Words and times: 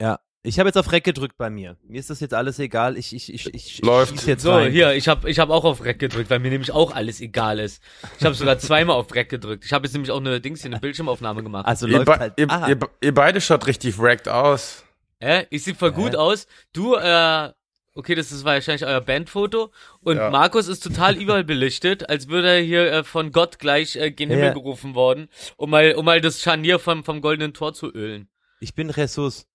Ja. 0.00 0.20
Ich 0.46 0.58
habe 0.58 0.68
jetzt 0.68 0.76
auf 0.76 0.92
Rec 0.92 1.04
gedrückt 1.04 1.38
bei 1.38 1.48
mir. 1.48 1.78
Mir 1.84 1.98
ist 1.98 2.10
das 2.10 2.20
jetzt 2.20 2.34
alles 2.34 2.58
egal. 2.58 2.98
Ich, 2.98 3.14
ich, 3.14 3.32
ich, 3.32 3.54
ich 3.54 3.80
Läuft. 3.80 4.26
jetzt 4.26 4.42
So, 4.42 4.52
rein. 4.52 4.70
hier, 4.72 4.92
ich 4.92 5.08
habe 5.08 5.30
ich 5.30 5.38
hab 5.38 5.48
auch 5.48 5.64
auf 5.64 5.82
Rec 5.82 5.98
gedrückt, 5.98 6.28
weil 6.28 6.38
mir 6.38 6.50
nämlich 6.50 6.70
auch 6.70 6.94
alles 6.94 7.22
egal 7.22 7.58
ist. 7.58 7.82
Ich 8.18 8.24
habe 8.26 8.34
sogar 8.34 8.58
zweimal 8.58 8.96
auf 8.96 9.14
Rec 9.14 9.30
gedrückt. 9.30 9.64
Ich 9.64 9.72
habe 9.72 9.86
jetzt 9.86 9.94
nämlich 9.94 10.10
auch 10.10 10.20
eine 10.20 10.42
Dings 10.42 10.60
hier, 10.60 10.70
eine 10.70 10.80
Bildschirmaufnahme 10.80 11.42
gemacht. 11.42 11.64
Also 11.66 11.86
Ihr, 11.86 11.94
läuft 11.96 12.06
be 12.06 12.18
halt. 12.18 12.34
ihr, 12.36 12.50
Ah, 12.50 12.68
ihr, 12.68 12.78
ihr 13.00 13.14
beide 13.14 13.40
schaut 13.40 13.66
richtig 13.66 13.98
wrecked 13.98 14.28
aus. 14.28 14.84
Äh, 15.18 15.46
ich 15.48 15.64
sehe 15.64 15.74
voll 15.74 15.92
gut 15.92 16.12
Hä? 16.12 16.16
aus. 16.16 16.46
Du, 16.74 16.94
äh, 16.94 17.50
okay, 17.94 18.14
das 18.14 18.30
ist 18.30 18.44
wahrscheinlich 18.44 18.84
euer 18.84 19.00
Bandfoto. 19.00 19.72
Und 20.02 20.18
Ja. 20.18 20.28
Markus 20.28 20.68
ist 20.68 20.80
total 20.80 21.16
überall 21.16 21.44
belichtet, 21.44 22.10
als 22.10 22.28
würde 22.28 22.50
er 22.50 22.60
hier 22.60 22.92
äh, 22.92 23.02
von 23.02 23.32
Gott 23.32 23.58
gleich 23.58 23.96
äh, 23.96 24.10
gen 24.10 24.28
Himmel 24.28 24.44
ja. 24.48 24.52
gerufen 24.52 24.94
worden, 24.94 25.30
um 25.56 25.70
mal, 25.70 25.94
um 25.94 26.04
mal 26.04 26.20
das 26.20 26.42
Scharnier 26.42 26.78
vom, 26.78 27.02
vom 27.02 27.22
goldenen 27.22 27.54
Tor 27.54 27.72
zu 27.72 27.90
ölen. 27.90 28.28
ich 28.60 28.74
bin 28.74 28.90
Jesus. 28.94 29.46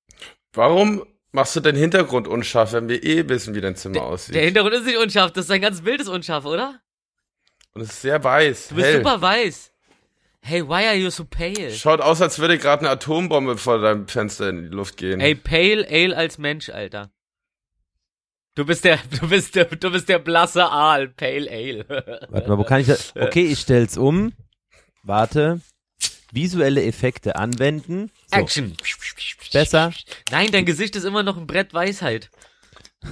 Warum 0.54 1.06
machst 1.32 1.56
du 1.56 1.60
deinen 1.60 1.78
Hintergrund 1.78 2.28
unscharf, 2.28 2.74
wenn 2.74 2.90
wir 2.90 3.04
eh 3.04 3.28
wissen, 3.30 3.56
wie 3.56 3.62
dein 3.62 3.76
Zimmer 3.76 4.02
aussieht? 4.04 4.36
Der 4.36 4.44
Hintergrund 4.44 4.76
ist 4.76 4.86
nicht 4.86 4.98
unscharf, 4.98 5.32
das 5.32 5.46
ist 5.46 5.50
dein 5.50 5.62
ganzes 5.62 5.84
Bild 5.84 6.02
ist 6.02 6.08
unscharf, 6.08 6.46
oder? 6.46 6.82
Und 7.74 7.82
es 7.82 7.90
ist 7.90 8.02
sehr 8.02 8.24
weiß. 8.24 8.70
Du 8.70 8.76
bist 8.76 8.88
hell. 8.88 8.98
super 8.98 9.22
weiß. 9.22 9.72
Hey, 10.42 10.68
why 10.68 10.88
are 10.88 10.96
you 10.96 11.10
so 11.10 11.26
pale? 11.26 11.72
Schaut 11.72 12.02
aus, 12.02 12.22
als 12.22 12.40
würde 12.40 12.58
gerade 12.58 12.82
eine 12.82 12.90
Atombombe 12.92 13.58
vor 13.58 13.80
deinem 13.80 14.08
Fenster 14.08 14.50
in 14.50 14.64
die 14.64 14.68
Luft 14.70 14.98
gehen. 14.98 15.20
Ey, 15.20 15.36
pale 15.36 15.86
ale 15.90 16.16
als 16.16 16.38
Mensch, 16.38 16.70
Alter. 16.70 17.12
Du 18.56 18.66
bist 18.66 18.84
der, 18.86 19.00
du 19.22 19.30
bist 19.30 19.56
der, 19.56 19.66
du 19.66 19.92
bist 19.92 20.10
der 20.10 20.20
blasse 20.20 20.66
Aal, 20.66 21.10
pale 21.10 21.50
ale. 21.50 21.86
Warte 22.30 22.50
mal, 22.50 22.58
wo 22.58 22.64
kann 22.64 22.82
ich 22.82 22.88
das? 22.88 23.14
Okay, 23.16 23.46
ich 23.46 23.60
stell's 23.60 23.98
um. 23.98 24.34
Warte. 25.04 25.62
Visuelle 26.32 26.84
Effekte 26.84 27.36
anwenden. 27.36 28.12
So, 28.32 28.38
Action. 28.38 28.76
besser. 29.54 29.92
Nein, 30.32 30.50
dein 30.52 30.66
Gesicht 30.66 30.96
ist 30.96 31.04
immer 31.04 31.24
noch 31.24 31.38
ein 31.38 31.48
Brett 31.48 31.74
Weisheit. 31.74 32.30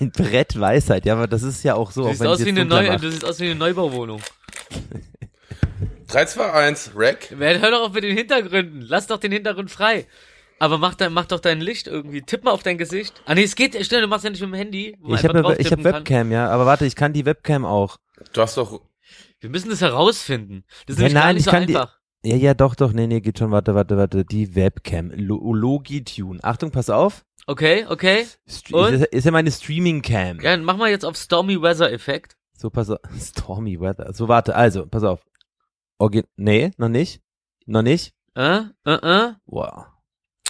Ein 0.00 0.12
Brett 0.12 0.58
Weisheit. 0.58 1.04
Ja, 1.06 1.14
aber 1.14 1.26
das 1.26 1.42
ist 1.42 1.64
ja 1.64 1.74
auch 1.74 1.90
so. 1.90 2.04
Du 2.04 2.10
siehst, 2.10 2.24
aus 2.24 2.44
wie 2.44 2.50
eine 2.50 2.60
dunkler 2.60 2.82
Neu 2.82 2.88
mach. 2.92 3.00
du 3.00 3.10
siehst 3.10 3.24
aus 3.24 3.40
wie 3.40 3.46
eine 3.46 3.56
Neubauwohnung. 3.56 4.22
3, 6.08 6.24
2, 6.26 6.52
1, 6.52 6.92
Rack. 6.94 7.28
Wer- 7.36 7.60
Hör 7.60 7.70
doch 7.72 7.80
auf 7.88 7.92
mit 7.92 8.04
den 8.04 8.16
Hintergründen. 8.16 8.82
Lass 8.82 9.08
doch 9.08 9.18
den 9.18 9.32
Hintergrund 9.32 9.70
frei. 9.72 10.06
Aber 10.60 10.78
mach, 10.78 10.94
dein, 10.94 11.12
mach 11.12 11.26
doch 11.26 11.40
dein 11.40 11.60
Licht 11.60 11.88
irgendwie. 11.88 12.22
Tipp 12.22 12.44
mal 12.44 12.52
auf 12.52 12.62
dein 12.62 12.78
Gesicht. 12.78 13.20
Ah 13.26 13.34
nee, 13.34 13.42
es 13.42 13.56
geht, 13.56 13.74
schnell, 13.84 14.02
du 14.02 14.06
machst 14.06 14.22
ja 14.24 14.30
nicht 14.30 14.40
mit 14.40 14.50
dem 14.50 14.54
Handy. 14.54 14.96
Ich 15.04 15.12
einfach 15.12 15.34
habe 15.34 15.38
ich 15.58 15.72
hab 15.72 15.80
drauftippen 15.82 15.82
kann. 15.82 15.94
Webcam, 15.94 16.30
ja. 16.32 16.48
Aber 16.48 16.64
warte, 16.66 16.86
ich 16.86 16.94
kann 16.94 17.12
die 17.12 17.26
Webcam 17.26 17.64
auch. 17.64 17.96
Du 18.32 18.40
hast 18.40 18.56
doch. 18.56 18.80
Wir 19.40 19.50
müssen 19.50 19.68
das 19.70 19.80
herausfinden. 19.80 20.64
Das 20.86 20.96
ist 20.96 21.02
Ja, 21.02 21.08
nämlich 21.08 21.14
gar 21.14 21.24
nein, 21.24 21.34
nicht 21.34 21.40
ich 21.40 21.44
so 21.46 21.50
kann 21.50 21.66
die- 21.66 21.76
einfach. 21.76 21.98
Ja, 22.24 22.36
ja, 22.36 22.54
doch, 22.54 22.74
doch. 22.74 22.92
Nee, 22.92 23.06
nee, 23.06 23.20
geht 23.20 23.38
schon. 23.38 23.50
Warte, 23.50 23.74
warte, 23.74 23.96
warte. 23.96 24.24
Die 24.24 24.54
Webcam. 24.54 25.10
Lo 25.14 25.52
Logitune. 25.52 26.42
Achtung, 26.42 26.70
pass 26.70 26.88
auf. 26.90 27.24
Okay, 27.46 27.84
okay. 27.88 28.26
St 28.48 28.72
Und? 28.72 28.94
ist, 28.94 29.04
ist 29.06 29.24
ja 29.24 29.30
meine 29.30 29.50
Streaming-Cam. 29.52 30.40
Ja, 30.40 30.52
dann 30.56 30.64
mach 30.64 30.78
mal 30.78 30.88
jetzt 30.90 31.04
auf 31.04 31.16
Stormy 31.16 31.60
Weather 31.60 31.92
Effekt. 31.92 32.36
So, 32.56 32.70
pass 32.70 32.88
auf. 32.88 32.98
Stormy 33.20 33.78
Weather. 33.78 34.12
So, 34.14 34.28
warte, 34.28 34.54
also, 34.56 34.86
pass 34.86 35.02
auf. 35.04 35.20
Orgi 35.98 36.24
nee, 36.36 36.70
noch 36.78 36.88
nicht. 36.88 37.20
Noch 37.66 37.82
nicht. 37.82 38.14
Äh, 38.34 38.60
äh, 38.86 38.92
äh. 38.94 39.32
Wow. 39.44 39.86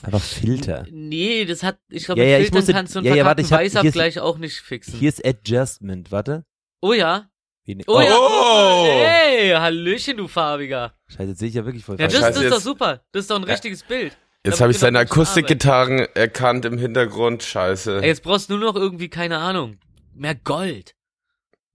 Einfach 0.02 0.20
Filter. 0.22 0.86
Nee, 0.90 1.44
das 1.44 1.62
hat, 1.62 1.78
ich 1.88 2.04
glaube, 2.04 2.20
Ja, 2.20 2.26
ja, 2.28 2.36
ich 2.38 2.44
Filtern 2.44 2.58
musste- 2.58 2.72
kannst 2.72 2.94
du 2.94 2.98
einen 3.00 3.08
ja, 3.08 3.14
ja, 3.16 3.24
warte, 3.24 3.42
ich 3.42 3.52
hab- 3.52 3.60
hier 3.60 3.66
ist- 3.66 3.74
Weißabgleich 3.76 4.20
auch 4.20 4.38
nicht 4.38 4.60
fixen. 4.60 4.98
Hier 4.98 5.08
ist 5.08 5.24
Adjustment. 5.26 6.12
Warte. 6.12 6.44
oh 6.80 6.92
ja. 6.92 7.28
Wie 7.64 7.74
ne- 7.76 7.84
Oh, 7.86 8.00
ja. 8.00 8.08
Oh! 8.16 8.84
Hey, 8.86 9.50
Hallöchen, 9.52 10.16
du 10.18 10.28
Farbiger. 10.28 10.94
Scheiße, 11.08 11.30
jetzt 11.30 11.38
sehe 11.38 11.48
ich 11.48 11.54
ja 11.54 11.64
wirklich 11.64 11.84
voll 11.84 11.98
Ja, 11.98 12.06
das, 12.08 12.20
das 12.20 12.36
ist 12.40 12.50
doch 12.52 12.60
super. 12.60 13.02
Das 13.12 13.22
ist 13.22 13.30
doch 13.30 13.36
ein 13.36 13.44
richtiges 13.44 13.82
Bild. 13.82 14.16
Jetzt 14.44 14.60
habe 14.60 14.72
ich 14.72 14.78
seine 14.78 14.98
Akustikgitarren 14.98 16.00
erkannt 16.14 16.66
im 16.66 16.76
Hintergrund. 16.76 17.42
Scheiße. 17.42 18.00
Ey, 18.02 18.08
jetzt 18.08 18.22
brauchst 18.22 18.50
du 18.50 18.58
nur 18.58 18.72
noch 18.72 18.76
irgendwie, 18.78 19.08
keine 19.08 19.38
Ahnung, 19.38 19.78
mehr 20.12 20.34
Gold. 20.34 20.94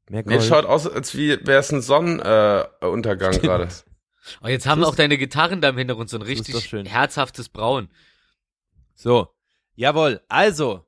Mehr 0.08 0.22
Nee, 0.26 0.36
Gold. 0.38 0.48
schaut 0.48 0.66
aus, 0.66 0.88
als 0.88 1.16
wie 1.16 1.30
wäre 1.48 1.60
es 1.60 1.72
ein 1.72 1.82
Sonnenuntergang 1.82 3.34
äh, 3.34 3.40
gerade. 3.40 3.70
Oh, 4.44 4.48
jetzt 4.48 4.68
haben 4.68 4.82
Das- 4.82 4.90
auch 4.92 4.96
deine 4.96 5.18
Gitarren 5.18 5.62
da 5.62 5.70
im 5.70 5.78
Hintergrund 5.80 6.12
so 6.12 6.18
ein 6.18 6.22
richtig 6.22 6.60
schön. 6.64 6.86
herzhaftes 6.86 7.50
Braun. 7.50 7.90
So. 8.94 9.30
Jawohl. 9.76 10.22
Also. 10.30 10.86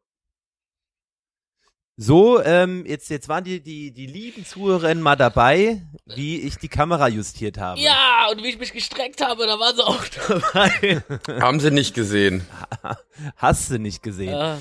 So, 2.04 2.42
ähm, 2.44 2.84
jetzt, 2.88 3.12
jetzt 3.12 3.30
waren 3.30 3.44
die, 3.44 3.60
die, 3.60 3.92
die 3.92 4.08
lieben 4.08 4.44
Zuhörerinnen 4.44 5.04
mal 5.04 5.16
dabei, 5.16 5.84
wie 6.08 6.42
ich 6.42 6.58
die 6.58 6.68
Kamera 6.68 7.08
justiert 7.08 7.60
habe. 7.60 7.80
Ja, 7.80 8.28
und 8.32 8.42
wie 8.42 8.48
ich 8.48 8.58
mich 8.58 8.74
gestreckt 8.74 9.24
habe, 9.24 9.46
da 9.46 9.60
waren 9.60 9.76
sie 9.76 9.86
auch 9.86 10.04
dabei. 10.28 11.04
Haben 11.40 11.60
sie 11.60 11.70
nicht 11.70 11.94
gesehen. 11.94 12.42
Hast 13.36 13.70
du 13.70 13.78
nicht 13.78 14.02
gesehen. 14.02 14.32
ja, 14.32 14.58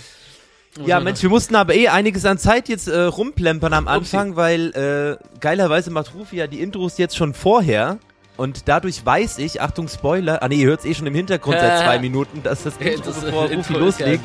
Ja, 0.84 1.00
Mensch, 1.00 1.22
wir 1.22 1.30
mussten 1.30 1.54
aber 1.56 1.74
eh 1.74 1.88
einiges 1.88 2.26
an 2.26 2.36
Zeit 2.36 2.68
jetzt 2.68 2.88
äh, 2.88 3.04
rumplempern 3.04 3.72
am 3.72 3.84
Upsi. 3.86 4.16
Anfang, 4.18 4.36
weil 4.36 5.18
äh, 5.22 5.38
geilerweise 5.40 5.90
macht 5.90 6.12
Rufi 6.14 6.36
ja 6.36 6.46
die 6.46 6.60
Intros 6.60 6.98
jetzt 6.98 7.16
schon 7.16 7.32
vorher. 7.32 7.98
Und 8.40 8.68
dadurch 8.68 9.04
weiß 9.04 9.36
ich, 9.36 9.60
Achtung 9.60 9.86
Spoiler, 9.86 10.42
ah 10.42 10.48
nee, 10.48 10.62
ihr 10.62 10.68
hört 10.68 10.80
es 10.80 10.86
eh 10.86 10.94
schon 10.94 11.06
im 11.06 11.14
Hintergrund 11.14 11.58
seit 11.60 11.80
zwei 11.80 11.98
Minuten, 12.06 12.42
dass 12.42 12.62
das 12.62 12.74
Intro, 12.78 13.12
bevor 13.12 13.50
Rufi 13.50 13.74
loslegt, 13.74 14.24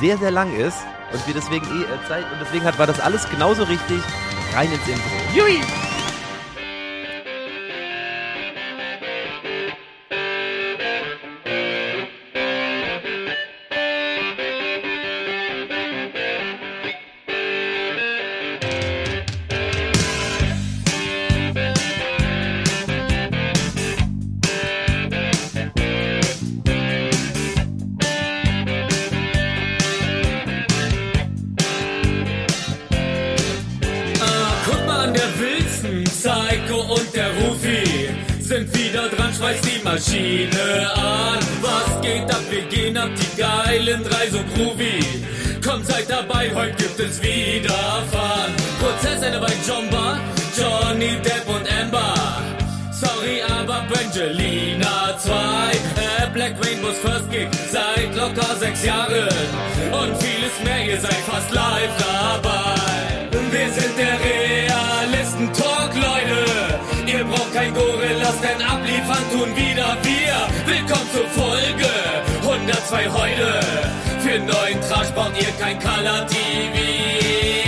sehr, 0.00 0.16
sehr 0.16 0.30
lang 0.30 0.56
ist. 0.56 0.78
Und 1.12 1.26
wir 1.26 1.34
deswegen 1.34 1.66
eh 1.66 1.82
äh, 1.82 2.08
Zeit, 2.08 2.24
und 2.32 2.38
deswegen 2.40 2.64
hat, 2.64 2.78
war 2.78 2.86
das 2.86 3.00
alles 3.00 3.28
genauso 3.28 3.64
richtig. 3.64 3.98
Rein 4.54 4.72
ins 4.72 4.88
Intro. 4.88 5.10
Jui! 5.36 5.60
Sechs 58.74 58.84
Jahren. 58.84 59.28
Und 59.92 60.16
vieles 60.22 60.52
mehr, 60.64 60.84
ihr 60.86 61.00
seid 61.00 61.14
fast 61.26 61.50
live 61.50 61.90
dabei. 61.98 63.28
Wir 63.50 63.70
sind 63.72 63.96
der 63.96 64.18
Realisten-Talk, 64.20 65.94
Leute. 65.94 66.44
Ihr 67.06 67.24
braucht 67.24 67.54
kein 67.54 67.72
Gorillas, 67.72 68.40
denn 68.40 68.60
abliefern 68.62 69.24
tun 69.30 69.56
wieder 69.56 69.96
wir. 70.02 70.48
Willkommen 70.66 71.08
zur 71.12 71.26
Folge 71.28 71.88
102 72.42 73.08
heute. 73.08 73.60
Für 74.20 74.38
neuen 74.38 74.80
Trash 74.88 75.10
braucht 75.14 75.40
ihr 75.40 75.52
kein 75.60 75.78
Color 75.78 76.26
TV. 76.26 77.63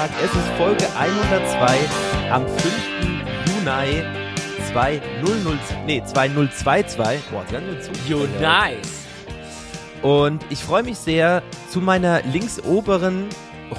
Realistentag, 0.00 0.10
es 0.24 0.34
ist 0.34 0.48
Folge 0.56 0.86
102 0.98 2.30
am 2.30 2.46
5. 2.46 2.74
Juni 3.46 4.02
2000, 4.72 5.60
nee, 5.86 6.02
2022. 6.04 7.22
Boah, 7.30 7.44
ganz 7.50 7.64
schön 7.66 7.82
zu. 7.82 8.08
You 8.08 8.26
nice. 8.40 9.06
Und 10.02 10.44
ich 10.48 10.60
freue 10.60 10.82
mich 10.82 10.96
sehr 10.96 11.42
zu 11.70 11.80
meiner 11.80 12.22
links 12.22 12.60
oberen 12.60 13.28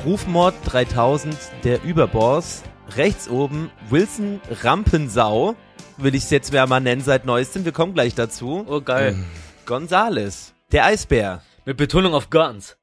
Rufmord 0.06 0.54
3000, 0.66 1.36
der 1.64 1.84
Überboss. 1.84 2.64
Rechts 2.96 3.30
oben 3.30 3.72
Wilson 3.90 4.42
Rampensau, 4.62 5.56
will 5.98 6.14
ich 6.14 6.24
es 6.26 6.30
jetzt 6.30 6.52
mehr 6.52 6.68
mal 6.68 6.82
nennen 6.82 7.02
seit 7.02 7.26
neuestem. 7.26 7.66
Wir 7.66 7.72
kommen 7.72 7.94
gleich 7.94 8.14
dazu. 8.14 8.66
Oh, 8.68 8.82
geil. 8.82 9.16
Gonzales, 9.66 10.54
der 10.72 10.86
Eisbär. 10.86 11.42
Mit 11.66 11.78
Betonung 11.78 12.14
auf 12.14 12.30
Guns. 12.30 12.78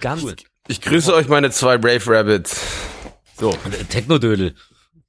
Ganz 0.00 0.22
cool. 0.22 0.36
Ich 0.68 0.80
grüße 0.80 1.14
euch 1.14 1.28
meine 1.28 1.50
zwei 1.50 1.78
Brave 1.78 2.06
Rabbits. 2.06 2.60
So, 3.38 3.56
Technodödel. 3.88 4.54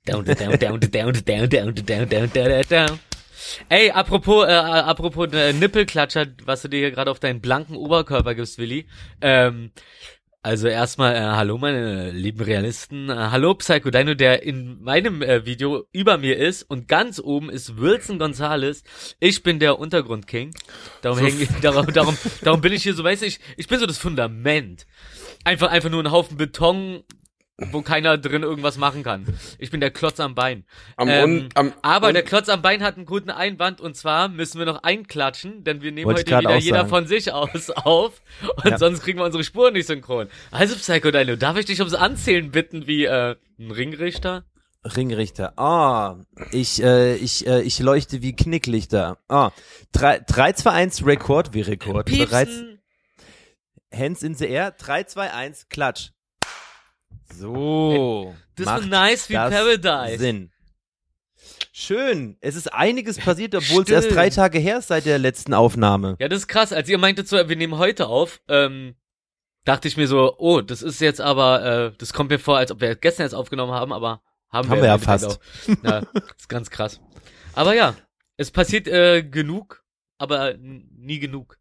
Down, 0.05 0.23
down, 0.25 0.57
down, 0.57 0.79
down, 0.79 1.13
down, 1.13 1.49
down, 1.49 1.49
down, 1.75 2.09
down, 2.09 2.29
down, 2.33 2.63
down. 2.69 2.99
Ey, 3.67 3.91
apropos, 3.91 4.45
äh, 4.47 4.51
apropos 4.51 5.27
äh, 5.33 5.53
Nippelklatscher, 5.53 6.27
was 6.45 6.61
du 6.61 6.67
dir 6.69 6.79
hier 6.79 6.91
gerade 6.91 7.11
auf 7.11 7.19
deinen 7.19 7.41
blanken 7.41 7.75
Oberkörper 7.75 8.35
gibst, 8.35 8.57
Willi. 8.57 8.87
Ähm, 9.21 9.71
Also 10.41 10.69
erstmal, 10.69 11.15
äh, 11.15 11.19
hallo 11.19 11.57
meine 11.57 12.11
lieben 12.11 12.39
Realisten. 12.41 13.09
Äh, 13.09 13.13
hallo 13.13 13.55
Psycho 13.55 13.89
Dino, 13.91 14.13
der 14.13 14.43
in 14.43 14.81
meinem 14.81 15.21
äh, 15.21 15.45
Video 15.45 15.85
über 15.91 16.17
mir 16.17 16.37
ist 16.37 16.63
und 16.63 16.87
ganz 16.87 17.19
oben 17.19 17.49
ist 17.49 17.77
Wilson 17.77 18.19
Gonzalez. 18.19 18.83
Ich 19.19 19.43
bin 19.43 19.59
der 19.59 19.79
Untergrundking. 19.79 20.53
Darum, 21.01 21.19
häng, 21.19 21.41
ich- 21.41 21.49
darum, 21.61 21.87
darum, 21.91 22.17
darum 22.41 22.61
bin 22.61 22.71
ich 22.71 22.83
hier 22.83 22.93
so, 22.93 23.03
weißt 23.03 23.23
du, 23.23 23.25
ich, 23.25 23.39
ich 23.57 23.67
bin 23.67 23.79
so 23.79 23.85
das 23.85 23.97
Fundament. 23.97 24.85
Einfach, 25.43 25.69
einfach 25.71 25.89
nur 25.89 26.03
ein 26.03 26.11
Haufen 26.11 26.37
Beton, 26.37 27.03
wo 27.71 27.81
keiner 27.81 28.17
drin 28.17 28.43
irgendwas 28.43 28.77
machen 28.77 29.03
kann. 29.03 29.25
Ich 29.57 29.69
bin 29.71 29.81
der 29.81 29.91
Klotz 29.91 30.19
am 30.19 30.33
Bein. 30.35 30.63
Am, 30.95 31.09
Ähm, 31.09 31.23
un, 31.23 31.49
am, 31.55 31.73
Aber 31.81 32.13
der 32.13 32.23
Klotz 32.23 32.47
am 32.49 32.61
Bein 32.61 32.81
hat 32.83 32.95
einen 32.95 33.05
guten 33.05 33.29
Einwand 33.29 33.81
und 33.81 33.95
zwar 33.97 34.29
müssen 34.29 34.59
wir 34.59 34.65
noch 34.65 34.83
einklatschen, 34.83 35.63
denn 35.63 35.81
wir 35.81 35.91
nehmen 35.91 36.09
heute 36.13 36.25
wieder 36.25 36.57
jeder 36.57 36.77
sagen. 36.77 36.89
von 36.89 37.07
sich 37.07 37.31
aus 37.33 37.69
auf 37.75 38.21
und 38.63 38.71
Ja. 38.71 38.77
sonst 38.77 39.01
kriegen 39.01 39.19
wir 39.19 39.25
unsere 39.25 39.43
Spuren 39.43 39.73
nicht 39.73 39.87
synchron. 39.87 40.27
Also 40.51 40.75
Psycho 40.75 41.11
Dino, 41.11 41.35
darf 41.35 41.57
ich 41.57 41.65
dich 41.65 41.79
ums 41.79 41.93
Anzählen 41.95 42.51
bitten 42.51 42.87
wie 42.87 43.05
äh, 43.05 43.35
ein 43.59 43.71
Ringrichter? 43.71 44.45
Ringrichter. 44.95 45.59
Ah, 45.59 46.15
ich, 46.53 46.81
äh, 46.81 47.15
ich, 47.15 47.45
äh, 47.45 47.61
ich 47.63 47.79
leuchte 47.79 48.21
wie 48.21 48.33
Knicklichter. 48.33 49.17
Ah, 49.27 49.51
3, 49.91 50.19
3 50.25 50.53
2, 50.53 50.71
1, 50.71 51.05
Rekord 51.05 51.53
wie 51.53 51.59
Rekord. 51.61 52.05
Bereits 52.05 52.49
Piepsen. 52.51 52.68
Hands 53.93 54.21
in 54.23 54.35
the 54.35 54.47
air. 54.47 54.71
3, 54.71 55.03
2, 55.03 55.31
1, 55.31 55.69
Klatsch. 55.69 56.09
So. 57.33 58.35
Das 58.55 58.65
macht 58.65 58.81
ist 58.81 58.89
nice 58.89 59.29
wie 59.29 59.33
das 59.33 59.53
Paradise. 59.53 60.17
Sinn. 60.17 60.51
Schön. 61.71 62.37
Es 62.41 62.55
ist 62.55 62.73
einiges 62.73 63.17
passiert, 63.17 63.55
obwohl 63.55 63.83
es 63.83 63.89
erst 63.89 64.11
drei 64.11 64.29
Tage 64.29 64.59
her 64.59 64.79
ist 64.79 64.87
seit 64.87 65.05
der 65.05 65.17
letzten 65.17 65.53
Aufnahme. 65.53 66.17
Ja, 66.19 66.27
das 66.27 66.39
ist 66.39 66.47
krass. 66.47 66.73
Als 66.73 66.89
ihr 66.89 66.97
meintet 66.97 67.27
so, 67.27 67.37
wir 67.37 67.55
nehmen 67.55 67.77
heute 67.77 68.07
auf, 68.07 68.41
ähm, 68.49 68.95
dachte 69.63 69.87
ich 69.87 69.95
mir 69.95 70.07
so, 70.07 70.35
oh, 70.37 70.61
das 70.61 70.81
ist 70.81 70.99
jetzt 70.99 71.21
aber, 71.21 71.63
äh, 71.63 71.91
das 71.97 72.11
kommt 72.11 72.31
mir 72.31 72.39
vor, 72.39 72.57
als 72.57 72.71
ob 72.71 72.81
wir 72.81 72.95
gestern 72.95 73.25
jetzt 73.25 73.33
aufgenommen 73.33 73.71
haben, 73.71 73.93
aber 73.93 74.21
haben, 74.49 74.69
Haben 74.69 74.81
wir 74.81 74.87
ja 74.87 74.95
im 74.95 75.01
Endeffekt 75.01 75.39
fast. 75.65 75.83
Ja, 75.83 75.99
ist 76.37 76.49
ganz 76.49 76.69
krass. 76.69 76.99
Aber 77.53 77.75
ja, 77.75 77.95
es 78.35 78.51
passiert 78.51 78.87
äh, 78.87 79.23
genug, 79.23 79.83
aber 80.17 80.55
nie 80.57 81.19
genug. 81.19 81.58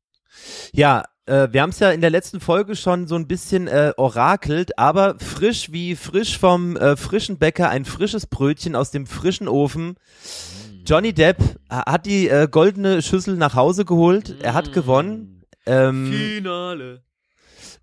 Ja, 0.73 1.05
äh, 1.27 1.49
wir 1.51 1.63
haben 1.63 1.71
es 1.71 1.79
ja 1.79 1.91
in 1.91 2.01
der 2.01 2.11
letzten 2.11 2.41
Folge 2.41 2.77
schon 2.77 3.07
so 3.07 3.15
ein 3.17 3.27
bisschen 3.27 3.67
äh, 3.69 3.93
orakelt, 3.97 4.79
aber 4.79 5.19
frisch 5.19 5.73
wie 5.73 5.97
frisch 5.97 6.39
vom 6.39 6.77
äh, 6.77 6.97
frischen 6.97 7.39
Bäcker, 7.39 7.69
ein 7.71 7.85
frisches 7.85 8.27
Brötchen 8.27 8.75
aus 8.77 8.91
dem 8.91 9.07
frischen 9.07 9.49
Ofen. 9.49 9.97
Johnny 10.87 11.13
Depp 11.13 11.39
ha- 11.71 11.91
hat 11.93 12.07
die 12.07 12.29
äh, 12.29 12.49
goldene 12.51 13.03
Schüssel 13.03 13.37
nach 13.37 13.55
Hause 13.55 13.85
geholt. 13.85 14.37
Er 14.43 14.55
hat 14.55 14.73
gewonnen. 14.73 15.43
Ähm, 15.67 16.11
Finale. 16.11 17.03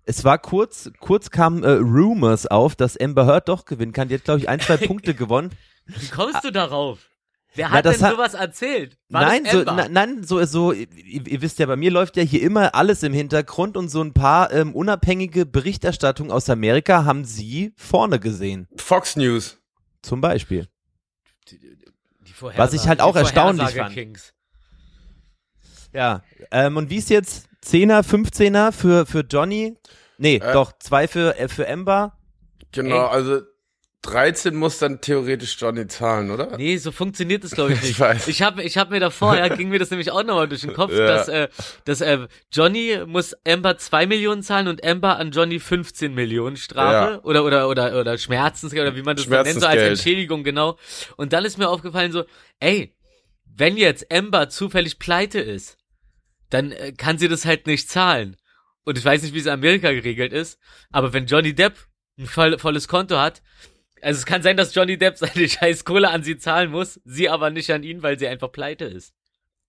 es 0.04 0.24
war 0.24 0.38
kurz, 0.38 0.90
kurz 0.98 1.30
kamen 1.30 1.62
äh, 1.62 1.70
Rumors 1.70 2.46
auf, 2.48 2.74
dass 2.74 2.96
Amber 2.96 3.26
Heard 3.26 3.48
doch 3.48 3.64
gewinnen 3.64 3.92
kann. 3.92 4.08
Die 4.08 4.14
hat, 4.14 4.24
glaube 4.24 4.40
ich, 4.40 4.48
ein, 4.48 4.58
zwei 4.58 4.76
Punkte 4.86 5.14
gewonnen. 5.14 5.50
Wie 5.86 6.08
kommst 6.08 6.42
du 6.42 6.50
darauf? 6.50 6.98
Wer 7.56 7.68
Na, 7.68 7.74
hat 7.76 7.84
das 7.86 7.96
denn 7.98 8.06
hat- 8.06 8.12
sowas 8.14 8.34
erzählt? 8.34 8.98
War 9.08 9.22
nein, 9.22 9.44
das 9.44 9.52
so, 9.52 9.62
na, 9.64 9.88
nein, 9.88 10.22
so, 10.24 10.44
so, 10.44 10.72
ihr, 10.72 10.86
ihr 11.26 11.42
wisst 11.42 11.58
ja, 11.58 11.66
bei 11.66 11.76
mir 11.76 11.90
läuft 11.90 12.16
ja 12.16 12.22
hier 12.22 12.42
immer 12.42 12.74
alles 12.74 13.02
im 13.02 13.12
Hintergrund 13.12 13.76
und 13.76 13.88
so 13.88 14.02
ein 14.02 14.12
paar 14.12 14.52
ähm, 14.52 14.74
unabhängige 14.74 15.46
Berichterstattungen 15.46 16.30
aus 16.32 16.48
Amerika 16.50 17.04
haben 17.04 17.24
sie 17.24 17.72
vorne 17.76 18.20
gesehen. 18.20 18.68
Fox 18.76 19.16
News. 19.16 19.58
Zum 20.02 20.20
Beispiel. 20.20 20.68
Die 21.50 22.32
Vorhersage- 22.32 22.58
Was 22.58 22.72
ich 22.74 22.86
halt 22.88 23.00
auch 23.00 23.12
die 23.14 23.18
erstaunlich 23.20 23.70
fand. 23.70 23.94
Kings. 23.94 24.32
Ja. 25.92 26.22
Ähm, 26.50 26.76
und 26.76 26.90
wie 26.90 26.96
ist 26.96 27.10
jetzt? 27.10 27.48
Zehner, 27.62 28.02
15er 28.04 28.70
für, 28.70 29.06
für 29.06 29.20
Johnny? 29.20 29.76
Nee, 30.18 30.36
Äh. 30.36 30.52
doch, 30.52 30.72
zwei 30.78 31.08
für, 31.08 31.36
äh, 31.38 31.48
für 31.48 31.68
Amber. 31.68 32.16
Genau, 32.72 33.06
Ey. 33.06 33.10
also 33.10 33.40
13 34.02 34.54
muss 34.54 34.78
dann 34.78 35.00
theoretisch 35.00 35.56
Johnny 35.58 35.86
zahlen, 35.88 36.30
oder? 36.30 36.56
Nee, 36.56 36.76
so 36.76 36.92
funktioniert 36.92 37.42
das 37.42 37.50
glaube 37.52 37.72
ich 37.72 37.80
nicht. 37.82 37.90
Ich 37.92 38.00
weiß. 38.00 38.28
Ich 38.28 38.42
habe 38.42 38.62
ich 38.62 38.78
hab 38.78 38.90
mir 38.90 39.00
davor, 39.00 39.36
ja, 39.36 39.48
ging 39.48 39.68
mir 39.68 39.78
das 39.80 39.90
nämlich 39.90 40.12
auch 40.12 40.22
nochmal 40.22 40.48
durch 40.48 40.60
den 40.60 40.74
Kopf, 40.74 40.92
Ja. 40.96 41.06
dass, 41.06 41.28
äh, 41.28 41.48
dass 41.84 42.00
äh, 42.02 42.28
Johnny 42.52 43.00
muss 43.06 43.34
Amber 43.46 43.78
2 43.78 44.06
Millionen 44.06 44.42
zahlen 44.42 44.68
und 44.68 44.84
Amber 44.84 45.18
an 45.18 45.32
Johnny 45.32 45.58
15 45.58 46.14
Millionen 46.14 46.56
Strafe 46.56 47.14
Ja. 47.14 47.20
oder 47.24 47.44
oder 47.44 47.68
oder 47.68 47.98
oder 48.00 48.18
Schmerzensgeld 48.18 48.86
oder 48.86 48.96
wie 48.96 49.02
man 49.02 49.16
das 49.16 49.26
nennt, 49.26 49.60
so 49.60 49.66
als. 49.66 49.80
Entschädigung, 49.82 50.44
genau. 50.44 50.78
Und 51.16 51.32
dann 51.32 51.44
ist 51.44 51.58
mir 51.58 51.68
aufgefallen 51.68 52.12
so, 52.12 52.24
ey, 52.60 52.94
wenn 53.44 53.76
jetzt 53.76 54.12
Amber 54.12 54.48
zufällig 54.50 54.98
pleite 55.00 55.40
ist, 55.40 55.78
dann 56.50 56.70
äh, 56.70 56.92
kann 56.92 57.18
sie 57.18 57.26
das 57.28 57.44
halt 57.44 57.66
nicht 57.66 57.90
zahlen. 57.90 58.36
Und 58.84 58.98
ich 58.98 59.04
weiß 59.04 59.22
nicht, 59.22 59.34
wie 59.34 59.40
es 59.40 59.46
in 59.46 59.52
Amerika 59.52 59.90
geregelt 59.90 60.32
ist, 60.32 60.60
aber 60.92 61.12
wenn 61.12 61.26
Johnny 61.26 61.54
Depp 61.54 61.74
ein 62.18 62.26
voll, 62.26 62.56
volles 62.58 62.86
Konto 62.86 63.18
hat, 63.18 63.42
also 64.02 64.18
es 64.18 64.26
kann 64.26 64.42
sein, 64.42 64.56
dass 64.56 64.74
Johnny 64.74 64.98
Depp 64.98 65.16
seine 65.18 65.48
scheiß 65.48 65.84
Kohle 65.84 66.10
an 66.10 66.22
sie 66.22 66.38
zahlen 66.38 66.70
muss, 66.70 67.00
sie 67.04 67.28
aber 67.28 67.50
nicht 67.50 67.70
an 67.70 67.82
ihn, 67.82 68.02
weil 68.02 68.18
sie 68.18 68.26
einfach 68.28 68.52
pleite 68.52 68.84
ist. 68.84 69.14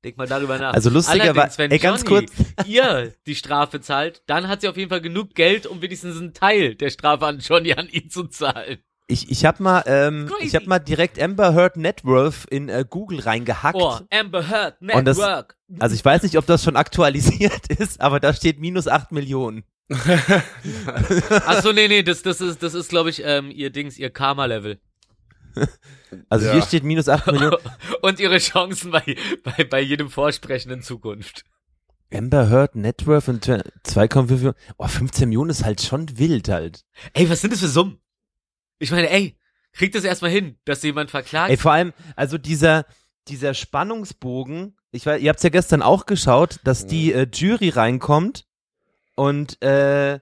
Denk 0.03 0.17
mal 0.17 0.27
darüber 0.27 0.57
nach. 0.59 0.73
Also 0.73 0.89
lustigerweise- 0.89 1.31
Allerdings, 1.33 1.57
wenn 1.57 1.71
ey, 1.71 1.79
ganz 1.79 2.03
Johnny 2.07 2.27
kurz. 2.27 2.47
ihr 2.67 3.13
die 3.25 3.35
Strafe 3.35 3.81
zahlt, 3.81 4.21
dann 4.27 4.47
hat 4.47 4.61
sie 4.61 4.67
auf 4.69 4.77
jeden 4.77 4.89
Fall 4.89 5.01
genug 5.01 5.33
Geld, 5.33 5.65
um 5.65 5.81
wenigstens 5.81 6.17
einen 6.17 6.33
Teil 6.33 6.75
der 6.75 6.89
Strafe 6.91 7.25
an 7.25 7.39
Johnny 7.39 7.73
an 7.73 7.89
ihn 7.89 8.09
zu 8.09 8.25
zahlen. 8.25 8.77
Ich, 9.09 9.31
ich 9.31 9.45
hab 9.45 9.61
mal, 9.61 9.83
ähm, 9.87 10.27
Crazy. 10.27 10.47
ich 10.47 10.55
hab 10.55 10.67
mal 10.67 10.79
direkt 10.79 11.17
Amber 11.19 11.53
Heard 11.55 11.77
Net 11.77 12.03
Worth 12.03 12.43
in 12.49 12.67
äh, 12.67 12.83
Google 12.87 13.21
reingehackt. 13.21 13.77
Oh, 13.81 13.97
Amber 14.11 14.49
Heard, 14.49 14.81
Und 14.81 15.05
das- 15.05 15.17
Network. 15.17 15.57
Also 15.79 15.95
ich 15.95 16.03
weiß 16.05 16.23
nicht, 16.23 16.37
ob 16.37 16.45
das 16.45 16.63
schon 16.63 16.75
aktualisiert 16.75 17.67
ist, 17.79 17.99
aber 18.01 18.19
da 18.19 18.33
steht 18.33 18.59
minus 18.59 18.87
8 18.87 19.11
Millionen. 19.13 19.63
Ach 19.89 21.61
so, 21.61 21.71
nee, 21.71 21.87
nee, 21.87 22.03
das, 22.03 22.21
das 22.21 22.41
ist, 22.41 22.61
das 22.61 22.73
ist, 22.73 22.89
glaube 22.89 23.09
ich, 23.09 23.21
ähm, 23.23 23.51
ihr 23.51 23.69
Dings, 23.69 23.97
ihr 23.97 24.09
Karma-Level. 24.09 24.79
Also 26.29 26.45
Ja. 26.45 26.53
hier 26.53 26.61
steht 26.61 26.83
minus 26.85 27.09
8 27.09 27.27
Millionen. 27.27 27.57
Und 28.01 28.19
ihre 28.21 28.37
Chancen 28.37 28.91
bei, 28.91 29.17
bei, 29.43 29.65
bei 29.65 29.81
jedem 29.81 30.09
Vorsprechen 30.09 30.71
in 30.71 30.81
Zukunft. 30.81 31.43
Amber 32.13 32.49
Heard 32.49 32.75
Net 32.75 33.05
Worth 33.05 33.27
und 33.27 33.45
2,5 33.45 34.31
Millionen. 34.31 34.55
Oh, 34.77 34.87
15 34.87 35.27
Millionen 35.27 35.49
ist 35.49 35.65
halt 35.65 35.81
schon 35.81 36.17
wild 36.17 36.47
halt. 36.47 36.85
Ey, 37.13 37.29
was 37.29 37.41
sind 37.41 37.51
das 37.51 37.59
für 37.59 37.67
Summen? 37.67 37.99
Ich 38.79 38.91
meine, 38.91 39.09
ey, 39.09 39.37
kriegt 39.73 39.95
das 39.95 40.05
erstmal 40.05 40.31
hin, 40.31 40.57
dass 40.63 40.81
jemand 40.83 41.11
verklagt? 41.11 41.49
Ey, 41.51 41.57
vor 41.57 41.73
allem, 41.73 41.91
also 42.15 42.37
dieser, 42.37 42.85
dieser 43.27 43.53
Spannungsbogen, 43.53 44.77
ich 44.91 45.05
weiß, 45.05 45.21
ihr 45.21 45.29
habt's 45.29 45.43
ja 45.43 45.49
gestern 45.49 45.81
auch 45.81 46.05
geschaut, 46.05 46.61
dass 46.63 46.87
die 46.87 47.11
äh, 47.11 47.27
Jury 47.33 47.67
reinkommt 47.69 48.45
und 49.17 49.61
äh, 49.63 50.19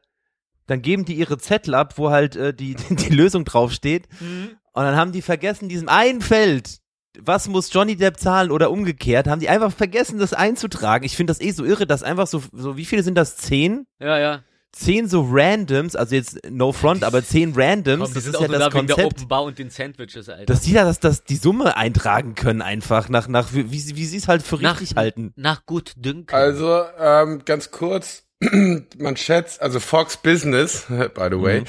dann 0.68 0.82
geben 0.82 1.06
die 1.06 1.14
ihre 1.14 1.38
Zettel 1.38 1.76
ab, 1.76 1.98
wo 1.98 2.10
halt 2.10 2.36
äh, 2.36 2.54
die, 2.54 2.76
die 2.90 3.14
Lösung 3.14 3.46
draufsteht. 3.46 4.08
Hm? 4.18 4.58
Und 4.74 4.84
dann 4.84 4.96
haben 4.96 5.12
die 5.12 5.22
vergessen, 5.22 5.70
diesem 5.70 5.90
ein 5.90 6.22
Feld, 6.22 6.80
was 7.20 7.48
muss 7.48 7.72
Johnny 7.72 7.96
Depp 7.96 8.20
zahlen 8.20 8.52
oder 8.52 8.72
umgekehrt, 8.72 9.28
haben 9.28 9.40
die 9.40 9.50
einfach 9.50 9.72
vergessen, 9.72 10.18
das 10.18 10.34
einzutragen. 10.34 11.06
Ich 11.06 11.16
finde 11.16 11.32
das 11.32 11.42
eh 11.42 11.52
so 11.52 11.64
irre, 11.64 11.86
dass 11.86 12.04
einfach 12.04 12.28
so, 12.28 12.42
so, 12.52 12.78
wie 12.78 12.86
viele 12.86 13.04
sind 13.04 13.16
das? 13.16 13.38
Zehn? 13.38 13.86
Ja, 14.00 14.18
ja. 14.18 14.44
Zehn 14.72 15.08
so 15.08 15.26
Randoms, 15.30 15.96
also 15.96 16.16
jetzt 16.16 16.50
no 16.50 16.74
front, 16.74 17.06
aber 17.06 17.24
zehn 17.24 17.54
Randoms, 17.56 18.04
Komm, 18.04 18.14
das 18.14 18.26
ist 18.26 18.36
auch 18.36 18.42
ja 18.42 18.48
nur 18.50 18.60
das 18.60 18.70
da 18.70 18.78
wegen 18.78 18.88
der 18.88 18.96
Konzept. 18.98 19.22
Open 19.22 19.28
Bar 19.30 19.44
und 19.44 19.58
den 19.58 19.70
Sandwiches, 19.70 20.28
Alter. 20.28 20.46
Dass 20.46 20.62
die 20.62 20.74
da 20.74 20.84
das, 20.84 21.00
das, 21.00 21.24
die 21.24 21.38
Summe 21.38 21.78
eintragen 21.78 22.36
können 22.36 22.62
einfach, 22.62 23.08
nach, 23.08 23.30
nach, 23.30 23.54
wie, 23.54 23.72
wie 23.72 23.80
sie 23.80 23.96
wie 23.96 24.06
sie 24.06 24.18
es 24.18 24.28
halt 24.28 24.44
für 24.44 24.58
nach, 24.58 24.82
richtig 24.82 24.98
halten. 24.98 25.32
Nach 25.38 25.66
gut 25.66 25.94
dünken. 25.96 26.36
Also, 26.36 26.84
ähm, 27.00 27.44
ganz 27.46 27.72
kurz, 27.72 28.25
man 28.98 29.18
schätzt, 29.18 29.62
also 29.62 29.80
Fox 29.80 30.18
Business, 30.18 30.86
by 30.90 31.28
the 31.30 31.40
way, 31.42 31.64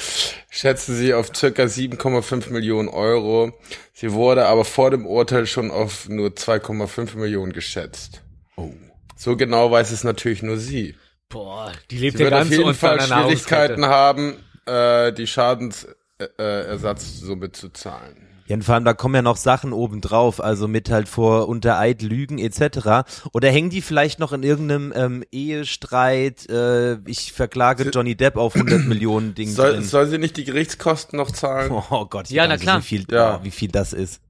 schätzen 0.50 0.96
sie 0.96 1.14
auf 1.14 1.30
circa 1.34 1.62
7,5 1.64 2.50
Millionen 2.50 2.88
Euro. 2.88 3.52
Sie 3.92 4.12
wurde 4.12 4.46
aber 4.46 4.64
vor 4.64 4.90
dem 4.90 5.06
Urteil 5.06 5.46
schon 5.46 5.70
auf 5.70 6.08
nur 6.08 6.30
2,5 6.30 7.16
Millionen 7.16 7.52
geschätzt. 7.52 8.22
Oh. 8.56 8.72
So 9.16 9.36
genau 9.36 9.70
weiß 9.70 9.92
es 9.92 10.02
natürlich 10.04 10.42
nur 10.42 10.58
sie. 10.58 10.94
Boah, 11.28 11.72
die 11.90 11.98
lebt 11.98 12.18
Sie 12.18 12.24
ja 12.24 12.30
wird 12.30 12.34
auf 12.34 12.48
ganz 12.48 12.56
jeden 12.56 12.74
Fall 12.74 13.00
Schwierigkeiten 13.00 13.86
haben, 13.86 14.36
äh, 14.66 15.12
die 15.12 15.26
Schadensersatzsumme 15.26 17.50
zu 17.52 17.70
zahlen. 17.70 18.25
Ja, 18.48 18.54
und 18.54 18.62
vor 18.62 18.74
allem, 18.76 18.84
da 18.84 18.94
kommen 18.94 19.14
ja 19.16 19.22
noch 19.22 19.36
Sachen 19.36 19.72
obendrauf, 19.72 20.40
also 20.40 20.68
mit 20.68 20.88
halt 20.90 21.08
vor 21.08 21.48
unter 21.48 21.78
Eid 21.78 22.02
Lügen 22.02 22.38
etc. 22.38 23.04
Oder 23.32 23.50
hängen 23.50 23.70
die 23.70 23.82
vielleicht 23.82 24.18
noch 24.20 24.32
in 24.32 24.42
irgendeinem 24.44 24.92
ähm, 24.94 25.24
Ehestreit, 25.32 26.48
äh, 26.48 26.94
ich 27.08 27.32
verklage 27.32 27.84
Sie- 27.84 27.90
Johnny 27.90 28.14
Depp 28.14 28.36
auf 28.36 28.54
100 28.54 28.84
Millionen 28.86 29.34
Ding 29.34 29.48
Soll, 29.48 29.72
drin. 29.72 29.82
soll 29.82 30.06
sie 30.06 30.18
nicht 30.18 30.36
die 30.36 30.44
Gerichtskosten 30.44 31.16
noch 31.16 31.30
zahlen? 31.30 31.70
Oh 31.90 32.06
Gott, 32.06 32.30
Ja, 32.30 32.44
ich 32.44 32.48
na 32.48 32.54
weiß 32.54 32.60
klar. 32.60 32.76
Nicht, 32.78 32.90
wie 32.92 32.96
viel, 32.98 33.06
Ja. 33.10 33.38
oh, 33.40 33.44
wie 33.44 33.50
viel 33.50 33.68
das 33.70 33.92
ist. 33.92 34.20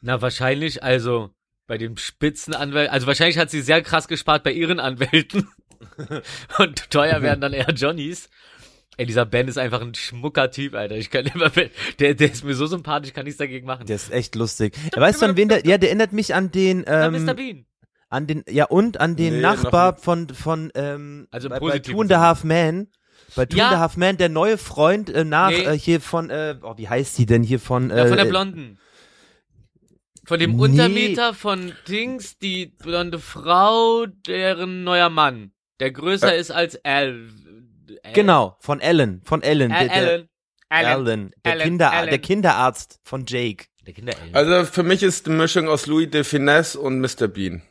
Na, 0.00 0.22
wahrscheinlich, 0.22 0.82
also 0.84 1.30
bei 1.66 1.78
den 1.78 1.96
Spitzenanwälten, 1.96 2.92
also 2.92 3.06
wahrscheinlich 3.08 3.38
hat 3.38 3.50
sie 3.50 3.62
sehr 3.62 3.82
krass 3.82 4.06
gespart 4.06 4.44
bei 4.44 4.52
ihren 4.52 4.78
Anwälten. 4.78 5.48
Und 6.58 6.90
teuer 6.90 7.22
werden 7.22 7.40
dann 7.40 7.52
eher 7.52 7.70
Johnnys. 7.72 8.28
Ey, 8.98 9.04
dieser 9.06 9.26
Ben 9.26 9.46
ist 9.46 9.58
einfach 9.58 9.82
ein 9.82 9.94
schmucker 9.94 10.50
Typ, 10.50 10.74
Alter. 10.74 10.96
Ich 10.96 11.10
kann 11.10 11.26
immer, 11.26 11.50
der, 11.98 12.14
der 12.14 12.32
ist 12.32 12.44
mir 12.44 12.54
so 12.54 12.66
sympathisch, 12.66 13.12
kann 13.12 13.24
nichts 13.24 13.38
dagegen 13.38 13.66
machen. 13.66 13.86
Der 13.86 13.96
ist 13.96 14.10
echt 14.10 14.34
lustig. 14.34 14.74
Ja, 14.94 15.00
weißt 15.02 15.20
du, 15.20 15.26
an 15.26 15.36
wen 15.36 15.48
der, 15.48 15.66
ja, 15.66 15.76
der 15.76 15.90
erinnert 15.90 16.12
mich 16.12 16.34
an 16.34 16.50
den, 16.50 16.84
ähm, 16.86 17.24
Mr. 17.24 17.34
Bean. 17.34 17.66
an 18.08 18.26
den, 18.26 18.42
ja 18.48 18.64
und 18.64 18.98
an 18.98 19.14
den 19.16 19.34
Nee, 19.34 19.40
Nachbar 19.42 19.96
von, 19.96 20.28
von, 20.30 20.70
ähm, 20.74 21.28
Also 21.30 21.48
bei, 21.50 21.58
bei 21.60 21.78
Two 21.78 22.00
and 22.00 22.12
a. 22.12 22.20
Half 22.20 22.42
Men, 22.44 22.88
Bei 23.34 23.44
Two 23.44 23.58
Ja. 23.58 23.66
and 23.66 23.76
a 23.76 23.78
Half 23.80 23.96
Men, 23.98 24.16
der 24.16 24.30
neue 24.30 24.56
Freund 24.56 25.10
äh, 25.10 25.24
nach 25.24 25.50
Nee. 25.50 25.64
äh, 25.64 25.78
hier 25.78 26.00
von, 26.00 26.30
äh, 26.30 26.56
oh, 26.62 26.74
wie 26.78 26.88
heißt 26.88 27.18
die 27.18 27.26
denn 27.26 27.42
hier 27.42 27.60
von? 27.60 27.90
Äh, 27.90 27.98
Ja, 27.98 28.06
von 28.06 28.16
der 28.16 28.24
Blonden. 28.24 28.78
Von 30.24 30.40
dem 30.40 30.56
nee. 30.56 30.62
Untermieter 30.62 31.34
von 31.34 31.72
Dings, 31.86 32.38
die 32.38 32.66
blonde 32.66 33.18
Frau, 33.18 34.06
deren 34.06 34.82
neuer 34.84 35.08
Mann. 35.10 35.52
Der 35.78 35.90
größer 35.92 36.34
ist 36.34 36.50
als 36.50 36.82
Al. 36.84 37.28
Al 38.02 38.12
Genau, 38.12 38.56
von 38.60 38.80
Ellen, 38.80 39.22
von 39.24 39.42
Ellen. 39.42 39.72
Al 39.72 39.88
der, 39.88 39.96
der, 39.96 40.06
Alan. 40.08 40.28
Alan. 40.68 40.98
Alan, 41.08 41.32
der, 41.44 41.52
Alan, 41.52 41.64
Kinder, 41.64 41.92
Alan. 41.92 42.10
der 42.10 42.18
Kinderarzt 42.18 43.00
von 43.04 43.24
Jake. 43.26 43.66
Der 43.86 43.94
Kinder 43.94 44.14
Alan. 44.20 44.34
Also 44.34 44.70
für 44.72 44.82
mich 44.82 45.02
ist 45.02 45.26
eine 45.28 45.36
Mischung 45.36 45.68
aus 45.68 45.86
Louis 45.86 46.10
de 46.10 46.24
Finesse 46.24 46.78
und 46.80 47.00
Mr. 47.00 47.28
Bean. 47.28 47.62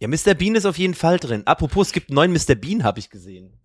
Ja, 0.00 0.08
Mr. 0.08 0.34
Bean 0.34 0.54
ist 0.54 0.64
auf 0.64 0.78
jeden 0.78 0.94
Fall 0.94 1.18
drin. 1.18 1.42
Apropos, 1.46 1.88
es 1.88 1.92
gibt 1.92 2.10
einen 2.10 2.14
neuen 2.16 2.32
Mr. 2.32 2.54
Bean, 2.54 2.84
habe 2.84 3.00
ich 3.00 3.10
gesehen. 3.10 3.58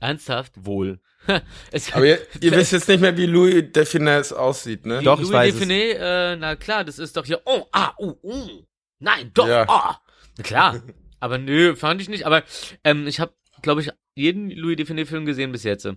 Ernsthaft? 0.00 0.52
Wohl. 0.64 1.00
Es, 1.72 1.92
Aber 1.92 2.06
ihr, 2.06 2.20
ihr 2.40 2.52
wisst 2.52 2.70
jetzt 2.72 2.88
nicht 2.88 3.00
mehr, 3.00 3.16
wie 3.16 3.26
Louis 3.26 3.64
de 3.72 3.84
Finesse 3.84 4.38
aussieht, 4.38 4.86
ne? 4.86 5.02
Doch, 5.02 5.18
ich 5.18 5.24
Louis 5.24 5.32
weiß 5.32 5.54
es. 5.54 5.58
Define, 5.60 5.94
äh, 5.98 6.36
na 6.36 6.54
klar, 6.54 6.84
das 6.84 7.00
ist 7.00 7.16
doch 7.16 7.26
hier, 7.26 7.40
oh, 7.44 7.64
ah, 7.72 7.92
uh, 7.98 8.14
uh. 8.22 8.62
Nein, 9.00 9.32
doch, 9.34 9.48
Ja. 9.48 9.68
ah. 9.68 10.00
Na 10.38 10.44
klar. 10.44 10.80
Aber 11.20 11.38
nö, 11.38 11.74
fand 11.74 12.00
ich 12.00 12.08
nicht. 12.08 12.26
Aber 12.26 12.44
ähm, 12.84 13.06
ich 13.08 13.18
habe, 13.18 13.32
glaube 13.62 13.80
ich, 13.82 13.90
jeden 14.14 14.50
Louis 14.50 14.76
Define 14.76 15.06
Film 15.06 15.26
gesehen 15.26 15.52
bis 15.52 15.62
jetzt. 15.64 15.88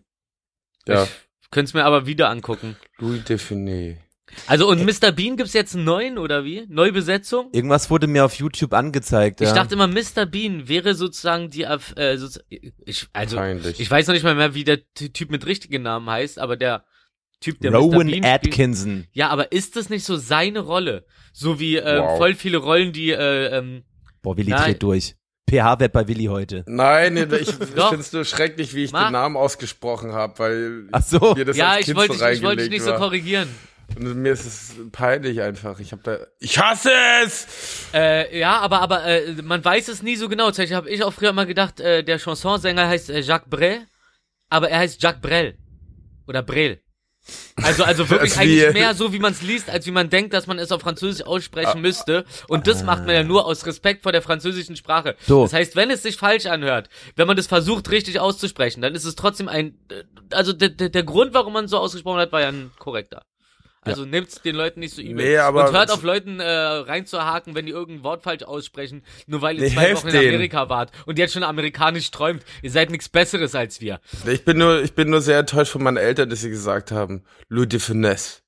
Ja, 0.87 1.03
Ich 1.41 1.49
könnte 1.51 1.69
es 1.69 1.73
mir 1.73 1.85
aber 1.85 2.05
wieder 2.05 2.29
angucken. 2.29 2.75
Louis 2.97 3.23
de 3.23 3.37
Finesse. 3.37 3.97
Also 4.45 4.69
und 4.69 4.85
Mr. 4.85 5.11
Bean 5.11 5.37
gibt's 5.37 5.53
jetzt 5.53 5.73
einen 5.75 5.85
neuen 5.85 6.19
oder 6.19 6.45
wie? 6.45 6.63
Neubesetzung? 6.69 7.49
Irgendwas 7.51 7.89
wurde 7.89 8.05
mir 8.05 8.23
auf 8.25 8.35
YouTube 8.35 8.73
angezeigt. 8.73 9.41
Ich 9.41 9.47
ja. 9.47 9.55
dachte 9.55 9.73
immer, 9.73 9.87
Mr. 9.87 10.27
Bean 10.27 10.67
wäre 10.67 10.93
sozusagen 10.93 11.49
die, 11.49 11.63
äh, 11.63 11.79
sozu- 12.15 12.41
ich, 12.49 13.07
also 13.11 13.37
Peinlich. 13.37 13.79
ich 13.79 13.89
weiß 13.89 14.05
noch 14.05 14.13
nicht 14.13 14.21
mal 14.23 14.35
mehr, 14.35 14.53
wie 14.53 14.63
der 14.63 14.81
Ty- 14.93 15.09
Typ 15.13 15.31
mit 15.31 15.47
richtigen 15.47 15.81
Namen 15.81 16.07
heißt, 16.07 16.37
aber 16.37 16.57
der 16.57 16.85
Typ, 17.41 17.59
der 17.61 17.71
Mr. 17.71 17.77
Rowan 17.77 17.97
Bean 18.07 18.09
spielt, 18.09 18.25
Atkinson. 18.25 19.07
Ja, 19.13 19.29
aber 19.29 19.51
ist 19.51 19.75
das 19.77 19.89
nicht 19.89 20.03
so 20.05 20.15
seine 20.15 20.59
Rolle? 20.59 21.05
So 21.33 21.59
wie 21.59 21.77
äh, 21.77 21.99
Wow. 21.99 22.17
voll 22.19 22.35
viele 22.35 22.57
Rollen, 22.59 22.93
die 22.93 23.09
äh, 23.09 23.47
ähm, 23.57 23.83
Boah, 24.21 24.37
Willi 24.37 24.51
Nein. 24.51 24.63
dreht 24.63 24.83
durch. 24.83 25.15
PH-Web 25.49 25.91
bei 25.91 26.07
Willi 26.07 26.25
heute. 26.25 26.63
Nein, 26.67 27.17
ich, 27.17 27.23
ich 27.41 27.55
finde 27.55 27.95
es 27.99 28.13
nur 28.13 28.25
schrecklich, 28.25 28.73
wie 28.75 28.83
ich 28.85 28.91
Mach. 28.91 29.07
den 29.07 29.13
Namen 29.13 29.37
ausgesprochen 29.37 30.13
habe, 30.13 30.39
weil 30.39 30.87
Ach 30.91 31.03
so. 31.03 31.33
mir 31.35 31.45
das 31.45 31.57
ja, 31.57 31.69
als 31.71 31.79
ich 31.81 31.85
Kind 31.85 31.97
wollte 31.97 32.13
so 32.13 32.25
dich, 32.25 32.37
ich 32.37 32.41
wollte 32.43 32.57
dich 32.57 32.65
reingelegt 32.65 32.71
nicht 32.71 32.83
so 32.83 32.91
war. 32.91 32.97
korrigieren. 32.99 33.49
Und 33.95 34.21
mir 34.21 34.33
ist 34.33 34.45
es 34.45 34.75
peinlich 34.91 35.41
einfach. 35.41 35.79
Ich 35.79 35.91
habe 35.91 36.03
da, 36.03 36.17
ich 36.39 36.59
hasse 36.59 36.91
es. 37.23 37.47
Äh, 37.93 38.37
ja, 38.37 38.59
aber 38.59 38.81
aber 38.81 39.03
äh, 39.05 39.33
man 39.41 39.65
weiß 39.65 39.87
es 39.87 40.03
nie 40.03 40.15
so 40.15 40.29
genau. 40.29 40.45
Tatsächlich 40.45 40.75
habe 40.75 40.89
ich 40.89 41.03
auch 41.03 41.11
früher 41.11 41.31
immer 41.31 41.47
gedacht, 41.47 41.79
äh, 41.79 42.03
der 42.03 42.19
Chansonsänger 42.19 42.87
heißt 42.87 43.09
äh, 43.09 43.21
Jacques 43.21 43.49
Brel, 43.49 43.79
aber 44.49 44.69
er 44.69 44.79
heißt 44.79 45.01
Jacques 45.01 45.21
Brel 45.21 45.57
oder 46.27 46.43
Brel. 46.43 46.79
Also 47.55 47.83
also 47.83 48.09
wirklich 48.09 48.37
eigentlich 48.37 48.73
mehr 48.73 48.93
so, 48.93 49.13
wie 49.13 49.19
man 49.19 49.33
es 49.33 49.41
liest, 49.41 49.69
als 49.69 49.85
wie 49.85 49.91
man 49.91 50.09
denkt, 50.09 50.33
dass 50.33 50.47
man 50.47 50.59
es 50.59 50.71
auf 50.71 50.81
Französisch 50.81 51.25
aussprechen 51.25 51.81
müsste. 51.81 52.25
Und 52.47 52.67
das 52.67 52.83
macht 52.83 53.05
man 53.05 53.15
ja 53.15 53.23
nur 53.23 53.45
aus 53.45 53.65
Respekt 53.65 54.03
vor 54.03 54.11
der 54.11 54.21
französischen 54.21 54.75
Sprache. 54.75 55.15
So. 55.27 55.43
Das 55.43 55.53
heißt, 55.53 55.75
wenn 55.75 55.91
es 55.91 56.03
sich 56.03 56.17
falsch 56.17 56.45
anhört, 56.45 56.89
wenn 57.15 57.27
man 57.27 57.37
das 57.37 57.47
versucht 57.47 57.91
richtig 57.91 58.19
auszusprechen, 58.19 58.81
dann 58.81 58.95
ist 58.95 59.05
es 59.05 59.15
trotzdem 59.15 59.47
ein, 59.47 59.77
äh, 59.91 60.03
also 60.31 60.53
der, 60.53 60.69
der, 60.69 60.89
der 60.89 61.03
Grund, 61.03 61.33
warum 61.33 61.53
man 61.53 61.67
so 61.67 61.77
ausgesprochen 61.77 62.19
hat, 62.19 62.31
war 62.31 62.41
ja 62.41 62.49
ein 62.49 62.71
korrekter. 62.79 63.21
Also 63.89 64.05
nehmt's 64.05 64.41
den 64.41 64.55
Leuten 64.55 64.79
nicht 64.79 64.95
so 64.95 65.01
übel. 65.01 65.15
Nee, 65.25 65.37
aber- 65.37 65.67
und 65.69 65.75
hört 65.75 65.91
auf 65.91 66.03
Leuten 66.03 66.39
äh, 66.39 66.45
reinzuhaken, 66.49 67.55
wenn 67.55 67.65
die 67.65 67.71
irgendein 67.71 68.03
Wort 68.03 68.23
falsch 68.23 68.43
aussprechen, 68.43 69.03
nur 69.27 69.41
weil 69.41 69.57
ihr 69.57 69.63
Nee, 69.63 69.73
zwei 69.73 69.93
Wochen 69.95 70.07
in. 70.09 70.15
Amerika 70.17 70.69
wart 70.69 70.91
und 71.05 71.17
jetzt 71.19 71.33
schon 71.33 71.43
amerikanisch 71.43 72.11
träumt. 72.11 72.43
Ihr 72.61 72.71
seid 72.71 72.89
nichts 72.91 73.09
Besseres 73.09 73.55
als 73.55 73.81
wir. 73.81 73.99
Ich 74.25 74.45
bin 74.45 74.57
nur, 74.57 74.81
ich 74.81 74.93
bin 74.93 75.09
nur 75.09 75.21
sehr 75.21 75.39
enttäuscht 75.39 75.71
von 75.71 75.83
meinen 75.83 75.97
Eltern, 75.97 76.29
dass 76.29 76.41
sie 76.41 76.49
gesagt 76.49 76.91
haben, 76.91 77.23
Louis 77.47 77.67
de 77.69 77.79
Finesse. 77.79 78.41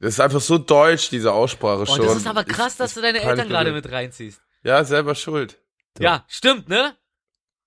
Das 0.00 0.14
ist 0.14 0.20
einfach 0.20 0.40
so 0.40 0.58
deutsch, 0.58 1.08
diese 1.10 1.32
Aussprache 1.32 1.86
schon. 1.86 2.00
Oh, 2.00 2.04
das 2.04 2.16
ist 2.16 2.26
aber 2.26 2.44
krass, 2.44 2.72
Ich- 2.72 2.78
dass 2.78 2.94
du 2.94 3.00
deine 3.00 3.20
Eltern 3.20 3.48
gerade 3.48 3.72
mit 3.72 3.90
reinziehst. 3.90 4.40
Ja, 4.62 4.82
selber 4.84 5.14
schuld. 5.14 5.58
Ja, 5.98 6.24
stimmt, 6.28 6.68
ne? 6.68 6.94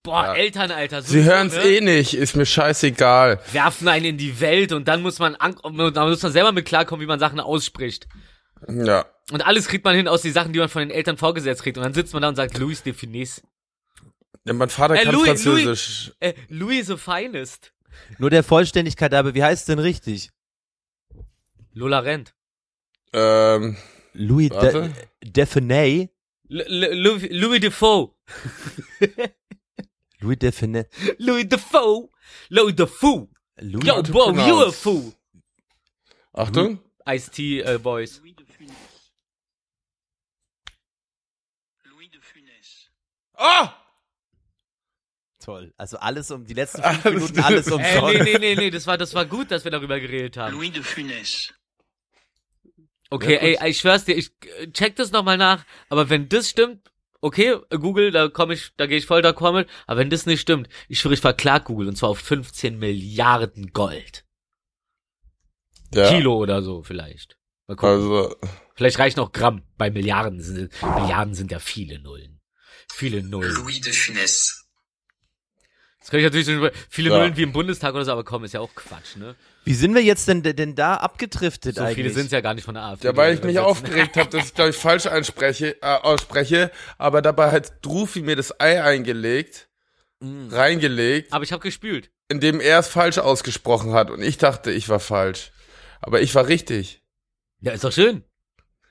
Boah, 0.08 0.24
Ja. 0.24 0.34
Eltern, 0.36 0.72
Alter. 0.72 1.02
So 1.02 1.12
Sie 1.12 1.24
hören's 1.24 1.54
ne? 1.56 1.64
eh 1.64 1.82
nicht, 1.82 2.14
ist 2.14 2.36
mir 2.36 2.46
scheißegal. 2.46 3.40
Werfen 3.52 3.88
einen 3.90 4.06
in 4.06 4.18
die 4.18 4.40
Welt 4.40 4.72
und 4.72 4.88
dann 4.88 5.02
muss 5.02 5.20
man, 5.20 5.36
an, 5.36 5.56
dann 5.64 6.10
muss 6.10 6.24
man 6.24 6.32
selber 6.32 6.52
mit 6.54 6.66
klarkommen, 6.66 7.02
wie 7.04 7.08
man 7.08 7.20
Sachen 7.20 7.40
ausspricht. 7.42 8.08
Ja. 8.70 9.06
Und 9.32 9.46
alles 9.46 9.68
kriegt 9.68 9.84
man 9.84 9.96
hin 9.96 10.08
aus 10.08 10.22
die 10.22 10.32
Sachen, 10.32 10.54
die 10.54 10.60
man 10.60 10.70
von 10.70 10.80
den 10.80 10.92
Eltern 10.92 11.18
vorgesetzt 11.18 11.62
kriegt. 11.62 11.78
Und 11.78 11.84
dann 11.84 11.94
sitzt 11.94 12.14
man 12.14 12.22
da 12.22 12.30
und 12.30 12.36
sagt, 12.36 12.58
Louis 12.58 12.82
de 12.84 12.94
Finesse. 12.94 13.42
ja 14.46 14.54
mein 14.54 14.70
Vater 14.70 14.96
Äh, 14.96 15.04
kann 15.04 15.14
Louis- 15.14 15.26
Französisch. 15.28 16.14
Äh, 16.22 16.34
Louis 16.48 16.88
the 16.88 16.96
Finest. 16.98 17.74
Nur 18.18 18.30
der 18.30 18.44
Vollständigkeit 18.44 19.14
aber, 19.14 19.34
wie 19.36 19.44
heißt 19.44 19.68
denn 19.68 19.80
richtig? 19.80 20.30
Lola 21.74 22.00
Rent. 22.00 22.34
Ähm, 23.12 23.76
Louis 24.14 24.52
Warte. 24.52 24.92
De 25.24 26.08
Louis, 26.50 27.28
Louis 27.30 27.60
Defoe. 27.60 28.12
Louis 30.22 30.36
Defenay. 30.38 30.86
Louis 31.20 31.46
Defoe. 31.46 32.10
Louis 32.50 32.74
Defoe. 32.74 33.28
Louis 33.62 33.86
Yo, 33.86 34.02
bro, 34.04 34.32
you 34.34 34.62
a 34.64 34.72
fool. 34.72 35.14
Achtung. 36.34 36.80
Ice-T 37.08 37.62
äh, 37.64 37.78
Boys. 37.80 38.20
Louis 38.20 38.34
de 38.36 38.46
Funès. 38.46 38.76
Louis 41.86 42.10
de 42.10 42.20
Funès. 42.22 42.90
Ah! 43.36 43.74
Toll. 45.40 45.74
Also 45.78 45.98
alles 45.98 46.30
um 46.32 46.46
die 46.46 46.54
letzten 46.54 46.82
fünf 46.84 47.06
Alles- 47.06 47.22
Minuten 47.22 47.40
alles 47.40 47.68
Äh, 47.68 47.74
umsonst. 47.74 48.14
nee, 48.14 48.24
nee, 48.24 48.38
nee, 48.40 48.56
nee, 48.56 48.70
das 48.70 48.86
war, 48.88 48.98
das 48.98 49.14
war 49.14 49.26
gut, 49.26 49.50
dass 49.52 49.64
wir 49.64 49.72
darüber 49.72 50.00
geredet 50.00 50.38
haben. 50.38 50.54
Louis 50.56 50.72
de 50.74 50.84
Funès. 50.84 51.54
Okay, 53.10 53.36
Ja, 53.36 53.62
ey, 53.64 53.70
ich 53.70 53.80
schwör's 53.80 54.04
dir, 54.04 54.18
ich 54.18 54.32
äh, 54.60 54.70
check 54.72 54.98
das 54.98 55.12
nochmal 55.12 55.38
nach, 55.38 55.66
aber 55.90 56.10
wenn 56.10 56.28
das 56.28 56.50
stimmt, 56.50 56.92
okay, 57.22 57.58
Google, 57.70 58.12
da 58.12 58.28
komme 58.30 58.54
ich, 58.54 58.72
da 58.78 58.86
gehe 58.86 58.98
ich 58.98 59.06
voll 59.06 59.22
d'accord 59.22 59.54
mit, 59.54 59.70
aber 59.86 60.00
wenn 60.00 60.10
das 60.10 60.26
nicht 60.26 60.42
stimmt, 60.42 60.70
ich 60.88 61.00
schwöre, 61.00 61.14
ich 61.14 61.22
verklag 61.22 61.66
Google 61.66 61.88
und 61.88 61.96
zwar 61.96 62.10
auf 62.10 62.20
15 62.20 62.78
Milliarden 62.78 63.72
Gold. 63.74 64.26
Ja. 65.94 66.10
Kilo 66.10 66.36
oder 66.38 66.62
so 66.62 66.84
vielleicht. 66.84 67.38
Mal 67.68 67.76
gucken. 67.76 67.96
Also, 67.96 68.36
Vielleicht 68.76 69.00
reicht 69.00 69.18
noch 69.18 69.32
Gramm. 69.32 69.64
Bei 69.78 69.90
Milliarden 69.90 70.40
sind, 70.40 70.72
Milliarden 70.82 71.34
sind 71.34 71.52
ja 71.52 71.60
viele 71.60 72.00
Nullen. 72.00 72.40
Viele 72.92 73.24
Nullen. 73.24 73.54
Louis 73.56 73.82
de 73.82 73.92
Funès. 73.92 74.64
Das 76.00 76.10
kann 76.12 76.20
ich 76.20 76.26
natürlich 76.26 76.46
so, 76.46 76.70
viele 76.90 77.10
Ja. 77.10 77.18
Nullen 77.18 77.36
wie 77.36 77.44
im 77.44 77.52
Bundestag 77.52 77.94
oder 77.96 78.06
so, 78.06 78.12
aber 78.12 78.24
komm, 78.24 78.44
ist 78.44 78.54
ja 78.54 78.60
auch 78.60 78.74
Quatsch, 78.76 79.18
ne? 79.18 79.36
Wie 79.68 79.74
sind 79.74 79.94
wir 79.94 80.02
jetzt 80.02 80.28
denn, 80.28 80.42
denn 80.44 80.76
da 80.76 80.96
abgedriftet 80.96 81.76
So 81.76 81.82
eigentlich? 81.82 81.96
viele 81.96 82.10
sind 82.12 82.32
ja 82.32 82.40
gar 82.42 82.54
nicht 82.54 82.64
von 82.64 82.74
der 82.76 82.84
AfD. 82.84 83.08
ja, 83.08 83.16
weil 83.18 83.34
ich 83.36 83.44
mich 83.44 83.60
aufgeregt 83.60 84.16
habe, 84.18 84.30
dass 84.30 84.46
ich 84.48 84.54
glaube 84.54 84.70
ich 84.70 84.78
falsch 84.78 85.06
einspreche, 85.08 85.82
äh, 85.82 85.86
ausspreche, 85.86 86.72
aber 86.98 87.22
dabei 87.22 87.52
hat 87.52 87.86
Drufi 87.86 88.22
mir 88.22 88.36
das 88.38 88.60
Ei 88.62 88.82
eingelegt, 88.84 89.68
Mm. 90.20 90.48
reingelegt, 90.52 91.32
Aber 91.34 91.44
ich 91.44 91.52
habe 91.52 91.62
gespült. 91.62 92.10
indem 92.30 92.60
er 92.60 92.80
es 92.80 92.88
falsch 92.88 93.18
ausgesprochen 93.20 93.92
hat 93.94 94.10
und 94.10 94.22
ich 94.24 94.38
dachte, 94.40 94.72
ich 94.72 94.90
war 94.90 95.00
falsch. 95.00 95.52
Aber 96.02 96.22
ich 96.22 96.34
war 96.34 96.48
richtig. 96.48 97.04
Ja, 97.62 97.74
ist 97.74 97.84
doch 97.84 97.92
schön. 97.92 98.24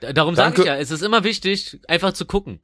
Da- 0.00 0.12
Darum 0.12 0.34
sage 0.36 0.60
ich 0.60 0.66
ja, 0.66 0.76
es 0.76 0.90
ist 0.92 1.02
immer 1.02 1.24
wichtig, 1.24 1.80
einfach 1.88 2.12
zu 2.12 2.26
gucken. 2.26 2.60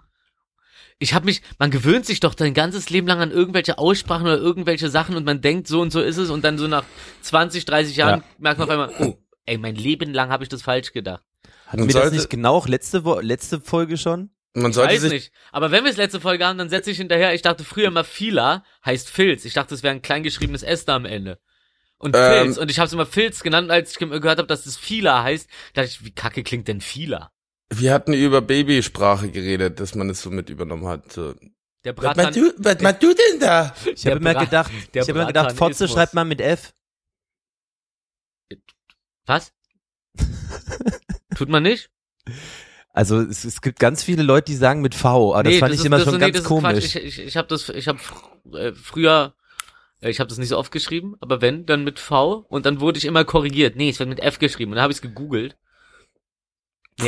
Ich 1.02 1.14
habe 1.14 1.24
mich, 1.24 1.42
man 1.58 1.70
gewöhnt 1.72 2.06
sich 2.06 2.20
doch 2.20 2.34
dein 2.34 2.54
ganzes 2.54 2.88
Leben 2.90 3.06
lang 3.08 3.20
an 3.20 3.30
irgendwelche 3.32 3.78
Aussprachen 3.78 4.24
oder 4.26 4.38
irgendwelche 4.38 4.88
Sachen 4.88 5.16
und 5.16 5.24
man 5.24 5.40
denkt, 5.40 5.66
so 5.66 5.80
und 5.80 5.90
so 5.90 6.00
ist 6.00 6.16
es 6.16 6.30
und 6.30 6.44
dann 6.44 6.58
so 6.58 6.68
nach 6.68 6.84
20, 7.22 7.64
30 7.64 7.96
Jahren 7.96 8.20
Ja. 8.20 8.24
merkt 8.38 8.58
man 8.60 8.68
auf 8.68 8.72
einmal, 8.72 8.92
oh, 9.00 9.18
ey, 9.46 9.58
mein 9.58 9.74
Leben 9.74 10.14
lang 10.14 10.30
habe 10.30 10.44
ich 10.44 10.48
das 10.48 10.62
falsch 10.62 10.92
gedacht. 10.92 11.24
Hatten 11.66 11.86
wir 11.88 11.92
das 11.94 12.12
nicht 12.12 12.30
genau 12.30 12.54
auch 12.54 12.68
letzte, 12.68 13.04
Wo 13.04 13.18
letzte 13.18 13.60
Folge 13.60 13.96
schon? 13.96 14.30
Man 14.54 14.70
Ich 14.70 14.74
sollte 14.76 14.92
weiß 14.94 15.00
sich 15.00 15.12
nicht. 15.12 15.32
Aber 15.50 15.70
wenn 15.70 15.82
wir 15.84 15.90
es 15.90 15.96
letzte 15.96 16.20
Folge 16.20 16.46
haben, 16.46 16.58
dann 16.58 16.68
setze 16.68 16.90
ich 16.90 16.98
hinterher, 16.98 17.34
ich 17.34 17.42
dachte 17.42 17.64
früher 17.64 17.88
immer 17.88 18.04
Fila 18.04 18.62
heißt 18.84 19.08
Filz. 19.10 19.44
Ich 19.44 19.54
dachte, 19.54 19.74
es 19.74 19.82
wäre 19.82 19.94
ein 19.94 20.02
kleingeschriebenes 20.02 20.62
S 20.62 20.84
da 20.84 20.94
am 20.94 21.04
Ende. 21.06 21.38
Und 21.98 22.14
Ähm. 22.14 22.42
Filz. 22.44 22.58
Und 22.58 22.70
ich 22.70 22.78
habe 22.78 22.86
es 22.86 22.92
immer 22.92 23.06
Filz 23.06 23.42
genannt, 23.42 23.70
als 23.70 23.92
ich 23.92 23.98
ge- 23.98 24.08
gehört 24.20 24.38
habe, 24.38 24.46
dass 24.48 24.66
es 24.66 24.76
Fila 24.76 25.22
heißt, 25.24 25.48
dachte 25.74 25.88
ich, 25.88 26.04
wie 26.04 26.10
kacke 26.12 26.42
klingt 26.44 26.68
denn 26.68 26.80
Fila? 26.80 27.32
Wir 27.74 27.92
hatten 27.94 28.12
über 28.12 28.40
Babysprache 28.42 29.30
geredet, 29.30 29.80
dass 29.80 29.94
man 29.94 30.10
es 30.10 30.22
so 30.22 30.30
mit 30.30 30.50
übernommen 30.50 30.86
hat. 30.86 31.12
So. 31.12 31.34
Der 31.84 31.96
Was 31.96 32.04
machst 32.04 32.16
Bratan, 32.16 32.34
du, 32.34 32.52
was 32.58 32.80
machst 32.80 33.02
du 33.02 33.14
denn 33.14 33.40
da? 33.40 33.74
Ich 33.92 34.02
Der 34.02 34.12
habe 34.14 34.20
immer 34.20 34.34
gedacht, 34.44 34.70
der 34.94 35.02
ich 35.02 35.08
habe 35.08 35.18
immer 35.18 35.26
gedacht, 35.26 35.56
Fotze 35.56 35.88
schreibt 35.88 36.14
man 36.14 36.28
mit 36.28 36.40
F. 36.40 36.72
Was? 39.26 39.52
Tut 41.36 41.48
man 41.48 41.62
nicht? 41.62 41.90
Also 42.92 43.20
es, 43.20 43.44
es 43.44 43.62
gibt 43.62 43.78
ganz 43.78 44.02
viele 44.02 44.22
Leute, 44.22 44.52
die 44.52 44.56
sagen 44.56 44.82
mit 44.82 44.94
V, 44.94 45.34
aber 45.34 45.44
das 45.44 45.58
fand 45.58 45.72
ich 45.72 45.80
ist- 45.80 45.86
immer 45.86 45.96
das- 45.96 46.04
schon 46.04 46.14
nee, 46.14 46.20
ganz 46.20 46.32
das 46.34 46.42
ist 46.42 46.48
Quatsch. 46.48 46.62
komisch. 46.62 46.84
Ich, 46.84 46.96
ich, 46.96 47.18
ich 47.20 47.36
habe 47.36 47.48
das, 47.48 47.68
ich 47.70 47.88
habe 47.88 47.98
äh, 48.52 48.72
früher, 48.74 49.34
äh, 50.00 50.10
ich 50.10 50.20
habe 50.20 50.28
das 50.28 50.36
nicht 50.38 50.50
so 50.50 50.58
oft 50.58 50.70
geschrieben, 50.72 51.16
aber 51.20 51.40
wenn, 51.40 51.64
dann 51.64 51.84
mit 51.84 51.98
V 51.98 52.44
und 52.48 52.66
dann 52.66 52.80
wurde 52.80 52.98
ich 52.98 53.06
immer 53.06 53.24
korrigiert. 53.24 53.76
Nee, 53.76 53.88
es 53.88 53.98
wird 53.98 54.10
mit 54.10 54.20
F 54.20 54.38
geschrieben 54.38 54.72
und 54.72 54.76
dann 54.76 54.82
habe 54.82 54.92
ich 54.92 54.98
es 54.98 55.02
gegoogelt. 55.02 55.56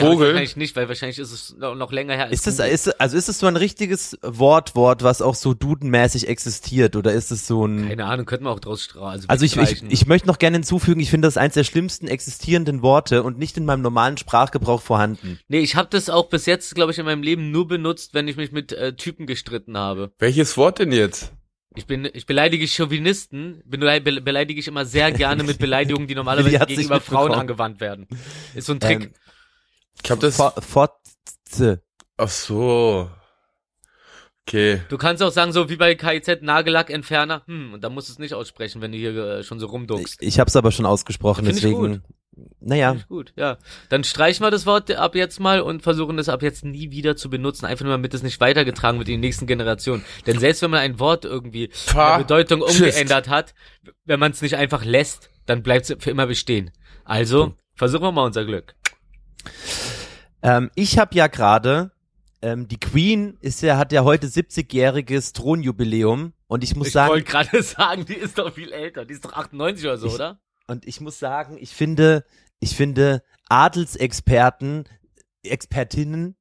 Vogel. 0.00 0.26
wahrscheinlich 0.28 0.56
nicht, 0.56 0.76
weil 0.76 0.88
wahrscheinlich 0.88 1.18
ist 1.18 1.32
es 1.32 1.56
noch, 1.58 1.74
noch 1.74 1.92
länger 1.92 2.14
her. 2.14 2.24
Als 2.26 2.32
Ist 2.46 2.58
das, 2.58 2.68
ist, 2.68 3.00
also 3.00 3.16
ist 3.16 3.28
es 3.28 3.38
so 3.38 3.46
ein 3.46 3.56
richtiges 3.56 4.18
Wortwort, 4.22 5.02
was 5.02 5.22
auch 5.22 5.34
so 5.34 5.54
dudenmäßig 5.54 6.28
existiert, 6.28 6.96
oder 6.96 7.12
ist 7.12 7.30
es 7.30 7.46
so 7.46 7.66
ein, 7.66 7.88
Keine 7.88 8.06
Ahnung, 8.06 8.26
könnte 8.26 8.44
man 8.44 8.52
auch 8.52 8.60
draus 8.60 8.82
strahlen. 8.82 9.24
also 9.28 9.44
ich, 9.44 9.56
ich, 9.56 9.82
ich 9.88 10.06
möchte 10.06 10.26
noch 10.28 10.38
gerne 10.38 10.56
hinzufügen, 10.56 11.00
ich 11.00 11.10
finde 11.10 11.26
das 11.28 11.36
eins 11.36 11.54
der 11.54 11.64
schlimmsten 11.64 12.06
existierenden 12.08 12.82
Worte 12.82 13.22
und 13.22 13.38
nicht 13.38 13.56
in 13.56 13.64
meinem 13.64 13.82
normalen 13.82 14.16
Sprachgebrauch 14.16 14.82
vorhanden. 14.82 15.38
Nee, 15.48 15.60
ich 15.60 15.76
habe 15.76 15.88
das 15.90 16.10
auch 16.10 16.28
bis 16.28 16.46
jetzt, 16.46 16.74
glaube 16.74 16.92
ich, 16.92 16.98
in 16.98 17.04
meinem 17.04 17.22
Leben 17.22 17.50
nur 17.50 17.68
benutzt, 17.68 18.14
wenn 18.14 18.28
ich 18.28 18.36
mich 18.36 18.52
mit 18.52 18.72
äh, 18.72 18.94
Typen 18.96 19.26
gestritten 19.26 19.76
habe. 19.76 20.12
Welches 20.18 20.56
Wort 20.56 20.78
denn 20.78 20.92
jetzt? 20.92 21.32
Ich 21.76 21.86
bin, 21.86 22.08
ich 22.12 22.26
beleidige 22.26 22.68
Chauvinisten, 22.68 23.60
be- 23.66 24.20
beleidige 24.20 24.60
ich 24.60 24.68
immer 24.68 24.84
sehr 24.84 25.10
gerne 25.10 25.42
mit 25.42 25.58
Beleidigungen, 25.58 26.06
die 26.06 26.14
normalerweise 26.14 26.58
Die 26.60 26.66
gegenüber 26.76 27.00
Frauen 27.00 27.32
angewandt 27.32 27.80
werden. 27.80 28.06
Ist 28.54 28.66
so 28.66 28.74
ein 28.74 28.80
Trick. 28.80 29.02
Ähm, 29.06 29.10
Ich 30.02 30.10
hab 30.10 30.20
das. 30.20 30.36
For, 30.36 30.52
Fotze. 30.60 31.82
Ach 32.16 32.28
so. 32.28 33.10
Okay. 34.46 34.82
Du 34.90 34.98
kannst 34.98 35.22
auch 35.22 35.32
sagen, 35.32 35.52
so 35.52 35.70
wie 35.70 35.76
bei 35.76 35.94
KIZ, 35.94 36.42
Nagellackentferner, 36.42 37.42
hm, 37.46 37.74
und 37.74 37.82
dann 37.82 37.94
musst 37.94 38.08
du 38.08 38.12
es 38.12 38.18
nicht 38.18 38.34
aussprechen, 38.34 38.82
wenn 38.82 38.92
du 38.92 38.98
hier 38.98 39.16
äh, 39.16 39.42
schon 39.42 39.58
so 39.58 39.66
Ich, 39.66 39.72
rumduckst. 39.72 40.22
ich 40.22 40.38
habe 40.38 40.48
es 40.48 40.56
aber 40.56 40.70
schon 40.70 40.84
ausgesprochen, 40.84 41.46
Find 41.46 41.56
ich 41.56 41.62
deswegen. 41.62 42.02
Naja, 42.60 42.90
Finde 42.90 43.02
ich 43.02 43.08
Gut, 43.08 43.32
ja. 43.36 43.58
Dann 43.88 44.04
streichen 44.04 44.44
wir 44.44 44.50
das 44.50 44.66
Wort 44.66 44.90
ab 44.90 45.14
jetzt 45.14 45.40
mal 45.40 45.60
und 45.60 45.82
versuchen 45.82 46.16
das 46.18 46.28
ab 46.28 46.42
jetzt 46.42 46.64
nie 46.64 46.90
wieder 46.90 47.16
zu 47.16 47.30
benutzen, 47.30 47.64
einfach 47.64 47.84
nur 47.84 47.94
damit 47.94 48.12
es 48.12 48.22
nicht 48.22 48.40
weitergetragen 48.40 48.98
wird 48.98 49.08
in 49.08 49.14
die 49.14 49.26
nächsten 49.26 49.46
Generationen. 49.46 50.04
Denn 50.26 50.38
selbst 50.38 50.60
wenn 50.60 50.70
man 50.70 50.80
ein 50.80 50.98
Wort 50.98 51.24
irgendwie 51.24 51.70
der 51.94 52.18
Bedeutung 52.18 52.60
umgeändert 52.60 53.28
hat, 53.28 53.54
wenn 54.04 54.20
man 54.20 54.32
es 54.32 54.42
nicht 54.42 54.56
einfach 54.56 54.84
lässt, 54.84 55.30
dann 55.46 55.62
bleibt 55.62 55.88
es 55.88 55.96
für 56.02 56.10
immer 56.10 56.26
bestehen. 56.26 56.70
Also, 57.04 57.54
versuchen 57.76 58.02
wir 58.02 58.12
mal 58.12 58.24
unser 58.26 58.44
Glück. 58.44 58.74
Ähm, 60.42 60.70
ich 60.74 60.98
habe 60.98 61.14
ja 61.14 61.26
gerade, 61.26 61.90
ähm, 62.42 62.68
die 62.68 62.78
Queen 62.78 63.36
ist 63.40 63.62
ja, 63.62 63.76
hat 63.78 63.92
ja 63.92 64.04
heute 64.04 64.26
70-jähriges 64.26 65.32
Thronjubiläum 65.34 66.32
und 66.46 66.62
ich 66.64 66.76
muss 66.76 66.88
Ich 66.88 66.92
sagen, 66.92 67.10
wollte 67.10 67.30
gerade 67.30 67.62
sagen, 67.62 68.04
die 68.04 68.14
ist 68.14 68.38
doch 68.38 68.52
viel 68.52 68.72
älter. 68.72 69.04
Die 69.04 69.14
ist 69.14 69.24
doch 69.24 69.32
98 69.32 69.84
oder 69.86 69.98
so, 69.98 70.06
Ich- 70.08 70.14
oder? 70.14 70.38
Und 70.66 70.86
ich 70.86 71.00
muss 71.00 71.18
sagen, 71.18 71.58
ich 71.60 71.70
finde, 71.74 72.24
ich 72.58 72.74
finde 72.74 73.22
Adelsexperten, 73.50 74.84
Expertinnen 75.42 76.36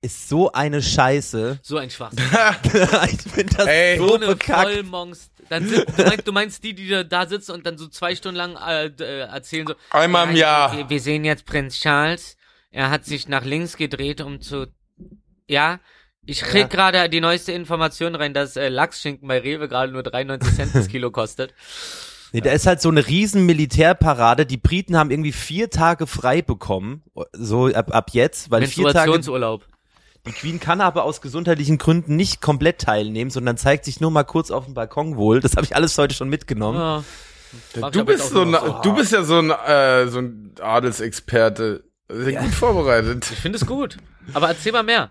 ist 0.00 0.28
so 0.28 0.50
eine 0.50 0.82
Scheiße. 0.82 1.60
So 1.62 1.76
ein 1.76 1.88
Schwachsinn. 1.90 2.24
ich 3.12 3.22
finde 3.32 3.54
das 3.56 3.66
Ey. 3.68 3.98
so 3.98 4.08
So 4.08 4.14
eine 4.16 4.26
bekackt. 4.26 4.62
Vollmonst. 4.62 5.30
Dann 5.48 5.68
sind, 5.68 5.86
du, 5.98 6.02
meinst, 6.04 6.28
du 6.28 6.32
meinst 6.32 6.64
die, 6.64 6.74
die 6.74 7.04
da- 7.08 7.26
sitzen 7.26 7.52
und 7.52 7.66
dann 7.66 7.76
so 7.78 7.88
zwei 7.88 8.14
Stunden 8.14 8.36
lang 8.36 8.56
äh, 8.56 8.86
äh, 8.86 9.20
erzählen 9.20 9.66
so. 9.66 9.74
Einmal 9.90 10.28
im 10.28 10.36
Ja, 10.36 10.38
Jahr. 10.68 10.76
Wir, 10.76 10.90
wir 10.90 11.00
sehen 11.00 11.24
jetzt 11.24 11.46
Prinz 11.46 11.80
Charles. 11.80 12.36
Er 12.70 12.90
hat 12.90 13.04
sich 13.04 13.28
nach 13.28 13.44
links 13.44 13.76
gedreht, 13.76 14.20
um 14.20 14.40
zu. 14.40 14.66
Ja, 15.48 15.80
ich 16.24 16.40
krieg 16.40 16.72
Ja. 16.72 16.92
gerade 16.92 17.08
die 17.10 17.20
neueste 17.20 17.52
Information 17.52 18.14
rein, 18.14 18.32
dass 18.32 18.56
äh, 18.56 18.68
Lachsschinken 18.68 19.26
bei 19.28 19.38
Rewe 19.40 19.68
gerade 19.68 19.92
nur 19.92 20.02
93 20.02 20.54
Cent 20.54 20.74
das 20.74 20.88
Kilo 20.88 21.10
kostet. 21.10 21.52
Nee, 22.34 22.40
da 22.40 22.50
ist 22.52 22.66
halt 22.66 22.80
so 22.80 22.88
eine 22.88 23.06
riesen 23.06 23.44
Militärparade. 23.44 24.46
Die 24.46 24.56
Briten 24.56 24.96
haben 24.96 25.10
irgendwie 25.10 25.32
vier 25.32 25.68
Tage 25.68 26.06
frei 26.06 26.40
bekommen, 26.40 27.02
so 27.34 27.66
ab, 27.66 27.94
ab 27.94 28.08
jetzt, 28.14 28.50
weil 28.50 28.62
vier 28.66 28.84
Tage, 28.84 29.10
Menstruationsurlaub. 29.10 29.66
Die 30.26 30.32
Queen 30.32 30.60
kann 30.60 30.80
aber 30.80 31.04
aus 31.04 31.20
gesundheitlichen 31.20 31.78
Gründen 31.78 32.16
nicht 32.16 32.40
komplett 32.40 32.80
teilnehmen, 32.80 33.30
sondern 33.30 33.56
zeigt 33.56 33.84
sich 33.84 34.00
nur 34.00 34.10
mal 34.10 34.24
kurz 34.24 34.50
auf 34.50 34.66
dem 34.66 34.74
Balkon 34.74 35.16
wohl. 35.16 35.40
Das 35.40 35.56
habe 35.56 35.64
ich 35.64 35.74
alles 35.74 35.98
heute 35.98 36.14
schon 36.14 36.28
mitgenommen. 36.28 36.78
Ja. 36.78 37.90
Du 37.90 38.04
bist 38.04 38.30
so 38.30 38.42
ein, 38.42 38.50
noch 38.52 38.80
du 38.82 38.94
bist 38.94 39.12
ja 39.12 39.24
so 39.24 39.38
ein, 39.38 39.50
äh, 39.50 40.06
so 40.08 40.20
ein 40.20 40.54
Adelsexperte. 40.60 41.84
Sehr 42.08 42.40
gut 42.40 42.54
vorbereitet. 42.54 43.30
Ich 43.30 43.38
finde 43.38 43.56
es 43.56 43.66
gut. 43.66 43.96
Aber 44.32 44.48
erzähl 44.48 44.72
mal 44.72 44.82
mehr. 44.82 45.10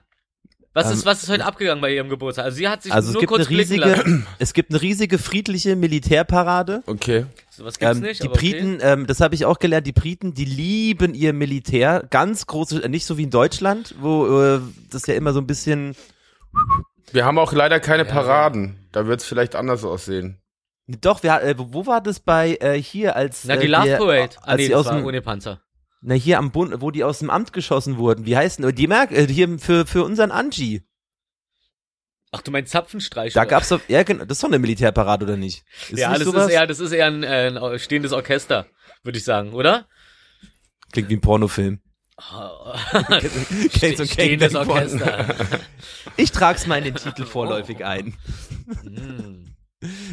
Was 0.74 0.88
Ähm, 0.88 0.94
ist, 0.94 1.06
was 1.06 1.22
ist 1.24 1.30
heute 1.30 1.44
abgegangen 1.46 1.82
bei 1.82 1.94
ihrem 1.94 2.08
Geburtstag? 2.08 2.46
Also 2.46 2.58
sie 2.58 2.70
hat 2.70 2.82
sich 2.84 2.94
Also 2.94 3.10
es 3.10 3.14
nur 3.14 3.22
gibt 3.22 3.32
kurz 3.34 3.48
eine 3.48 3.58
blicken 3.58 3.76
lassen. 3.78 4.02
riesige, 4.04 4.28
es 4.40 4.54
gibt 4.54 4.70
eine 4.72 4.82
riesige 4.82 5.18
friedliche 5.18 5.76
Militärparade. 5.76 6.84
Okay. 6.88 7.26
So 7.50 7.66
was 7.66 7.78
gibt's 7.78 7.98
Ähm, 7.98 8.04
nicht, 8.04 8.24
die 8.24 8.28
aber 8.28 8.36
okay. 8.36 8.52
Briten, 8.54 8.78
ähm, 8.82 9.06
das 9.08 9.20
habe 9.20 9.36
ich 9.36 9.44
auch 9.46 9.60
gelernt, 9.60 9.86
die 9.86 9.92
Briten, 9.92 10.34
die 10.34 10.46
lieben 10.46 11.14
ihr 11.14 11.34
Militär. 11.34 12.06
Ganz 12.10 12.46
große, 12.48 12.84
äh, 12.84 12.88
nicht 12.90 13.06
so 13.06 13.18
wie 13.18 13.24
in 13.24 13.30
Deutschland, 13.32 13.96
wo 14.00 14.40
äh, 14.42 14.62
das 14.90 15.06
ja 15.08 15.16
immer 15.16 15.34
so 15.34 15.40
ein 15.42 15.48
bisschen. 15.48 15.96
Wir 17.12 17.26
haben 17.26 17.38
auch 17.38 17.52
leider 17.52 17.80
keine 17.82 18.06
Ja, 18.06 18.10
Paraden. 18.14 18.78
Da 18.94 19.08
wird's 19.08 19.26
vielleicht 19.26 19.56
anders 19.56 19.84
aussehen. 19.84 20.38
Doch, 20.88 21.22
wir, 21.24 21.42
äh, 21.42 21.56
wo 21.58 21.86
war 21.86 22.02
das 22.02 22.20
bei 22.22 22.58
äh, 22.62 22.82
hier 22.82 23.16
als 23.18 23.44
Na, 23.46 23.56
die 23.58 23.68
äh, 23.68 23.70
Love 23.70 23.98
Parade. 23.98 24.36
Ah, 24.42 24.48
als 24.52 24.58
nee, 24.58 24.64
die 24.66 24.70
das 24.72 24.80
aus 24.80 24.86
war 24.88 24.98
dem, 24.98 25.06
ohne 25.06 25.22
Panzer. 25.22 25.62
Na 26.02 26.16
hier 26.16 26.38
am 26.38 26.52
Bund, 26.52 26.82
wo 26.82 26.92
die 26.92 27.04
aus 27.04 27.20
dem 27.20 27.30
Amt 27.30 27.54
geschossen 27.54 27.98
wurden. 27.98 28.26
Wie 28.26 28.36
heißen 28.36 28.76
die? 28.76 28.88
Merk, 28.88 29.12
äh, 29.12 29.28
hier 29.28 29.60
für 29.60 29.86
für 29.86 30.04
unseren 30.04 30.32
Angie. 30.32 30.84
Ach, 32.32 32.42
du 32.42 32.52
meinst 32.52 32.72
Zapfenstreich? 32.72 33.34
Da 33.34 33.44
gab's 33.44 33.70
doch, 33.70 33.82
ja, 33.90 34.04
genau, 34.04 34.24
das 34.24 34.38
ist 34.38 34.44
doch 34.44 34.48
eine 34.48 34.60
Militärparade 34.60 35.26
oder 35.26 35.36
nicht? 35.36 35.66
Ist 35.90 36.00
ja, 36.00 36.10
nicht 36.10 36.22
das 36.22 36.28
sowas? 36.28 36.46
ist 36.48 36.54
eher, 36.54 36.66
das 36.66 36.80
ist 36.80 36.92
eher 36.94 37.08
ein, 37.08 37.24
äh, 37.24 37.52
ein 37.54 37.80
stehendes 37.80 38.14
Orchester, 38.14 38.68
würde 39.04 39.18
ich 39.18 39.26
sagen, 39.26 39.52
oder? 39.52 39.88
Klingt 40.94 41.10
wie 41.10 41.16
ein 41.16 41.22
Pornofilm. 41.22 41.82
Kennst 43.74 44.00
du 44.00 44.06
stehendes 44.06 44.54
Gangbang-Porno? 44.54 45.04
Orchester. 45.04 45.60
Ich 46.18 46.32
trag's 46.32 46.68
mal 46.68 46.78
in 46.78 46.86
den 46.86 46.96
Titel 46.96 47.26
vorläufig 47.26 47.84
ein. 47.86 48.16
Hm. 48.84 49.56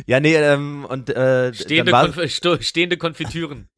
Ja, 0.06 0.20
nee, 0.20 0.34
ähm, 0.34 0.86
und 0.86 1.10
äh, 1.10 1.52
Stehende, 1.54 1.92
Konf 1.92 2.18
stehende 2.62 2.96
Konfitüren. 2.96 3.68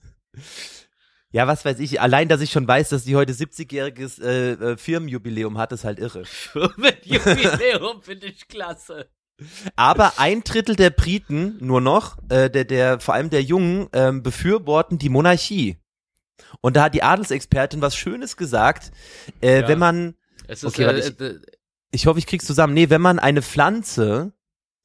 Ja, 1.32 1.46
was 1.46 1.64
weiß 1.64 1.78
ich. 1.78 2.00
Allein, 2.00 2.28
dass 2.28 2.40
ich 2.40 2.50
schon 2.50 2.66
weiß, 2.66 2.88
dass 2.88 3.04
die 3.04 3.14
heute 3.14 3.32
70-jähriges 3.32 4.20
äh, 4.22 4.52
äh, 4.52 4.76
Firmenjubiläum 4.76 5.58
hat, 5.58 5.70
ist 5.72 5.84
halt 5.84 5.98
irre. 6.00 6.24
Mit 6.76 7.06
Jubiläum 7.06 8.02
finde 8.02 8.26
ich 8.26 8.48
klasse. 8.48 9.08
Aber 9.76 10.14
ein 10.18 10.42
Drittel 10.42 10.76
der 10.76 10.90
Briten 10.90 11.56
nur 11.60 11.80
noch, 11.80 12.18
äh, 12.28 12.50
der, 12.50 12.64
der, 12.64 13.00
vor 13.00 13.14
allem 13.14 13.30
der 13.30 13.42
Jungen, 13.42 13.88
ähm, 13.92 14.22
befürworten 14.22 14.98
die 14.98 15.08
Monarchie. 15.08 15.78
Und 16.60 16.76
da 16.76 16.84
hat 16.84 16.94
die 16.94 17.02
Adelsexpertin 17.02 17.80
was 17.80 17.94
Schönes 17.96 18.36
gesagt. 18.36 18.90
Äh, 19.40 19.60
Ja. 19.62 19.68
Wenn 19.68 19.78
man, 19.78 20.14
Es 20.48 20.62
ist, 20.64 20.70
Okay, 20.78 20.84
äh, 20.84 20.98
ich- 20.98 21.20
äh, 21.20 21.38
ich 21.92 22.06
hoffe, 22.06 22.18
ich 22.18 22.26
krieg's 22.26 22.44
zusammen. 22.44 22.74
Nee, 22.74 22.90
wenn 22.90 23.00
man 23.00 23.18
eine 23.18 23.42
Pflanze, 23.42 24.32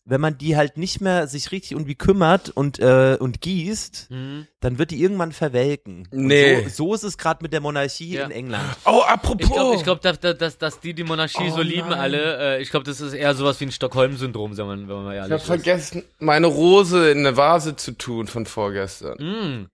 wenn 0.08 0.22
man 0.22 0.38
die 0.38 0.56
halt 0.56 0.78
nicht 0.78 1.02
mehr 1.02 1.26
sich 1.28 1.52
richtig 1.52 1.72
irgendwie 1.72 1.96
kümmert 1.96 2.50
und, 2.52 2.78
äh, 2.78 3.18
und 3.20 3.42
gießt, 3.42 4.08
hm. 4.10 4.46
dann 4.60 4.78
wird 4.78 4.92
die 4.92 5.02
irgendwann 5.02 5.32
verwelken. 5.32 6.08
Und 6.12 6.28
Nee. 6.28 6.62
So, 6.70 6.90
so 6.90 6.94
ist 6.94 7.04
es 7.04 7.18
gerade 7.18 7.40
mit 7.42 7.54
der 7.54 7.60
Monarchie 7.62 8.14
Ja. 8.14 8.26
in 8.26 8.30
England. 8.32 8.64
Oh, 8.86 9.02
apropos. 9.02 9.48
Ich 9.48 9.52
glaube, 9.52 9.76
ich 9.78 9.84
glaub, 9.84 10.02
dass, 10.02 10.20
dass, 10.20 10.58
dass 10.60 10.80
die 10.80 10.94
die 10.94 11.04
Monarchie 11.04 11.50
Oh 11.50 11.56
so 11.56 11.62
lieben 11.64 11.90
nein. 11.90 12.00
alle. 12.00 12.58
Äh, 12.58 12.62
ich 12.62 12.70
glaube, 12.70 12.84
das 12.86 13.02
ist 13.02 13.14
eher 13.14 13.34
sowas 13.34 13.60
wie 13.60 13.66
ein 13.66 13.72
Stockholm-Syndrom, 13.72 14.56
wenn 14.56 14.68
man, 14.68 14.88
wenn 14.88 14.96
man 14.96 15.04
mal 15.06 15.12
ich 15.14 15.18
ehrlich 15.18 15.32
habe 15.32 15.42
ist. 15.42 15.46
vergessen, 15.48 16.04
meine 16.20 16.48
Rose 16.48 17.10
in 17.10 17.20
eine 17.26 17.36
Vase 17.36 17.76
zu 17.76 17.94
tun 17.94 18.28
von 18.28 18.46
vorgestern. 18.46 19.18
Mm. 19.18 19.70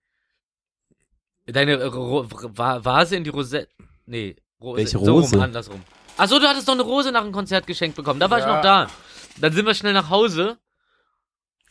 Deine 1.52 1.86
Ro 1.88 2.26
Va 2.30 2.84
Vase 2.86 3.18
in 3.18 3.24
die 3.26 3.30
Rosette. 3.32 3.68
Nee, 4.06 4.36
Rose. 4.62 4.78
Welche 4.78 4.92
So 5.00 5.12
Rose? 5.12 5.36
rum, 5.36 5.44
andersrum. 5.44 5.82
Ach 6.18 6.28
so, 6.28 6.40
du 6.40 6.48
hattest 6.48 6.68
doch 6.68 6.74
eine 6.74 6.84
Rose 6.84 7.12
nach 7.12 7.24
dem 7.24 7.32
Konzert 7.32 7.68
geschenkt 7.68 7.98
bekommen. 7.98 8.20
Da 8.20 8.30
war 8.30 8.40
ich 8.40 8.46
Ja. 8.46 8.56
noch 8.56 8.62
da. 8.62 8.88
Dann 9.40 9.54
sind 9.54 9.66
wir 9.66 9.74
schnell 9.74 9.94
nach 9.94 10.10
Hause, 10.10 10.58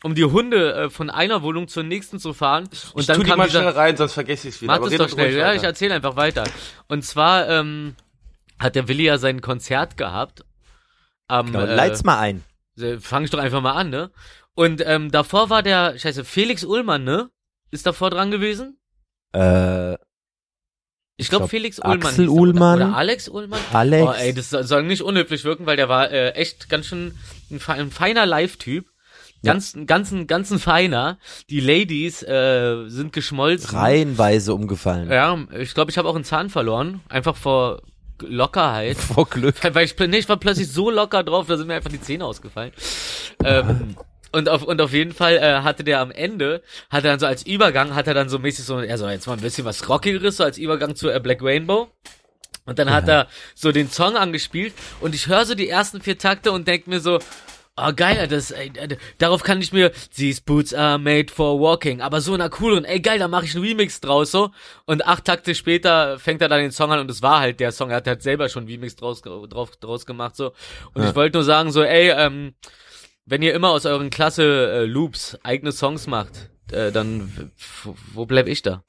um 0.02 0.14
die 0.14 0.24
Hunde 0.24 0.74
äh, 0.74 0.90
von 0.90 1.10
einer 1.10 1.42
Wohnung 1.42 1.68
zur 1.68 1.82
nächsten 1.82 2.18
zu 2.18 2.32
fahren. 2.32 2.68
Und 2.94 3.00
ich 3.00 3.06
dann 3.06 3.16
tu 3.18 3.22
die 3.22 3.30
mal 3.30 3.46
dieser, 3.46 3.60
schnell 3.60 3.72
rein, 3.72 3.96
sonst 3.96 4.14
vergesse 4.14 4.48
ich 4.48 4.56
es 4.56 4.62
wieder. 4.62 4.78
Mach 4.78 4.90
red 4.90 4.98
doch 5.00 5.08
schnell. 5.08 5.36
Ja, 5.36 5.52
ich 5.52 5.62
erzähle 5.62 5.94
einfach 5.94 6.16
weiter. 6.16 6.44
Und 6.88 7.04
zwar 7.04 7.48
ähm, 7.48 7.94
hat 8.58 8.74
der 8.76 8.88
Willi 8.88 9.04
ja 9.04 9.18
sein 9.18 9.40
Konzert 9.40 9.96
gehabt. 9.96 10.44
Am, 11.28 11.46
Genau, 11.46 11.60
äh, 11.60 11.74
leit's 11.74 12.02
mal 12.02 12.18
ein. 12.18 12.42
Fang 13.00 13.24
ich 13.24 13.30
doch 13.30 13.38
einfach 13.38 13.60
mal 13.60 13.72
an, 13.72 13.90
ne? 13.90 14.10
Und 14.54 14.82
ähm, 14.84 15.10
davor 15.10 15.50
war 15.50 15.62
der, 15.62 15.98
scheiße, 15.98 16.24
Felix 16.24 16.64
Ullmann, 16.64 17.04
ne? 17.04 17.30
Ist 17.70 17.86
davor 17.86 18.10
dran 18.10 18.30
gewesen? 18.30 18.78
Äh, 19.32 19.96
Ich 21.20 21.28
glaube, 21.28 21.42
glaub, 21.42 21.50
Felix 21.50 21.78
Ullmann. 21.78 22.02
Axel 22.02 22.24
hieß 22.26 22.34
er, 22.34 22.40
Ullmann. 22.40 22.76
Oder, 22.76 22.88
oder 22.88 22.96
Alex 22.96 23.28
Ullmann. 23.28 23.60
Alex. 23.72 24.06
Oh, 24.08 24.12
ey, 24.12 24.34
das 24.34 24.50
soll- 24.50 24.82
nicht 24.82 25.02
unhöflich 25.02 25.44
wirken, 25.44 25.66
weil 25.66 25.76
der 25.76 25.88
war 25.88 26.10
äh, 26.10 26.30
echt 26.30 26.68
ganz 26.68 26.86
schön 26.86 27.14
ein, 27.50 27.60
ein 27.68 27.90
feiner 27.90 28.26
Live-Typ. 28.26 28.86
Ganz, 29.42 29.74
ein 29.74 29.86
ganzen, 29.86 30.26
ganzen 30.26 30.58
feiner. 30.58 31.18
Die 31.48 31.60
Ladies 31.60 32.22
äh, 32.22 32.84
sind 32.88 33.12
geschmolzen. 33.14 33.70
reihenweise 33.76 34.52
umgefallen. 34.52 35.10
Ja, 35.10 35.38
ich 35.58 35.72
glaube, 35.72 35.90
ich 35.90 35.96
habe 35.96 36.08
auch 36.08 36.14
einen 36.14 36.24
Zahn 36.24 36.50
verloren. 36.50 37.00
Einfach 37.08 37.36
vor 37.36 37.80
Lockerheit. 38.20 38.96
Vor 39.14 39.26
Glück. 39.28 39.54
Weil 39.74 39.86
ich, 39.86 39.98
nee, 39.98 40.18
ich 40.18 40.28
war 40.28 40.36
plötzlich 40.36 40.68
so 40.70 40.90
locker 40.90 41.22
drauf, 41.24 41.46
da 41.46 41.56
sind 41.56 41.68
mir 41.68 41.74
einfach 41.74 41.90
die 41.90 42.02
Zähne 42.02 42.26
ausgefallen. 42.26 42.72
Ähm, 43.42 43.96
und 44.32 44.48
auf, 44.48 44.62
und 44.62 44.80
auf 44.80 44.92
jeden 44.92 45.12
Fall 45.12 45.36
äh, 45.36 45.62
hatte 45.62 45.84
der 45.84 46.00
am 46.00 46.10
Ende, 46.10 46.62
hat 46.90 47.04
er 47.04 47.12
dann 47.12 47.20
so 47.20 47.26
als 47.26 47.44
Übergang, 47.44 47.94
hat 47.94 48.06
er 48.06 48.14
dann 48.14 48.28
so 48.28 48.38
mäßig 48.38 48.64
so, 48.64 48.78
er 48.78 48.98
so 48.98 49.08
jetzt 49.08 49.26
mal 49.26 49.34
ein 49.34 49.40
bisschen 49.40 49.64
was 49.64 49.88
Rockigeres, 49.88 50.36
so 50.38 50.44
als 50.44 50.58
Übergang 50.58 50.94
zu 50.96 51.08
äh, 51.10 51.20
Black 51.20 51.42
Rainbow. 51.42 51.88
Und 52.66 52.78
dann 52.78 52.90
hat 52.90 53.08
er 53.08 53.26
so 53.54 53.72
den 53.72 53.90
Song 53.90 54.16
angespielt 54.16 54.74
und 55.00 55.14
ich 55.14 55.26
höre 55.26 55.44
so 55.44 55.54
die 55.54 55.68
ersten 55.68 56.00
vier 56.00 56.18
Takte 56.18 56.52
und 56.52 56.68
denk 56.68 56.86
mir 56.86 57.00
so, 57.00 57.18
Oh, 57.82 57.92
geil, 57.94 58.28
das, 58.28 58.50
ey, 58.50 58.70
äh, 58.74 58.96
darauf 59.18 59.42
kann 59.42 59.60
ich 59.62 59.72
mir, 59.72 59.90
these 60.14 60.42
boots 60.44 60.74
are 60.74 60.98
made 60.98 61.32
for 61.32 61.58
walking, 61.58 62.02
aber 62.02 62.20
so 62.20 62.34
einer 62.34 62.50
cooleren, 62.50 62.84
ey, 62.84 63.00
geil, 63.00 63.18
da 63.18 63.26
mache 63.28 63.46
ich 63.46 63.54
einen 63.54 63.64
Remix 63.64 64.00
draus, 64.00 64.30
so. 64.30 64.50
Und 64.84 65.06
acht 65.06 65.24
Takte 65.24 65.54
später 65.54 66.18
fängt 66.18 66.42
er 66.42 66.48
dann 66.48 66.60
den 66.60 66.72
Song 66.72 66.92
an 66.92 66.98
und 66.98 67.10
es 67.10 67.22
war 67.22 67.40
halt 67.40 67.58
der 67.58 67.72
Song, 67.72 67.88
er 67.90 67.96
hat 67.96 68.06
halt 68.06 68.22
selber 68.22 68.48
schon 68.50 68.64
einen 68.64 68.72
Remix 68.72 68.96
draus, 68.96 69.22
drauf, 69.22 69.70
draus 69.76 70.04
gemacht, 70.04 70.36
so. 70.36 70.52
Und 70.92 71.02
Ja. 71.02 71.08
ich 71.08 71.14
wollte 71.16 71.38
nur 71.38 71.44
sagen, 71.44 71.70
so, 71.72 71.82
ey, 71.82 72.10
ähm, 72.10 72.54
wenn 73.30 73.42
ihr 73.42 73.54
immer 73.54 73.70
aus 73.70 73.86
euren 73.86 74.10
Klasse 74.10 74.72
äh, 74.72 74.84
Loops 74.84 75.38
eigene 75.44 75.70
Songs 75.70 76.08
macht, 76.08 76.50
äh, 76.72 76.90
dann, 76.90 77.52
wo, 78.12 78.26
bleib 78.26 78.48
ich 78.48 78.62
da? 78.62 78.82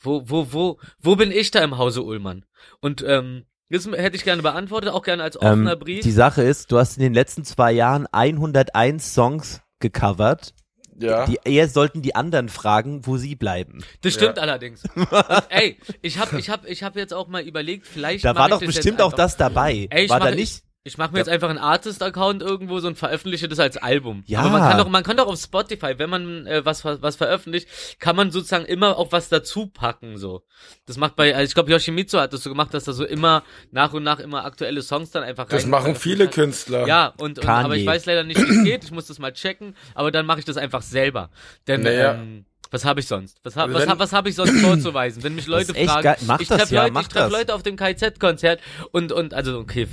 Wo, 0.00 0.22
wo, 0.24 0.52
wo, 0.52 0.78
wo 0.98 1.14
bin 1.14 1.30
ich 1.30 1.50
da 1.50 1.62
im 1.62 1.76
Hause 1.76 2.02
Ullmann? 2.02 2.46
Und, 2.80 3.04
ähm, 3.06 3.44
das 3.68 3.86
hätte 3.86 4.16
ich 4.16 4.24
gerne 4.24 4.42
beantwortet, 4.42 4.90
auch 4.90 5.02
gerne 5.02 5.22
als 5.22 5.36
Ähm, 5.36 5.42
offener 5.42 5.76
Brief. 5.76 6.02
die 6.02 6.10
Sache 6.10 6.42
ist, 6.42 6.72
du 6.72 6.78
hast 6.78 6.96
in 6.96 7.02
den 7.04 7.14
letzten 7.14 7.44
zwei 7.44 7.70
Jahren 7.70 8.06
101 8.10 9.14
Songs 9.14 9.60
gecovert. 9.78 10.54
Ja. 10.98 11.26
Die, 11.26 11.38
eher 11.44 11.68
sollten 11.68 12.02
die 12.02 12.14
anderen 12.14 12.48
fragen, 12.48 13.06
wo 13.06 13.16
sie 13.16 13.36
bleiben. 13.36 13.84
Das 14.00 14.14
stimmt 14.14 14.38
allerdings. 14.38 14.82
Und, 14.94 15.08
ey, 15.50 15.78
ich 16.02 16.18
hab, 16.18 16.32
ich 16.32 16.50
hab, 16.50 16.66
ich 16.66 16.82
hab 16.82 16.96
jetzt 16.96 17.14
auch 17.14 17.28
mal 17.28 17.42
überlegt, 17.42 17.86
vielleicht. 17.86 18.24
Da 18.24 18.34
war 18.34 18.48
doch 18.48 18.60
bestimmt 18.60 19.00
auch 19.00 19.12
das 19.12 19.36
dabei. 19.36 19.86
Ey, 19.90 20.04
ich 20.04 20.10
war 20.10 20.18
mach, 20.18 20.28
da 20.30 20.34
nicht? 20.34 20.64
Ich, 20.90 20.98
mache 20.98 21.12
mir 21.12 21.18
jetzt 21.18 21.28
einfach 21.28 21.48
einen 21.48 21.58
Artist-Account 21.58 22.42
irgendwo 22.42 22.78
so 22.80 22.88
und 22.88 22.98
veröffentliche 22.98 23.48
das 23.48 23.58
als 23.58 23.76
Album. 23.76 24.22
Ja. 24.26 24.40
Aber 24.40 24.50
man 24.50 24.62
kann 24.68 24.78
doch, 24.78 24.88
man 24.88 25.02
kann 25.02 25.16
doch 25.16 25.26
auf 25.26 25.38
Spotify, 25.40 25.94
wenn 25.98 26.10
man 26.10 26.46
äh, 26.46 26.64
was 26.64 26.84
was 26.84 27.16
veröffentlicht, 27.16 27.68
kann 27.98 28.16
man 28.16 28.30
sozusagen 28.30 28.64
immer 28.64 28.96
auch 28.98 29.12
was 29.12 29.28
dazu 29.28 29.66
packen 29.66 30.18
so. 30.18 30.42
Das 30.86 30.96
macht 30.98 31.16
bei, 31.16 31.34
also 31.34 31.48
ich 31.48 31.54
glaube 31.54 31.70
Yoshimitsu 31.70 32.18
hat 32.18 32.32
das 32.32 32.42
so 32.42 32.50
gemacht, 32.50 32.74
dass 32.74 32.84
da 32.84 32.92
so 32.92 33.04
immer 33.04 33.42
nach 33.70 33.92
und 33.92 34.02
nach 34.02 34.18
immer 34.18 34.44
aktuelle 34.44 34.82
Songs 34.82 35.10
dann 35.10 35.22
einfach 35.22 35.46
Das 35.48 35.62
rein- 35.62 35.70
machen 35.70 35.94
viele 35.94 36.24
hat. 36.26 36.32
Künstler. 36.34 36.86
Ja, 36.86 37.14
und, 37.18 37.38
und 37.38 37.44
Kanye. 37.44 37.64
aber 37.64 37.76
ich 37.76 37.86
weiß 37.86 38.06
leider 38.06 38.24
nicht, 38.24 38.38
wie 38.40 38.50
es 38.58 38.64
geht. 38.64 38.84
Ich 38.84 38.90
muss 38.90 39.06
das 39.06 39.18
mal 39.18 39.32
checken, 39.32 39.74
aber 39.94 40.10
dann 40.10 40.26
mache 40.26 40.40
ich 40.40 40.44
das 40.44 40.56
einfach 40.56 40.82
selber. 40.82 41.30
Denn 41.66 41.82
Naja. 41.82 42.14
ähm, 42.14 42.44
was 42.70 42.84
habe 42.84 43.00
ich 43.00 43.06
sonst? 43.06 43.38
Was, 43.42 43.56
ha 43.56 43.62
Also 43.64 43.74
was, 43.74 43.88
ha 43.88 43.98
was 43.98 44.12
habe 44.12 44.28
ich 44.28 44.34
sonst 44.34 44.60
vorzuweisen? 44.60 45.22
Wenn 45.22 45.34
mich 45.34 45.46
Leute 45.46 45.74
fragen, 45.74 46.16
ich 46.38 46.48
treffe 46.48 46.74
ja, 46.74 46.86
Leute, 46.86 47.00
ich 47.00 47.08
treffe 47.08 47.24
das. 47.24 47.32
Leute 47.32 47.54
auf 47.54 47.62
dem 47.62 47.76
KZ-Konzert 47.76 48.60
und 48.92 49.12
und 49.12 49.34
also 49.34 49.58
okay, 49.58 49.88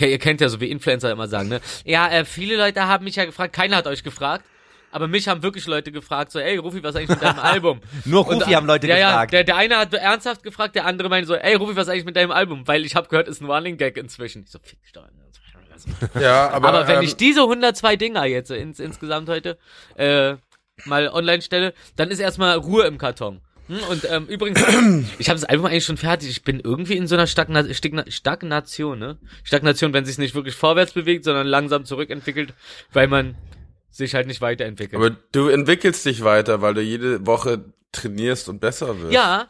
ihr 0.00 0.18
kennt 0.18 0.40
ja 0.40 0.48
so 0.48 0.60
wie 0.60 0.70
Influencer 0.70 1.10
immer 1.10 1.28
sagen, 1.28 1.48
ne? 1.48 1.60
Ja, 1.84 2.08
äh, 2.08 2.24
viele 2.24 2.56
Leute 2.56 2.86
haben 2.86 3.04
mich 3.04 3.16
ja 3.16 3.24
gefragt, 3.24 3.52
keiner 3.54 3.76
hat 3.76 3.86
euch 3.86 4.02
gefragt. 4.02 4.44
Aber 4.90 5.06
mich 5.06 5.28
haben 5.28 5.42
wirklich 5.42 5.66
Leute 5.66 5.92
gefragt, 5.92 6.32
so, 6.32 6.38
ey, 6.38 6.56
Rufi, 6.56 6.82
was 6.82 6.94
ist 6.94 6.96
eigentlich 6.96 7.10
mit 7.10 7.22
deinem 7.22 7.38
Album? 7.42 7.82
Nur 8.06 8.26
Und, 8.26 8.36
Rufi 8.36 8.52
haben 8.52 8.66
Leute 8.66 8.86
ja, 8.86 8.96
gefragt. 8.96 9.32
Ja, 9.32 9.36
der, 9.36 9.44
der 9.44 9.56
eine 9.56 9.76
hat 9.76 9.92
ernsthaft 9.92 10.42
gefragt, 10.42 10.76
der 10.76 10.86
andere 10.86 11.10
meinte 11.10 11.26
so, 11.26 11.34
ey, 11.34 11.56
Rufi, 11.56 11.76
was 11.76 11.88
ist 11.88 11.92
eigentlich 11.92 12.06
mit 12.06 12.16
deinem 12.16 12.30
Album? 12.30 12.66
Weil 12.66 12.86
ich 12.86 12.96
habe 12.96 13.06
gehört, 13.08 13.28
ist 13.28 13.42
ein 13.42 13.50
Running 13.50 13.76
Gag 13.76 13.98
inzwischen. 13.98 14.44
Ich 14.44 14.50
so, 14.50 14.58
fick 14.62 14.82
dich 14.82 14.92
doch. 14.92 15.04
Ja, 16.20 16.50
aber, 16.50 16.68
Aber, 16.68 16.88
wenn 16.88 16.96
ähm, 16.98 17.02
ich 17.02 17.16
diese 17.16 17.42
102 17.42 17.96
Dinger 17.96 18.24
jetzt 18.24 18.50
ins, 18.50 18.80
insgesamt 18.80 19.28
heute 19.28 19.58
äh, 19.96 20.34
mal 20.84 21.08
online 21.08 21.42
stelle, 21.42 21.74
dann 21.96 22.10
ist 22.10 22.18
erstmal 22.20 22.56
Ruhe 22.56 22.84
im 22.86 22.98
Karton. 22.98 23.40
Hm, 23.68 23.78
Und 23.90 24.06
ähm, 24.10 24.26
übrigens, 24.26 24.60
ich 25.18 25.28
habe 25.28 25.38
das 25.38 25.44
Album 25.44 25.66
eigentlich 25.66 25.84
schon 25.84 25.96
fertig. 25.98 26.30
Ich 26.30 26.42
bin 26.42 26.60
irgendwie 26.60 26.96
in 26.96 27.06
so 27.06 27.14
einer 27.14 27.26
Stagna 27.26 27.62
Stagna 27.74 28.04
Stagnation, 28.08 28.98
ne? 28.98 29.18
Stagnation, 29.44 29.92
wenn 29.92 30.04
sich 30.04 30.18
nicht 30.18 30.34
wirklich 30.34 30.54
vorwärts 30.54 30.92
bewegt, 30.92 31.24
sondern 31.24 31.46
langsam 31.46 31.84
zurückentwickelt, 31.84 32.54
weil 32.92 33.08
man 33.08 33.36
sich 33.90 34.14
halt 34.14 34.26
nicht 34.26 34.40
weiterentwickelt. 34.40 34.94
aber 34.94 35.16
du 35.32 35.48
entwickelst 35.48 36.04
dich 36.06 36.22
weiter, 36.24 36.62
weil 36.62 36.74
du 36.74 36.80
jede 36.82 37.26
Woche 37.26 37.64
trainierst 37.92 38.48
und 38.48 38.60
besser 38.60 39.00
wirst. 39.00 39.12
Ja, 39.12 39.48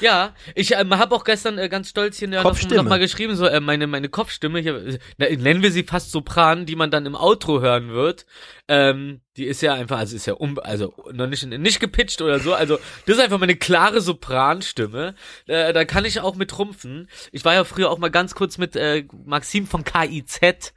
ja. 0.00 0.34
Ich 0.54 0.74
ähm, 0.74 0.96
habe 0.96 1.14
auch 1.14 1.24
gestern 1.24 1.56
äh, 1.56 1.70
ganz 1.70 1.88
stolz 1.88 2.18
hier 2.18 2.28
noch, 2.28 2.42
Kopfstimme. 2.42 2.76
noch 2.76 2.84
mal 2.84 2.98
geschrieben, 2.98 3.34
so 3.34 3.46
äh, 3.46 3.60
meine 3.60 3.86
meine 3.86 4.10
Kopfstimme 4.10 4.60
hier, 4.60 4.98
äh, 5.18 5.36
nennen 5.36 5.62
wir 5.62 5.72
sie 5.72 5.84
fast 5.84 6.10
Sopran, 6.10 6.66
die 6.66 6.76
man 6.76 6.90
dann 6.90 7.06
im 7.06 7.14
Outro 7.14 7.60
hören 7.60 7.90
wird. 7.90 8.26
Ähm, 8.68 9.22
die 9.38 9.46
ist 9.46 9.62
ja 9.62 9.72
einfach, 9.72 9.98
also 9.98 10.14
ist 10.14 10.26
ja 10.26 10.34
um, 10.34 10.58
also 10.58 10.94
noch 11.12 11.26
nicht 11.26 11.46
nicht 11.46 11.80
gepitcht 11.80 12.20
oder 12.20 12.40
so. 12.40 12.52
Also 12.52 12.78
das 13.06 13.16
ist 13.16 13.22
einfach 13.22 13.38
meine 13.38 13.56
klare 13.56 14.02
Sopranstimme. 14.02 15.14
Äh, 15.46 15.72
da 15.72 15.86
kann 15.86 16.04
ich 16.04 16.20
auch 16.20 16.34
mit 16.34 16.50
trumpfen. 16.50 17.08
Ich 17.32 17.46
war 17.46 17.54
ja 17.54 17.64
früher 17.64 17.90
auch 17.90 17.98
mal 17.98 18.10
ganz 18.10 18.34
kurz 18.34 18.58
mit 18.58 18.76
äh, 18.76 19.04
Maxim 19.24 19.66
von 19.66 19.84
KIZ 19.84 20.74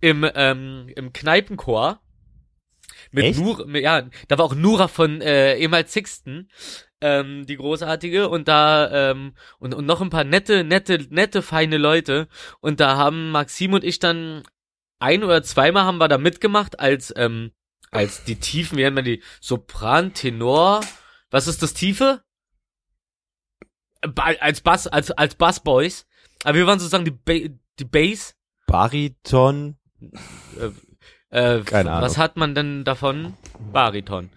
im 0.00 0.28
ähm, 0.34 0.86
im 0.94 1.12
Kneipenchor. 1.12 2.00
Mit 3.12 3.24
Echt? 3.24 3.40
Nur, 3.40 3.66
mit, 3.66 3.82
ja, 3.82 4.08
da 4.28 4.38
war 4.38 4.46
auch 4.46 4.54
Nura 4.54 4.88
von 4.88 5.20
äh, 5.20 5.56
ehemals 5.56 5.92
Sixten, 5.92 6.50
ähm, 7.02 7.46
die 7.46 7.56
großartige 7.56 8.28
und 8.28 8.48
da 8.48 9.10
ähm, 9.10 9.34
und, 9.58 9.74
und 9.74 9.84
noch 9.86 10.00
ein 10.00 10.10
paar 10.10 10.24
nette, 10.24 10.64
nette, 10.64 11.06
nette, 11.10 11.42
feine 11.42 11.76
Leute 11.76 12.28
und 12.60 12.80
da 12.80 12.96
haben 12.96 13.30
Maxim 13.30 13.74
und 13.74 13.84
ich 13.84 13.98
dann 13.98 14.42
ein 14.98 15.22
oder 15.24 15.42
zweimal 15.42 15.84
haben 15.84 15.98
wir 15.98 16.08
da 16.08 16.16
mitgemacht 16.16 16.80
als 16.80 17.12
ähm, 17.16 17.52
als 17.90 18.24
die 18.24 18.36
Tiefen, 18.36 18.78
wie 18.78 18.82
nennt 18.82 18.94
man 18.94 19.04
die 19.04 19.22
Sopran, 19.40 20.14
Tenor, 20.14 20.80
was 21.30 21.46
ist 21.46 21.62
das 21.62 21.74
Tiefe? 21.74 22.22
Als 24.00 24.62
Bass, 24.62 24.86
als 24.86 25.10
als 25.10 25.34
Bassboys, 25.34 26.06
aber 26.44 26.56
wir 26.56 26.66
waren 26.66 26.78
sozusagen 26.78 27.04
die 27.04 27.10
ba 27.10 27.54
die 27.78 27.84
Bass 27.84 28.34
Bariton. 28.66 29.76
Äh, 30.00 30.70
Keine 31.32 31.90
Ahnung. 31.90 32.02
Was 32.02 32.18
hat 32.18 32.36
man 32.36 32.54
denn 32.54 32.84
davon? 32.84 33.34
Bariton. 33.72 34.30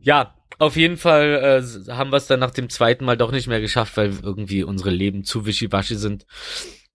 Ja, 0.00 0.34
auf 0.58 0.76
jeden 0.76 0.96
Fall 0.96 1.62
äh, 1.62 1.92
haben 1.92 2.10
wir 2.10 2.16
es 2.16 2.26
dann 2.26 2.40
nach 2.40 2.52
dem 2.52 2.70
zweiten 2.70 3.04
Mal 3.04 3.16
doch 3.16 3.32
nicht 3.32 3.48
mehr 3.48 3.60
geschafft, 3.60 3.96
weil 3.96 4.12
irgendwie 4.22 4.62
unsere 4.62 4.90
Leben 4.90 5.24
zu 5.24 5.44
wischiwaschi 5.44 5.96
sind, 5.96 6.24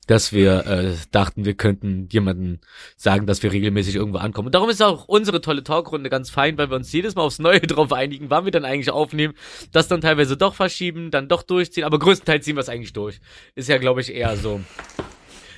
dass 0.08 0.32
wir 0.32 0.66
äh, 0.66 0.96
dachten, 1.12 1.44
wir 1.46 1.54
könnten 1.54 2.08
jemanden 2.10 2.62
sagen, 2.96 3.28
dass 3.28 3.44
wir 3.44 3.52
regelmäßig 3.52 3.96
irgendwo 3.96 4.20
ankommen. 4.20 4.48
Und 4.48 4.56
darum 4.56 4.70
ist 4.70 4.82
auch 4.82 5.10
unsere 5.10 5.42
tolle 5.42 5.64
Talkrunde 5.64 6.10
ganz 6.10 6.30
fein, 6.30 6.58
weil 6.58 6.70
wir 6.70 6.78
uns 6.78 6.92
jedes 6.94 7.16
Mal 7.16 7.24
aufs 7.24 7.40
Neue 7.40 7.60
drauf 7.62 7.92
einigen, 7.92 8.30
wann 8.30 8.46
wir 8.46 8.52
dann 8.52 8.66
eigentlich 8.66 8.90
aufnehmen, 8.90 9.34
das 9.74 9.90
dann 9.90 10.02
teilweise 10.02 10.38
doch 10.38 10.56
verschieben, 10.56 11.12
dann 11.12 11.28
doch 11.28 11.44
durchziehen, 11.44 11.84
aber 11.84 12.00
größtenteils 12.00 12.46
ziehen 12.46 12.56
wir 12.56 12.62
es 12.62 12.70
eigentlich 12.70 12.94
durch. 12.94 13.20
Ist 13.54 13.68
ja, 13.68 13.78
glaube 13.78 14.02
ich, 14.02 14.14
eher 14.14 14.38
so 14.38 14.62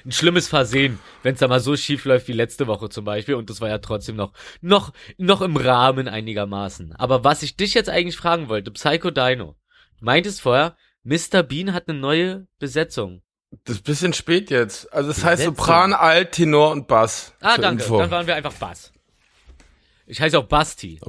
ein 0.10 0.12
schlimmes 0.12 0.48
Versehen, 0.48 1.00
wenn 1.24 1.34
es 1.36 1.40
da 1.40 1.48
mal 1.48 1.60
so 1.60 1.76
schief 1.78 2.06
läuft 2.06 2.28
wie 2.28 2.34
letzte 2.34 2.68
Woche 2.68 2.90
zum 2.90 3.06
Beispiel. 3.06 3.36
Und 3.36 3.50
das 3.50 3.62
war 3.62 3.70
ja 3.70 3.78
trotzdem 3.78 4.16
noch, 4.16 4.34
noch, 4.62 4.92
noch 5.18 5.42
im 5.42 5.56
Rahmen 5.56 6.08
einigermaßen. 6.08 6.94
Aber 6.96 7.24
was 7.24 7.44
ich 7.44 7.56
dich 7.56 7.74
jetzt 7.74 7.90
eigentlich 7.90 8.18
fragen 8.18 8.50
wollte, 8.50 8.72
Psycho 8.72 9.12
Dino, 9.12 9.56
du 10.00 10.06
meintest 10.06 10.42
vorher, 10.42 10.76
Mr. 11.04 11.44
Bean 11.44 11.74
hat 11.74 11.88
eine 11.88 11.98
neue 11.98 12.48
Besetzung. 12.60 13.22
Das 13.64 13.78
ist 13.78 13.84
bisschen 13.84 14.14
spät 14.14 14.50
jetzt. 14.52 14.92
Also 14.94 15.10
es 15.12 15.24
heißt 15.24 15.44
Besetzung. 15.44 15.56
Sopran, 15.56 15.94
Alt, 15.94 16.34
Tenor 16.34 16.72
und 16.72 16.88
Bass. 16.88 17.34
Ah, 17.42 17.58
danke. 17.58 17.84
Info. 17.84 17.98
Dann 18.00 18.12
waren 18.12 18.28
wir 18.28 18.36
einfach 18.36 18.54
Bass. 18.54 18.92
Ich 20.06 20.20
heiße 20.22 20.38
auch 20.38 20.46
Basti. 20.46 21.00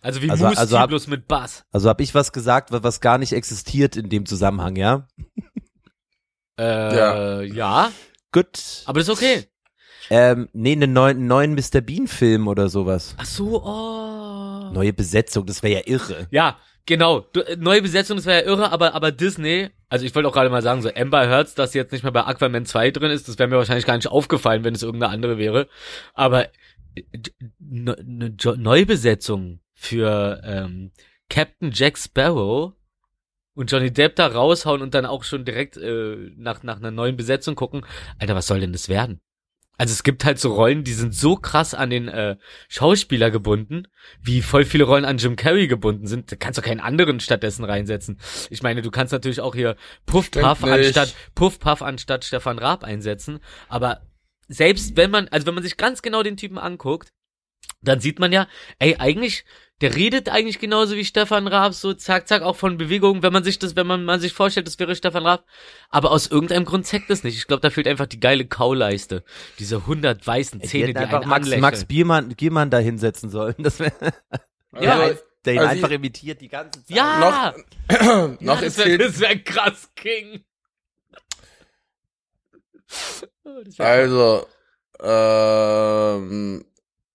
Also 0.00 0.20
wie 0.22 0.30
Also- 0.30 0.44
Musti, 0.44 0.58
also 0.60 0.78
hab- 0.78 0.88
bloß 0.88 1.06
mit 1.08 1.26
Bass. 1.28 1.64
Also 1.72 1.88
habe 1.88 2.02
ich 2.02 2.14
was 2.14 2.32
gesagt, 2.32 2.72
was, 2.72 2.82
was 2.82 3.00
gar 3.00 3.18
nicht 3.18 3.32
existiert 3.32 3.96
in 3.96 4.08
dem 4.10 4.26
Zusammenhang, 4.26 4.76
ja? 4.76 5.06
Äh, 6.58 6.96
Ja. 6.96 7.40
ja. 7.42 7.92
Gut. 8.34 8.82
Aber 8.86 8.98
das 8.98 9.08
ist 9.08 9.14
okay. 9.14 9.44
Ähm, 10.10 10.48
nee, 10.52 10.72
einen 10.72 10.92
neuen, 10.92 11.26
neuen 11.26 11.54
Mr. 11.54 11.80
Bean-Film 11.80 12.48
oder 12.48 12.68
sowas. 12.68 13.14
Ach 13.16 13.24
so, 13.24 13.62
oh. 13.64 14.70
Neue 14.72 14.92
Besetzung, 14.92 15.46
das 15.46 15.62
wäre 15.62 15.74
ja 15.80 15.86
irre. 15.86 16.26
Ja, 16.30 16.58
genau. 16.84 17.20
Du, 17.20 17.40
äh, 17.40 17.56
neue 17.56 17.80
Besetzung, 17.80 18.16
das 18.16 18.26
wäre 18.26 18.40
ja 18.42 18.46
irre, 18.46 18.72
aber, 18.72 18.92
aber 18.94 19.12
Disney, 19.12 19.70
also 19.88 20.04
ich 20.04 20.14
wollte 20.14 20.28
auch 20.28 20.32
gerade 20.34 20.50
mal 20.50 20.62
sagen, 20.62 20.82
so 20.82 20.90
Amber 20.94 21.26
Heards, 21.28 21.54
dass 21.54 21.72
sie 21.72 21.78
jetzt 21.78 21.92
nicht 21.92 22.02
mehr 22.02 22.12
bei 22.12 22.24
Aquaman 22.24 22.66
2 22.66 22.90
drin 22.90 23.12
ist, 23.12 23.28
das 23.28 23.38
wäre 23.38 23.48
mir 23.48 23.56
wahrscheinlich 23.56 23.86
gar 23.86 23.96
nicht 23.96 24.08
aufgefallen, 24.08 24.64
wenn 24.64 24.74
es 24.74 24.82
irgendeine 24.82 25.12
andere 25.12 25.38
wäre. 25.38 25.68
Aber 26.12 26.48
äh, 26.96 27.02
ne, 27.60 27.96
ne 28.04 28.34
Jo- 28.38 28.56
Neubesetzung 28.56 29.60
für 29.74 30.42
ähm, 30.44 30.90
Captain 31.30 31.70
Jack 31.72 31.96
Sparrow 31.96 32.72
und 33.54 33.70
Johnny 33.70 33.92
Depp 33.92 34.16
da 34.16 34.26
raushauen 34.26 34.82
und 34.82 34.94
dann 34.94 35.06
auch 35.06 35.24
schon 35.24 35.44
direkt 35.44 35.76
äh, 35.76 36.30
nach, 36.36 36.62
nach 36.62 36.78
einer 36.78 36.90
neuen 36.90 37.16
Besetzung 37.16 37.54
gucken. 37.54 37.86
Alter, 38.18 38.34
was 38.34 38.46
soll 38.46 38.60
denn 38.60 38.72
das 38.72 38.88
werden? 38.88 39.20
Also 39.76 39.92
es 39.92 40.04
gibt 40.04 40.24
halt 40.24 40.38
so 40.38 40.54
Rollen, 40.54 40.84
die 40.84 40.92
sind 40.92 41.14
so 41.14 41.34
krass 41.34 41.74
an 41.74 41.90
den 41.90 42.06
äh, 42.06 42.36
Schauspieler 42.68 43.32
gebunden, 43.32 43.88
wie 44.22 44.40
voll 44.40 44.64
viele 44.64 44.84
Rollen 44.84 45.04
an 45.04 45.18
Jim 45.18 45.34
Carrey 45.34 45.66
gebunden 45.66 46.06
sind. 46.06 46.30
Da 46.30 46.36
kannst 46.36 46.58
du 46.58 46.62
keinen 46.62 46.78
anderen 46.80 47.18
stattdessen 47.18 47.64
reinsetzen. 47.64 48.20
Ich 48.50 48.62
meine, 48.62 48.82
du 48.82 48.92
kannst 48.92 49.12
natürlich 49.12 49.40
auch 49.40 49.54
hier 49.54 49.76
Puff 50.06 50.26
Stimmt 50.26 50.44
Puff 50.44 50.60
nicht. 50.62 50.72
anstatt 50.72 51.14
Puff 51.34 51.58
Puff 51.58 51.82
anstatt 51.82 52.24
Stefan 52.24 52.58
Raab 52.60 52.84
einsetzen. 52.84 53.40
Aber 53.68 54.02
selbst 54.46 54.96
wenn 54.96 55.10
man, 55.10 55.26
also 55.28 55.46
wenn 55.46 55.54
man 55.54 55.64
sich 55.64 55.76
ganz 55.76 56.02
genau 56.02 56.22
den 56.22 56.36
Typen 56.36 56.58
anguckt, 56.58 57.08
dann 57.82 58.00
sieht 58.00 58.18
man 58.18 58.32
ja, 58.32 58.46
ey, 58.78 58.96
eigentlich, 58.98 59.44
der 59.80 59.94
redet 59.96 60.28
eigentlich 60.28 60.60
genauso 60.60 60.94
wie 60.96 61.04
Stefan 61.04 61.46
Raab, 61.48 61.74
so 61.74 61.92
zack, 61.94 62.28
zack, 62.28 62.42
auch 62.42 62.56
von 62.56 62.76
Bewegungen, 62.76 63.22
wenn 63.22 63.32
man 63.32 63.42
sich 63.44 63.58
das, 63.58 63.74
wenn 63.76 63.86
man, 63.86 64.04
man 64.04 64.20
sich 64.20 64.32
vorstellt, 64.32 64.66
das 64.68 64.78
wäre 64.78 64.94
Stefan 64.94 65.26
Raab. 65.26 65.44
Aber 65.90 66.12
aus 66.12 66.28
irgendeinem 66.28 66.64
Grund 66.64 66.86
zeigt 66.86 67.10
das 67.10 67.24
nicht. 67.24 67.36
Ich 67.36 67.46
glaube, 67.48 67.60
da 67.60 67.70
fehlt 67.70 67.88
einfach 67.88 68.06
die 68.06 68.20
geile 68.20 68.46
Kauleiste. 68.46 69.24
Diese 69.58 69.86
hundert 69.86 70.24
weißen 70.26 70.60
Die 70.60 70.68
Zähne, 70.68 70.86
hätten 70.88 70.98
die 70.98 71.04
einfach 71.04 71.20
einen 71.22 71.28
Max, 71.30 71.42
anlächeln. 71.44 71.60
Max 71.60 71.84
Biermann, 71.86 72.36
Giermann 72.36 72.70
da 72.70 72.78
hinsetzen 72.78 73.30
sollen. 73.30 73.56
Das 73.58 73.80
wär, 73.80 73.92
Ja, 74.80 74.98
Also, 75.00 75.20
der 75.44 75.52
ihn 75.54 75.58
also 75.60 75.70
einfach 75.72 75.88
ich- 75.90 75.94
imitiert 75.96 76.40
die 76.40 76.48
ganze 76.48 76.84
Zeit. 76.84 76.96
ja! 76.96 77.54
noch 78.40 78.40
ja, 78.40 78.60
das 78.60 78.78
wäre 78.78 79.20
wär 79.20 79.38
krass, 79.40 79.90
King. 79.96 80.44
Oh, 83.44 83.50
wär- 83.76 83.86
also, 83.86 84.46
ähm, 85.02 86.64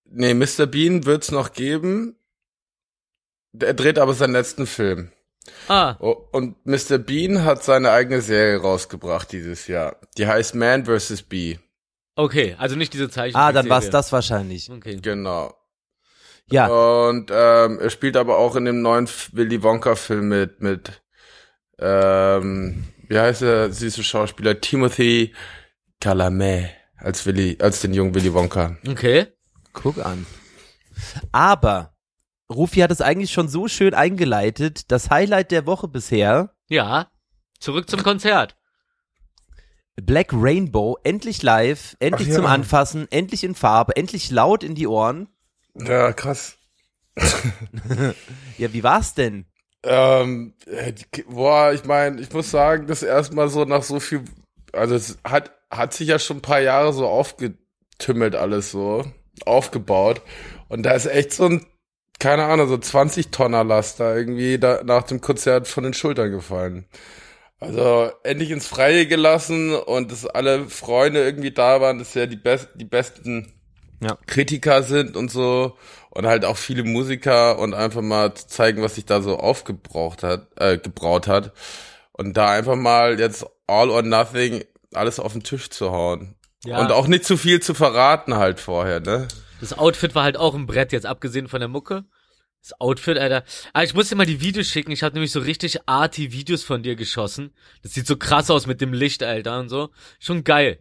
nee, 0.04 0.34
Mr. 0.34 0.66
Bean 0.66 1.06
wird's 1.06 1.30
noch 1.30 1.52
geben. 1.52 2.16
Er 3.58 3.74
dreht 3.74 3.98
aber 3.98 4.14
seinen 4.14 4.32
letzten 4.32 4.66
Film. 4.66 5.10
Ah, 5.68 5.92
und 5.92 6.64
Mr. 6.66 6.98
Bean 6.98 7.44
hat 7.44 7.64
seine 7.64 7.90
eigene 7.90 8.20
Serie 8.20 8.58
rausgebracht 8.60 9.32
dieses 9.32 9.66
Jahr. 9.66 9.96
Die 10.18 10.26
heißt 10.26 10.54
Man 10.54 10.84
vs. 10.84 11.22
Bee. 11.22 11.58
okay, 12.14 12.54
also 12.58 12.76
nicht 12.76 12.92
diese 12.92 13.08
Zeichen. 13.10 13.36
Ah, 13.36 13.50
dann 13.52 13.68
war's 13.68 13.90
das 13.90 14.12
wahrscheinlich. 14.12 14.70
Okay. 14.70 14.98
Genau. 15.02 15.54
Ja, 16.52 16.66
Und 16.66 17.30
ähm, 17.32 17.78
er 17.80 17.90
spielt 17.90 18.16
aber 18.16 18.36
auch 18.38 18.56
in 18.56 18.64
dem 18.64 18.82
neuen 18.82 19.08
Willy 19.32 19.62
Wonka-Film 19.62 20.28
mit, 20.28 20.60
mit 20.60 21.00
ähm, 21.78 22.84
wie 23.08 23.18
heißt 23.18 23.42
der 23.42 23.72
süße 23.72 24.02
Schauspieler? 24.02 24.60
Timothy 24.60 25.32
Chalamet 26.02 26.70
als 26.96 27.24
Willy, 27.24 27.56
als 27.60 27.80
den 27.80 27.94
jungen 27.94 28.14
Willy 28.14 28.34
Wonka. 28.34 28.76
Okay. 28.86 29.28
guck 29.72 29.98
an. 30.04 30.26
Aber 31.32 31.94
Rufi 32.50 32.80
hat 32.80 32.90
es 32.90 33.00
eigentlich 33.00 33.32
schon 33.32 33.48
so 33.48 33.68
schön 33.68 33.94
eingeleitet. 33.94 34.90
Das 34.90 35.10
Highlight 35.10 35.50
der 35.50 35.66
Woche 35.66 35.88
bisher, 35.88 36.54
Ja. 36.68 37.08
Zurück 37.58 37.90
zum 37.90 38.02
Konzert. 38.02 38.56
Black 39.96 40.30
Rainbow, 40.32 40.96
endlich 41.04 41.42
live, 41.42 41.94
endlich 42.00 42.28
Ach 42.28 42.32
ja. 42.32 42.36
zum 42.36 42.46
Anfassen, 42.46 43.06
endlich 43.10 43.44
in 43.44 43.54
Farbe, 43.54 43.96
endlich 43.96 44.30
laut 44.30 44.64
in 44.64 44.74
die 44.74 44.86
Ohren. 44.86 45.28
Ja, 45.74 46.12
krass. 46.12 46.56
Ja, 48.58 48.72
wie 48.72 48.82
war's 48.82 49.14
denn? 49.14 49.46
Ähm, 49.82 50.54
äh, 50.66 50.92
boah, 51.28 51.72
ich 51.72 51.84
meine, 51.84 52.20
ich 52.20 52.32
muss 52.32 52.50
sagen, 52.50 52.86
das 52.86 53.02
erstmal 53.02 53.48
so 53.48 53.64
nach 53.64 53.82
so 53.82 53.98
viel, 54.00 54.24
also 54.72 54.94
es 54.94 55.18
hat, 55.24 55.52
hat 55.70 55.94
sich 55.94 56.08
ja 56.08 56.18
schon 56.18 56.38
ein 56.38 56.42
paar 56.42 56.60
Jahre 56.60 56.92
so 56.92 57.06
aufgetümmelt 57.06 58.34
alles 58.34 58.70
so, 58.70 59.04
aufgebaut. 59.46 60.20
Und 60.68 60.82
da 60.82 60.92
ist 60.92 61.06
echt 61.06 61.32
so 61.32 61.46
ein, 61.46 61.66
keine 62.20 62.44
Ahnung, 62.44 62.68
so 62.68 62.78
20 62.78 63.30
Tonner 63.30 63.64
Laster 63.64 64.16
irgendwie 64.16 64.58
da 64.58 64.82
nach 64.84 65.02
dem 65.02 65.20
Konzert 65.20 65.66
von 65.66 65.82
den 65.82 65.94
Schultern 65.94 66.30
gefallen. 66.30 66.86
Also 67.58 68.10
endlich 68.22 68.50
ins 68.50 68.66
Freie 68.66 69.06
gelassen 69.06 69.74
und 69.74 70.12
dass 70.12 70.26
alle 70.26 70.66
Freunde 70.68 71.22
irgendwie 71.22 71.50
da 71.50 71.80
waren, 71.80 71.98
dass 71.98 72.14
ja 72.14 72.26
die, 72.26 72.36
best, 72.36 72.68
die 72.74 72.86
besten 72.86 73.52
Ja. 74.02 74.16
Kritiker 74.26 74.82
sind 74.82 75.14
und 75.16 75.30
so 75.30 75.76
und 76.10 76.26
halt 76.26 76.46
auch 76.46 76.56
viele 76.56 76.84
Musiker 76.84 77.58
und 77.58 77.74
einfach 77.74 78.00
mal 78.00 78.32
zu 78.34 78.46
zeigen, 78.48 78.82
was 78.82 78.94
sich 78.94 79.04
da 79.04 79.20
so 79.20 79.36
aufgebraucht 79.38 80.22
hat, 80.22 80.48
äh, 80.56 80.78
gebraut 80.78 81.26
hat 81.26 81.52
und 82.12 82.36
da 82.36 82.50
einfach 82.50 82.76
mal 82.76 83.20
jetzt 83.20 83.44
all 83.66 83.90
or 83.90 84.02
nothing 84.02 84.64
alles 84.94 85.20
auf 85.20 85.32
den 85.32 85.42
Tisch 85.42 85.68
zu 85.68 85.90
hauen. 85.92 86.36
Ja. 86.64 86.80
Und 86.80 86.92
auch 86.92 87.06
nicht 87.06 87.24
zu 87.24 87.36
viel 87.36 87.60
zu 87.60 87.74
verraten 87.74 88.36
halt 88.36 88.58
vorher, 88.58 89.00
ne? 89.00 89.28
Das 89.60 89.76
Outfit 89.76 90.14
war 90.14 90.24
halt 90.24 90.36
auch 90.36 90.54
ein 90.54 90.66
Brett, 90.66 90.92
jetzt 90.92 91.06
abgesehen 91.06 91.48
von 91.48 91.60
der 91.60 91.68
Mucke. 91.68 92.04
Das 92.62 92.78
Outfit, 92.80 93.18
Alter. 93.18 93.44
Ah, 93.72 93.82
ich 93.82 93.94
muss 93.94 94.08
dir 94.08 94.16
mal 94.16 94.26
die 94.26 94.40
Videos 94.42 94.66
schicken. 94.66 94.90
Ich 94.90 95.02
habe 95.02 95.14
nämlich 95.14 95.32
so 95.32 95.40
richtig 95.40 95.78
arty 95.86 96.32
Videos 96.32 96.62
von 96.62 96.82
dir 96.82 96.94
geschossen. 96.94 97.52
Das 97.82 97.94
sieht 97.94 98.06
so 98.06 98.16
krass 98.16 98.50
aus 98.50 98.66
mit 98.66 98.80
dem 98.80 98.92
Licht, 98.92 99.22
Alter, 99.22 99.60
und 99.60 99.70
so. 99.70 99.90
Schon 100.18 100.44
geil. 100.44 100.78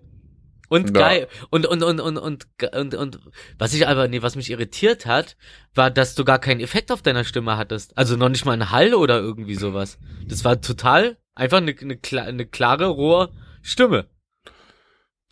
Und 0.68 0.96
Ja. 0.96 1.08
geil. 1.08 1.28
Und, 1.50 1.66
und, 1.66 1.82
und, 1.82 2.00
und, 2.00 2.18
und, 2.18 2.48
und, 2.74 2.96
und, 2.96 3.20
was 3.58 3.74
ich 3.74 3.88
aber, 3.88 4.08
nee, 4.08 4.22
was 4.22 4.36
mich 4.36 4.52
irritiert 4.52 5.06
hat, 5.06 5.38
war, 5.74 5.90
dass 5.90 6.16
du 6.16 6.26
gar 6.26 6.40
keinen 6.40 6.60
Effekt 6.60 6.92
auf 6.92 7.02
deiner 7.02 7.24
Stimme 7.24 7.58
hattest. 7.58 7.98
Also 7.98 8.18
noch 8.18 8.30
nicht 8.30 8.46
mal 8.46 8.54
einen 8.54 8.72
Hall 8.72 8.94
oder 8.94 9.20
irgendwie 9.20 9.56
sowas. 9.56 9.98
Das 10.28 10.44
war 10.44 10.62
total 10.62 11.18
einfach 11.34 11.58
eine, 11.58 11.76
eine, 11.80 11.98
eine 12.22 12.46
klare, 12.46 12.88
rohe 12.88 13.30
Stimme. 13.62 14.08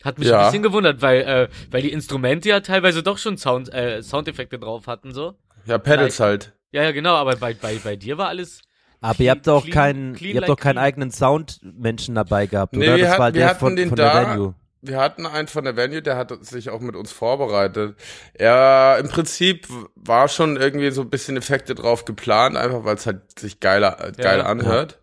Hat 0.04 0.18
mich 0.18 0.28
Ja. 0.28 0.38
ein 0.40 0.46
bisschen 0.46 0.62
gewundert, 0.62 1.02
weil, 1.02 1.20
äh, 1.22 1.48
weil 1.70 1.82
die 1.82 1.92
Instrumente 1.92 2.48
ja 2.48 2.60
teilweise 2.60 3.02
doch 3.02 3.18
schon 3.18 3.36
Sound, 3.36 3.72
äh, 3.72 4.02
Soundeffekte 4.02 4.58
drauf 4.58 4.86
hatten, 4.86 5.12
so. 5.12 5.34
Ja, 5.66 5.78
Pedals 5.78 6.20
halt. 6.20 6.52
Ja, 6.70 6.82
ja, 6.84 6.92
genau, 6.92 7.14
aber 7.14 7.36
bei, 7.36 7.54
bei, 7.54 7.78
bei 7.82 7.96
dir 7.96 8.16
war 8.18 8.28
alles. 8.28 8.60
Aber 9.00 9.20
ihr 9.20 9.30
habt 9.30 9.46
doch 9.46 9.62
Clean- 9.62 9.72
keinen, 9.74 10.14
clean 10.14 10.30
ihr 10.34 10.40
habt 10.40 10.48
like 10.48 10.56
doch 10.56 10.62
keinen 10.62 10.72
clean. 10.74 10.84
eigenen 10.84 11.10
Soundmenschen 11.10 12.14
dabei 12.14 12.46
gehabt, 12.46 12.74
Nee, 12.74 12.84
oder? 12.88 12.96
wir 12.96 13.02
das 13.04 13.10
hatten- 13.12 13.20
war 13.20 13.26
wir 13.34 13.40
der 13.40 13.48
hatten 13.50 13.58
von, 13.60 13.76
den 13.76 13.88
von 13.88 13.96
da. 13.96 14.20
der 14.20 14.30
Venue. 14.32 14.54
Wir 14.80 14.98
hatten 15.00 15.26
einen 15.26 15.48
von 15.48 15.64
der 15.64 15.76
Venue, 15.76 16.02
der 16.02 16.16
hat 16.16 16.32
sich 16.46 16.70
auch 16.70 16.80
mit 16.80 16.94
uns 16.94 17.10
vorbereitet. 17.10 17.96
Er 18.34 18.98
im 19.00 19.08
Prinzip 19.08 19.66
war 19.96 20.28
schon 20.28 20.56
irgendwie 20.56 20.90
so 20.92 21.00
ein 21.02 21.10
bisschen 21.10 21.36
Effekte 21.36 21.74
drauf 21.74 22.04
geplant, 22.04 22.56
einfach 22.56 22.84
weil 22.84 22.94
es 22.94 23.04
halt 23.06 23.38
sich 23.38 23.58
geiler, 23.58 23.98
äh, 24.04 24.12
geil 24.12 24.38
Ja. 24.38 24.44
anhört. 24.46 25.00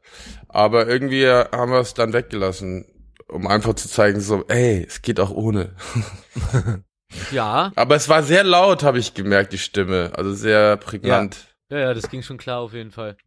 Aber 0.48 0.88
irgendwie 0.88 1.28
haben 1.28 1.72
wir 1.72 1.80
es 1.80 1.94
dann 1.94 2.14
weggelassen, 2.14 2.86
um 3.28 3.48
einfach 3.48 3.74
zu 3.76 3.90
zeigen, 3.90 4.20
so, 4.20 4.46
ey, 4.48 4.86
es 4.88 5.02
geht 5.02 5.20
auch 5.20 5.32
ohne. 5.32 5.76
Ja, 7.32 7.72
Aber 7.76 7.96
es 7.96 8.10
war 8.10 8.24
sehr 8.24 8.44
laut, 8.44 8.84
habe 8.84 9.00
ich 9.00 9.14
gemerkt, 9.14 9.54
die 9.54 9.58
Stimme. 9.58 10.12
Also 10.16 10.34
sehr 10.34 10.78
prägnant. 10.78 11.56
ja, 11.70 11.80
ja, 11.80 11.94
das 11.94 12.10
ging 12.10 12.24
schon 12.24 12.38
klar 12.38 12.60
auf 12.60 12.74
jeden 12.74 12.92
Fall. 12.92 13.18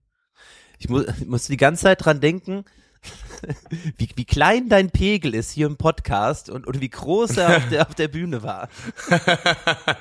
Ich 0.79 0.89
mu 0.89 1.01
ich 1.01 1.27
musste 1.27 1.53
die 1.53 1.57
ganze 1.57 1.85
Zeit 1.85 2.05
dran 2.05 2.21
denken, 2.21 2.65
wie, 3.97 4.09
wie 4.15 4.25
klein 4.25 4.69
dein 4.69 4.91
Pegel 4.91 5.35
ist 5.35 5.51
hier 5.51 5.67
im 5.67 5.77
Podcast 5.77 6.51
und, 6.51 6.67
und 6.67 6.81
wie 6.81 6.89
groß 6.89 7.37
er 7.37 7.57
auf 7.57 7.69
der, 7.69 7.89
auf 7.89 7.95
der 7.95 8.09
Bühne 8.09 8.43
war. 8.43 8.69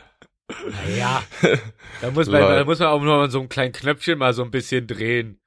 Naja. 0.72 1.24
Da 2.00 2.12
muss 2.12 2.28
man, 2.28 2.42
da 2.42 2.64
muss 2.64 2.80
man 2.80 2.88
auch 2.88 3.02
nur 3.02 3.16
an 3.16 3.30
so 3.30 3.40
einem 3.40 3.50
kleinen 3.50 3.74
Knöpfchen 3.74 4.18
mal 4.18 4.34
so 4.34 4.44
ein 4.44 4.50
bisschen 4.50 4.88
drehen. 4.88 5.42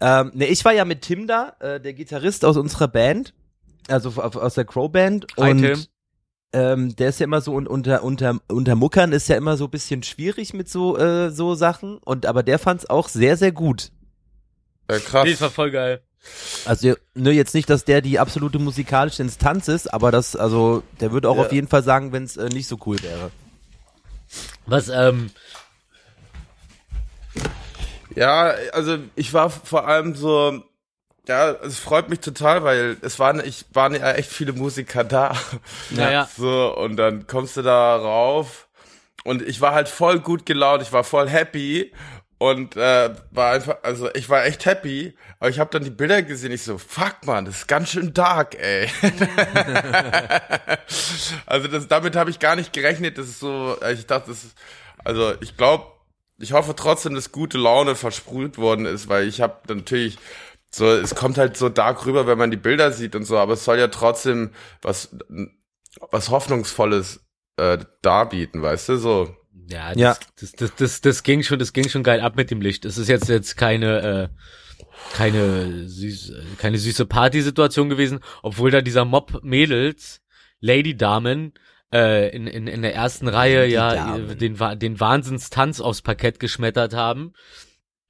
Ähm, 0.00 0.30
ne, 0.34 0.46
ich 0.46 0.64
war 0.64 0.72
ja 0.72 0.84
mit 0.84 1.02
Tim 1.02 1.26
da, 1.26 1.56
äh, 1.60 1.80
der 1.80 1.92
Gitarrist 1.94 2.44
aus 2.44 2.56
unserer 2.56 2.88
Band, 2.88 3.34
also 3.88 4.10
aus 4.22 4.54
der 4.54 4.64
Crow 4.64 4.90
Band. 4.90 5.26
Hi, 5.36 5.50
und 5.50 5.62
Tim. 5.62 5.84
Ähm, 6.52 6.96
der 6.96 7.10
ist 7.10 7.20
ja 7.20 7.24
immer 7.24 7.42
so 7.42 7.54
un 7.54 7.66
unter 7.66 8.02
unter 8.02 8.40
unter 8.48 8.74
Muckern 8.74 9.12
ist 9.12 9.28
ja 9.28 9.36
immer 9.36 9.58
so 9.58 9.64
ein 9.64 9.70
bisschen 9.70 10.02
schwierig 10.02 10.54
mit 10.54 10.66
so 10.70 10.96
äh, 10.96 11.30
so 11.30 11.54
Sachen 11.54 11.98
und 11.98 12.24
aber 12.24 12.42
der 12.42 12.58
fand's 12.58 12.88
auch 12.88 13.08
sehr 13.08 13.36
sehr 13.36 13.52
gut. 13.52 13.90
Ja, 14.90 14.98
krass. 14.98 15.24
Nee, 15.24 15.32
das 15.32 15.42
war 15.42 15.50
voll 15.50 15.70
geil. 15.70 16.00
Also 16.64 16.94
ne, 17.14 17.32
jetzt 17.32 17.54
nicht, 17.54 17.68
dass 17.68 17.84
der 17.84 18.00
die 18.00 18.18
absolute 18.18 18.58
musikalische 18.58 19.22
Instanz 19.22 19.68
ist, 19.68 19.92
aber 19.92 20.10
das 20.10 20.36
also 20.36 20.82
der 21.00 21.12
würde 21.12 21.28
auch 21.28 21.36
Ja. 21.36 21.42
auf 21.42 21.52
jeden 21.52 21.68
Fall 21.68 21.82
sagen, 21.82 22.12
wenn 22.12 22.24
es 22.24 22.38
äh, 22.38 22.48
nicht 22.48 22.66
so 22.66 22.78
cool 22.86 22.96
wäre. 23.02 23.30
Was, 24.66 24.88
ähm, 24.88 25.30
Ja, 28.18 28.52
also 28.72 28.98
ich 29.14 29.32
war 29.32 29.48
vor 29.48 29.86
allem 29.86 30.16
so, 30.16 30.64
ja, 31.28 31.50
es 31.50 31.78
freut 31.78 32.08
mich 32.08 32.20
total, 32.20 32.64
weil 32.64 32.96
es 33.02 33.18
waren, 33.18 33.44
ich 33.44 33.66
waren 33.72 33.94
ja 33.94 34.12
echt 34.12 34.30
viele 34.30 34.52
Musiker 34.52 35.04
da. 35.04 35.36
Naja. 35.90 36.28
So, 36.36 36.76
und 36.76 36.96
dann 36.96 37.26
kommst 37.26 37.56
du 37.56 37.62
da 37.62 37.96
rauf 37.96 38.68
und 39.24 39.42
ich 39.42 39.60
war 39.60 39.72
halt 39.72 39.88
voll 39.88 40.20
gut 40.20 40.46
gelaunt, 40.46 40.82
ich 40.82 40.92
war 40.92 41.04
voll 41.04 41.28
happy 41.28 41.92
und 42.38 42.76
äh, 42.76 43.10
war 43.30 43.52
einfach, 43.52 43.76
also 43.82 44.12
ich 44.14 44.28
war 44.28 44.44
echt 44.44 44.64
happy, 44.64 45.16
aber 45.38 45.50
ich 45.50 45.60
habe 45.60 45.70
dann 45.70 45.84
die 45.84 45.90
Bilder 45.90 46.22
gesehen, 46.22 46.50
ich 46.50 46.62
so, 46.62 46.78
fuck 46.78 47.18
man, 47.24 47.44
das 47.44 47.58
ist 47.58 47.68
ganz 47.68 47.90
schön 47.90 48.14
dark, 48.14 48.54
ey. 48.54 48.88
also 51.46 51.68
das, 51.68 51.88
damit 51.88 52.16
habe 52.16 52.30
ich 52.30 52.38
gar 52.38 52.56
nicht 52.56 52.72
gerechnet, 52.72 53.18
das 53.18 53.28
ist 53.28 53.40
so, 53.40 53.76
ich 53.92 54.06
dachte, 54.06 54.30
das 54.30 54.44
ist, 54.44 54.56
also 55.04 55.34
ich 55.40 55.56
glaube, 55.56 55.97
ich 56.38 56.52
hoffe 56.52 56.74
trotzdem, 56.74 57.14
dass 57.14 57.32
gute 57.32 57.58
Laune 57.58 57.94
versprüht 57.94 58.58
worden 58.58 58.86
ist, 58.86 59.08
weil 59.08 59.26
ich 59.26 59.40
habe 59.40 59.56
natürlich 59.68 60.18
so, 60.70 60.86
es 60.86 61.14
kommt 61.14 61.38
halt 61.38 61.56
so 61.56 61.68
dark 61.68 62.04
rüber, 62.06 62.26
wenn 62.26 62.38
man 62.38 62.50
die 62.50 62.56
Bilder 62.56 62.92
sieht 62.92 63.14
und 63.14 63.24
so, 63.24 63.38
aber 63.38 63.54
es 63.54 63.64
soll 63.64 63.78
ja 63.78 63.88
trotzdem 63.88 64.50
was, 64.82 65.16
was 66.10 66.30
Hoffnungsvolles 66.30 67.24
äh, 67.56 67.78
darbieten, 68.02 68.62
weißt 68.62 68.90
du, 68.90 68.96
so. 68.96 69.36
ja, 69.68 69.88
das, 69.88 70.00
Ja. 70.00 70.16
Das, 70.38 70.52
das, 70.52 70.74
das, 70.76 71.00
das 71.00 71.22
ging 71.22 71.42
schon, 71.42 71.58
das 71.58 71.72
ging 71.72 71.88
schon 71.88 72.02
geil 72.02 72.20
ab 72.20 72.36
mit 72.36 72.50
dem 72.50 72.60
Licht. 72.60 72.84
Es 72.84 72.98
ist 72.98 73.08
jetzt, 73.08 73.28
jetzt 73.28 73.56
keine, 73.56 74.00
äh, 74.02 74.28
keine 75.14 75.88
süß, 75.88 76.32
keine 76.58 76.78
süße 76.78 77.06
Partysituation 77.06 77.88
gewesen, 77.88 78.20
obwohl 78.42 78.70
da 78.70 78.82
dieser 78.82 79.04
Mob 79.04 79.42
Mädels, 79.42 80.20
Lady 80.60 80.96
Damen, 80.96 81.54
äh, 81.92 82.28
in, 82.34 82.46
in, 82.46 82.66
in 82.66 82.82
der 82.82 82.94
ersten 82.94 83.28
Reihe 83.28 83.60
Lady 83.60 83.72
ja 83.72 83.94
Damen. 83.94 84.30
äh, 84.30 84.36
den, 84.36 84.58
den 84.78 85.00
Wahnsinnstanz 85.00 85.80
aufs 85.80 86.02
Parkett 86.02 86.40
geschmettert 86.40 86.94
haben. 86.94 87.32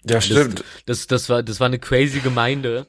Ja, 0.05 0.21
stimmt. 0.21 0.65
Das, 0.87 1.07
das 1.07 1.29
war, 1.29 1.43
das 1.43 1.61
war 1.61 1.67
eine 1.67 1.79
crazy 1.79 2.21
Gemeinde. 2.21 2.87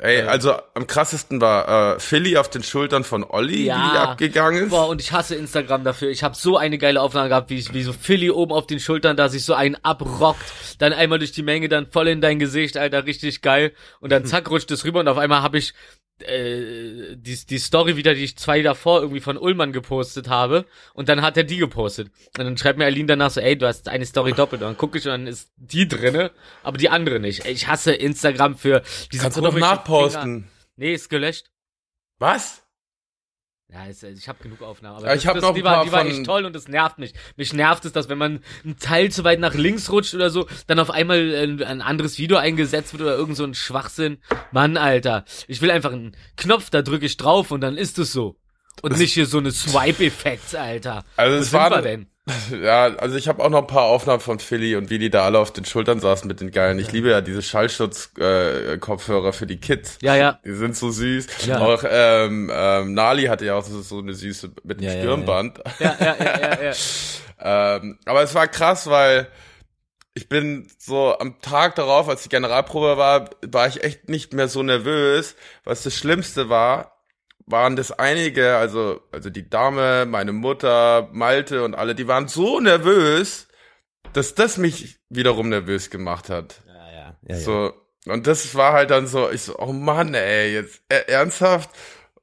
Ey, 0.00 0.22
also 0.22 0.54
am 0.74 0.86
krassesten 0.86 1.40
war 1.40 1.94
äh, 1.94 2.00
Philly 2.00 2.36
auf 2.36 2.50
den 2.50 2.62
Schultern 2.62 3.04
von 3.04 3.22
Olli, 3.22 3.58
wie 3.58 3.64
die 3.64 3.70
abgegangen 3.70 4.64
ist. 4.64 4.70
Boah, 4.70 4.88
und 4.88 5.00
ich 5.00 5.12
hasse 5.12 5.36
Instagram 5.36 5.84
dafür. 5.84 6.10
Ich 6.10 6.24
habe 6.24 6.34
so 6.34 6.56
eine 6.56 6.78
geile 6.78 7.00
Aufnahme 7.00 7.28
gehabt, 7.28 7.50
wie, 7.50 7.64
wie 7.72 7.82
so 7.82 7.92
Philly 7.92 8.30
oben 8.30 8.52
auf 8.52 8.66
den 8.66 8.80
Schultern, 8.80 9.16
da 9.16 9.28
sich 9.28 9.44
so 9.44 9.54
einen 9.54 9.76
abrockt, 9.76 10.42
dann 10.78 10.92
einmal 10.92 11.18
durch 11.18 11.32
die 11.32 11.42
Menge, 11.42 11.68
dann 11.68 11.86
voll 11.90 12.08
in 12.08 12.20
dein 12.20 12.38
Gesicht, 12.38 12.76
Alter, 12.76 13.06
richtig 13.06 13.42
geil. 13.42 13.72
Und 14.00 14.10
dann 14.10 14.24
zack, 14.24 14.50
rutscht 14.50 14.70
es 14.72 14.84
rüber 14.84 15.00
und 15.00 15.08
auf 15.08 15.18
einmal 15.18 15.42
habe 15.42 15.58
ich 15.58 15.72
äh, 16.20 17.16
die, 17.16 17.46
die 17.46 17.58
Story 17.58 17.96
wieder, 17.96 18.14
die 18.14 18.24
ich 18.24 18.36
zwei 18.36 18.62
davor 18.62 19.00
irgendwie 19.00 19.20
von 19.20 19.36
Ullmann 19.36 19.72
gepostet 19.72 20.28
habe. 20.28 20.66
Und 20.94 21.08
dann 21.08 21.22
hat 21.22 21.36
er 21.36 21.44
die 21.44 21.56
gepostet. 21.56 22.10
Und 22.38 22.44
dann 22.44 22.56
schreibt 22.56 22.78
mir 22.78 22.84
Aline 22.84 23.06
danach 23.06 23.30
so, 23.30 23.40
ey, 23.40 23.56
du 23.56 23.66
hast 23.66 23.88
eine 23.88 24.06
Story 24.06 24.32
doppelt. 24.32 24.62
Und 24.62 24.68
dann 24.68 24.76
gucke 24.76 24.98
ich 24.98 25.04
und 25.04 25.10
dann 25.10 25.26
ist 25.26 25.52
die 25.56 25.88
drinne, 25.88 26.30
aber 26.62 26.78
die 26.78 26.88
andere 26.88 27.20
nicht. 27.20 27.44
Ich 27.46 27.68
hasse 27.68 27.92
Instagram 27.92 28.56
für 28.56 28.82
diese 29.10 29.22
Kannst 29.22 29.38
du 29.38 29.42
noch 29.42 29.50
komischen 29.50 29.68
nachposten. 29.68 30.22
Finger. 30.22 30.48
Nee, 30.76 30.94
ist 30.94 31.08
gelöscht. 31.08 31.50
Was? 32.18 32.61
Ja, 33.72 33.86
ist, 33.86 34.02
ich 34.02 34.28
habe 34.28 34.42
genug 34.42 34.60
Aufnahmen. 34.60 34.96
Aber 34.98 35.06
Ja, 35.06 35.14
ich 35.14 35.22
das, 35.22 35.32
das, 35.32 35.42
noch 35.42 35.54
die, 35.54 35.64
war, 35.64 35.82
die 35.84 35.92
war 35.92 36.04
echt 36.04 36.26
toll 36.26 36.44
und 36.44 36.54
das 36.54 36.68
nervt 36.68 36.98
mich. 36.98 37.14
Mich 37.36 37.54
nervt 37.54 37.84
es, 37.86 37.92
dass 37.92 38.10
wenn 38.10 38.18
man 38.18 38.40
ein 38.66 38.76
Teil 38.78 39.10
zu 39.10 39.24
weit 39.24 39.40
nach 39.40 39.54
links 39.54 39.90
rutscht 39.90 40.14
oder 40.14 40.28
so, 40.28 40.46
dann 40.66 40.78
auf 40.78 40.90
einmal 40.90 41.18
ein, 41.34 41.62
ein 41.62 41.80
anderes 41.80 42.18
Video 42.18 42.36
eingesetzt 42.36 42.92
wird 42.92 43.02
oder 43.02 43.16
irgend 43.16 43.36
so 43.36 43.44
ein 43.44 43.54
Schwachsinn. 43.54 44.18
Mann, 44.50 44.76
Alter. 44.76 45.24
Ich 45.48 45.62
will 45.62 45.70
einfach 45.70 45.92
einen 45.92 46.14
Knopf, 46.36 46.68
da 46.68 46.82
drücke 46.82 47.06
ich 47.06 47.16
drauf 47.16 47.50
und 47.50 47.62
dann 47.62 47.78
ist 47.78 47.98
es 47.98 48.12
so. 48.12 48.36
Und 48.82 48.98
nicht 48.98 49.14
hier 49.14 49.26
so 49.26 49.38
eine 49.38 49.52
Swipe-Effekt, 49.52 50.54
Alter. 50.54 51.04
Also 51.16 51.36
Wo 51.36 51.40
es 51.40 51.50
sind 51.50 51.58
war- 51.60 51.70
wir 51.70 51.82
denn? 51.82 52.06
Ja, 52.50 52.84
also 52.96 53.16
ich 53.16 53.28
habe 53.28 53.42
auch 53.44 53.50
noch 53.50 53.60
ein 53.62 53.66
paar 53.66 53.84
Aufnahmen 53.84 54.20
von 54.20 54.38
Philly 54.38 54.76
und 54.76 54.90
wie 54.90 54.98
die 54.98 55.10
da 55.10 55.24
alle 55.24 55.38
auf 55.38 55.52
den 55.52 55.64
Schultern 55.64 56.00
saßen 56.00 56.28
mit 56.28 56.40
den 56.40 56.50
geilen. 56.50 56.78
Ich 56.78 56.92
liebe 56.92 57.10
ja 57.10 57.20
diese 57.20 57.42
Schallschutz-Kopfhörer 57.42 59.28
äh, 59.28 59.32
für 59.32 59.46
die 59.46 59.58
Kids. 59.58 59.98
Ja, 60.02 60.14
ja. 60.14 60.38
Die 60.44 60.54
sind 60.54 60.76
so 60.76 60.90
süß. 60.90 61.46
Ja. 61.46 61.60
Auch 61.60 61.84
ähm, 61.88 62.50
ähm, 62.54 62.94
Nali 62.94 63.24
hatte 63.24 63.44
ja 63.46 63.54
auch 63.54 63.64
so, 63.64 63.82
so 63.82 63.98
eine 63.98 64.14
süße 64.14 64.52
mit 64.62 64.80
dem 64.80 64.84
Ja, 64.84 64.90
ja, 64.90 64.96
ja. 64.96 65.02
Stirnband. 65.02 65.58
Ja, 65.78 65.96
ja, 65.98 66.16
ja, 66.18 66.40
ja, 66.40 66.62
ja. 66.62 66.72
Ähm, 67.44 67.98
aber 68.04 68.22
es 68.22 68.36
war 68.36 68.46
krass, 68.46 68.88
weil 68.88 69.26
ich 70.14 70.28
bin 70.28 70.68
so 70.78 71.18
am 71.18 71.40
Tag 71.40 71.74
darauf, 71.74 72.08
als 72.08 72.22
die 72.22 72.28
Generalprobe 72.28 72.96
war, 72.96 73.30
war 73.44 73.66
ich 73.66 73.82
echt 73.82 74.08
nicht 74.08 74.32
mehr 74.32 74.46
so 74.46 74.62
nervös. 74.62 75.34
Was 75.64 75.82
das 75.82 75.96
Schlimmste 75.96 76.48
war, 76.48 76.91
waren 77.46 77.76
das 77.76 77.92
einige, 77.92 78.56
also, 78.56 79.00
also 79.10 79.30
die 79.30 79.48
Dame, 79.48 80.06
meine 80.06 80.32
Mutter, 80.32 81.08
Malte 81.12 81.64
und 81.64 81.74
alle, 81.74 81.94
die 81.94 82.08
waren 82.08 82.28
so 82.28 82.60
nervös, 82.60 83.48
dass 84.12 84.34
das 84.34 84.58
mich 84.58 84.98
wiederum 85.08 85.48
nervös 85.48 85.90
gemacht 85.90 86.28
hat. 86.28 86.62
Ja, 86.66 86.92
ja. 86.92 87.16
ja. 87.28 87.36
So, 87.36 87.72
und 88.06 88.26
das 88.26 88.54
war 88.54 88.72
halt 88.72 88.90
dann 88.90 89.06
so, 89.06 89.30
ich 89.30 89.42
so, 89.42 89.58
oh 89.58 89.72
Mann, 89.72 90.14
ey, 90.14 90.54
jetzt 90.54 90.82
äh, 90.88 91.04
ernsthaft? 91.06 91.70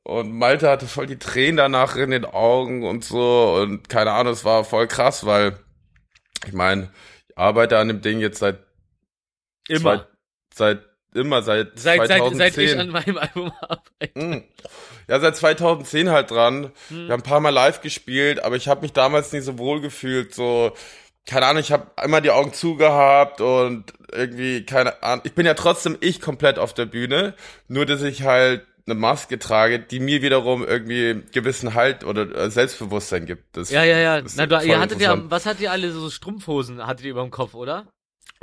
Und 0.03 0.32
Malte 0.32 0.69
hatte 0.69 0.88
voll 0.88 1.05
die 1.05 1.19
Tränen 1.19 1.58
danach 1.58 1.95
in 1.95 2.12
den 2.12 2.25
Augen 2.25 2.84
und 2.84 3.03
so 3.03 3.55
und 3.55 3.89
keine 3.89 4.12
Ahnung, 4.12 4.34
es 4.34 4.45
war 4.45 4.63
voll 4.63 4.88
krass, 4.88 5.25
weil 5.25 5.60
ich 6.47 6.53
meine, 6.53 6.91
ich 7.27 7.38
arbeite 7.38 7.77
an 7.77 7.89
dem 7.89 8.01
Ding 8.01 8.19
jetzt 8.19 8.39
seit 8.39 8.60
Immer. 9.67 10.08
Zwei, 10.51 10.75
seit 10.75 10.89
immer 11.13 11.41
seit, 11.41 11.79
Seit, 11.79 12.08
seit, 12.08 12.19
2010. 12.19 12.38
seit 12.38 12.58
ich 12.58 12.79
an 12.79 12.89
meinem 12.89 13.17
Album 13.17 13.51
arbeite. 13.62 14.19
Mm. 14.19 14.43
Ja, 15.10 15.19
seit 15.19 15.36
2010 15.36 16.10
halt 16.12 16.30
dran. 16.30 16.72
Hm. 16.89 17.08
Wir 17.08 17.13
haben 17.13 17.22
ein 17.22 17.24
paar 17.24 17.39
Mal 17.39 17.50
live 17.50 17.82
gespielt, 17.82 18.43
aber 18.43 18.56
ich 18.56 18.67
habe 18.67 18.82
mich 18.82 18.93
damals 18.93 19.32
nicht 19.34 19.43
so 19.43 19.58
wohl 19.58 19.82
gefühlt. 19.82 20.36
So, 20.36 20.72
keine 21.26 21.48
Ahnung, 21.48 21.62
ich 21.62 21.72
habe 21.72 21.88
immer 22.04 22.22
die 22.22 22.30
Augen 22.30 22.54
zugehabt 22.54 23.41
und 23.41 23.86
irgendwie, 24.12 24.65
keine 24.65 25.02
Ahnung. 25.02 25.22
Ich 25.26 25.34
bin 25.34 25.48
ja 25.48 25.56
trotzdem 25.56 25.98
ich 26.00 26.22
komplett 26.22 26.60
auf 26.60 26.76
der 26.76 26.86
Bühne, 26.86 27.34
nur 27.67 27.88
dass 27.88 28.04
ich 28.04 28.22
halt 28.22 28.67
eine 28.86 29.00
Maske 29.00 29.39
trage, 29.39 29.80
die 29.80 30.00
mir 30.00 30.22
wiederum 30.22 30.63
irgendwie 30.65 31.24
gewissen 31.32 31.74
Halt 31.74 32.04
oder 32.04 32.36
äh, 32.36 32.52
Selbstbewusstsein 32.52 33.26
gibt. 33.26 33.58
Das, 33.58 33.72
Ja, 33.72 33.84
ja, 33.84 33.98
ja. 33.98 34.22
Na, 34.36 34.45
du, 34.45 34.60
ihr 34.63 34.80
hattet 34.80 35.02
ja, 35.02 35.17
was 35.30 35.45
hattet 35.45 35.62
ihr 35.62 35.72
alle, 35.72 35.91
so 35.91 36.10
Strumpfhosen 36.10 36.86
hattet 36.86 37.06
ihr 37.06 37.12
über 37.12 37.22
dem 37.22 37.32
Kopf, 37.32 37.56
oder? 37.56 37.88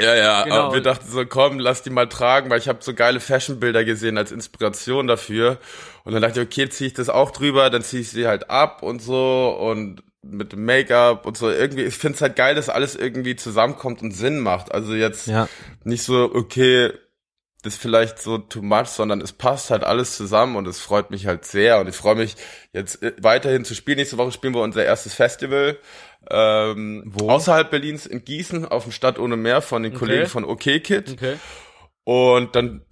Ja, 0.00 0.14
ja, 0.14 0.44
Genau. 0.44 0.56
aber 0.56 0.74
wir 0.74 0.82
dachten 0.82 1.08
so, 1.08 1.24
komm, 1.24 1.58
lass 1.58 1.82
die 1.82 1.90
mal 1.90 2.06
tragen, 2.08 2.50
weil 2.50 2.58
ich 2.58 2.68
habe 2.68 2.80
so 2.82 2.92
geile 2.92 3.18
Fashionbilder 3.18 3.84
gesehen 3.84 4.18
als 4.18 4.30
Inspiration 4.30 5.06
dafür. 5.06 5.58
Und 6.04 6.12
dann 6.12 6.20
dachte 6.22 6.40
ich, 6.42 6.46
okay, 6.46 6.68
zieh 6.68 6.86
ich 6.86 6.94
das 6.94 7.08
auch 7.08 7.30
drüber, 7.30 7.70
dann 7.70 7.82
zieh 7.82 8.00
ich 8.00 8.10
sie 8.10 8.26
halt 8.26 8.50
ab 8.50 8.82
und 8.82 9.00
so 9.00 9.56
und 9.58 10.02
mit 10.22 10.52
dem 10.52 10.64
Make-up 10.64 11.24
und 11.24 11.36
so. 11.38 11.48
Irgendwie, 11.50 11.84
ich 11.84 11.94
find's 11.94 12.20
halt 12.20 12.36
geil, 12.36 12.54
dass 12.54 12.68
alles 12.68 12.94
irgendwie 12.94 13.36
zusammenkommt 13.36 14.02
und 14.02 14.10
Sinn 14.12 14.40
macht. 14.40 14.70
Also 14.72 14.92
jetzt 14.94 15.28
Ja. 15.28 15.48
nicht 15.84 16.02
so, 16.02 16.30
okay, 16.34 16.90
das 17.66 17.74
ist 17.74 17.82
vielleicht 17.82 18.18
so 18.20 18.38
too 18.38 18.62
much, 18.62 18.86
sondern 18.86 19.20
es 19.20 19.32
passt 19.32 19.70
halt 19.70 19.84
alles 19.84 20.16
zusammen 20.16 20.56
und 20.56 20.66
es 20.66 20.80
freut 20.80 21.10
mich 21.10 21.26
halt 21.26 21.44
sehr. 21.44 21.80
Und 21.80 21.88
ich 21.88 21.96
freue 21.96 22.14
mich 22.14 22.36
jetzt 22.72 23.02
äh, 23.02 23.12
weiterhin 23.20 23.64
zu 23.64 23.74
spielen. 23.74 23.98
Nächste 23.98 24.16
Woche 24.18 24.32
spielen 24.32 24.54
wir 24.54 24.62
unser 24.62 24.84
erstes 24.84 25.14
Festival. 25.14 25.78
Ähm, 26.30 27.02
Wo? 27.06 27.30
Außerhalb 27.30 27.70
Berlins 27.70 28.06
in 28.06 28.24
Gießen 28.24 28.66
auf 28.66 28.84
dem 28.84 28.92
Stadt 28.92 29.18
ohne 29.18 29.36
Meer 29.36 29.60
von 29.62 29.82
den 29.82 29.92
Okay. 29.92 29.98
Kollegen 29.98 30.26
von 30.26 30.44
OK 30.44 30.60
Kid. 30.82 31.12
Okay. 31.12 31.36
Und 32.04 32.54
dann, 32.56 32.82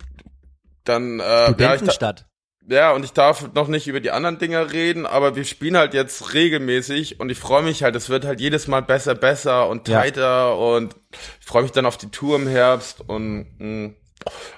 dann, 0.84 1.20
äh, 1.20 1.22
ja, 1.22 1.44
Studentenstadt. 1.78 2.26
ja, 2.68 2.92
und 2.92 3.04
ich 3.04 3.12
darf 3.12 3.52
noch 3.54 3.68
nicht 3.68 3.86
über 3.86 4.00
die 4.00 4.10
anderen 4.10 4.38
Dinger 4.38 4.72
reden, 4.72 5.06
aber 5.06 5.36
wir 5.36 5.44
spielen 5.44 5.76
halt 5.76 5.94
jetzt 5.94 6.34
regelmäßig 6.34 7.20
und 7.20 7.30
ich 7.30 7.38
freue 7.38 7.62
mich 7.62 7.82
halt, 7.82 7.94
es 7.96 8.08
wird 8.08 8.24
halt 8.24 8.40
jedes 8.40 8.66
Mal 8.68 8.82
besser, 8.82 9.14
besser 9.14 9.68
und 9.68 9.86
Ja. 9.88 10.00
tighter 10.02 10.58
und 10.58 10.94
ich 11.40 11.46
freue 11.46 11.62
mich 11.62 11.72
dann 11.72 11.86
auf 11.86 11.96
die 11.96 12.10
Tour 12.10 12.36
im 12.36 12.46
Herbst 12.48 13.00
und 13.06 13.46
mh, 13.58 13.94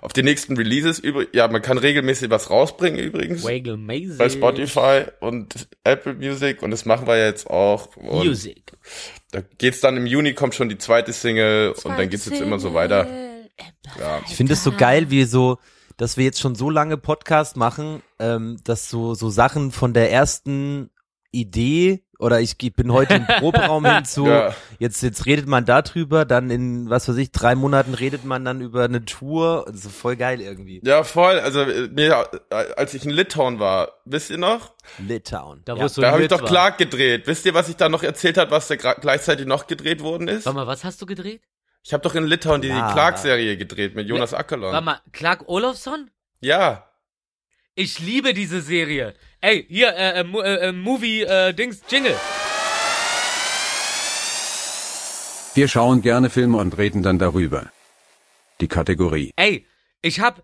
auf 0.00 0.12
die 0.12 0.22
nächsten 0.22 0.56
Releases. 0.56 0.98
Übrig 0.98 1.28
ja, 1.32 1.48
man 1.48 1.62
kann 1.62 1.78
regelmäßig 1.78 2.30
was 2.30 2.50
rausbringen 2.50 2.98
übrigens 2.98 3.44
Maze. 3.44 4.16
bei 4.18 4.28
Spotify 4.28 5.04
und 5.20 5.68
Apple 5.84 6.14
Music 6.14 6.62
und 6.62 6.70
das 6.70 6.84
machen 6.84 7.06
wir 7.06 7.18
jetzt 7.18 7.48
auch. 7.48 7.96
Und 7.96 8.26
Music. 8.26 8.72
da 9.30 9.42
geht's 9.58 9.80
dann 9.80 9.96
im 9.96 10.06
Juni 10.06 10.34
kommt 10.34 10.54
schon 10.54 10.68
die 10.68 10.78
zweite 10.78 11.12
Single 11.12 11.74
und 11.84 11.98
dann 11.98 12.08
geht's 12.08 12.26
jetzt 12.26 12.40
immer 12.40 12.58
so 12.58 12.74
weiter. 12.74 13.06
Ja. 13.98 14.20
Ich 14.26 14.34
finde 14.34 14.54
es 14.54 14.64
so 14.64 14.72
geil, 14.72 15.10
wie 15.10 15.24
so, 15.24 15.58
dass 15.96 16.16
wir 16.16 16.24
jetzt 16.24 16.40
schon 16.40 16.54
so 16.54 16.70
lange 16.70 16.96
Podcast 16.96 17.56
machen, 17.56 18.02
ähm, 18.18 18.58
dass 18.64 18.90
so, 18.90 19.14
so 19.14 19.30
Sachen 19.30 19.72
von 19.72 19.94
der 19.94 20.10
ersten 20.12 20.90
Idee 21.32 22.04
oder 22.18 22.40
ich 22.40 22.56
bin 22.56 22.92
heute 22.92 23.14
im 23.14 23.26
Proberaum 23.40 23.84
hinzu, 23.84 24.26
Ja. 24.26 24.54
jetzt, 24.78 25.02
jetzt 25.02 25.26
redet 25.26 25.46
man 25.46 25.64
darüber, 25.64 26.24
dann 26.24 26.50
in, 26.50 26.88
was 26.90 27.08
weiß 27.08 27.16
ich, 27.16 27.30
drei 27.32 27.54
Monaten 27.54 27.94
redet 27.94 28.24
man 28.24 28.44
dann 28.44 28.60
über 28.60 28.84
eine 28.84 29.04
Tour, 29.04 29.64
das 29.66 29.84
ist 29.84 29.96
voll 29.96 30.16
geil 30.16 30.40
irgendwie. 30.40 30.80
Ja, 30.84 31.04
voll. 31.04 31.38
Also 31.40 31.60
äh, 31.62 31.88
mir, 31.88 32.26
äh, 32.50 32.54
als 32.76 32.94
ich 32.94 33.04
in 33.04 33.10
Litauen 33.10 33.58
war, 33.58 33.88
wisst 34.04 34.30
ihr 34.30 34.38
noch? 34.38 34.72
Litauen. 34.98 35.62
Da, 35.64 35.74
ja. 35.74 35.84
es 35.84 35.94
so 35.94 36.02
Da 36.02 36.12
habe 36.12 36.22
ich 36.22 36.28
doch 36.28 36.40
war. 36.42 36.48
Clark 36.48 36.78
gedreht. 36.78 37.26
Wisst 37.26 37.44
ihr, 37.46 37.54
was 37.54 37.68
ich 37.68 37.76
da 37.76 37.88
noch 37.88 38.02
erzählt 38.02 38.38
hat, 38.38 38.50
was 38.50 38.68
da 38.68 38.76
gleichzeitig 38.76 39.46
noch 39.46 39.66
gedreht 39.66 40.02
worden 40.02 40.28
ist? 40.28 40.46
Warte 40.46 40.56
mal, 40.58 40.66
was 40.66 40.84
hast 40.84 41.00
du 41.02 41.06
gedreht? 41.06 41.42
Ich 41.82 41.92
habe 41.92 42.02
doch 42.02 42.14
in 42.16 42.24
Litauen 42.24 42.62
die 42.62 42.68
Ja. 42.68 42.92
Clark-Serie 42.92 43.56
gedreht 43.56 43.94
mit 43.94 44.08
Jonas 44.08 44.32
Warte 44.32 44.40
Ackerlund. 44.44 44.84
mal, 44.84 45.00
Clark 45.12 45.48
Olofsson? 45.48 46.10
Ja. 46.40 46.85
Ich 47.78 47.98
liebe 47.98 48.32
diese 48.32 48.62
Serie. 48.62 49.12
Ey, 49.42 49.66
hier, 49.68 49.94
äh, 49.94 50.22
äh, 50.22 50.24
äh, 50.24 50.68
äh, 50.68 50.72
Movie, 50.72 51.20
äh, 51.24 51.52
Dings, 51.52 51.82
Jingle. 51.90 52.16
Wir 55.54 55.68
schauen 55.68 56.00
gerne 56.00 56.30
Filme 56.30 56.56
und 56.56 56.78
reden 56.78 57.02
dann 57.02 57.18
darüber. 57.18 57.70
Die 58.62 58.68
Kategorie. 58.68 59.30
Ey, 59.36 59.66
ich 60.00 60.20
hab, 60.20 60.42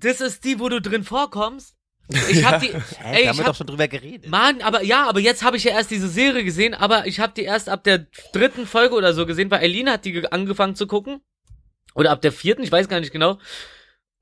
das 0.00 0.20
ist 0.20 0.44
die, 0.44 0.58
wo 0.58 0.68
du 0.68 0.80
drin 0.80 1.04
vorkommst. 1.04 1.76
Ich 2.28 2.44
hab 2.44 2.60
die, 2.60 2.70
Hä, 2.72 2.74
ey, 2.74 2.74
da 2.74 2.88
haben 2.88 3.14
ich 3.14 3.22
wir 3.24 3.38
hab, 3.38 3.46
doch 3.46 3.54
schon 3.54 3.68
drüber 3.68 3.86
geredet. 3.86 4.28
Mann, 4.28 4.60
aber 4.60 4.82
ja, 4.82 5.08
aber 5.08 5.20
jetzt 5.20 5.44
habe 5.44 5.56
ich 5.56 5.62
ja 5.62 5.70
erst 5.70 5.92
diese 5.92 6.08
Serie 6.08 6.42
gesehen, 6.42 6.74
aber 6.74 7.06
ich 7.06 7.20
habe 7.20 7.32
die 7.36 7.42
erst 7.44 7.68
ab 7.68 7.84
der 7.84 8.06
dritten 8.32 8.66
Folge 8.66 8.96
oder 8.96 9.14
so 9.14 9.26
gesehen, 9.26 9.48
weil 9.52 9.60
Eileen 9.60 9.88
hat 9.90 10.04
die 10.04 10.10
ge- 10.12 10.26
angefangen 10.32 10.74
zu 10.74 10.88
gucken. 10.88 11.20
Oder 11.94 12.10
ab 12.10 12.20
der 12.20 12.32
vierten, 12.32 12.64
ich 12.64 12.72
weiß 12.72 12.88
gar 12.88 12.98
nicht 12.98 13.12
genau. 13.12 13.38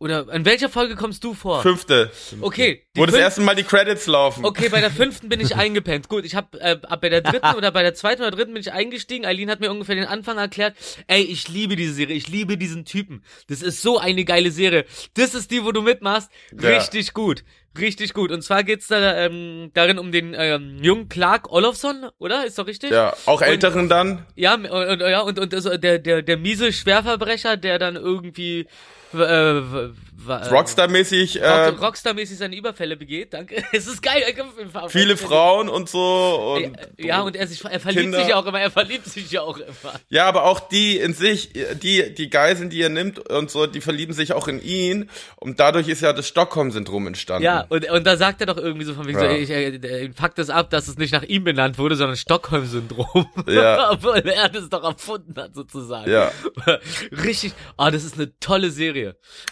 Oder 0.03 0.27
in 0.33 0.45
welcher 0.45 0.69
Folge 0.69 0.97
kommst 0.97 1.23
du 1.23 1.33
vor? 1.33 1.63
Fünfte. 1.63 2.11
Okay. 2.41 2.83
Wo 2.97 3.07
das 3.07 3.15
erste 3.15 3.41
Mal 3.41 3.55
die 3.55 3.63
Credits 3.63 4.09
laufen. 4.09 4.45
Okay, 4.45 4.69
bei 4.69 4.81
der 4.81 4.91
fünften 4.91 5.29
bin 5.29 5.39
ich 5.39 5.55
eingepennt. 5.55 6.09
Gut, 6.09 6.25
ich 6.25 6.35
habe 6.35 6.61
äh, 6.61 6.77
ab 6.83 7.01
bei 7.01 7.09
der 7.09 7.21
dritten 7.21 7.55
oder 7.57 7.71
bei 7.71 7.85
der 7.85 7.95
zweiten 7.95 8.21
oder 8.23 8.33
dritten 8.33 8.53
bin 8.53 8.61
ich 8.61 8.73
eingestiegen. 8.73 9.25
Eileen 9.25 9.49
hat 9.49 9.61
mir 9.61 9.71
ungefähr 9.71 9.95
den 9.95 10.07
Anfang 10.07 10.39
erklärt. 10.39 10.75
Ey, 11.07 11.23
ich 11.23 11.47
liebe 11.47 11.77
diese 11.77 11.95
Serie, 11.95 12.17
ich 12.17 12.27
liebe 12.27 12.59
diesen 12.59 12.85
Typen. 12.85 13.23
Das 13.47 13.63
ist 13.63 13.81
so 13.81 13.99
eine 13.99 14.25
geile 14.25 14.51
Serie. 14.51 14.87
Das 15.15 15.37
ist 15.37 15.53
die, 15.53 15.65
wo 15.65 15.71
du 15.71 15.83
mitmachst. 15.83 16.33
Ja. 16.61 16.71
Richtig 16.71 17.15
gut. 17.15 17.45
Richtig 17.79 18.13
gut. 18.13 18.33
Und 18.33 18.43
zwar 18.43 18.65
geht's 18.65 18.89
da 18.89 19.17
ähm, 19.17 19.71
darin 19.73 20.01
um 20.01 20.11
den 20.11 20.35
ähm, 20.37 20.79
jungen 20.83 21.09
Clark 21.11 21.53
Olofsson, 21.53 22.11
oder? 22.19 22.45
Ist 22.45 22.59
doch 22.59 22.67
richtig? 22.67 22.91
Ja, 22.91 23.15
auch 23.27 23.41
Älteren 23.41 23.89
dann. 23.89 24.27
Ja, 24.35 24.55
und, 24.55 24.67
und, 24.67 25.01
ja, 25.01 25.21
und, 25.21 25.39
und 25.39 25.55
also 25.55 25.77
der, 25.77 26.01
der, 26.01 26.23
der 26.23 26.37
miese 26.39 26.73
Schwerverbrecher, 26.73 27.57
der 27.57 27.79
dann 27.79 27.95
irgendwie 27.95 28.67
Rockstar-mäßig. 30.27 31.41
Äh, 31.41 31.49
Rock, 31.49 31.81
Rockstar-mäßig 31.83 32.37
seine 32.37 32.57
Überfälle 32.57 32.97
begeht. 32.97 33.33
Danke. 33.33 33.63
Es 33.73 33.87
ist 33.87 34.03
geil. 34.03 34.23
viele 34.89 35.17
Frauen 35.17 35.69
und 35.69 35.89
so. 35.89 36.55
Und, 36.57 36.77
Ja, 36.99 37.23
und 37.23 37.35
er, 37.35 37.47
sich, 37.47 37.65
er 37.65 37.81
verliebt 37.81 38.03
Kinder. 38.03 38.19
sich 38.19 38.29
ja 38.29 38.37
auch 38.37 38.47
immer, 38.47 38.61
er 38.61 38.71
verliebt 38.71 39.07
sich 39.07 39.31
ja 39.31 39.41
auch 39.43 39.57
immer. 39.57 39.95
Ja, 40.11 40.27
aber 40.27 40.45
auch 40.45 40.61
die 40.61 40.99
in 40.99 41.15
sich, 41.15 41.51
die, 41.83 42.15
die 42.15 42.31
Geiseln, 42.31 42.71
die 42.71 42.81
er 42.83 42.91
nimmt 42.91 43.19
und 43.19 43.51
so, 43.51 43.67
die 43.67 43.81
verlieben 43.81 44.15
sich 44.15 44.33
auch 44.35 44.47
in 44.47 44.63
ihn. 44.63 45.11
Und 45.37 45.59
dadurch 45.59 45.89
ist 45.89 46.03
ja 46.03 46.13
das 46.13 46.29
Stockholm-Syndrom 46.29 47.07
entstanden. 47.09 47.45
Ja, 47.45 47.65
und, 47.69 47.91
und 47.91 48.07
da 48.07 48.17
sagt 48.17 48.41
er 48.41 48.47
doch 48.47 48.59
irgendwie 48.59 48.85
so 48.85 48.95
von 48.95 49.07
wegen 49.07 49.19
Ja. 49.19 49.31
so, 49.31 49.37
ich, 49.37 49.51
äh, 49.51 49.69
äh, 49.77 50.11
fuck 50.15 50.35
das 50.35 50.51
ab, 50.51 50.71
dass 50.71 50.87
es 50.89 50.99
nicht 50.99 51.13
nach 51.13 51.23
ihm 51.25 51.45
benannt 51.45 51.79
wurde, 51.79 51.97
sondern 51.97 52.17
Stockholm-Syndrom. 52.17 53.27
Ja. 53.49 53.91
Obwohl 53.93 54.19
er 54.19 54.49
das 54.49 54.69
doch 54.69 54.85
erfunden 54.85 55.35
hat, 55.41 55.55
sozusagen. 55.55 56.11
Ja. 56.11 56.31
Richtig, 57.25 57.53
ah, 57.77 57.91
das 57.91 58.05
ist 58.05 58.15
eine 58.15 58.39
tolle 58.39 58.71
Serie. 58.71 59.02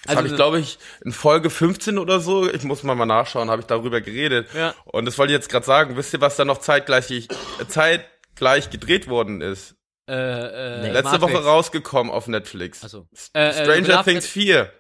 Das 0.07 0.17
habe 0.17 0.29
ich, 0.29 0.35
glaube 0.37 0.59
ich, 0.61 0.79
in 1.05 1.13
Folge 1.13 1.51
15 1.51 1.99
oder 1.99 2.21
so, 2.21 2.49
ich 2.51 2.63
muss 2.65 2.83
mal 2.83 2.95
mal 2.95 3.07
nachschauen, 3.07 3.51
habe 3.51 3.61
ich 3.63 3.67
darüber 3.67 4.01
geredet. 4.01 4.49
Ja. 4.55 4.75
Und 4.85 5.05
das 5.07 5.19
wollte 5.19 5.33
ich 5.33 5.37
jetzt 5.39 5.49
gerade 5.51 5.67
sagen. 5.67 5.97
Wisst 5.97 6.13
ihr, 6.13 6.21
was 6.21 6.37
da 6.37 6.45
noch 6.45 6.59
zeitgleich, 6.59 7.11
äh, 7.11 7.27
zeitgleich 7.69 8.71
gedreht 8.71 9.09
worden 9.09 9.41
ist? 9.41 9.77
äh, 10.09 10.13
äh, 10.15 10.81
Nee. 10.83 10.91
Letzte 10.91 11.19
Matrix. 11.19 11.23
Woche 11.35 11.45
rausgekommen 11.45 12.13
auf 12.13 12.27
Netflix. 12.27 12.83
Achso. 12.85 13.07
Äh, 13.33 13.49
äh, 13.49 13.53
Stranger 13.65 13.89
Love 13.97 14.05
Things 14.05 14.25
Death- 14.25 14.31
4 14.33 14.73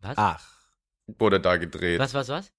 Was? 0.00 0.14
Ach. 0.16 0.44
wurde 1.18 1.40
da 1.40 1.56
gedreht. 1.56 2.00
Was, 2.00 2.14
was, 2.14 2.28
was? 2.28 2.50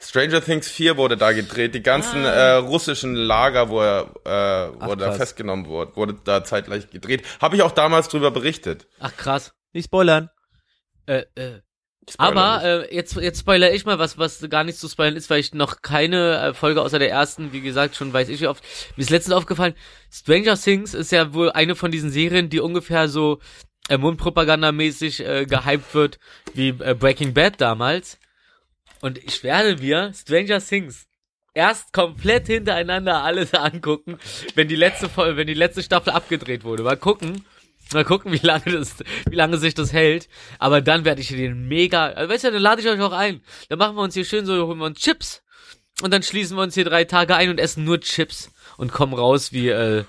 Stranger 0.00 0.40
Things 0.42 0.68
4 0.70 0.96
wurde 0.96 1.16
da 1.16 1.32
gedreht. 1.32 1.74
Die 1.74 1.82
ganzen 1.82 2.24
äh, 2.24 2.52
russischen 2.52 3.14
Lager, 3.16 3.68
wo 3.70 3.80
er, 3.82 4.02
äh, 4.24 4.72
wo 4.74 4.78
Ach, 4.80 4.88
er 4.90 4.96
da 4.96 5.12
festgenommen 5.12 5.66
wurde, 5.66 5.96
wurde 5.96 6.14
da 6.24 6.44
zeitgleich 6.44 6.90
gedreht. 6.90 7.24
Habe 7.40 7.56
ich 7.56 7.62
auch 7.62 7.72
damals 7.72 8.08
drüber 8.08 8.30
berichtet. 8.30 8.86
Ach 9.00 9.14
krass. 9.16 9.52
Nicht 9.72 9.86
spoilern. 9.86 10.30
Äh, 11.06 11.24
äh. 11.34 11.60
Ich 12.06 12.14
spoilere 12.14 12.38
Aber 12.38 12.78
nicht. 12.78 12.90
äh, 12.90 12.94
jetzt, 12.94 13.16
jetzt 13.16 13.40
spoiler 13.40 13.72
ich 13.72 13.86
mal 13.86 13.98
was, 13.98 14.18
was 14.18 14.46
gar 14.50 14.62
nicht 14.64 14.78
zu 14.78 14.88
spoilern 14.88 15.16
ist, 15.16 15.30
weil 15.30 15.40
ich 15.40 15.54
noch 15.54 15.80
keine 15.80 16.38
äh, 16.38 16.54
Folge 16.54 16.82
außer 16.82 16.98
der 16.98 17.10
ersten, 17.10 17.52
wie 17.52 17.62
gesagt, 17.62 17.96
schon 17.96 18.12
weiß 18.12 18.28
ich 18.28 18.40
wie 18.42 18.46
oft. 18.46 18.62
Mir 18.96 19.02
ist 19.02 19.10
letztens 19.10 19.34
aufgefallen, 19.34 19.74
Stranger 20.12 20.58
Things 20.58 20.92
ist 20.92 21.12
ja 21.12 21.32
wohl 21.32 21.50
eine 21.50 21.74
von 21.74 21.90
diesen 21.90 22.10
Serien, 22.10 22.50
die 22.50 22.60
ungefähr 22.60 23.08
so 23.08 23.40
äh, 23.88 23.96
mundpropagandamäßig 23.96 25.20
äh, 25.20 25.46
gehypt 25.46 25.94
wird 25.94 26.18
wie 26.52 26.68
äh, 26.70 26.94
Breaking 26.94 27.32
Bad 27.32 27.60
damals. 27.60 28.18
Und 29.00 29.18
ich 29.18 29.42
werde 29.42 29.80
mir 29.80 30.12
Stranger 30.14 30.60
Things 30.60 31.06
erst 31.54 31.92
komplett 31.92 32.46
hintereinander 32.48 33.22
alles 33.22 33.54
angucken, 33.54 34.18
wenn 34.54 34.68
die 34.68 34.76
letzte 34.76 35.08
Folge, 35.08 35.36
wenn 35.36 35.46
die 35.46 35.54
letzte 35.54 35.82
Staffel 35.82 36.12
abgedreht 36.12 36.64
wurde. 36.64 36.82
Mal 36.82 36.96
gucken. 36.96 37.44
Mal 37.92 38.04
gucken, 38.04 38.32
wie 38.32 38.38
lange 38.44 38.64
das, 38.64 38.96
wie 39.28 39.34
lange 39.36 39.58
sich 39.58 39.74
das 39.74 39.92
hält. 39.92 40.28
Aber 40.58 40.80
dann 40.80 41.04
werde 41.04 41.20
ich 41.20 41.28
den 41.28 41.68
mega, 41.68 42.06
also 42.06 42.32
weißt 42.32 42.44
du, 42.44 42.50
dann 42.52 42.62
lade 42.62 42.80
ich 42.80 42.88
euch 42.88 43.00
auch 43.00 43.12
ein. 43.12 43.42
Dann 43.68 43.78
machen 43.78 43.94
wir 43.96 44.02
uns 44.02 44.14
hier 44.14 44.24
schön 44.24 44.46
so, 44.46 44.66
holen 44.66 44.78
wir 44.78 44.86
uns 44.86 45.00
Chips. 45.00 45.42
Und 46.02 46.12
dann 46.12 46.22
schließen 46.22 46.56
wir 46.56 46.62
uns 46.62 46.74
hier 46.74 46.84
drei 46.84 47.04
Tage 47.04 47.36
ein 47.36 47.50
und 47.50 47.60
essen 47.60 47.84
nur 47.84 48.00
Chips 48.00 48.50
und 48.78 48.90
kommen 48.92 49.14
raus 49.14 49.52
wie, 49.52 49.68
äh, 49.68 50.04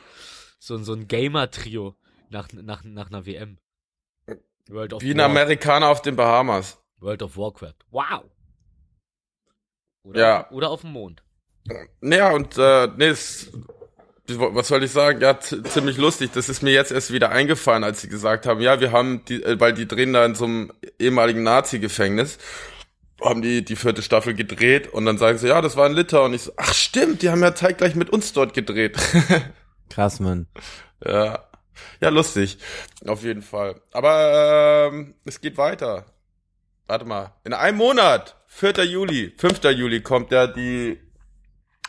so, 0.58 0.78
so 0.80 0.94
ein 0.94 1.08
Gamer-Trio 1.08 1.96
nach, 2.30 2.48
nach, 2.54 2.84
nach 2.84 3.08
einer 3.10 3.26
WM. 3.28 3.60
World 4.70 4.94
of 4.94 5.02
Wie 5.04 5.12
ein 5.12 5.18
War- 5.20 5.26
Amerikaner 5.26 5.90
auf 5.90 6.02
den 6.02 6.16
Bahamas. 6.16 6.82
World 7.00 7.22
of 7.22 7.38
Warcraft. 7.38 7.76
Wow. 7.92 8.24
Oder, 10.04 10.20
Ja. 10.20 10.52
oder 10.52 10.70
auf 10.72 10.82
dem 10.82 10.92
Mond. 10.92 11.22
Naja, 12.02 12.32
und 12.32 12.58
äh, 12.58 12.88
nee, 12.96 13.08
es, 13.08 13.52
was 14.28 14.68
soll 14.68 14.84
ich 14.84 14.92
sagen? 14.92 15.22
Ja, 15.22 15.40
ziemlich 15.40 15.98
lustig. 15.98 16.32
Das 16.34 16.50
ist 16.50 16.64
mir 16.64 16.72
jetzt 16.72 16.92
erst 16.92 17.12
wieder 17.12 17.30
eingefallen, 17.30 17.84
als 17.84 18.02
sie 18.02 18.10
gesagt 18.10 18.46
haben, 18.46 18.62
ja, 18.62 18.80
wir 18.80 18.92
haben 18.92 19.24
die, 19.26 19.44
äh, 19.44 19.60
weil 19.60 19.74
die 19.74 19.88
drehen 19.88 20.14
da 20.14 20.26
in 20.26 20.36
so 20.36 20.46
einem 20.46 20.72
ehemaligen 21.00 21.44
Nazi-Gefängnis, 21.44 22.38
haben 23.22 23.42
die 23.42 23.64
die 23.64 23.76
vierte 23.76 24.02
Staffel 24.02 24.34
gedreht 24.34 24.88
und 24.92 25.06
dann 25.06 25.18
sagen 25.18 25.38
sie, 25.38 25.48
ja, 25.48 25.62
das 25.62 25.78
war 25.78 25.88
in 25.88 25.94
Litauen. 25.94 26.28
Und 26.28 26.34
ich 26.34 26.44
so, 26.44 26.52
ach 26.58 26.74
stimmt, 26.74 27.22
die 27.22 27.30
haben 27.30 27.42
ja 27.42 27.56
zeitgleich 27.56 27.96
mit 27.96 28.10
uns 28.10 28.34
dort 28.34 28.54
gedreht. 28.54 28.98
Krass, 29.90 30.20
Mann. 30.20 30.48
ja. 31.04 31.46
Ja, 32.00 32.10
lustig. 32.10 32.58
Auf 33.06 33.24
jeden 33.24 33.42
Fall. 33.42 33.82
Aber 33.92 34.90
ähm, 34.92 35.16
es 35.26 35.42
geht 35.42 35.58
weiter. 35.58 36.06
Warte 36.88 37.06
mal. 37.06 37.34
In 37.44 37.54
einem 37.54 37.78
Monat, 37.78 38.36
4. 38.48 38.86
Juli, 38.86 39.34
5. 39.38 39.64
Juli, 39.64 40.02
kommt 40.02 40.32
ja 40.32 40.48
die 40.48 41.00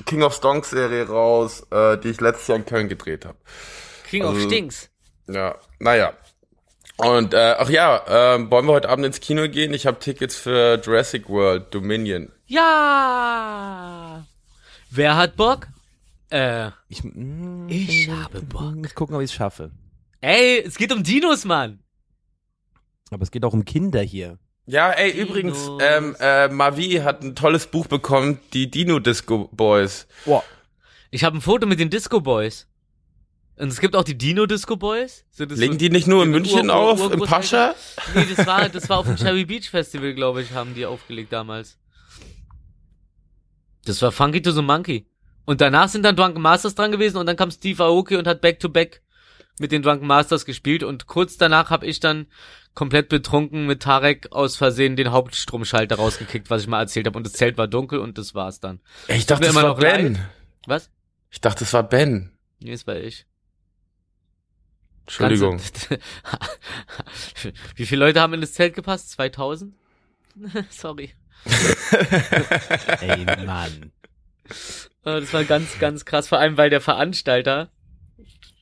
King 0.06 0.22
of 0.22 0.34
Stonks 0.34 0.70
Serie 0.70 1.06
raus, 1.08 1.66
äh, 1.70 1.98
die 1.98 2.08
ich 2.10 2.20
letztes 2.20 2.46
Jahr 2.48 2.56
in 2.58 2.64
Köln 2.64 2.88
gedreht 2.88 3.24
habe. 3.26 3.36
King 4.08 4.22
of 4.24 4.34
Also- 4.34 4.46
Stinks. 4.48 4.88
Ja, 5.28 5.56
naja. 5.80 6.12
Und 6.98 7.34
äh, 7.34 7.56
ach 7.58 7.68
ja, 7.68 8.02
ähm, 8.08 8.50
wollen 8.50 8.64
wir 8.66 8.72
heute 8.72 8.88
Abend 8.88 9.04
ins 9.04 9.20
Kino 9.20 9.48
gehen? 9.48 9.74
Ich 9.74 9.86
habe 9.86 9.98
Tickets 9.98 10.36
für 10.36 10.80
Jurassic 10.82 11.28
World 11.28 11.74
Dominion. 11.74 12.32
Ja. 12.46 14.24
Wer 14.90 15.16
hat 15.16 15.36
Bock? 15.36 15.66
Äh, 16.30 16.70
Ich, 16.88 17.02
mm, 17.04 17.66
Ich 17.68 18.08
habe 18.08 18.40
Bock. 18.42 18.74
Ich 18.86 18.94
gucken, 18.94 19.14
ob 19.16 19.20
ich 19.22 19.30
es 19.30 19.34
schaffe. 19.34 19.72
ey, 20.20 20.62
es 20.64 20.76
geht 20.76 20.92
um 20.92 21.02
Dinos, 21.02 21.44
Mann. 21.44 21.80
Aber 23.10 23.22
es 23.22 23.30
geht 23.30 23.44
auch 23.44 23.52
um 23.52 23.64
Kinder 23.64 24.00
hier. 24.00 24.38
Ja, 24.66 24.90
ey, 24.90 25.12
Dinos. 25.12 25.28
übrigens, 25.28 25.70
ähm, 25.80 26.16
äh, 26.18 26.48
Mavi 26.48 27.00
hat 27.04 27.22
ein 27.22 27.34
tolles 27.36 27.66
Buch 27.68 27.86
bekommen, 27.86 28.40
die 28.52 28.70
Dino 28.70 28.98
Disco 28.98 29.48
Boys. 29.52 30.06
Boah. 30.24 30.42
Ich 31.10 31.22
habe 31.24 31.36
ein 31.38 31.40
Foto 31.40 31.66
mit 31.66 31.78
den 31.78 31.88
Disco 31.90 32.20
Boys. 32.20 32.66
Und 33.58 33.68
es 33.68 33.80
gibt 33.80 33.94
auch 33.96 34.04
die 34.04 34.18
Dino 34.18 34.44
Disco 34.46 34.76
Boys. 34.76 35.24
Das 35.38 35.48
Legen 35.56 35.74
so- 35.74 35.78
die 35.78 35.88
nicht 35.88 36.06
nur 36.08 36.24
in 36.24 36.30
München 36.30 36.68
Ur- 36.68 36.74
auf, 36.76 37.00
Ur- 37.00 37.12
im? 37.12 37.20
Pascha? 37.20 37.74
Nee, 38.14 38.26
das 38.36 38.46
war, 38.46 38.68
das 38.68 38.88
war 38.88 38.98
auf 38.98 39.06
dem 39.06 39.16
Cherry 39.16 39.44
Beach 39.44 39.70
Festival, 39.70 40.12
glaube 40.14 40.42
ich, 40.42 40.50
haben 40.52 40.74
die 40.74 40.84
aufgelegt 40.84 41.32
damals. 41.32 41.78
Das 43.84 44.02
war 44.02 44.12
Funky 44.12 44.42
to 44.42 44.50
the 44.50 44.62
Monkey. 44.62 45.06
Und 45.44 45.60
danach 45.60 45.88
sind 45.88 46.02
dann 46.02 46.16
Drunken 46.16 46.42
Masters 46.42 46.74
dran 46.74 46.90
gewesen 46.90 47.18
und 47.18 47.26
dann 47.26 47.36
kam 47.36 47.50
Steve 47.52 47.82
Aoki 47.84 48.16
und 48.16 48.26
hat 48.26 48.40
Back 48.40 48.58
to 48.58 48.68
Back 48.68 49.00
mit 49.60 49.70
den 49.70 49.82
Drunken 49.82 50.06
Masters 50.08 50.44
gespielt 50.44 50.82
und 50.82 51.06
kurz 51.06 51.36
danach 51.36 51.70
habe 51.70 51.86
ich 51.86 52.00
dann 52.00 52.26
komplett 52.76 53.08
betrunken 53.08 53.66
mit 53.66 53.82
Tarek 53.82 54.30
aus 54.30 54.56
Versehen 54.56 54.94
den 54.94 55.10
Hauptstromschalter 55.10 55.96
rausgekickt, 55.96 56.48
was 56.50 56.62
ich 56.62 56.68
mal 56.68 56.78
erzählt 56.80 57.06
habe 57.06 57.18
und 57.18 57.24
das 57.26 57.32
Zelt 57.32 57.58
war 57.58 57.66
dunkel 57.66 57.98
und 57.98 58.18
das 58.18 58.34
war's 58.36 58.60
dann. 58.60 58.80
Ey, 59.08 59.16
ich 59.18 59.26
dachte, 59.26 59.42
das 59.46 59.50
immer 59.52 59.62
war 59.64 59.68
noch 59.70 59.78
Ben. 59.80 60.12
leid. 60.14 60.22
Was? 60.68 60.90
Ich 61.30 61.40
dachte, 61.40 61.60
das 61.60 61.72
war 61.72 61.82
Ben. 61.82 62.30
Nee, 62.60 62.70
das 62.70 62.86
war 62.86 62.94
ich. 62.96 63.26
Entschuldigung. 65.06 65.52
Ganze- 65.58 65.98
Wie 67.76 67.86
viele 67.86 68.04
Leute 68.04 68.20
haben 68.20 68.34
in 68.34 68.40
das 68.40 68.52
Zelt 68.54 68.74
gepasst? 68.74 69.10
2000? 69.10 69.74
Sorry. 70.70 71.12
Ey, 73.00 73.24
Mann. 73.46 73.92
Äh, 75.04 75.20
Das 75.20 75.32
war 75.32 75.44
ganz, 75.44 75.78
ganz 75.78 76.04
krass, 76.04 76.28
vor 76.28 76.38
allem 76.38 76.56
weil 76.56 76.70
der 76.70 76.80
Veranstalter, 76.80 77.70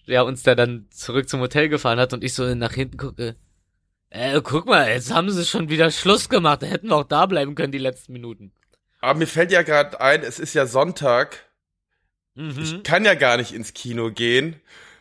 der 0.07 0.25
uns 0.25 0.43
da 0.43 0.55
dann 0.55 0.87
zurück 0.91 1.29
zum 1.29 1.41
Hotel 1.41 1.69
gefahren 1.69 1.99
hat 1.99 2.13
und 2.13 2.23
ich 2.23 2.35
so 2.35 2.55
nach 2.55 2.73
hinten 2.75 2.97
gucke, 2.99 3.35
äh, 4.15 4.41
guck 4.43 4.67
mal, 4.67 4.89
jetzt 4.89 5.13
haben 5.13 5.31
sie 5.31 5.45
schon 5.45 5.69
wieder 5.69 5.91
Schluss 5.91 6.29
gemacht, 6.29 6.63
da 6.63 6.67
hätten 6.67 6.89
wir 6.89 6.97
auch 6.97 7.05
da 7.05 7.27
bleiben 7.27 7.55
können 7.55 7.73
die 7.73 7.79
letzten 7.79 8.13
Minuten. 8.13 8.53
Aber 9.01 9.19
mir 9.19 9.27
fällt 9.27 9.53
ja 9.53 9.63
gerade 9.63 10.01
ein, 10.01 10.23
es 10.23 10.39
ist 10.39 10.55
ja 10.55 10.67
Sonntag. 10.67 11.45
Mhm. 12.35 12.59
Ich 12.59 12.83
kann 12.83 13.05
ja 13.05 13.15
gar 13.15 13.37
nicht 13.37 13.53
ins 13.53 13.75
Kino 13.75 14.11
gehen. 14.11 14.61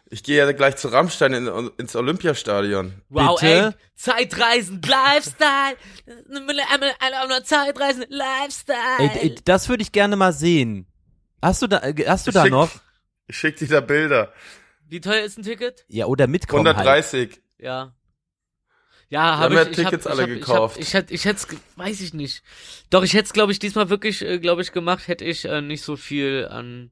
Ich 0.10 0.24
gehe 0.24 0.38
ja 0.38 0.52
gleich 0.52 0.76
zu 0.76 0.90
Rammstein 0.90 1.34
in, 1.34 1.72
ins 1.78 1.96
Olympiastadion. 1.96 3.02
Wow, 3.10 3.40
Bitte? 3.40 3.52
ey, 3.68 3.72
Zeitreisen, 3.96 4.82
Lifestyle, 4.82 5.78
einmal, 6.70 6.92
einmal 7.00 7.44
Zeitreisen, 7.44 8.06
Lifestyle. 8.10 8.78
Ey, 9.00 9.30
ey, 9.30 9.36
das 9.46 9.70
würde 9.70 9.82
ich 9.82 9.92
gerne 9.92 10.16
mal 10.16 10.34
sehen. 10.34 10.86
Hast 11.42 11.62
du 11.62 11.68
da, 11.68 11.82
hast 12.06 12.28
du 12.28 12.32
da 12.32 12.44
Schick- 12.44 12.52
noch? 12.52 12.70
Ich 13.28 13.38
schick 13.38 13.56
dir 13.56 13.68
da 13.68 13.80
Bilder. 13.80 14.34
Wie 14.88 15.02
teuer 15.02 15.24
ist 15.24 15.38
ein 15.40 15.44
Ticket? 15.44 15.86
Ja, 15.88 16.06
oder 16.06 16.28
mitkommen 16.28 16.68
halt. 16.68 16.78
130. 16.78 17.42
Ja. 17.58 17.94
Ja, 19.14 19.38
habe 19.38 19.44
haben 19.44 19.52
ich, 19.52 19.58
ja 19.58 19.62
ich 19.62 19.68
hab, 19.68 19.92
Tickets 19.92 20.06
ich 20.08 20.12
alle 20.12 20.22
hab, 20.24 20.30
gekauft. 20.30 20.78
Ich, 20.80 20.96
hab, 20.96 21.12
ich, 21.12 21.24
hätt- 21.24 21.36
ich 21.38 21.48
hätte 21.48 21.58
weiß 21.76 22.02
ich 22.02 22.16
nicht. 22.16 22.42
Doch, 22.90 23.04
ich 23.04 23.14
hätte 23.14 23.26
es, 23.26 23.34
glaube 23.34 23.52
ich, 23.52 23.60
diesmal 23.60 23.90
wirklich, 23.92 24.24
äh, 24.24 24.40
glaube 24.40 24.64
ich, 24.64 24.72
gemacht, 24.72 25.08
hätte 25.08 25.24
ich 25.24 25.46
äh, 25.46 25.62
nicht 25.62 25.84
so 25.84 25.96
viel 25.96 26.48
an. 26.50 26.90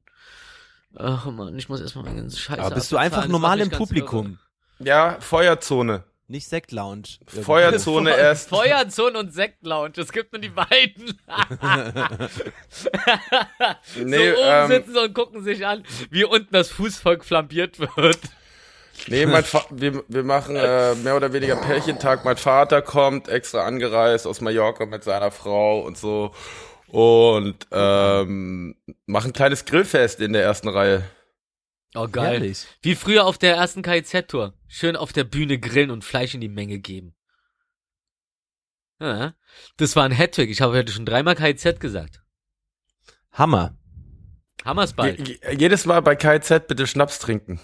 Ach 0.94 1.26
man, 1.26 1.58
ich 1.58 1.68
muss 1.68 1.80
erstmal 1.80 2.04
meinen 2.04 2.18
ganzen 2.18 2.38
Scheiß 2.38 2.60
Aber 2.60 2.76
bist 2.76 2.92
du 2.92 2.96
einfach 2.96 3.26
normal 3.26 3.58
im 3.58 3.70
Publikum. 3.70 4.38
Ja, 4.78 5.16
Feuerzone. 5.18 6.04
Nicht 6.28 6.46
Sektlounge. 6.48 7.02
Feuerzone 7.26 8.10
irre. 8.10 8.20
erst. 8.20 8.50
Feuerzone 8.50 9.18
und 9.18 9.34
Sektlounge, 9.34 9.94
es 9.96 10.12
gibt 10.12 10.32
nur 10.32 10.40
die 10.40 10.48
beiden. 10.50 11.18
Nee, 13.96 14.30
so 14.30 14.36
oben 14.38 14.48
ähm, 14.48 14.68
sitzen 14.68 14.92
sie 14.92 15.00
und 15.02 15.14
gucken 15.14 15.42
sich 15.42 15.66
an, 15.66 15.82
wie 16.10 16.24
unten 16.24 16.52
das 16.52 16.70
Fußvolk 16.70 17.24
flambiert 17.24 17.80
wird. 17.80 18.18
Nee, 19.08 19.26
mein 19.26 19.44
Fa 19.44 19.64
wir, 19.70 20.04
wir 20.08 20.22
machen 20.22 20.56
äh, 20.56 20.94
mehr 20.96 21.16
oder 21.16 21.32
weniger 21.32 21.56
Pärchentag. 21.56 22.24
Mein 22.24 22.36
Vater 22.36 22.82
kommt 22.82 23.28
extra 23.28 23.64
angereist 23.64 24.26
aus 24.26 24.40
Mallorca 24.40 24.86
mit 24.86 25.02
seiner 25.04 25.30
Frau 25.30 25.80
und 25.80 25.98
so 25.98 26.32
und 26.88 27.66
ähm, 27.72 28.76
machen 29.06 29.30
ein 29.30 29.32
kleines 29.32 29.64
Grillfest 29.64 30.20
in 30.20 30.32
der 30.32 30.42
ersten 30.42 30.68
Reihe. 30.68 31.02
Oh, 31.94 32.08
geil. 32.08 32.32
Herrlich. 32.34 32.66
Wie 32.80 32.94
früher 32.94 33.26
auf 33.26 33.38
der 33.38 33.56
ersten 33.56 33.82
KIZ-Tour. 33.82 34.54
Schön 34.66 34.96
auf 34.96 35.12
der 35.12 35.24
Bühne 35.24 35.58
grillen 35.58 35.90
und 35.90 36.04
Fleisch 36.04 36.34
in 36.34 36.40
die 36.40 36.48
Menge 36.48 36.78
geben. 36.78 37.14
Ja, 39.00 39.34
das 39.78 39.96
war 39.96 40.04
ein 40.04 40.16
Hattrick. 40.16 40.48
Ich 40.50 40.60
habe 40.60 40.76
heute 40.76 40.92
schon 40.92 41.04
dreimal 41.06 41.34
KIZ 41.34 41.80
gesagt. 41.80 42.22
Hammer. 43.32 43.76
Hammersball. 44.64 45.16
Je, 45.18 45.24
je- 45.42 45.56
jedes 45.58 45.86
Mal 45.86 46.00
bei 46.02 46.14
KZ 46.14 46.68
bitte 46.68 46.86
Schnaps 46.86 47.18
trinken. 47.18 47.60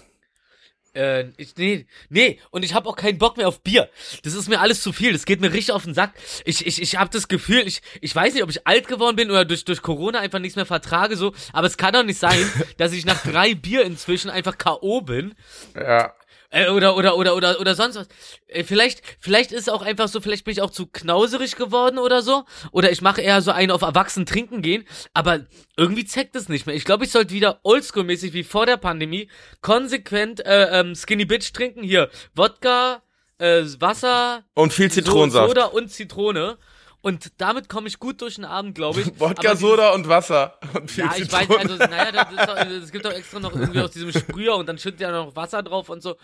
Äh, 0.99 1.31
ich, 1.37 1.55
nee, 1.55 1.85
nee, 2.09 2.39
und 2.51 2.65
ich 2.65 2.73
habe 2.73 2.89
auch 2.89 2.97
keinen 2.97 3.17
Bock 3.17 3.37
mehr 3.37 3.47
auf 3.47 3.61
Bier. 3.61 3.89
Das 4.23 4.33
ist 4.33 4.49
mir 4.49 4.59
alles 4.59 4.81
zu 4.81 4.91
viel. 4.91 5.13
Das 5.13 5.23
geht 5.23 5.39
mir 5.39 5.53
richtig 5.53 5.71
auf 5.71 5.85
den 5.85 5.93
Sack. 5.93 6.13
Ich, 6.43 6.67
ich, 6.67 6.81
ich 6.81 6.97
habe 6.97 7.09
das 7.09 7.29
Gefühl, 7.29 7.65
ich, 7.65 7.81
ich 8.01 8.13
weiß 8.13 8.33
nicht, 8.33 8.43
ob 8.43 8.49
ich 8.49 8.67
alt 8.67 8.87
geworden 8.89 9.15
bin 9.15 9.31
oder 9.31 9.45
durch, 9.45 9.63
durch 9.63 9.81
Corona 9.81 10.19
einfach 10.19 10.39
nichts 10.39 10.57
mehr 10.57 10.65
vertrage, 10.65 11.15
so. 11.15 11.33
Aber 11.53 11.67
es 11.67 11.77
kann 11.77 11.93
doch 11.93 12.03
nicht 12.03 12.19
sein, 12.19 12.45
dass 12.77 12.91
ich 12.91 13.05
nach 13.05 13.23
drei 13.23 13.55
Bier 13.55 13.83
inzwischen 13.83 14.29
einfach 14.29 14.57
K.O. 14.57 14.99
bin. 15.01 15.35
Ja. 15.73 16.13
Äh, 16.51 16.69
oder, 16.69 16.97
oder, 16.97 17.15
oder, 17.15 17.35
oder, 17.35 17.59
oder 17.59 17.75
sonst 17.75 17.95
was. 17.95 18.07
Äh, 18.47 18.63
vielleicht, 18.63 19.03
vielleicht 19.19 19.51
ist 19.51 19.61
es 19.61 19.69
auch 19.69 19.83
einfach 19.83 20.07
so, 20.07 20.19
vielleicht 20.19 20.45
bin 20.45 20.51
ich 20.51 20.61
auch 20.61 20.71
zu 20.71 20.87
knauserig 20.87 21.55
geworden 21.55 21.99
oder 21.99 22.21
so. 22.23 22.43
Oder 22.71 22.91
ich 22.91 23.01
mache 23.01 23.21
eher 23.21 23.41
so 23.41 23.51
einen 23.51 23.71
auf 23.71 23.83
Erwachsen 23.83 24.25
trinken 24.25 24.61
gehen. 24.61 24.85
Aber 25.13 25.41
irgendwie 25.77 26.05
zeckt 26.05 26.35
es 26.35 26.49
nicht 26.49 26.65
mehr. 26.65 26.75
Ich 26.75 26.85
glaube, 26.85 27.05
ich 27.05 27.11
sollte 27.11 27.33
wieder 27.33 27.59
oldschool-mäßig 27.63 28.33
wie 28.33 28.43
vor 28.43 28.65
der 28.65 28.77
Pandemie 28.77 29.29
konsequent 29.61 30.43
äh, 30.45 30.79
ähm, 30.79 30.95
Skinny 30.95 31.25
Bitch 31.25 31.53
trinken. 31.53 31.83
Hier, 31.83 32.09
Wodka, 32.33 33.03
äh, 33.37 33.63
Wasser, 33.79 34.43
Und 34.55 34.73
viel 34.73 34.91
Zitronensaft. 34.91 35.49
So, 35.49 35.49
Soda 35.49 35.65
und 35.65 35.89
Zitrone. 35.89 36.57
Und 37.01 37.31
damit 37.37 37.69
komme 37.69 37.87
ich 37.87 37.97
gut 37.99 38.19
durch 38.21 38.35
den 38.35 38.43
Abend, 38.45 38.75
glaube 38.75 38.99
ich. 38.99 39.07
Wodka, 39.19 39.55
Soda 39.55 39.91
und 39.91 40.09
Wasser. 40.09 40.59
Und 40.73 40.91
viel 40.91 41.05
Ja, 41.05 41.13
ich 41.15 41.31
weiß, 41.31 41.47
Zitrone. 41.47 41.59
also, 41.61 41.75
naja, 41.77 42.11
das 42.11 42.31
ist 42.31 42.49
doch, 42.49 42.57
es 42.57 42.91
gibt 42.91 43.05
doch 43.05 43.11
extra 43.13 43.39
noch 43.39 43.55
irgendwie 43.55 43.79
aus 43.79 43.91
diesem 43.91 44.11
Sprüher 44.11 44.55
und 44.57 44.67
dann 44.67 44.77
schüttet 44.77 44.99
er 45.01 45.11
noch 45.13 45.33
Wasser 45.35 45.63
drauf 45.63 45.87
und 45.87 46.03
so. 46.03 46.17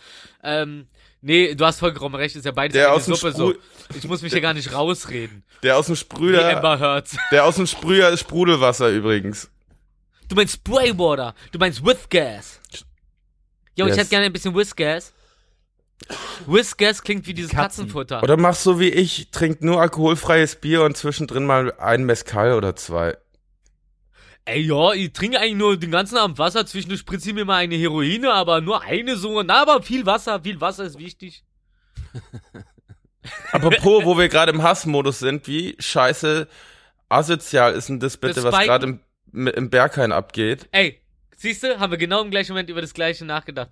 Ähm, 0.44 0.88
nee, 1.22 1.56
du 1.56 1.66
hast 1.66 1.80
vollkommen 1.80 2.16
recht, 2.16 2.36
ist 2.36 2.44
ja 2.46 2.52
beides 2.52 2.74
Der 2.74 2.92
aus 2.92 3.06
dem 3.06 3.16
Suppe 3.16 3.30
Sprüh- 3.34 3.38
so. 3.38 3.54
Ich 3.98 4.06
muss 4.08 4.22
mich 4.22 4.34
hier 4.34 4.42
gar 4.42 4.54
nicht 4.54 4.74
rausreden. 4.74 5.46
Der 5.64 5.78
aus 5.78 5.86
dem 5.86 5.96
Sprüher, 5.96 6.46
Amber 6.58 6.78
Heards. 6.78 7.16
der 7.32 7.46
aus 7.46 7.56
dem 7.56 7.68
Sprüher 7.68 8.10
ist 8.10 8.20
Sprudelwasser 8.20 8.90
übrigens. 8.90 9.50
Du 10.28 10.36
meinst 10.36 10.56
Spraywater, 10.56 11.36
du 11.54 11.60
meinst 11.60 11.86
With 11.86 12.10
Gas. 12.10 12.60
Jo, 13.78 13.86
ich 13.86 13.92
Yes. 13.92 13.98
hätte 14.00 14.10
gerne 14.10 14.26
ein 14.26 14.34
bisschen 14.34 14.54
With 14.56 14.76
Gas 16.78 17.02
klingt 17.02 17.28
wie 17.28 17.34
dieses 17.34 17.52
Katzen. 17.52 17.86
Katzenfutter. 17.86 18.22
Oder 18.24 18.38
machst 18.38 18.64
so 18.64 18.80
wie 18.80 18.90
ich, 18.90 19.30
trink 19.32 19.62
nur 19.62 19.82
alkoholfreies 19.82 20.58
Bier 20.58 20.84
und 20.84 20.98
zwischendrin 20.98 21.46
mal 21.46 21.74
ein 21.80 22.04
Mezcal 22.04 22.54
oder 22.54 22.76
zwei. 22.76 23.18
Ey, 24.46 24.62
ja, 24.62 24.94
ich 24.94 25.12
trinke 25.14 25.40
eigentlich 25.40 25.56
nur 25.56 25.78
den 25.78 25.90
ganzen 25.90 26.18
Abend 26.18 26.38
Wasser, 26.38 26.66
zwischendurch 26.68 27.00
spritze 27.00 27.30
ich 27.30 27.36
mir 27.36 27.46
mal 27.46 27.58
eine 27.58 27.76
Heroine, 27.76 28.32
aber 28.32 28.62
nur 28.62 28.84
eine 28.84 29.16
so. 29.16 29.42
Na, 29.42 29.64
aber 29.64 29.82
viel 29.82 30.06
Wasser, 30.06 30.42
viel 30.44 30.62
Wasser 30.62 30.84
ist 30.84 31.00
wichtig. 31.00 31.44
Apropos, 33.52 34.06
wo 34.06 34.18
wir 34.20 34.30
gerade 34.30 34.52
im 34.52 34.62
Hassmodus 34.62 35.18
sind, 35.18 35.48
wie 35.48 35.76
scheiße 35.80 36.48
asozial 37.10 37.74
ist 37.74 37.90
denn 37.90 38.00
das 38.00 38.18
bitte, 38.18 38.36
Das 38.36 38.44
was 38.44 38.66
gerade 38.66 39.00
im, 39.34 39.48
im 39.48 39.70
Berghain 39.72 40.12
abgeht? 40.12 40.68
Ey, 40.72 41.02
siehst 41.36 41.64
du, 41.64 41.80
haben 41.80 41.90
wir 41.90 41.98
genau 41.98 42.22
im 42.22 42.30
gleichen 42.30 42.52
Moment 42.52 42.70
über 42.70 42.82
das 42.82 42.94
Gleiche 42.94 43.26
nachgedacht. 43.26 43.70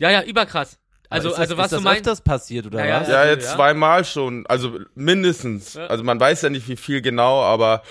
Ja, 0.00 0.10
ja, 0.10 0.22
überkrass. 0.22 0.80
Also, 1.10 1.30
ist 1.30 1.38
also 1.38 1.54
das, 1.54 1.58
was 1.58 1.66
ist 1.66 1.72
das 1.72 1.78
du 1.80 1.84
meinst. 1.84 2.00
öfters 2.00 2.20
passiert, 2.20 2.66
oder 2.66 2.84
Ja, 2.84 3.00
was? 3.00 3.08
Ja, 3.08 3.24
jetzt 3.26 3.46
ja. 3.46 3.54
zweimal 3.56 4.04
schon, 4.04 4.46
also 4.46 4.78
mindestens. 4.94 5.76
Also 5.76 6.04
man 6.04 6.20
weiß 6.20 6.42
ja 6.42 6.50
nicht, 6.50 6.68
wie 6.68 6.76
viel 6.76 7.00
genau, 7.00 7.42
aber 7.42 7.82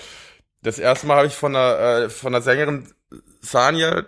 das 0.62 0.78
erste 0.78 1.06
Mal 1.06 1.16
habe 1.18 1.26
ich 1.26 1.34
von 1.34 1.54
einer, 1.56 1.78
äh, 1.78 2.10
von 2.10 2.34
einer 2.34 2.42
Sängerin 2.42 2.88
Sanja, 3.40 4.04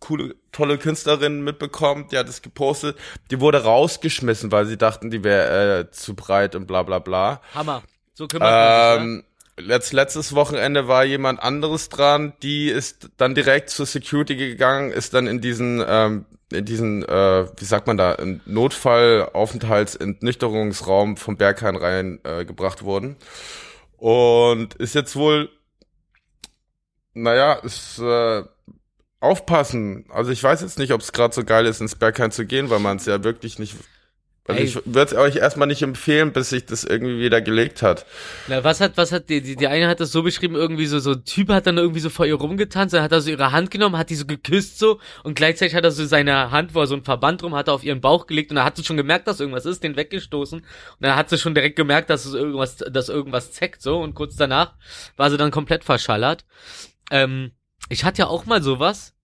coole, 0.00 0.36
tolle 0.52 0.78
Künstlerin 0.78 1.42
mitbekommen, 1.42 2.06
die 2.10 2.18
hat 2.18 2.28
es 2.28 2.42
gepostet, 2.42 2.96
die 3.30 3.40
wurde 3.40 3.64
rausgeschmissen, 3.64 4.52
weil 4.52 4.66
sie 4.66 4.76
dachten, 4.76 5.10
die 5.10 5.24
wäre 5.24 5.80
äh, 5.80 5.90
zu 5.90 6.14
breit 6.14 6.54
und 6.54 6.66
bla 6.66 6.82
bla 6.82 6.98
bla. 7.00 7.40
Hammer. 7.54 7.82
So 8.14 8.26
kümmert 8.26 8.50
man 8.50 9.00
sich, 9.00 9.08
ne? 9.12 9.18
Ähm, 9.18 9.24
letzt, 9.66 9.92
letztes 9.92 10.34
Wochenende 10.34 10.88
war 10.88 11.04
jemand 11.04 11.42
anderes 11.42 11.88
dran, 11.88 12.32
die 12.42 12.68
ist 12.68 13.10
dann 13.16 13.34
direkt 13.34 13.70
zur 13.70 13.86
Security 13.86 14.36
gegangen, 14.36 14.92
ist 14.92 15.14
dann 15.14 15.26
in 15.26 15.40
diesen, 15.40 15.82
ähm, 15.86 16.24
diesen, 16.50 17.04
äh, 17.04 17.46
wie 17.56 17.64
sagt 17.64 17.86
man 17.86 17.96
da, 17.96 18.12
in 18.12 18.40
Notfallaufenthaltsentnüchterungsraum 18.46 21.16
vom 21.16 21.36
Berghain 21.36 21.76
rein 21.76 22.18
äh, 22.24 22.44
gebracht 22.44 22.82
worden. 22.82 23.14
Und 23.96 24.74
ist 24.74 24.94
jetzt 24.94 25.16
wohl, 25.16 25.50
naja, 27.14 27.54
ist 27.54 27.98
äh, 27.98 28.42
aufpassen. 29.20 30.04
Also 30.08 30.30
ich 30.30 30.42
weiß 30.42 30.62
jetzt 30.62 30.78
nicht, 30.78 30.92
ob 30.92 31.00
es 31.00 31.12
gerade 31.12 31.34
so 31.34 31.44
geil 31.44 31.66
ist, 31.66 31.80
ins 31.80 31.96
Berghain 31.96 32.30
zu 32.30 32.46
gehen, 32.46 32.70
weil 32.70 32.78
man 32.78 32.98
es 32.98 33.06
ja 33.06 33.24
wirklich 33.24 33.58
nicht. 33.58 33.74
Also 34.48 34.60
Ey. 34.60 34.66
ich 34.66 34.74
würde 34.86 35.02
es 35.02 35.14
euch 35.14 35.36
erstmal 35.36 35.68
nicht 35.68 35.82
empfehlen, 35.82 36.32
bis 36.32 36.48
sich 36.48 36.64
das 36.64 36.82
irgendwie 36.82 37.20
wieder 37.20 37.42
gelegt 37.42 37.82
hat. 37.82 38.06
Na, 38.46 38.64
was 38.64 38.80
hat, 38.80 38.96
was 38.96 39.12
hat, 39.12 39.28
die, 39.28 39.42
die, 39.42 39.56
die 39.56 39.68
eine 39.68 39.86
hat 39.88 40.00
das 40.00 40.10
so 40.10 40.22
beschrieben, 40.22 40.54
irgendwie 40.54 40.86
so, 40.86 40.98
so 41.00 41.12
ein 41.12 41.24
Typ 41.26 41.50
hat 41.50 41.66
dann 41.66 41.76
irgendwie 41.76 42.00
so 42.00 42.08
vor 42.08 42.24
ihr 42.24 42.34
rumgetanzt, 42.34 42.94
dann 42.94 43.02
hat 43.02 43.12
er 43.12 43.20
so 43.20 43.30
ihre 43.30 43.52
Hand 43.52 43.70
genommen, 43.70 43.98
hat 43.98 44.08
die 44.08 44.14
so 44.14 44.24
geküsst 44.24 44.78
so 44.78 45.00
und 45.22 45.34
gleichzeitig 45.34 45.74
hat 45.74 45.84
er 45.84 45.90
so 45.90 46.06
seine 46.06 46.50
Hand, 46.50 46.74
wo 46.74 46.80
er 46.80 46.86
so 46.86 46.94
ein 46.94 47.04
Verband 47.04 47.42
drum 47.42 47.54
hatte, 47.54 47.72
auf 47.72 47.84
ihren 47.84 48.00
Bauch 48.00 48.26
gelegt 48.26 48.50
und 48.50 48.56
dann 48.56 48.64
hat 48.64 48.78
sie 48.78 48.84
schon 48.84 48.96
gemerkt, 48.96 49.28
dass 49.28 49.38
irgendwas 49.38 49.66
ist, 49.66 49.84
den 49.84 49.96
weggestoßen 49.96 50.60
und 50.60 50.66
dann 50.98 51.14
hat 51.14 51.28
sie 51.28 51.36
schon 51.36 51.54
direkt 51.54 51.76
gemerkt, 51.76 52.08
dass 52.08 52.24
es 52.24 52.32
irgendwas, 52.32 52.78
dass 52.78 53.10
irgendwas 53.10 53.52
zeckt 53.52 53.82
so 53.82 54.00
und 54.00 54.14
kurz 54.14 54.36
danach 54.36 54.76
war 55.18 55.30
sie 55.30 55.36
dann 55.36 55.50
komplett 55.50 55.84
verschallert. 55.84 56.46
Ähm, 57.10 57.52
ich 57.90 58.04
hatte 58.04 58.22
ja 58.22 58.28
auch 58.28 58.46
mal 58.46 58.62
sowas. 58.62 59.14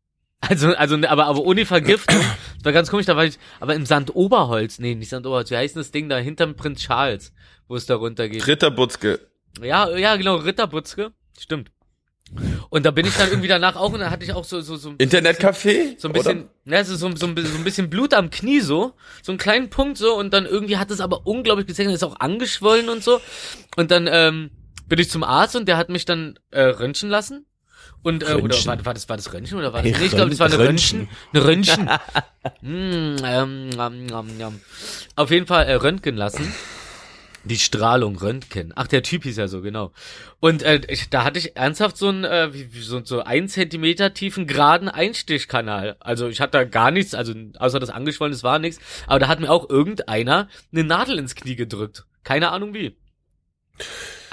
Also, 0.49 0.75
also, 0.75 0.97
aber, 1.07 1.27
aber 1.27 1.41
ohne 1.41 1.67
Vergiftung. 1.67 2.21
Das 2.57 2.65
war 2.65 2.73
ganz 2.73 2.91
komisch, 2.91 3.07
da 3.07 3.17
war 3.17 3.25
ich, 3.25 3.39
aber 3.61 3.75
im 3.75 3.87
Sand 3.87 4.15
Oberholz, 4.15 4.79
nee, 4.79 4.95
nicht 4.95 5.09
Sand 5.09 5.27
Oberholz, 5.27 5.51
wie 5.51 5.57
heißt 5.57 5.75
denn 5.75 5.81
das 5.81 5.91
Ding 5.91 6.09
da 6.09 6.17
hinterm 6.17 6.55
Prinz 6.55 6.81
Charles, 6.81 7.33
wo 7.69 7.77
es 7.77 7.87
da 7.87 7.97
runtergeht? 7.97 8.45
Dritter 8.45 8.71
Butzke. 8.71 9.21
Ja, 9.63 9.97
ja, 9.97 10.17
genau, 10.17 10.37
Ritterbutzke. 10.37 11.13
Stimmt. 11.39 11.71
Und 12.71 12.87
da 12.87 12.91
bin 12.91 13.07
ich 13.07 13.15
dann 13.17 13.29
irgendwie 13.29 13.49
danach 13.49 13.77
auch 13.77 13.93
und 13.93 14.01
dann 14.01 14.11
hatte 14.11 14.25
ich 14.25 14.33
auch 14.33 14.45
so, 14.45 14.61
so, 14.61 14.77
so, 14.77 14.91
Internetcafé? 14.93 15.95
so 15.99 16.09
ein 16.09 16.13
bisschen, 16.13 16.49
ne, 16.65 16.85
so, 16.85 16.97
so, 16.97 17.15
so 17.15 17.27
ein 17.27 17.35
bisschen 17.35 17.91
Blut 17.91 18.15
am 18.15 18.31
Knie 18.31 18.61
so, 18.61 18.95
so 19.23 19.31
einen 19.31 19.39
kleinen 19.39 19.71
Punkt 19.71 19.99
so 19.99 20.17
und 20.17 20.33
dann 20.33 20.47
irgendwie 20.47 20.79
hat 20.79 20.91
es 20.91 21.01
aber 21.01 21.27
unglaublich 21.27 21.67
gezeichnet, 21.67 21.95
ist 21.95 22.03
auch 22.03 22.19
angeschwollen 22.19 22.89
und 22.89 23.05
so. 23.05 23.21
Und 23.77 23.91
dann 23.91 24.09
ähm, 24.11 24.51
bin 24.89 24.99
ich 24.99 25.11
zum 25.11 25.23
Arzt 25.23 25.55
und 25.55 25.69
der 25.69 25.77
hat 25.77 25.91
mich 25.91 26.07
dann 26.07 26.39
äh, 26.51 26.63
röntgen 26.63 27.11
lassen. 27.11 27.47
Und, 28.05 28.23
äh, 28.23 28.35
oder 28.35 28.55
war, 28.67 28.85
war, 28.85 28.95
das, 28.95 29.09
war 29.09 29.17
das 29.17 29.33
Röntgen 29.33 29.59
oder 29.59 29.73
war 29.73 29.83
das? 29.83 29.99
Nee, 29.99 30.07
ich 30.07 30.13
glaube, 30.13 30.29
das 30.29 30.39
war 30.39 30.47
eine 30.47 30.59
Röntgen. 30.59 31.09
Röntgen. 31.33 31.33
Eine 31.33 31.45
Röntgen. 31.45 31.85
mm, 32.61 33.17
ähm, 33.25 33.71
ähm, 34.13 34.41
ähm. 34.41 34.61
Auf 35.17 35.31
jeden 35.31 35.47
Fall 35.47 35.65
äh, 35.65 35.75
röntgen 35.75 36.15
lassen. 36.15 36.55
Die 37.45 37.59
Strahlung 37.59 38.17
Röntgen. 38.17 38.73
Ach, 38.77 38.87
der 38.87 39.03
Typ 39.03 39.23
hieß 39.23 39.39
ja 39.39 39.49
so, 39.49 39.63
genau. 39.63 39.93
Und 40.39 40.63
äh, 40.63 40.83
ich, 40.89 41.09
da 41.09 41.25
hatte 41.25 41.39
ich 41.39 41.57
ernsthaft 41.57 41.97
so 41.97 42.09
einen, 42.09 42.25
äh, 42.25 42.53
wie, 42.53 42.75
wie 42.75 42.81
so, 42.83 43.03
so 43.03 43.23
ein 43.23 43.49
Zentimeter 43.49 44.13
tiefen 44.13 44.47
geraden 44.47 44.91
Einstichkanal. 44.91 45.97
Also 46.01 46.29
ich 46.29 46.43
hatte 46.43 46.59
da 46.59 46.65
gar 46.65 46.91
nichts, 46.91 47.15
also 47.15 47.33
außer 47.59 47.81
das 47.81 47.89
angeschwollen, 47.89 48.33
das 48.33 48.43
war 48.43 48.59
nichts. 48.59 48.83
Aber 49.07 49.19
da 49.19 49.29
hat 49.29 49.41
mir 49.41 49.51
auch 49.51 49.71
irgendeiner 49.71 50.49
eine 50.73 50.85
Nadel 50.85 51.19
ins 51.19 51.35
Knie 51.35 51.57
gedrückt. 51.57 52.05
Keine 52.23 52.51
Ahnung 52.51 52.75
wie. 52.75 52.97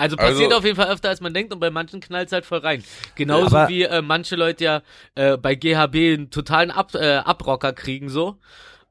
Also 0.02 0.18
passiert 0.18 0.45
Also- 0.45 0.58
auf 0.58 0.64
jeden 0.66 0.76
Fall 0.76 0.89
öfter, 0.89 1.10
als 1.10 1.22
man 1.22 1.34
denkt 1.34 1.54
und 1.54 1.60
bei 1.60 1.70
manchen 1.70 1.99
knallt's 2.02 2.32
halt 2.32 2.45
voll 2.45 2.60
rein. 2.60 2.84
Genauso 3.16 3.56
Aber- 3.56 3.70
wie 3.70 3.84
äh, 3.84 4.02
manche 4.02 4.36
Leute 4.36 4.64
ja 4.64 4.82
äh, 5.16 5.38
bei 5.38 5.56
GHB 5.56 5.95
einen 5.95 6.30
totalen 6.32 6.72
Ab 6.72 6.95
äh, 6.95 7.18
Abrocker 7.18 7.74
kriegen 7.74 8.10
so. 8.10 8.38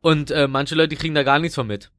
Und 0.01 0.31
äh, 0.31 0.47
manche 0.47 0.75
Leute 0.75 0.97
kriegen 0.97 1.15
da 1.15 1.23
gar 1.25 1.39
nichts 1.39 1.57
von 1.57 1.67
mit. 1.67 1.91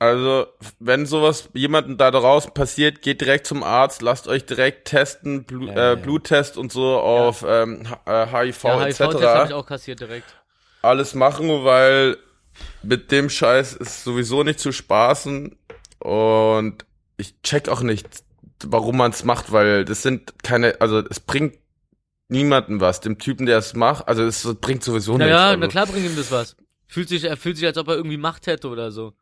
Also, 0.00 0.46
wenn 0.78 1.06
sowas 1.06 1.48
jemanden 1.54 1.96
da 1.96 2.12
draußen 2.12 2.54
passiert, 2.54 3.02
geht 3.02 3.20
direkt 3.20 3.48
zum 3.48 3.64
Arzt, 3.64 4.00
lasst 4.00 4.28
euch 4.28 4.44
direkt 4.46 4.86
testen, 4.86 5.42
Blu 5.42 5.66
Ja, 5.66 5.72
äh, 5.72 5.76
ja. 5.88 5.94
Bluttest 5.96 6.56
und 6.56 6.70
so 6.70 6.98
auf 7.00 7.44
ähm, 7.48 7.84
äh, 8.06 8.26
HIV 8.26 8.62
Ja, 8.64 8.86
etc. 8.86 9.00
HIV-Test 9.00 9.24
habe 9.26 9.48
ich 9.48 9.54
auch 9.54 9.66
kassiert 9.66 9.98
direkt. 9.98 10.32
Alles 10.82 11.14
machen, 11.14 11.64
weil 11.64 12.16
mit 12.84 13.10
dem 13.10 13.28
Scheiß 13.28 13.72
ist 13.74 14.04
sowieso 14.04 14.44
nicht 14.44 14.60
zu 14.60 14.70
spaßen 14.70 15.58
und 15.98 16.84
ich 17.16 17.40
check 17.42 17.68
auch 17.68 17.80
nicht, 17.82 18.06
warum 18.66 18.96
man 18.96 19.10
es 19.10 19.24
macht, 19.24 19.52
weil 19.52 19.84
das 19.84 20.02
sind 20.02 20.42
keine, 20.42 20.80
also 20.80 20.98
es 20.98 21.20
bringt 21.20 21.58
niemanden 22.28 22.80
was, 22.80 23.00
dem 23.00 23.18
Typen, 23.18 23.46
der 23.46 23.58
es 23.58 23.74
macht, 23.74 24.06
also 24.08 24.24
es 24.24 24.46
bringt 24.60 24.84
sowieso 24.84 25.12
nichts. 25.12 25.30
Naja, 25.30 25.48
also. 25.48 25.60
na 25.60 25.68
klar 25.68 25.86
bringt 25.86 26.06
ihm 26.06 26.16
das 26.16 26.30
was. 26.30 26.56
Fühlt 26.86 27.08
sich, 27.08 27.24
er 27.24 27.36
fühlt 27.36 27.56
sich, 27.56 27.66
als 27.66 27.76
ob 27.76 27.88
er 27.88 27.96
irgendwie 27.96 28.16
Macht 28.16 28.46
hätte 28.46 28.68
oder 28.68 28.90
so. 28.90 29.14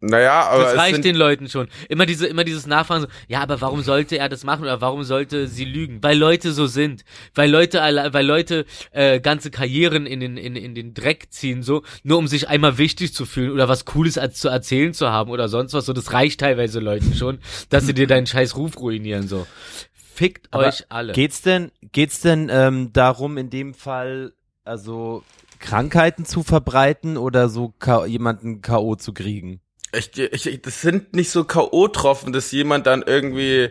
Naja, 0.00 0.48
aber 0.48 0.64
das 0.64 0.72
es 0.72 0.78
reicht 0.78 0.94
sind, 0.96 1.04
den 1.04 1.14
Leuten 1.14 1.48
schon. 1.48 1.68
Immer 1.88 2.04
diese, 2.04 2.26
immer 2.26 2.42
dieses 2.42 2.66
Nachfragen 2.66 3.02
so, 3.02 3.06
ja, 3.28 3.40
aber 3.40 3.60
warum 3.60 3.82
sollte 3.82 4.18
er 4.18 4.28
das 4.28 4.42
machen 4.42 4.62
oder 4.62 4.80
warum 4.80 5.04
sollte 5.04 5.46
sie 5.46 5.64
lügen? 5.64 6.02
Weil 6.02 6.18
Leute 6.18 6.52
so 6.52 6.66
sind. 6.66 7.04
Weil 7.34 7.50
Leute, 7.50 7.80
alle- 7.80 8.12
weil 8.12 8.26
Leute 8.26 8.66
äh, 8.90 9.20
ganze 9.20 9.50
Karrieren 9.50 10.06
in 10.06 10.18
den, 10.20 10.36
in, 10.36 10.56
in 10.56 10.74
den 10.74 10.92
Dreck 10.92 11.28
ziehen, 11.30 11.62
so, 11.62 11.82
nur 12.02 12.18
um 12.18 12.26
sich 12.26 12.48
einmal 12.48 12.78
wichtig 12.78 13.14
zu 13.14 13.26
fühlen 13.26 13.52
oder 13.52 13.68
was 13.68 13.84
Cooles 13.84 14.18
als 14.18 14.40
zu 14.40 14.48
erzählen 14.48 14.92
zu 14.92 15.08
haben 15.10 15.30
oder 15.30 15.48
sonst 15.48 15.72
was. 15.72 15.86
So, 15.86 15.92
das 15.92 16.12
reicht 16.12 16.40
teilweise 16.40 16.80
Leuten 16.80 17.14
schon, 17.14 17.38
dass 17.68 17.86
sie 17.86 17.94
dir 17.94 18.08
deinen 18.08 18.26
scheiß 18.26 18.56
Ruf 18.56 18.76
ruinieren, 18.78 19.28
so. 19.28 19.46
Fickt 19.92 20.48
Aber 20.50 20.66
euch 20.66 20.84
alle. 20.90 21.12
Geht's 21.12 21.42
denn, 21.42 21.70
geht's 21.92 22.20
denn 22.20 22.50
ähm, 22.52 22.92
darum, 22.92 23.38
in 23.38 23.48
dem 23.50 23.72
Fall, 23.72 24.32
also 24.64 25.22
Krankheiten 25.60 26.24
zu 26.24 26.42
verbreiten 26.42 27.16
oder 27.16 27.48
so 27.48 27.72
K 27.78 28.06
jemanden 28.06 28.60
K.O. 28.62 28.96
zu 28.96 29.12
kriegen? 29.12 29.60
ich, 29.92 30.18
ich, 30.18 30.62
das 30.62 30.80
sind 30.80 31.14
nicht 31.14 31.30
so 31.30 31.44
K.O.-Tropfen, 31.44 32.32
dass 32.32 32.52
jemand 32.52 32.86
dann 32.86 33.02
irgendwie 33.02 33.70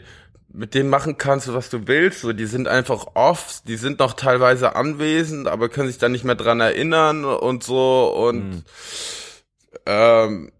mit 0.51 0.73
denen 0.73 0.89
machen 0.89 1.17
kannst, 1.17 1.53
was 1.53 1.69
du 1.69 1.87
willst. 1.87 2.21
So, 2.21 2.33
die 2.33 2.45
sind 2.45 2.67
einfach 2.67 3.07
off, 3.13 3.61
die 3.67 3.75
sind 3.77 3.99
noch 3.99 4.13
teilweise 4.13 4.75
anwesend, 4.75 5.47
aber 5.47 5.69
können 5.69 5.87
sich 5.87 5.99
dann 5.99 6.11
nicht 6.11 6.23
mehr 6.25 6.35
dran 6.35 6.59
erinnern 6.59 7.23
und 7.23 7.63
so. 7.63 8.13
Und 8.13 8.41
Hm. 8.41 8.63
ähm, 9.85 10.51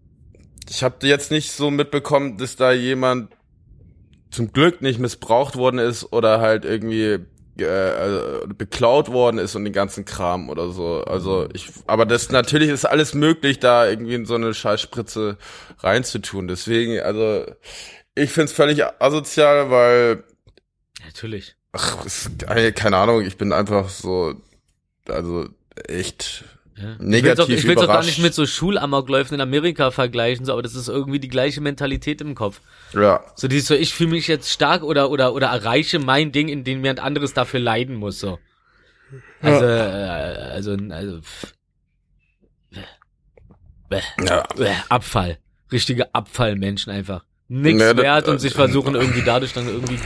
ich 0.68 0.84
habe 0.84 1.06
jetzt 1.06 1.30
nicht 1.30 1.52
so 1.52 1.70
mitbekommen, 1.70 2.38
dass 2.38 2.54
da 2.56 2.70
jemand 2.72 3.32
zum 4.30 4.52
Glück 4.52 4.80
nicht 4.80 5.00
missbraucht 5.00 5.56
worden 5.56 5.80
ist 5.80 6.12
oder 6.12 6.40
halt 6.40 6.64
irgendwie 6.64 7.18
äh, 7.58 7.64
äh, 7.64 8.46
beklaut 8.46 9.10
worden 9.10 9.38
ist 9.38 9.54
und 9.54 9.64
den 9.64 9.72
ganzen 9.72 10.04
Kram 10.04 10.48
oder 10.48 10.70
so. 10.70 11.02
Also 11.04 11.48
ich, 11.52 11.70
aber 11.86 12.06
das 12.06 12.30
natürlich 12.30 12.70
ist 12.70 12.84
alles 12.84 13.14
möglich, 13.14 13.58
da 13.58 13.86
irgendwie 13.86 14.14
in 14.14 14.26
so 14.26 14.34
eine 14.34 14.54
Scheißspritze 14.54 15.36
reinzutun. 15.78 16.48
Deswegen, 16.48 17.00
also 17.00 17.44
ich 18.14 18.30
find's 18.30 18.52
völlig 18.52 18.84
asozial, 19.00 19.70
weil 19.70 20.24
Natürlich. 21.04 21.56
ach, 21.72 22.04
ist, 22.04 22.30
keine 22.76 22.96
Ahnung, 22.96 23.22
ich 23.22 23.36
bin 23.36 23.52
einfach 23.52 23.88
so, 23.88 24.34
also 25.08 25.48
echt 25.88 26.44
Ja. 26.80 26.96
Negativ 26.98 27.18
ich 27.18 27.24
will's 27.24 27.40
auch, 27.40 27.48
ich 27.48 27.66
will's 27.66 27.82
auch 27.82 27.86
gar 27.88 28.04
nicht 28.04 28.20
mit 28.20 28.32
so 28.32 28.46
Schulamokläufen 28.46 29.34
in 29.34 29.40
Amerika 29.40 29.90
vergleichen, 29.90 30.46
so, 30.46 30.52
aber 30.52 30.62
das 30.62 30.74
ist 30.74 30.88
irgendwie 30.88 31.20
die 31.20 31.28
gleiche 31.28 31.60
Mentalität 31.60 32.20
im 32.20 32.34
Kopf. 32.34 32.60
Ja. 32.94 33.22
So 33.34 33.48
dieses 33.48 33.68
so, 33.68 33.74
ich 33.74 33.92
fühle 33.92 34.10
mich 34.10 34.28
jetzt 34.28 34.50
stark 34.50 34.82
oder 34.82 35.10
oder 35.10 35.34
oder 35.34 35.48
erreiche 35.48 35.98
mein 35.98 36.32
Ding, 36.32 36.48
in 36.48 36.64
dem 36.64 36.82
jemand 36.82 37.00
anderes 37.00 37.34
dafür 37.34 37.60
leiden 37.60 37.96
muss, 37.96 38.18
so. 38.20 38.38
Also, 39.42 39.64
äh, 39.64 39.68
also, 39.68 40.76
also, 40.90 41.20
pff. 41.20 41.52
Bäh. 43.88 44.00
Ja. 44.24 44.44
Bäh, 44.56 44.72
Abfall. 44.88 45.38
Richtige 45.72 46.14
Abfallmenschen 46.14 46.92
einfach. 46.92 47.24
Ja, 47.48 47.72
das- 47.72 47.96
wert 47.96 48.28
und 48.28 48.38
sich 48.38 48.52
äh, 48.52 48.56
versuchen 48.56 48.94
irgendwie 48.94 49.22
dadurch 49.22 49.52
dann 49.52 49.66
irgendwie 49.66 49.98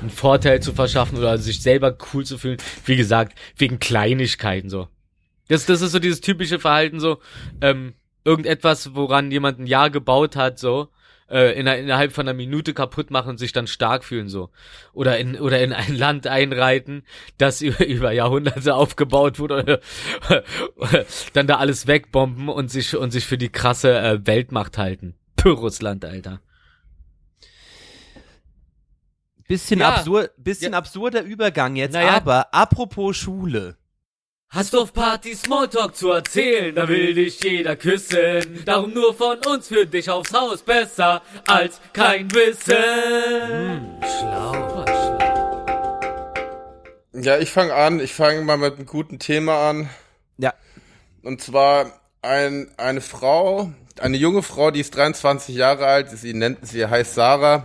einen 0.00 0.10
Vorteil 0.10 0.60
zu 0.60 0.74
verschaffen 0.74 1.18
oder 1.18 1.38
sich 1.38 1.62
selber 1.62 1.96
cool 2.12 2.26
zu 2.26 2.36
fühlen. 2.36 2.58
Wie 2.84 2.96
gesagt, 2.96 3.38
wegen 3.56 3.78
Kleinigkeiten 3.78 4.68
so. 4.68 4.88
Das, 5.48 5.66
das 5.66 5.82
ist 5.82 5.92
so 5.92 5.98
dieses 5.98 6.20
typische 6.20 6.58
Verhalten 6.58 7.00
so, 7.00 7.18
ähm, 7.60 7.94
irgendetwas, 8.24 8.94
woran 8.94 9.30
jemand 9.30 9.58
ein 9.60 9.66
Jahr 9.66 9.90
gebaut 9.90 10.36
hat, 10.36 10.58
so, 10.58 10.88
äh, 11.28 11.58
in, 11.58 11.66
innerhalb 11.66 12.12
von 12.12 12.26
einer 12.26 12.36
Minute 12.36 12.72
kaputt 12.74 13.10
machen 13.10 13.30
und 13.30 13.38
sich 13.38 13.52
dann 13.52 13.66
stark 13.66 14.04
fühlen, 14.04 14.28
so. 14.28 14.50
Oder 14.94 15.18
in, 15.18 15.38
oder 15.38 15.60
in 15.62 15.72
ein 15.74 15.94
Land 15.96 16.26
einreiten, 16.26 17.02
das 17.38 17.60
über, 17.60 17.84
über 17.86 18.12
Jahrhunderte 18.12 18.74
aufgebaut 18.74 19.38
wurde, 19.38 19.80
oder 20.76 21.04
dann 21.34 21.46
da 21.46 21.56
alles 21.56 21.86
wegbomben 21.86 22.48
und 22.48 22.70
sich, 22.70 22.96
und 22.96 23.10
sich 23.10 23.26
für 23.26 23.38
die 23.38 23.50
krasse 23.50 23.98
äh, 23.98 24.26
Weltmacht 24.26 24.78
halten. 24.78 25.14
Puh, 25.36 25.50
Russland, 25.50 26.04
Alter. 26.06 26.40
Bisschen, 29.46 29.80
Ja. 29.80 29.90
absurd, 29.96 30.30
bisschen 30.38 30.72
Ja. 30.72 30.78
absurder 30.78 31.22
Übergang 31.22 31.76
jetzt, 31.76 31.92
Naja. 31.92 32.14
aber 32.16 32.54
apropos 32.54 33.16
Schule. 33.16 33.76
Hast 34.50 34.72
du 34.72 34.80
auf 34.80 34.92
Party 34.92 35.34
Smalltalk 35.34 35.96
zu 35.96 36.10
erzählen, 36.12 36.74
da 36.74 36.86
will 36.86 37.14
dich 37.14 37.42
jeder 37.42 37.74
küssen. 37.74 38.62
Darum 38.64 38.94
nur 38.94 39.12
von 39.12 39.38
uns 39.46 39.66
für 39.66 39.84
dich 39.84 40.08
aufs 40.08 40.32
Haus 40.32 40.62
besser 40.62 41.22
als 41.48 41.80
kein 41.92 42.30
Wissen. 42.32 43.98
schlau, 44.00 44.84
schlau. 44.84 45.66
Ja, 47.14 47.38
ich 47.38 47.50
fange 47.50 47.74
an. 47.74 47.98
Ich 47.98 48.14
fange 48.14 48.42
mal 48.42 48.56
mit 48.56 48.76
einem 48.76 48.86
guten 48.86 49.18
Thema 49.18 49.68
an. 49.70 49.90
Ja. 50.38 50.54
Und 51.22 51.40
zwar 51.40 52.00
ein, 52.22 52.70
eine 52.76 53.00
Frau, 53.00 53.72
eine 53.98 54.16
junge 54.16 54.42
Frau, 54.42 54.70
die 54.70 54.80
ist 54.80 54.94
23 54.96 55.54
Jahre 55.54 55.86
alt, 55.86 56.10
sie 56.10 56.32
nennt, 56.34 56.66
sie 56.66 56.86
heißt 56.86 57.14
Sarah, 57.14 57.64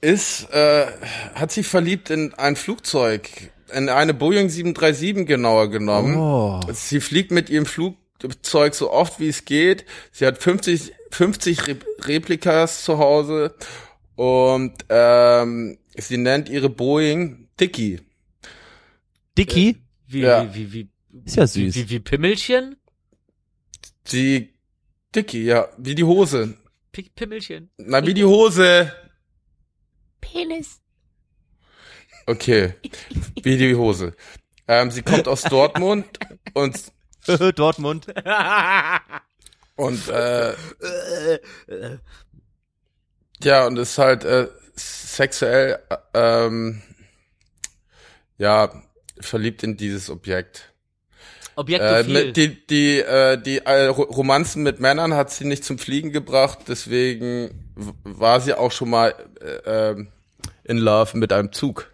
ist, 0.00 0.50
äh, 0.50 0.86
hat 1.34 1.52
sich 1.52 1.66
verliebt 1.66 2.10
in 2.10 2.34
ein 2.34 2.56
Flugzeug, 2.56 3.28
in 3.72 3.88
eine 3.88 4.14
Boeing 4.14 4.48
737 4.48 5.26
genauer 5.26 5.70
genommen. 5.70 6.16
Oh. 6.16 6.60
Sie 6.72 7.00
fliegt 7.00 7.30
mit 7.30 7.50
ihrem 7.50 7.66
Flugzeug 7.66 8.74
so 8.74 8.90
oft 8.90 9.20
wie 9.20 9.28
es 9.28 9.44
geht. 9.44 9.84
Sie 10.12 10.26
hat 10.26 10.38
50, 10.38 10.92
50 11.10 11.66
Re 11.68 11.76
Replikas 12.00 12.84
zu 12.84 12.98
Hause 12.98 13.54
und 14.16 14.72
ähm, 14.88 15.78
sie 15.96 16.16
nennt 16.18 16.48
ihre 16.48 16.68
Boeing 16.70 17.48
Dicky. 17.58 18.00
Dicky? 19.38 19.76
Wie, 20.06 20.20
Ja. 20.20 20.54
wie, 20.54 20.72
wie, 20.72 20.88
wie, 21.10 21.22
Ist 21.24 21.36
ja 21.36 21.46
süß. 21.46 21.74
wie, 21.74 21.84
wie, 21.84 21.90
wie 21.90 22.00
Pimmelchen? 22.00 22.76
Die 24.12 24.54
Dicky, 25.14 25.44
ja, 25.44 25.68
wie 25.78 25.94
die 25.94 26.04
Hose. 26.04 26.54
Pi 26.92 27.10
Pimmelchen. 27.14 27.70
Na, 27.78 28.04
wie 28.06 28.14
die 28.14 28.24
Hose. 28.24 28.92
Penis. 30.20 30.80
Okay, 32.26 32.74
wie 33.42 33.56
die 33.58 33.74
Hose. 33.74 34.14
Ähm, 34.66 34.90
sie 34.90 35.02
kommt 35.02 35.28
aus 35.28 35.42
Dortmund 35.42 36.06
und 36.54 36.80
Dortmund. 37.56 38.06
und 39.76 40.08
äh, 40.08 40.54
ja 43.42 43.66
und 43.66 43.78
ist 43.78 43.98
halt 43.98 44.24
äh, 44.24 44.48
sexuell 44.74 45.78
äh, 45.90 45.96
ähm, 46.14 46.82
ja 48.38 48.82
verliebt 49.20 49.62
in 49.62 49.76
dieses 49.76 50.10
Objekt. 50.10 50.70
Äh, 51.56 51.60
Objektophil. 51.60 52.24
mit, 52.26 52.36
die 52.36 52.66
die 52.66 52.98
äh, 53.00 53.36
die 53.40 53.58
äh, 53.58 53.86
Ro- 53.86 54.02
Romanzen 54.02 54.62
mit 54.62 54.80
Männern 54.80 55.14
hat 55.14 55.30
sie 55.30 55.44
nicht 55.44 55.64
zum 55.64 55.78
Fliegen 55.78 56.10
gebracht, 56.10 56.60
deswegen 56.68 57.70
w- 57.76 57.92
war 58.02 58.40
sie 58.40 58.54
auch 58.54 58.72
schon 58.72 58.90
mal 58.90 59.14
äh, 59.40 59.90
ähm, 59.90 60.08
in 60.64 60.78
Love 60.78 61.16
mit 61.16 61.32
einem 61.32 61.52
Zug. 61.52 61.90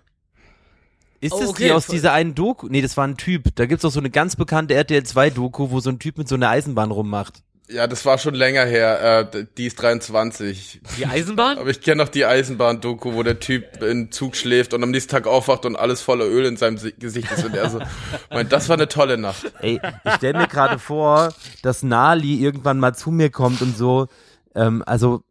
Ist 1.21 1.33
Oh, 1.33 1.41
das 1.41 1.49
okay, 1.51 1.64
die 1.64 1.73
aus 1.73 1.87
dieser 1.87 2.12
einen 2.12 2.35
Doku? 2.35 2.68
Nee, 2.68 2.81
das 2.83 2.97
war 2.97 3.07
ein 3.07 3.16
Typ. 3.16 3.55
Da 3.57 3.66
gibt's 3.66 3.85
auch 3.85 3.91
so 3.91 4.01
eine 4.01 4.11
ganz 4.11 4.37
bekannte 4.37 4.75
RTL 4.75 5.03
2 5.03 5.31
Doku, 5.31 5.71
wo 5.71 5.81
so 5.81 5.91
ein 5.91 5.99
Typ 5.99 6.16
mit 6.18 6.29
so 6.29 6.35
einer 6.35 6.49
Eisenbahn 6.49 6.91
rummacht. 6.91 7.43
Ja, 7.68 7.87
das 7.87 8.05
war 8.05 8.18
schon 8.18 8.35
länger 8.35 8.64
her. 8.64 9.31
Äh, 9.33 9.45
die 9.57 9.66
ist 9.66 9.81
23. 9.81 10.81
die 10.99 11.07
Eisenbahn? 11.07 11.59
Aber 11.59 11.71
ich 11.71 11.81
kenne 11.83 12.03
noch 12.03 12.09
die 12.09 12.25
Eisenbahn-Doku, 12.25 13.12
wo 13.14 13.23
der 13.23 13.39
Typ 13.39 13.81
in 13.83 14.11
Zug 14.11 14.35
schläft 14.35 14.75
und 14.75 14.83
am 14.83 14.91
nächsten 14.91 15.12
Tag 15.12 15.29
aufwacht 15.29 15.64
und 15.66 15.77
alles 15.77 16.01
voller 16.03 16.25
Öl 16.25 16.47
in 16.47 16.57
seinem 16.57 16.79
Si- 16.79 16.95
Gesicht 16.99 17.31
ist. 17.31 17.45
Und 17.45 17.55
er 17.55 17.71
so, 17.71 17.79
meint, 18.31 18.51
das 18.51 18.68
war 18.68 18.75
eine 18.77 18.89
tolle 18.89 19.18
Nacht. 19.18 19.53
Ey, 19.61 19.81
ich 20.05 20.12
stell 20.16 20.33
mir 20.33 20.49
gerade 20.49 20.81
vor, 20.81 21.33
dass 21.62 21.85
Nali 21.85 22.43
irgendwann 22.43 22.81
mal 22.81 22.95
zu 22.97 23.12
mir 23.12 23.31
kommt 23.31 23.62
und 23.62 23.77
so. 23.77 24.09
Ähm, 24.57 24.83
also, 24.85 25.23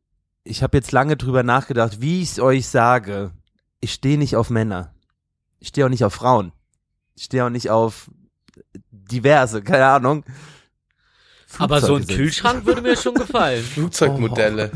ich 0.46 0.64
habe 0.64 0.78
jetzt 0.78 0.94
lange 0.94 1.18
drüber 1.18 1.44
nachgedacht, 1.44 2.00
wie 2.00 2.22
ich's 2.22 2.40
euch 2.40 2.68
sage. 2.68 3.32
Ich 3.82 3.92
stehe 3.92 4.18
nicht 4.18 4.38
auf 4.38 4.50
Männer. 4.50 4.94
Ich 5.60 5.70
stehe 5.70 5.86
auch 5.86 5.90
nicht 5.90 6.04
auf 6.04 6.14
Frauen. 6.14 6.52
Ich 7.16 7.26
stehe 7.26 7.46
auch 7.46 7.50
nicht 7.50 7.70
auf 7.70 8.10
diverse, 8.92 9.62
keine 9.62 9.86
Ahnung. 9.86 10.24
Aber 11.58 11.82
so 11.82 11.96
ein 11.96 12.06
Kühlschrank 12.08 12.66
würde 12.66 12.82
mir 12.82 12.96
schon 12.96 13.16
gefallen. 13.16 13.64
Flugzeugmodelle. 13.74 14.72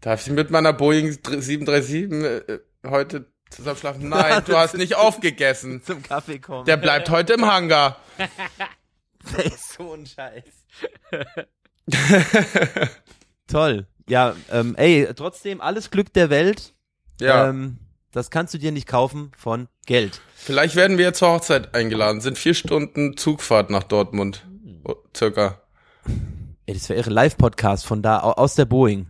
Darf 0.00 0.26
ich 0.26 0.32
mit 0.32 0.50
meiner 0.50 0.72
Boeing 0.72 1.12
737 1.12 2.12
äh, 2.12 2.58
heute 2.86 3.26
zusammen 3.50 3.78
schlafen? 3.78 4.08
Nein, 4.08 4.42
du 4.44 4.56
hast 4.56 4.76
nicht 4.76 4.94
aufgegessen. 4.94 5.82
Zum 5.84 6.02
Kaffee 6.02 6.38
kommen. 6.38 6.66
Der 6.66 6.76
bleibt 6.76 7.10
heute 7.10 7.32
im 7.34 7.46
Hangar. 7.46 7.98
Der 9.36 9.46
ist 9.46 9.72
so 9.72 9.92
ein 9.94 10.06
Scheiß. 10.06 10.44
Toll. 13.48 13.86
Ja, 14.08 14.36
ähm, 14.52 14.76
ey, 14.76 15.08
trotzdem 15.16 15.60
alles 15.60 15.90
Glück 15.90 16.12
der 16.12 16.30
Welt. 16.30 16.74
Ja, 17.20 17.48
Ähm, 17.48 17.78
das 18.16 18.30
kannst 18.30 18.54
du 18.54 18.58
dir 18.58 18.72
nicht 18.72 18.86
kaufen 18.88 19.30
von 19.36 19.68
Geld. 19.86 20.20
vielleicht 20.34 20.74
werden 20.76 20.98
wir 20.98 21.04
ja 21.06 21.12
zur 21.12 21.28
Hochzeit 21.32 21.74
eingeladen. 21.74 22.20
Sind 22.20 22.38
vier 22.38 22.54
Stunden 22.54 23.16
Zugfahrt 23.16 23.70
nach 23.70 23.82
Dortmund. 23.84 24.46
Oh, 24.84 24.94
circa. 25.16 25.60
Ey, 26.66 26.74
das 26.74 26.88
wäre 26.88 26.98
ihre 27.00 27.10
Live-Podcast 27.10 27.86
von 27.86 28.02
da, 28.02 28.20
au- 28.22 28.32
aus 28.32 28.54
der 28.54 28.64
Boeing. 28.64 29.06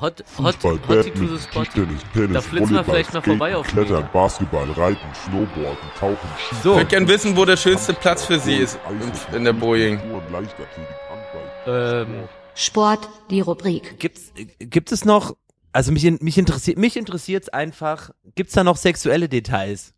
Hot, 0.00 0.22
hot, 0.38 0.54
Fußball, 0.56 0.72
hot 0.74 0.82
to 0.88 1.02
the 1.02 1.10
Badminton, 1.10 1.38
spot. 1.40 1.62
Tischtennis, 1.64 2.02
Tennis, 2.12 2.32
Da 2.34 2.40
flitzen 2.42 2.74
wir 2.74 2.84
vielleicht 2.84 3.14
mal 3.14 3.20
Skaten, 3.22 3.38
vorbei 3.38 3.56
auf 3.56 3.66
Klettern, 3.66 4.08
Basketball, 4.12 4.70
Reiten, 4.72 5.14
Snowboarden, 5.24 5.76
Tauchen, 5.98 6.16
Skifahren, 6.36 6.62
So, 6.62 6.70
Ich 6.72 6.76
würde 6.76 6.86
gern 6.90 7.08
wissen, 7.08 7.36
wo 7.36 7.44
der 7.46 7.56
schönste 7.56 7.94
Platz 7.94 8.24
für 8.26 8.38
sie 8.38 8.56
ist 8.56 8.78
in, 9.34 9.44
der 9.44 9.54
Boeing. 9.54 9.98
Ähm, 11.66 12.24
Sport, 12.54 13.08
die 13.30 13.40
Rubrik. 13.40 13.98
gibt's, 13.98 14.32
äh, 14.36 14.44
gibt 14.66 14.92
es 14.92 15.04
noch, 15.04 15.34
also 15.76 15.92
mich, 15.92 16.04
mich 16.22 16.38
interessiert, 16.38 16.78
mich 16.78 16.96
interessiert's 16.96 17.50
einfach, 17.50 18.10
gibt's 18.34 18.54
da 18.54 18.64
noch 18.64 18.78
sexuelle 18.78 19.28
Details? 19.28 19.92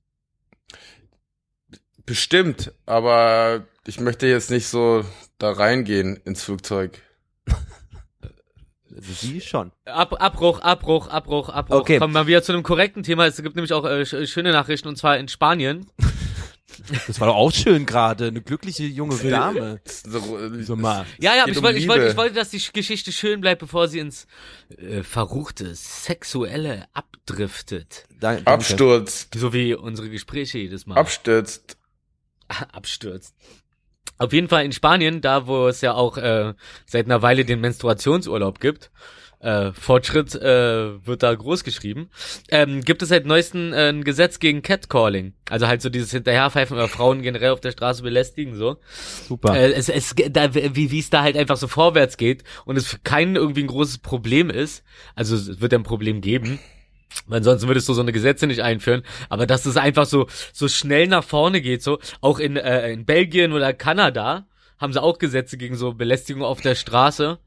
Bestimmt, 2.05 2.73
aber 2.85 3.65
ich 3.87 4.01
möchte 4.01 4.27
jetzt 4.27 4.51
nicht 4.51 4.67
so 4.67 5.05
da 5.39 5.53
reingehen 5.53 6.17
ins 6.25 6.43
Flugzeug. 6.43 7.01
Also 7.47 9.13
sie 9.21 9.41
schon. 9.41 9.71
Ab, 9.85 10.21
Abbruch, 10.21 10.61
Abbruch, 10.63 11.07
Abbruch, 11.07 11.49
Abbruch. 11.49 11.77
Okay. 11.77 11.99
Kommen 12.01 12.15
wir 12.15 12.27
wieder 12.27 12.43
zu 12.43 12.53
einem 12.53 12.65
korrekten 12.65 13.05
Thema. 13.05 13.27
Es 13.27 13.41
gibt 13.41 13.55
nämlich 13.55 13.73
auch 13.73 13.85
äh, 13.85 14.01
sch- 14.03 14.27
schöne 14.27 14.51
Nachrichten 14.51 14.89
und 14.89 14.97
zwar 14.97 15.17
in 15.17 15.29
Spanien. 15.29 15.87
Das 17.07 17.19
war 17.21 17.29
doch 17.29 17.35
auch 17.37 17.53
schön 17.53 17.87
gerade, 17.87 18.27
eine 18.27 18.41
glückliche 18.43 18.85
junge 18.85 19.17
Dame. 19.31 19.81
So, 19.85 20.63
So 20.63 20.77
mal. 20.77 21.07
Ja, 21.19 21.35
ja, 21.35 21.43
aber 21.43 21.51
ich 21.51 21.59
um 21.59 21.65
wollte, 21.65 21.79
ich 21.79 21.89
wollte, 21.89 22.07
ich 22.09 22.17
wollte, 22.17 22.35
dass 22.35 22.51
die 22.51 22.63
Geschichte 22.73 23.11
schön 23.11 23.41
bleibt, 23.41 23.61
bevor 23.61 23.89
sie 23.89 23.99
ins 23.99 24.27
äh, 24.77 25.03
verruchte, 25.03 25.75
sexuelle 25.75 26.87
abdriftet. 26.93 28.05
Da, 28.21 28.35
danke. 28.35 28.47
Absturzt, 28.51 29.35
So 29.35 29.53
wie 29.53 29.75
unsere 29.75 30.11
Gespräche 30.11 30.59
jedes 30.59 30.87
Mal. 30.87 30.97
abstürzt. 30.97 31.79
abstürzt. 32.73 33.35
Auf 34.19 34.33
jeden 34.33 34.49
Fall 34.49 34.65
in 34.65 34.73
Spanien, 34.73 35.21
da 35.21 35.47
wo 35.47 35.69
es 35.69 35.81
ja 35.81 35.95
auch 35.95 36.17
äh, 36.19 36.55
seit 36.87 37.07
einer 37.07 37.23
Weile 37.23 37.45
den 37.45 37.61
Menstruationsurlaub 37.61 38.61
gibt, 38.61 38.91
äh, 39.41 39.73
Fortschritt 39.73 40.35
äh, 40.35 41.07
wird 41.07 41.23
da 41.23 41.35
groß 41.35 41.65
geschrieben, 41.65 42.11
ähm, 42.51 42.83
gibt 42.83 43.03
es 43.03 43.11
seit 43.11 43.27
neuestem 43.27 43.73
äh, 43.73 43.91
ein 43.91 44.05
Gesetz 44.05 44.39
gegen 44.41 44.63
Catcalling. 44.63 45.35
Also 45.49 45.69
halt 45.69 45.83
so 45.83 45.91
dieses 45.91 46.11
Hinterherpfeifen 46.11 46.77
oder 46.77 46.89
Frauen 46.89 47.23
generell 47.23 47.51
auf 47.51 47.61
der 47.61 47.73
Straße 47.73 48.03
belästigen 48.03 48.57
so. 48.57 48.79
Super. 49.29 49.57
Äh, 49.57 49.73
es, 49.73 49.89
es, 49.89 50.15
da, 50.31 50.55
wie 50.55 50.91
wie 50.91 50.99
es 50.99 51.11
da 51.11 51.23
halt 51.23 51.37
einfach 51.37 51.57
so 51.57 51.69
vorwärts 51.69 52.17
geht 52.17 52.45
und 52.65 52.77
es 52.77 52.89
für 52.89 52.99
keinen 52.99 53.37
irgendwie 53.37 53.63
ein 53.63 53.69
großes 53.69 53.99
Problem 53.99 54.51
ist. 54.51 54.83
Also 55.15 55.37
es 55.37 55.61
wird 55.61 55.73
ja 55.73 55.79
ein 55.79 55.85
Problem 55.85 56.21
geben. 56.21 56.59
Weil 57.27 57.43
sonst 57.43 57.67
würdest 57.67 57.89
du 57.89 57.95
so 57.95 58.03
eine 58.03 58.13
Gesetze 58.13 58.47
nicht 58.47 58.63
einführen. 58.63 59.03
Aber 59.31 59.47
dass 59.47 59.65
es 59.65 59.79
einfach 59.79 60.05
so, 60.05 60.27
so 60.53 60.69
schnell 60.69 61.07
nach 61.07 61.25
vorne 61.25 61.63
geht, 61.63 61.83
so. 61.83 61.99
Auch 62.21 62.39
in, 62.39 62.57
äh, 62.57 62.93
in 62.93 63.07
Belgien 63.07 63.53
oder 63.53 63.73
Kanada 63.73 64.47
haben 64.79 64.93
sie 64.93 65.03
auch 65.03 65.19
Gesetze 65.19 65.57
gegen 65.57 65.77
so 65.77 65.95
Belästigung 65.95 66.43
auf 66.43 66.61
der 66.61 66.75
Straße. 66.75 67.39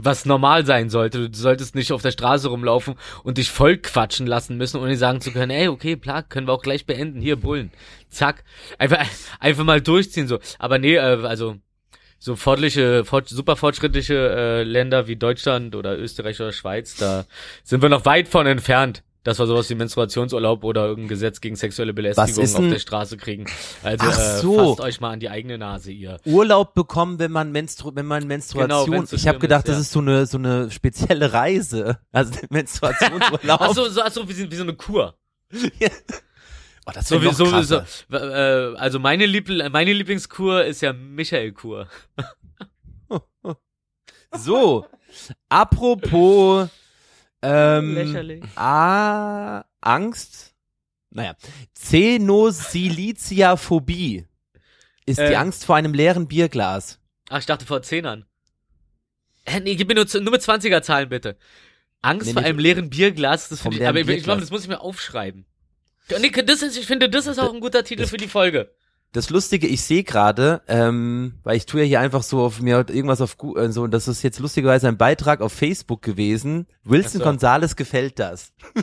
Was 0.00 0.24
normal 0.24 0.66
sein 0.66 0.90
sollte. 0.90 1.30
Du 1.30 1.38
solltest 1.38 1.74
nicht 1.76 1.92
auf 1.92 2.02
der 2.02 2.10
Straße 2.10 2.48
rumlaufen 2.48 2.96
und 3.22 3.38
dich 3.38 3.50
voll 3.50 3.76
quatschen 3.76 4.26
lassen 4.26 4.56
müssen, 4.56 4.80
ohne 4.80 4.96
sagen 4.96 5.20
zu 5.20 5.30
können, 5.30 5.50
ey, 5.50 5.68
okay, 5.68 5.96
klar, 5.96 6.22
können 6.24 6.48
wir 6.48 6.52
auch 6.52 6.62
gleich 6.62 6.84
beenden. 6.84 7.20
Hier, 7.20 7.36
Bullen. 7.36 7.70
Zack. 8.08 8.42
Einfach, 8.78 9.06
einfach 9.40 9.64
mal 9.64 9.80
durchziehen, 9.80 10.26
so. 10.26 10.40
Aber 10.58 10.78
nee, 10.78 10.96
äh, 10.96 11.24
also, 11.24 11.56
so 12.18 12.36
fortliche, 12.36 13.04
fort, 13.04 13.28
super 13.28 13.54
fortschrittliche 13.54 14.14
äh, 14.14 14.62
Länder 14.62 15.06
wie 15.06 15.16
Deutschland 15.16 15.76
oder 15.76 15.98
Österreich 15.98 16.40
oder 16.40 16.52
Schweiz, 16.52 16.96
da 16.96 17.26
sind 17.62 17.82
wir 17.82 17.90
noch 17.90 18.06
weit 18.06 18.28
von 18.28 18.46
entfernt, 18.46 19.02
dass 19.24 19.38
wir 19.38 19.46
sowas 19.46 19.68
wie 19.70 19.74
Menstruationsurlaub 19.74 20.62
oder 20.64 20.84
irgendein 20.86 21.08
Gesetz 21.08 21.40
gegen 21.40 21.56
sexuelle 21.56 21.94
Belästigung 21.94 22.44
auf 22.44 22.70
der 22.70 22.78
Straße 22.78 23.16
kriegen. 23.16 23.46
Also 23.82 24.06
äh, 24.06 24.38
so. 24.38 24.76
fasst 24.76 24.80
euch 24.80 25.00
mal 25.00 25.10
an 25.10 25.20
die 25.20 25.30
eigene 25.30 25.58
Nase, 25.58 25.90
ihr. 25.90 26.18
Urlaub 26.26 26.74
bekommen, 26.74 27.18
wenn 27.18 27.32
man 27.32 27.50
Menstru 27.50 27.90
wenn 27.94 28.06
man 28.06 28.26
Menstruation. 28.26 28.84
Genau, 28.84 28.98
wenn's 28.98 29.10
so 29.10 29.16
ich 29.16 29.26
habe 29.26 29.38
gedacht, 29.38 29.64
ist, 29.64 29.68
ja. 29.68 29.74
das 29.74 29.82
ist 29.86 29.92
so 29.92 30.00
eine 30.00 30.26
so 30.26 30.38
eine 30.38 30.70
spezielle 30.70 31.32
Reise. 31.32 31.98
Also 32.12 32.34
Menstruationsurlaub. 32.50 33.60
Ach 33.60 33.74
so, 33.74 33.88
so, 33.88 34.02
ach 34.02 34.12
so 34.12 34.28
wie, 34.28 34.34
so- 34.34 34.50
wie 34.50 34.56
so 34.56 34.62
eine 34.62 34.74
Kur. 34.74 35.16
oh, 35.52 36.90
das 36.92 37.08
So 37.08 37.18
noch 37.18 37.32
so, 37.32 37.46
so 37.46 37.76
äh, 38.16 38.76
also 38.76 38.98
meine 38.98 39.24
Liebl 39.24 39.70
meine 39.70 39.92
Lieblingskur 39.92 40.64
ist 40.64 40.82
ja 40.82 40.92
Michael 40.92 41.52
Kur. 41.52 41.88
So, 44.36 44.84
apropos 45.48 46.68
ähm, 47.44 47.94
Lächerlich. 47.94 48.42
A, 48.56 49.64
Angst. 49.80 50.54
Naja, 51.10 51.34
Xenosiliciaphobie 51.74 54.26
ist 55.06 55.18
die 55.18 55.22
Äh. 55.22 55.36
Angst 55.36 55.64
vor 55.64 55.76
einem 55.76 55.94
leeren 55.94 56.26
Bierglas. 56.28 56.98
Ach, 57.30 57.38
ich 57.38 57.46
dachte 57.46 57.64
vor 57.66 57.82
Zehnern. 57.82 58.26
Hä, 59.46 59.60
nee, 59.60 59.76
gib 59.76 59.88
mir 59.88 59.94
nur, 59.94 60.06
nur 60.20 60.32
mit 60.32 60.42
20er 60.42 60.82
Zahlen 60.82 61.08
bitte. 61.08 61.36
Angst 62.02 62.26
Nee, 62.26 62.32
vor 62.32 62.42
einem 62.42 62.58
leeren 62.58 62.90
Bierglas, 62.90 63.48
das 63.48 63.60
finde 63.62 63.78
ich, 63.78 63.86
aber 63.86 63.98
ich, 63.98 64.08
ich 64.08 64.22
glaube, 64.22 64.22
Bierglas. 64.22 64.40
das 64.40 64.50
muss 64.50 64.62
ich 64.62 64.68
mir 64.68 64.80
aufschreiben. 64.80 65.46
Nee, 66.20 66.30
das 66.30 66.62
ist, 66.62 66.76
ich 66.76 66.86
finde, 66.86 67.08
das 67.08 67.26
ist 67.26 67.38
auch 67.38 67.54
ein 67.54 67.60
guter 67.60 67.82
Titel 67.84 68.06
für 68.06 68.18
die 68.18 68.28
Folge. 68.28 68.74
Das 69.14 69.30
Lustige, 69.30 69.68
ich 69.68 69.82
sehe 69.82 70.02
gerade, 70.02 70.60
ähm, 70.66 71.34
weil 71.44 71.56
ich 71.56 71.66
tue 71.66 71.82
ja 71.82 71.86
hier 71.86 72.00
einfach 72.00 72.24
so 72.24 72.42
auf 72.42 72.60
mir 72.60 72.78
irgendwas 72.88 73.20
auf 73.20 73.38
Gu- 73.38 73.56
äh, 73.56 73.70
so, 73.70 73.82
und 73.84 73.92
das 73.92 74.08
ist 74.08 74.24
jetzt 74.24 74.40
lustigerweise 74.40 74.88
ein 74.88 74.96
Beitrag 74.98 75.40
auf 75.40 75.52
Facebook 75.52 76.02
gewesen. 76.02 76.66
Wilson 76.82 77.20
so. 77.20 77.24
Gonzales 77.24 77.76
gefällt 77.76 78.18
das. 78.18 78.52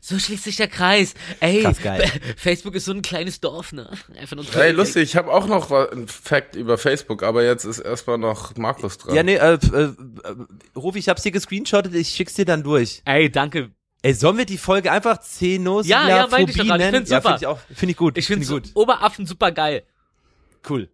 so 0.00 0.18
schließt 0.18 0.44
sich 0.44 0.56
der 0.56 0.68
Kreis. 0.68 1.14
Ey, 1.40 1.62
Krass 1.62 1.82
geil. 1.82 2.04
Facebook 2.36 2.74
ist 2.76 2.84
so 2.84 2.92
ein 2.92 3.02
kleines 3.02 3.40
Dorf, 3.40 3.72
ne? 3.72 3.90
Einfach 4.16 4.36
nur 4.36 4.44
Hey, 4.52 4.70
lustig, 4.72 5.02
ich 5.02 5.16
habe 5.16 5.32
auch 5.32 5.46
noch 5.48 5.70
einen 5.72 6.06
Fact 6.08 6.54
über 6.56 6.76
Facebook, 6.78 7.22
aber 7.22 7.44
jetzt 7.44 7.64
ist 7.64 7.78
erstmal 7.80 8.18
noch 8.18 8.56
Markus 8.56 8.98
dran. 8.98 9.14
Ja, 9.16 9.22
nee, 9.22 9.36
äh, 9.36 9.54
äh, 9.54 9.58
äh, 9.82 9.94
Ruf, 10.76 10.96
ich 10.96 11.08
hab's 11.08 11.22
dir 11.22 11.32
gescreenshottet, 11.32 11.94
ich 11.94 12.08
schick's 12.10 12.34
dir 12.34 12.44
dann 12.44 12.62
durch. 12.62 13.00
Ey, 13.04 13.30
danke. 13.30 13.70
Ey, 14.06 14.14
sollen 14.14 14.38
wir 14.38 14.46
die 14.46 14.56
Folge 14.56 14.92
einfach 14.92 15.18
Xenosilaphobie 15.20 16.08
Ja, 16.10 16.16
ja, 16.16 16.26
meinte 16.28 16.52
ich 16.52 16.56
doch 16.58 16.64
gerade. 16.64 16.84
Ich 16.84 16.90
nennen? 16.92 16.96
find's 17.06 17.10
Ja, 17.10 17.20
super. 17.20 17.38
finde 17.38 17.42
ich 17.42 17.46
auch, 17.48 17.58
finde 17.76 17.90
ich 17.90 17.96
gut. 17.96 18.18
Ich 18.18 18.26
finde 18.28 18.46
gut. 18.46 18.70
Oberaffen 18.74 19.26
super 19.26 19.50
geil. 19.50 19.82
Cool. 20.68 20.88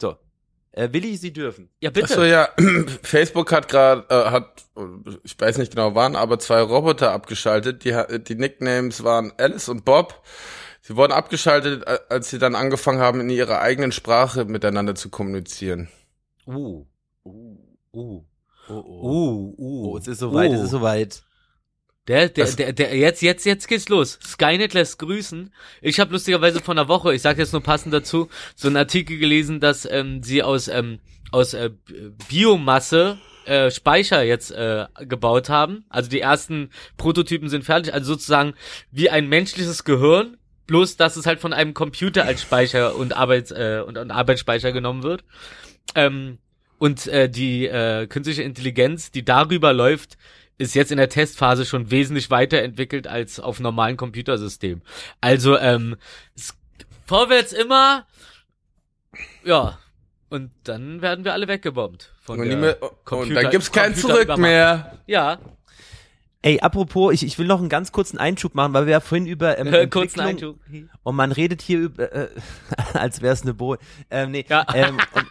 So. 0.00 0.16
Äh, 0.72 0.88
Willi, 0.90 1.16
Sie 1.16 1.32
dürfen. 1.32 1.70
Ja, 1.78 1.90
bitte. 1.90 2.06
Achso, 2.06 2.24
ja, 2.24 2.48
Facebook 3.04 3.52
hat 3.52 3.68
gerade, 3.68 4.04
äh, 4.08 4.30
hat, 4.32 4.64
ich 5.22 5.40
weiß 5.40 5.58
nicht 5.58 5.70
genau 5.70 5.94
wann, 5.94 6.16
aber 6.16 6.40
zwei 6.40 6.60
Roboter 6.60 7.12
abgeschaltet. 7.12 7.84
Die, 7.84 7.96
die 8.24 8.34
Nicknames 8.34 9.04
waren 9.04 9.32
Alice 9.38 9.68
und 9.68 9.84
Bob. 9.84 10.20
Sie 10.80 10.96
wurden 10.96 11.12
abgeschaltet, 11.12 11.86
als 12.10 12.30
sie 12.30 12.40
dann 12.40 12.56
angefangen 12.56 12.98
haben, 12.98 13.20
in 13.20 13.30
ihrer 13.30 13.60
eigenen 13.60 13.92
Sprache 13.92 14.44
miteinander 14.44 14.96
zu 14.96 15.08
kommunizieren. 15.08 15.88
Uh. 16.48 16.84
Uh. 17.24 17.58
Uh. 17.92 18.24
Oh, 18.68 18.74
oh. 18.74 18.74
Uh. 18.74 19.54
Uh. 19.56 19.90
Oh, 19.92 19.98
es 19.98 20.08
ist 20.08 20.18
soweit, 20.18 20.50
es 20.50 20.58
Uh. 20.60 20.64
ist 20.64 20.70
soweit. 20.70 21.22
Der, 22.08 22.28
der, 22.28 22.44
Das- 22.46 22.56
der, 22.56 22.72
der, 22.72 22.96
jetzt, 22.96 23.22
jetzt, 23.22 23.44
jetzt 23.46 23.68
geht's 23.68 23.88
los. 23.88 24.18
Skynet 24.24 24.74
lässt 24.74 24.98
grüßen. 24.98 25.52
Ich 25.82 26.00
habe 26.00 26.12
lustigerweise 26.12 26.60
vor 26.60 26.74
einer 26.74 26.88
Woche, 26.88 27.14
ich 27.14 27.22
sage 27.22 27.40
jetzt 27.40 27.52
nur 27.52 27.62
passend 27.62 27.92
dazu, 27.94 28.28
so 28.56 28.66
einen 28.68 28.76
Artikel 28.78 29.18
gelesen, 29.18 29.60
dass 29.60 29.84
ähm, 29.90 30.22
sie 30.22 30.42
aus 30.42 30.68
ähm, 30.68 30.98
aus 31.30 31.52
äh, 31.52 31.70
Biomasse 32.28 33.18
äh, 33.44 33.70
Speicher 33.70 34.22
jetzt 34.22 34.50
äh, 34.50 34.86
gebaut 35.00 35.48
haben. 35.48 35.84
Also 35.88 36.08
die 36.10 36.20
ersten 36.20 36.70
Prototypen 36.96 37.48
sind 37.48 37.64
fertig. 37.64 37.92
Also 37.92 38.12
sozusagen 38.14 38.54
wie 38.90 39.10
ein 39.10 39.28
menschliches 39.28 39.84
Gehirn, 39.84 40.36
bloß 40.66 40.96
dass 40.96 41.16
es 41.16 41.26
halt 41.26 41.40
von 41.40 41.52
einem 41.52 41.74
Computer 41.74 42.24
als 42.24 42.42
Speicher 42.42 42.94
und 42.96 43.14
Arbeits 43.16 43.50
äh, 43.50 43.82
und, 43.86 43.98
und 43.98 44.10
Arbeitsspeicher 44.10 44.72
genommen 44.72 45.02
wird. 45.02 45.24
Ähm, 45.94 46.38
und 46.78 47.06
äh, 47.08 47.28
die 47.28 47.66
äh, 47.66 48.06
künstliche 48.06 48.42
Intelligenz, 48.42 49.10
die 49.10 49.24
darüber 49.24 49.72
läuft, 49.72 50.16
ist 50.58 50.74
jetzt 50.74 50.90
in 50.90 50.98
der 50.98 51.08
Testphase 51.08 51.64
schon 51.64 51.90
wesentlich 51.90 52.30
weiterentwickelt 52.30 53.06
als 53.06 53.40
auf 53.40 53.60
normalen 53.60 53.96
Computersystemen. 53.96 54.82
Also 55.20 55.56
ähm, 55.58 55.96
vorwärts 57.06 57.52
immer, 57.52 58.06
ja. 59.44 59.78
Und 60.30 60.50
dann 60.64 61.00
werden 61.00 61.24
wir 61.24 61.32
alle 61.32 61.48
weggebombt. 61.48 62.12
Von 62.20 62.40
Und, 62.40 62.48
der 62.48 62.56
mehr, 62.58 62.82
und 62.82 63.34
dann 63.34 63.50
gibt's 63.50 63.72
kein. 63.72 63.94
Zurück 63.94 64.36
mehr. 64.36 64.98
Ja, 65.06 65.38
Ey, 66.40 66.60
apropos, 66.60 67.12
ich, 67.12 67.24
ich 67.24 67.36
will 67.38 67.46
noch 67.48 67.58
einen 67.58 67.68
ganz 67.68 67.90
kurzen 67.90 68.16
Einschub 68.18 68.54
machen, 68.54 68.72
weil 68.72 68.86
wir 68.86 68.92
ja 68.92 69.00
vorhin 69.00 69.26
über 69.26 69.58
ähm, 69.58 69.66
kurzen 69.90 70.20
Entwicklung- 70.20 70.26
Einschub. 70.26 70.60
Und 71.02 71.16
man 71.16 71.32
redet 71.32 71.62
hier 71.62 71.78
über, 71.80 72.12
äh, 72.12 72.28
als 72.94 73.22
wär's 73.22 73.42
eine 73.42 73.54
Boje. 73.54 73.78
Ähm, 74.10 74.30
nee, 74.30 74.44
Ja. 74.48 74.64
ähm, 74.72 74.98
und, 75.14 75.26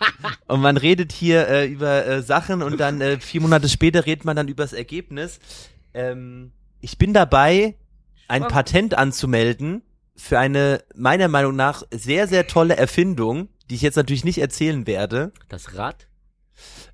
und 0.47 0.61
man 0.61 0.75
redet 0.75 1.13
hier 1.13 1.47
äh, 1.47 1.65
über 1.67 2.05
äh, 2.05 2.21
Sachen 2.21 2.61
und 2.61 2.77
dann 2.79 2.99
äh, 2.99 3.19
vier 3.21 3.39
Monate 3.41 3.69
später 3.69 4.05
redet 4.05 4.25
man 4.25 4.35
dann 4.35 4.49
über 4.49 4.63
das 4.63 4.73
Ergebnis. 4.73 5.39
Ähm, 5.93 6.51
ich 6.81 6.97
bin 6.97 7.13
dabei, 7.13 7.75
ein 8.27 8.41
Spannend. 8.43 8.51
Patent 8.53 8.97
anzumelden 8.97 9.83
für 10.17 10.39
eine 10.39 10.83
meiner 10.93 11.29
Meinung 11.29 11.55
nach 11.55 11.83
sehr, 11.91 12.27
sehr 12.27 12.47
tolle 12.47 12.75
Erfindung, 12.75 13.47
die 13.69 13.75
ich 13.75 13.81
jetzt 13.81 13.95
natürlich 13.95 14.25
nicht 14.25 14.39
erzählen 14.39 14.85
werde. 14.85 15.31
Das 15.47 15.75
Rad? 15.75 16.07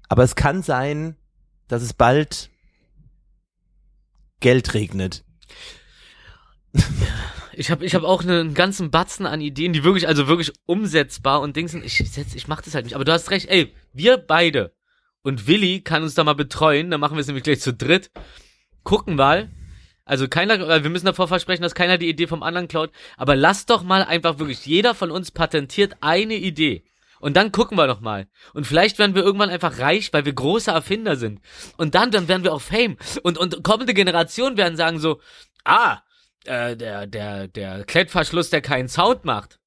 Aber 0.08 0.24
es 0.24 0.36
kann 0.36 0.62
sein, 0.62 1.16
dass 1.68 1.82
es 1.82 1.94
bald 1.94 2.52
Geld 4.44 4.74
regnet. 4.74 5.24
Ich 7.56 7.70
habe 7.70 7.86
ich 7.86 7.94
hab 7.94 8.04
auch 8.04 8.24
einen 8.24 8.56
ganzen 8.56 8.90
Batzen 8.90 9.26
an 9.26 9.40
Ideen, 9.40 9.74
die 9.74 9.84
wirklich, 9.84 10.08
also 10.08 10.28
wirklich 10.28 10.52
umsetzbar 10.66 11.40
und 11.42 11.56
Dings 11.56 11.72
sind. 11.72 11.86
Ich, 11.86 11.98
setz, 11.98 12.34
ich 12.34 12.48
mach 12.48 12.62
das 12.62 12.74
halt 12.74 12.86
nicht. 12.86 12.96
Aber 12.96 13.06
du 13.06 13.12
hast 13.12 13.30
recht, 13.30 13.48
ey, 13.48 13.74
wir 13.94 14.18
beide 14.18 14.74
und 15.22 15.48
Willi 15.48 15.82
kann 15.82 16.04
uns 16.04 16.16
da 16.16 16.24
mal 16.24 16.34
betreuen, 16.34 16.90
dann 16.90 17.00
machen 17.00 17.16
wir 17.16 17.22
es 17.22 17.28
nämlich 17.28 17.44
gleich 17.44 17.62
zu 17.62 17.74
dritt. 17.74 18.12
Gucken 18.84 19.16
mal. 19.16 19.52
Also 20.04 20.28
keiner, 20.28 20.56
äh, 20.56 20.84
wir 20.84 20.90
müssen 20.90 21.06
davor 21.06 21.28
versprechen, 21.28 21.62
dass 21.62 21.76
keiner 21.76 21.98
die 21.98 22.10
Idee 22.10 22.28
vom 22.28 22.44
anderen 22.44 22.68
klaut. 22.68 22.92
Aber 23.18 23.36
lass 23.36 23.66
doch 23.66 23.84
mal 23.84 24.04
einfach 24.04 24.40
wirklich, 24.40 24.66
jeder 24.66 24.96
von 24.96 25.12
uns 25.12 25.32
patentiert 25.32 25.96
eine 26.02 26.36
Idee. 26.36 26.84
Und 27.24 27.36
dann 27.36 27.52
gucken 27.54 27.78
wir 27.78 27.88
noch 27.88 28.02
mal. 28.02 28.28
Und 28.54 28.68
vielleicht 28.68 29.00
werden 29.00 29.16
wir 29.16 29.24
irgendwann 29.24 29.50
einfach 29.50 29.80
reich, 29.80 30.12
weil 30.12 30.26
wir 30.26 30.34
große 30.34 30.70
Erfinder 30.72 31.16
sind. 31.16 31.40
Und 31.78 31.96
dann, 31.96 32.12
dann 32.12 32.28
werden 32.28 32.44
wir 32.44 32.54
auch 32.54 32.62
Fame. 32.62 32.98
Und, 33.24 33.38
und 33.38 33.64
kommende 33.64 33.94
Generationen 33.94 34.58
werden 34.58 34.76
sagen 34.76 35.00
so, 35.00 35.22
ah, 35.64 36.00
äh, 36.46 36.76
der, 36.76 37.08
der, 37.08 37.48
der 37.48 37.86
Klettverschluss, 37.86 38.50
der 38.50 38.62
keinen 38.62 38.90
Sound 38.90 39.24
macht. 39.24 39.60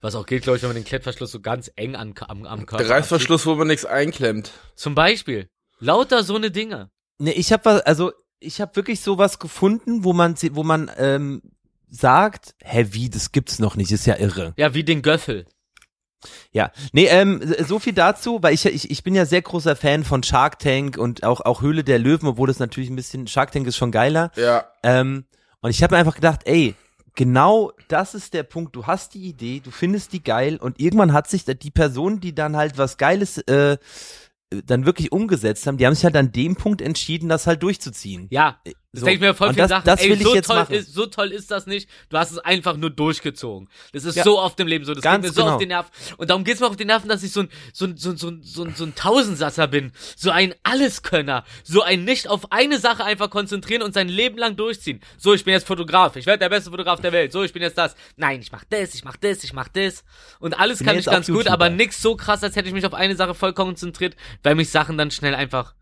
Was 0.00 0.14
auch 0.14 0.26
geht, 0.26 0.42
glaube 0.44 0.56
ich, 0.56 0.62
wenn 0.62 0.70
man 0.70 0.76
den 0.76 0.84
Klettverschluss 0.84 1.32
so 1.32 1.40
ganz 1.40 1.70
eng 1.76 1.96
an, 1.96 2.14
am, 2.28 2.46
am 2.46 2.66
Körper 2.66 2.84
Der 2.84 2.94
Reißverschluss, 2.96 3.44
wo 3.46 3.54
man 3.54 3.66
nichts 3.66 3.84
einklemmt. 3.84 4.48
abzieht. 4.48 4.78
Zum 4.78 4.94
Beispiel. 4.94 5.50
Lauter 5.80 6.22
so 6.22 6.36
eine 6.36 6.50
Dinge. 6.50 6.90
Ne, 7.18 7.32
ich 7.34 7.52
habe 7.52 7.64
was, 7.66 7.80
also 7.82 8.12
ich 8.40 8.60
habe 8.60 8.74
wirklich 8.76 9.00
sowas 9.00 9.38
gefunden, 9.38 10.04
wo 10.04 10.12
man, 10.12 10.34
sie- 10.36 10.54
wo 10.54 10.62
man 10.62 10.90
ähm, 10.96 11.42
sagt, 11.90 12.54
hä, 12.62 12.86
wie, 12.92 13.10
das 13.10 13.32
gibt's 13.32 13.58
noch 13.58 13.74
nicht, 13.76 13.90
ist 13.92 14.06
ja 14.06 14.16
irre. 14.16 14.54
Ja, 14.56 14.72
wie 14.74 14.84
den 14.84 15.02
Göffel. 15.02 15.44
Ja, 16.52 16.72
nee, 16.92 17.06
ähm, 17.06 17.40
so 17.66 17.78
viel 17.78 17.92
dazu, 17.92 18.42
weil 18.42 18.54
ich, 18.54 18.66
ich, 18.66 18.90
ich 18.90 19.02
bin 19.04 19.14
ja 19.14 19.24
sehr 19.24 19.42
großer 19.42 19.76
Fan 19.76 20.04
von 20.04 20.22
Shark 20.22 20.58
Tank 20.58 20.98
und 20.98 21.22
auch, 21.24 21.40
auch 21.42 21.62
Höhle 21.62 21.84
der 21.84 21.98
Löwen, 21.98 22.26
obwohl 22.26 22.48
das 22.48 22.58
natürlich 22.58 22.90
ein 22.90 22.96
bisschen, 22.96 23.26
Shark 23.26 23.52
Tank 23.52 23.66
ist 23.66 23.76
schon 23.76 23.92
geiler. 23.92 24.32
Ja. 24.36 24.64
Ähm, 24.82 25.24
und 25.60 25.70
ich 25.70 25.82
habe 25.82 25.94
mir 25.94 26.00
einfach 26.00 26.16
gedacht, 26.16 26.40
ey, 26.44 26.74
genau 27.14 27.72
das 27.88 28.14
ist 28.14 28.34
der 28.34 28.42
Punkt. 28.42 28.74
Du 28.74 28.86
hast 28.86 29.14
die 29.14 29.22
Idee, 29.22 29.60
du 29.60 29.70
findest 29.70 30.12
die 30.12 30.22
geil 30.22 30.56
und 30.56 30.80
irgendwann 30.80 31.12
hat 31.12 31.28
sich 31.28 31.44
da 31.44 31.54
die 31.54 31.70
Person, 31.70 32.20
die 32.20 32.34
dann 32.34 32.56
halt 32.56 32.78
was 32.78 32.96
Geiles 32.96 33.38
äh, 33.38 33.76
dann 34.50 34.86
wirklich 34.86 35.12
umgesetzt 35.12 35.66
haben, 35.66 35.76
die 35.76 35.86
haben 35.86 35.94
sich 35.94 36.04
halt 36.04 36.16
an 36.16 36.32
dem 36.32 36.56
Punkt 36.56 36.80
entschieden, 36.80 37.28
das 37.28 37.46
halt 37.46 37.62
durchzuziehen. 37.62 38.28
Ja, 38.30 38.60
Das 38.92 39.00
So. 39.00 39.06
denke 39.06 39.16
ich 39.16 39.20
mir 39.28 39.34
voll 39.34 39.48
Und 39.48 39.54
viele 39.54 39.64
das- 39.64 39.70
Sachen. 39.70 39.84
das 39.84 40.00
Ey, 40.00 40.08
will 40.10 40.16
ich 40.16 40.22
so 40.26 40.34
jetzt 40.34 40.46
toll 40.46 40.56
machen. 40.56 40.72
Ist, 40.74 40.94
so 40.94 41.04
toll 41.06 41.30
ist 41.30 41.50
das 41.50 41.66
nicht. 41.66 41.90
Du 42.08 42.16
hast 42.16 42.30
es 42.30 42.38
einfach 42.38 42.74
nur 42.78 42.88
durchgezogen. 42.88 43.68
Das 43.92 44.04
ist 44.04 44.14
Ja. 44.14 44.24
so 44.24 44.38
oft 44.38 44.58
im 44.60 44.66
Leben 44.66 44.86
so. 44.86 44.94
Das 44.94 45.02
geht 45.02 45.20
mir 45.20 45.28
so 45.28 45.42
genau. 45.42 45.52
auf 45.54 45.58
den 45.58 45.68
Nerven. 45.68 45.90
Und 46.16 46.30
darum 46.30 46.42
geht's 46.42 46.60
mir 46.60 46.68
auf 46.68 46.76
die 46.76 46.86
Nerven, 46.86 47.06
dass 47.06 47.22
ich 47.22 47.30
so 47.30 47.40
ein, 47.40 47.50
so 47.74 47.84
ein, 47.84 47.98
so 47.98 48.10
ein, 48.12 48.16
so 48.16 48.28
ein, 48.30 48.42
so 48.42 48.64
ein, 48.64 48.74
so 48.74 48.84
ein 48.84 48.94
Tausendsasser 48.94 49.66
bin. 49.66 49.92
So 50.16 50.30
ein 50.30 50.54
Alleskönner. 50.62 51.44
So 51.64 51.82
ein 51.82 52.04
nicht 52.04 52.28
auf 52.28 52.50
eine 52.50 52.78
Sache 52.78 53.04
einfach 53.04 53.28
konzentrieren 53.28 53.82
und 53.82 53.92
sein 53.92 54.08
Leben 54.08 54.38
lang 54.38 54.56
durchziehen. 54.56 55.00
So, 55.18 55.34
ich 55.34 55.44
bin 55.44 55.52
jetzt 55.52 55.66
Fotograf. 55.66 56.16
Ich 56.16 56.24
werde 56.24 56.38
der 56.38 56.48
beste 56.48 56.70
Fotograf 56.70 57.00
der 57.02 57.12
Welt. 57.12 57.30
So, 57.30 57.42
ich 57.42 57.52
bin 57.52 57.60
jetzt 57.60 57.76
das. 57.76 57.94
Nein, 58.16 58.40
ich 58.40 58.52
mach 58.52 58.64
das, 58.70 58.94
ich 58.94 59.04
mach 59.04 59.18
das, 59.18 59.44
ich 59.44 59.52
mach 59.52 59.68
das. 59.68 60.02
Und 60.38 60.58
alles 60.58 60.78
Bin 60.78 60.86
kann 60.86 60.98
ich 60.98 61.04
ganz 61.04 61.26
gut, 61.26 61.36
YouTuber. 61.36 61.52
aber 61.52 61.68
nix 61.68 62.00
so 62.00 62.16
krass, 62.16 62.42
als 62.42 62.56
hätte 62.56 62.68
ich 62.68 62.74
mich 62.74 62.86
auf 62.86 62.94
eine 62.94 63.16
Sache 63.16 63.34
voll 63.34 63.52
konzentriert, 63.52 64.16
weil 64.42 64.54
mich 64.54 64.70
Sachen 64.70 64.96
dann 64.96 65.10
schnell 65.10 65.34
einfach 65.34 65.74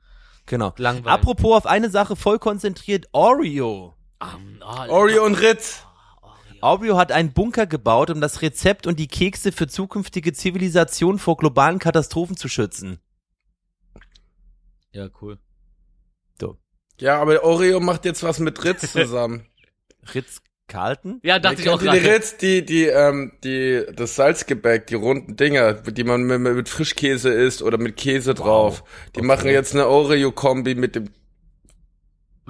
Genau. 0.46 0.72
Langweilig. 0.76 1.08
Apropos 1.08 1.56
auf 1.56 1.66
eine 1.66 1.90
Sache 1.90 2.16
voll 2.16 2.38
konzentriert, 2.38 3.06
Oreo. 3.12 3.94
ähm, 4.22 4.62
oh, 4.62 4.90
Oreo 4.92 5.24
und 5.24 5.34
Ritz. 5.34 5.82
Oreo 6.60 6.96
hat 6.96 7.12
einen 7.12 7.32
Bunker 7.32 7.66
gebaut, 7.66 8.10
um 8.10 8.20
das 8.20 8.42
Rezept 8.42 8.86
und 8.86 8.98
die 8.98 9.08
Kekse 9.08 9.52
für 9.52 9.68
zukünftige 9.68 10.32
Zivilisation 10.32 11.18
vor 11.18 11.36
globalen 11.36 11.78
Katastrophen 11.78 12.36
zu 12.36 12.48
schützen. 12.48 12.98
Ja, 14.92 15.08
cool. 15.20 15.38
Ja, 16.98 17.20
aber 17.20 17.44
Oreo 17.44 17.80
macht 17.80 18.04
jetzt 18.04 18.22
was 18.22 18.38
mit 18.38 18.64
Ritz 18.64 18.92
zusammen. 18.92 19.46
Ritz 20.14 20.40
Carlton? 20.68 21.20
Ja, 21.22 21.38
dachte 21.38 21.62
ich 21.62 21.68
auch 21.68 21.80
ihr 21.82 21.92
die 21.92 22.00
gerade. 22.00 22.14
Ritz, 22.16 22.36
die, 22.38 22.64
die, 22.64 22.86
ähm, 22.86 23.32
die, 23.44 23.84
das 23.94 24.16
Salzgebäck, 24.16 24.86
die 24.88 24.94
runden 24.96 25.36
Dinger, 25.36 25.74
die 25.74 26.04
man 26.04 26.24
mit, 26.24 26.40
mit 26.40 26.68
Frischkäse 26.68 27.30
isst 27.32 27.62
oder 27.62 27.78
mit 27.78 27.96
Käse 27.96 28.34
drauf. 28.34 28.82
Die 29.14 29.22
machen 29.22 29.48
jetzt 29.50 29.74
eine 29.74 29.86
Oreo-Kombi 29.86 30.74
mit 30.74 30.96
dem, 30.96 31.10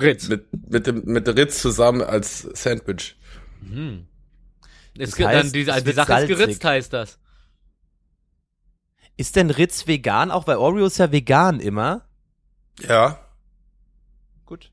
Ritz. 0.01 0.29
mit, 0.29 0.47
mit 0.71 0.87
dem, 0.87 1.05
mit 1.05 1.27
der 1.27 1.37
Ritz 1.37 1.61
zusammen 1.61 2.03
als 2.03 2.41
Sandwich. 2.43 3.17
Hm. 3.61 4.07
Es 4.99 5.11
Das 5.11 5.17
gibt 5.17 5.29
heißt, 5.29 5.45
dann 5.45 5.53
die, 5.53 5.69
es 5.69 5.85
die 5.85 5.93
Sache 5.93 6.07
salzig. 6.09 6.31
ist 6.31 6.39
geritzt, 6.39 6.65
heißt 6.65 6.93
das. 6.93 7.19
Ist 9.19 9.37
denn 9.37 9.51
Ritz 9.51 9.87
vegan? 9.87 10.31
Auch 10.31 10.47
weil 10.47 10.57
Oreo 10.57 10.87
ist 10.87 10.99
ja 10.99 11.13
vegan 11.13 11.61
immer. 11.61 12.09
Ja, 12.81 13.19
Gut. 14.45 14.71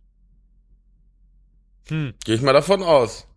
Hm. 1.87 2.13
gehe 2.25 2.35
ich 2.35 2.41
mal 2.41 2.53
davon 2.53 2.83
aus. 2.83 3.27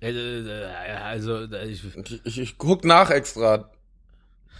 Äh, 0.00 0.10
äh, 0.10 0.64
Also, 1.02 1.44
ich, 1.44 1.82
Ich, 2.24 2.38
ich, 2.38 2.58
guck 2.58 2.84
nach 2.84 3.10
extra. 3.10 3.70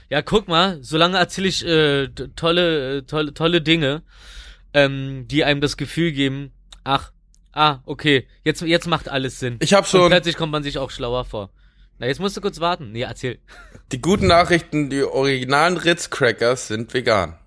ja, 0.08 0.22
guck 0.22 0.48
mal, 0.48 0.78
solange 0.82 1.18
erzähle 1.18 1.48
ich 1.48 1.64
äh, 1.66 2.08
tolle, 2.36 2.98
äh, 2.98 3.02
tolle, 3.02 3.34
tolle 3.34 3.60
Dinge, 3.62 4.02
ähm, 4.72 5.26
die 5.28 5.44
einem 5.44 5.60
das 5.60 5.76
Gefühl 5.76 6.12
geben, 6.12 6.52
ach, 6.84 7.12
ah, 7.52 7.78
okay, 7.84 8.26
jetzt, 8.44 8.62
jetzt 8.62 8.86
macht 8.86 9.08
alles 9.08 9.38
Sinn. 9.40 9.56
Ich 9.60 9.74
hab 9.74 9.84
Und 9.84 9.90
schon 9.90 10.10
plötzlich 10.10 10.36
kommt 10.36 10.52
man 10.52 10.62
sich 10.62 10.78
auch 10.78 10.90
schlauer 10.90 11.24
vor. 11.24 11.50
Na, 11.98 12.06
jetzt 12.06 12.20
musst 12.20 12.36
du 12.36 12.40
kurz 12.40 12.60
warten. 12.60 12.92
Nee, 12.92 13.02
erzähl. 13.02 13.38
die 13.92 14.00
guten 14.00 14.26
Nachrichten, 14.26 14.90
die 14.90 15.04
originalen 15.04 15.76
Ritz-Crackers 15.76 16.68
sind 16.68 16.92
vegan. 16.92 17.38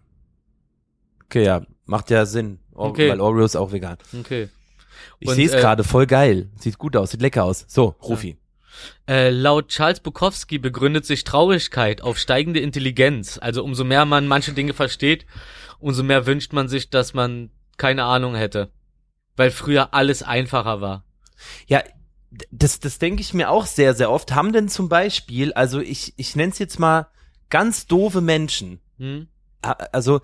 Okay, 1.25 1.43
ja, 1.43 1.65
macht 1.85 2.09
ja 2.09 2.25
Sinn. 2.25 2.59
Or 2.73 2.91
Okay. 2.91 3.09
Weil 3.09 3.19
Oreo 3.19 3.43
ist 3.43 3.55
auch 3.55 3.71
vegan. 3.71 3.97
Okay. 4.17 4.49
Ich 5.20 5.32
sehe 5.32 5.47
es 5.47 5.53
äh, 5.53 5.59
gerade, 5.59 5.84
voll 5.84 6.07
geil. 6.07 6.49
Sieht 6.59 6.78
gut 6.78 6.95
aus, 6.95 7.11
sieht 7.11 7.22
lecker 7.22 7.43
aus. 7.43 7.65
So, 7.68 7.95
Rufi. 8.01 8.38
Äh, 9.07 9.30
laut 9.30 9.70
Charles 9.70 9.99
Bukowski 9.99 10.59
begründet 10.59 11.05
sich 11.05 11.24
Traurigkeit 11.24 12.01
auf 12.01 12.18
steigende 12.18 12.59
Intelligenz. 12.59 13.39
Also 13.41 13.63
umso 13.63 13.84
mehr 13.84 14.05
man 14.05 14.28
manche 14.28 14.53
Dinge 14.53 14.74
versteht, 14.74 15.26
umso 15.80 16.03
mehr 16.03 16.26
wünscht 16.26 16.53
man 16.53 16.68
sich, 16.68 16.89
dass 16.89 17.13
man 17.13 17.49
keine 17.78 18.03
Ahnung 18.03 18.36
hätte. 18.36 18.70
Weil 19.36 19.51
früher 19.51 19.93
alles 19.93 20.24
einfacher 20.24 20.82
war. 20.82 21.03
Ja, 21.68 21.84
das, 22.51 22.80
das 22.80 22.99
denke 22.99 23.22
ich 23.22 23.34
mir 23.34 23.49
auch 23.49 23.65
sehr, 23.65 23.93
sehr 23.93 24.11
oft. 24.11 24.34
Haben 24.34 24.51
denn 24.51 24.70
zum 24.70 24.89
Beispiel, 24.89 25.53
also 25.53 25.80
ich, 25.80 26.13
ich 26.18 26.36
nenne 26.36 26.51
es 26.51 26.59
jetzt 26.59 26.80
mal 26.80 27.07
ganz 27.49 27.88
doofe 27.88 28.22
Menschen. 28.22 28.80
Hm? 28.97 29.28
Also, 29.61 30.22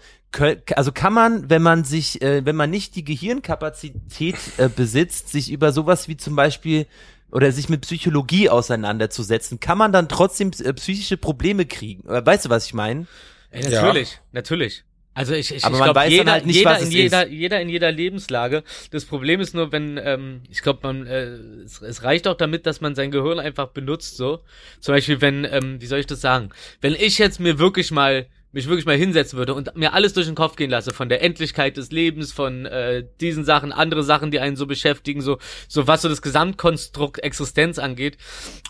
also 0.76 0.92
kann 0.92 1.14
man, 1.14 1.50
wenn 1.50 1.62
man 1.62 1.84
sich, 1.84 2.22
äh, 2.22 2.46
wenn 2.46 2.56
man 2.56 2.70
nicht 2.70 2.96
die 2.96 3.04
Gehirnkapazität 3.04 4.36
äh, 4.58 4.70
besitzt, 4.70 5.30
sich 5.30 5.52
über 5.52 5.72
sowas 5.72 6.08
wie 6.08 6.18
zum 6.18 6.36
Beispiel 6.36 6.88
oder 7.32 7.52
sich 7.52 7.70
mit 7.70 7.82
Psychologie 7.82 8.50
auseinanderzusetzen, 8.50 9.60
kann 9.60 9.78
man 9.78 9.92
dann 9.92 10.08
trotzdem 10.10 10.52
äh, 10.64 10.74
psychische 10.74 11.18
Probleme 11.18 11.66
kriegen. 11.66 12.08
Äh, 12.08 12.26
Weißt 12.26 12.46
du, 12.46 12.50
was 12.50 12.66
ich 12.66 12.74
meine? 12.74 13.08
Ey, 13.52 13.64
Ja. 13.70 13.82
natürlich, 13.82 14.20
natürlich. 14.32 14.84
Also 15.16 15.34
ich, 15.34 15.54
ich, 15.54 15.64
Aber 15.64 15.76
ich 15.76 15.80
man 15.80 15.94
glaube, 15.94 16.10
jeder, 16.10 16.32
halt 16.32 16.46
nicht, 16.48 16.56
jeder, 16.56 16.72
was 16.72 16.82
in 16.82 16.92
jeder, 16.92 17.28
jeder 17.28 17.62
in 17.62 17.70
jeder 17.70 17.92
Lebenslage. 17.92 18.64
Das 18.90 19.06
Problem 19.06 19.40
ist 19.42 19.54
nur, 19.54 19.72
wenn, 19.72 20.00
ähm, 20.04 20.42
ich 20.50 20.64
glaube, 20.64 20.80
man, 20.82 21.06
äh, 21.06 21.26
es, 21.64 21.82
es 21.82 22.02
reicht 22.02 22.28
auch 22.28 22.34
damit, 22.34 22.66
dass 22.66 22.82
man 22.82 22.96
sein 22.96 23.12
Gehirn 23.12 23.40
einfach 23.40 23.68
benutzt, 23.68 24.18
so. 24.18 24.40
Zum 24.80 24.96
Beispiel, 24.96 25.22
wenn, 25.22 25.46
ähm, 25.46 25.80
wie 25.80 25.86
soll 25.86 26.00
ich 26.00 26.08
das 26.08 26.22
sagen? 26.22 26.50
Wenn 26.82 26.96
ich 26.96 27.20
jetzt 27.20 27.40
mir 27.40 27.60
wirklich 27.60 27.92
mal 27.92 28.26
mich 28.54 28.68
wirklich 28.68 28.86
mal 28.86 28.96
hinsetzen 28.96 29.38
würde 29.38 29.54
und 29.54 29.76
mir 29.76 29.94
alles 29.94 30.14
durch 30.14 30.28
den 30.28 30.36
Kopf 30.36 30.56
gehen 30.56 30.70
lasse 30.70 30.94
von 30.94 31.10
der 31.10 31.22
Endlichkeit 31.22 31.76
des 31.76 31.92
Lebens, 31.92 32.32
von 32.32 32.66
äh, 32.66 33.06
diesen 33.20 33.44
Sachen, 33.44 33.72
andere 33.74 34.04
Sachen, 34.04 34.32
die 34.32 34.40
einen 34.40 34.56
so 34.56 34.68
beschäftigen, 34.68 35.22
so 35.22 35.40
so 35.68 35.88
was 35.88 36.04
so 36.04 36.10
das 36.10 36.22
Gesamtkonstrukt 36.22 37.20
Existenz 37.20 37.80
angeht 37.80 38.18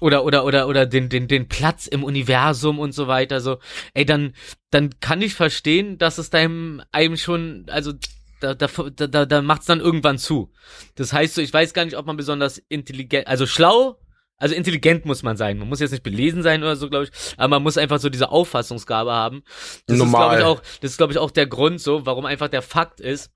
oder 0.01 0.23
oder 0.23 0.45
oder 0.45 0.67
oder 0.67 0.85
den 0.85 1.09
den 1.09 1.27
den 1.27 1.47
Platz 1.47 1.85
im 1.85 2.03
Universum 2.03 2.79
und 2.79 2.93
so 2.93 3.07
weiter, 3.07 3.41
so 3.41 3.59
ey 3.93 4.05
dann 4.05 4.33
dann 4.71 4.99
kann 5.01 5.21
ich 5.21 5.35
verstehen, 5.35 5.97
dass 5.97 6.17
es 6.17 6.29
deinem 6.29 6.81
einem 6.91 7.17
schon 7.17 7.65
also 7.69 7.93
da, 8.39 8.55
da, 8.55 8.67
da, 8.67 9.25
da 9.25 9.41
macht's 9.41 9.67
dann 9.67 9.79
irgendwann 9.79 10.17
zu. 10.17 10.51
Das 10.95 11.13
heißt 11.13 11.35
so, 11.35 11.41
ich 11.41 11.53
weiß 11.53 11.73
gar 11.73 11.85
nicht, 11.85 11.95
ob 11.95 12.05
man 12.05 12.17
besonders 12.17 12.57
intelligent, 12.67 13.27
also 13.27 13.45
schlau, 13.45 13.97
also 14.43 14.55
intelligent 14.55 15.05
muss 15.05 15.23
man 15.23 15.37
sein. 15.37 15.57
Man 15.57 15.69
muss 15.69 15.79
jetzt 15.79 15.91
nicht 15.91 16.03
belesen 16.03 16.43
sein 16.43 16.61
oder 16.63 16.75
so, 16.75 16.89
glaube 16.89 17.05
ich, 17.05 17.11
aber 17.37 17.47
man 17.47 17.63
muss 17.63 17.77
einfach 17.77 17.99
so 17.99 18.09
diese 18.09 18.29
Auffassungsgabe 18.29 19.13
haben. 19.13 19.43
Das 19.87 19.97
Normal. 19.97 20.05
ist, 20.05 20.11
glaube 20.11 20.35
ich, 20.35 20.45
auch, 20.45 20.79
das 20.81 20.91
ist, 20.91 20.97
glaube 20.97 21.13
ich, 21.13 21.19
auch 21.19 21.31
der 21.31 21.47
Grund 21.47 21.79
so, 21.79 22.05
warum 22.05 22.25
einfach 22.25 22.49
der 22.49 22.61
Fakt 22.61 22.99
ist, 22.99 23.31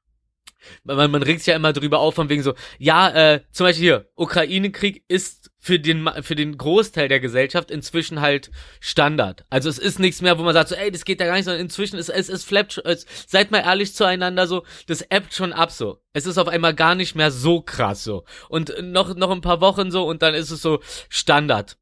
man, 0.83 1.11
man 1.11 1.23
regt 1.23 1.39
sich 1.39 1.47
ja 1.47 1.55
immer 1.55 1.73
drüber 1.73 1.99
auf, 1.99 2.15
von 2.15 2.29
wegen 2.29 2.43
so, 2.43 2.53
ja, 2.77 3.09
äh, 3.09 3.41
zum 3.51 3.65
Beispiel 3.65 3.83
hier, 3.83 4.09
Ukraine-Krieg 4.15 5.03
ist 5.07 5.51
für 5.59 5.79
den, 5.79 6.09
für 6.21 6.35
den 6.35 6.57
Großteil 6.57 7.09
der 7.09 7.19
Gesellschaft 7.19 7.71
inzwischen 7.71 8.21
halt 8.21 8.51
Standard. 8.79 9.45
Also 9.49 9.69
es 9.69 9.79
ist 9.79 9.99
nichts 9.99 10.21
mehr, 10.21 10.37
wo 10.39 10.43
man 10.43 10.53
sagt 10.53 10.69
so, 10.69 10.75
ey, 10.75 10.91
das 10.91 11.03
geht 11.03 11.19
ja 11.19 11.25
gar 11.25 11.35
nicht, 11.35 11.45
sondern 11.45 11.61
inzwischen 11.61 11.97
ist 11.97 12.09
es, 12.09 12.29
es 12.29 12.43
flappt, 12.43 12.81
es, 12.85 13.05
seid 13.27 13.51
mal 13.51 13.59
ehrlich 13.59 13.93
zueinander 13.93 14.47
so, 14.47 14.63
das 14.87 15.09
appt 15.11 15.33
schon 15.33 15.53
ab 15.53 15.71
so. 15.71 15.99
Es 16.13 16.25
ist 16.25 16.37
auf 16.37 16.47
einmal 16.47 16.73
gar 16.73 16.95
nicht 16.95 17.15
mehr 17.15 17.31
so 17.31 17.61
krass 17.61 18.03
so. 18.03 18.23
Und 18.49 18.73
noch, 18.81 19.15
noch 19.15 19.31
ein 19.31 19.41
paar 19.41 19.61
Wochen 19.61 19.91
so 19.91 20.07
und 20.07 20.21
dann 20.21 20.35
ist 20.35 20.51
es 20.51 20.61
so 20.61 20.79
Standard 21.09 21.77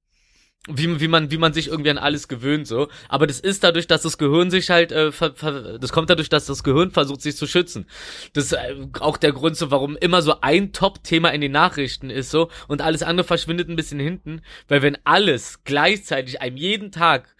wie, 0.67 0.99
wie 0.99 1.07
man 1.07 1.31
wie 1.31 1.37
man 1.37 1.53
sich 1.53 1.67
irgendwie 1.67 1.89
an 1.89 1.97
alles 1.97 2.27
gewöhnt 2.27 2.67
so. 2.67 2.87
Aber 3.09 3.27
das 3.27 3.39
ist 3.39 3.63
dadurch 3.63 3.87
dass 3.87 4.01
das 4.01 4.17
Gehirn 4.17 4.49
sich 4.49 4.69
halt 4.69 4.91
äh, 4.91 5.11
ver, 5.11 5.33
ver, 5.35 5.77
das 5.79 5.91
kommt 5.91 6.09
dadurch 6.09 6.29
dass 6.29 6.45
das 6.45 6.63
Gehirn 6.63 6.91
versucht 6.91 7.21
sich 7.21 7.37
zu 7.37 7.47
schützen. 7.47 7.85
Das 8.33 8.45
ist 8.45 8.53
äh, 8.53 8.75
auch 8.99 9.17
der 9.17 9.31
Grund 9.31 9.57
so 9.57 9.71
warum 9.71 9.95
immer 9.97 10.21
so 10.21 10.41
ein 10.41 10.73
Top-Thema 10.73 11.29
in 11.29 11.41
den 11.41 11.51
Nachrichten 11.51 12.09
ist 12.09 12.31
so. 12.31 12.49
Und 12.67 12.81
alles 12.81 13.03
andere 13.03 13.27
verschwindet 13.27 13.69
ein 13.69 13.75
bisschen 13.75 13.99
hinten. 13.99 14.41
Weil 14.67 14.81
wenn 14.81 14.97
alles 15.03 15.63
gleichzeitig 15.63 16.41
einem 16.41 16.57
jeden 16.57 16.91
Tag 16.91 17.35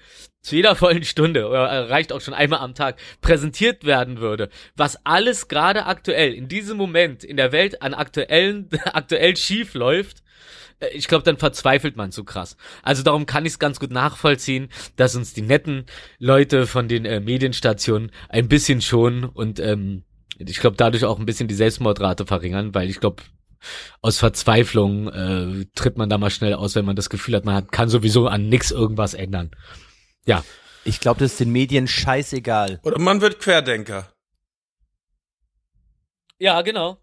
zu 0.46 0.56
jeder 0.56 0.76
vollen 0.76 1.04
Stunde 1.04 1.48
oder 1.48 1.68
äh, 1.68 1.78
reicht 1.86 2.14
auch 2.14 2.22
schon 2.22 2.36
einmal 2.36 2.60
am 2.60 2.76
Tag 2.76 2.98
präsentiert 3.22 3.84
werden 3.84 4.20
würde, 4.20 4.50
was 4.76 5.04
alles 5.06 5.48
gerade 5.48 5.88
aktuell 5.88 6.34
in 6.34 6.48
diesem 6.48 6.78
Moment 6.78 7.24
in 7.24 7.36
der 7.36 7.52
Welt 7.52 7.82
an 7.82 7.96
aktuellen 7.96 8.70
aktuell 8.86 9.36
schief 9.36 9.74
läuft, 9.74 10.22
ich 10.94 11.08
glaube, 11.08 11.24
dann 11.24 11.38
verzweifelt 11.38 11.96
man 11.96 12.12
zu 12.12 12.24
krass. 12.24 12.58
Also 12.84 13.04
darum 13.04 13.26
kann 13.26 13.46
ich 13.46 13.54
es 13.54 13.60
ganz 13.60 13.80
gut 13.80 13.92
nachvollziehen, 13.92 14.70
dass 14.96 15.16
uns 15.16 15.34
die 15.34 15.42
netten 15.42 15.86
Leute 16.20 16.68
von 16.68 16.88
den 16.88 17.06
äh, 17.06 17.20
Medienstationen 17.20 18.12
ein 18.30 18.48
bisschen 18.48 18.82
schonen 18.82 19.26
und 19.26 19.60
ähm, 19.60 20.04
ich 20.38 20.60
glaube 20.60 20.76
dadurch 20.76 21.06
auch 21.06 21.18
ein 21.18 21.26
bisschen 21.26 21.48
die 21.48 21.56
Selbstmordrate 21.56 22.26
verringern, 22.26 22.76
weil 22.76 22.90
ich 22.90 23.00
glaube 23.00 23.24
aus 24.02 24.20
Verzweiflung 24.20 25.08
äh, 25.08 25.66
tritt 25.76 25.98
man 25.98 26.10
da 26.10 26.18
mal 26.18 26.30
schnell 26.30 26.54
aus, 26.54 26.76
wenn 26.76 26.86
man 26.86 26.96
das 26.96 27.10
Gefühl 27.10 27.36
hat, 27.36 27.46
man 27.46 27.56
hat, 27.56 27.72
kann 27.72 27.90
sowieso 27.90 28.28
an 28.28 28.50
nix 28.50 28.72
irgendwas 28.72 29.14
ändern. 29.14 29.52
Ja, 30.26 30.44
Ich 30.84 31.00
glaube, 31.00 31.20
das 31.20 31.32
ist 31.32 31.40
den 31.40 31.52
Medien 31.52 31.88
scheißegal. 31.88 32.80
Oder 32.84 33.00
man 33.00 33.22
wird 33.22 33.40
Querdenker. 33.40 34.12
ja, 36.38 36.62
genau. 36.62 37.00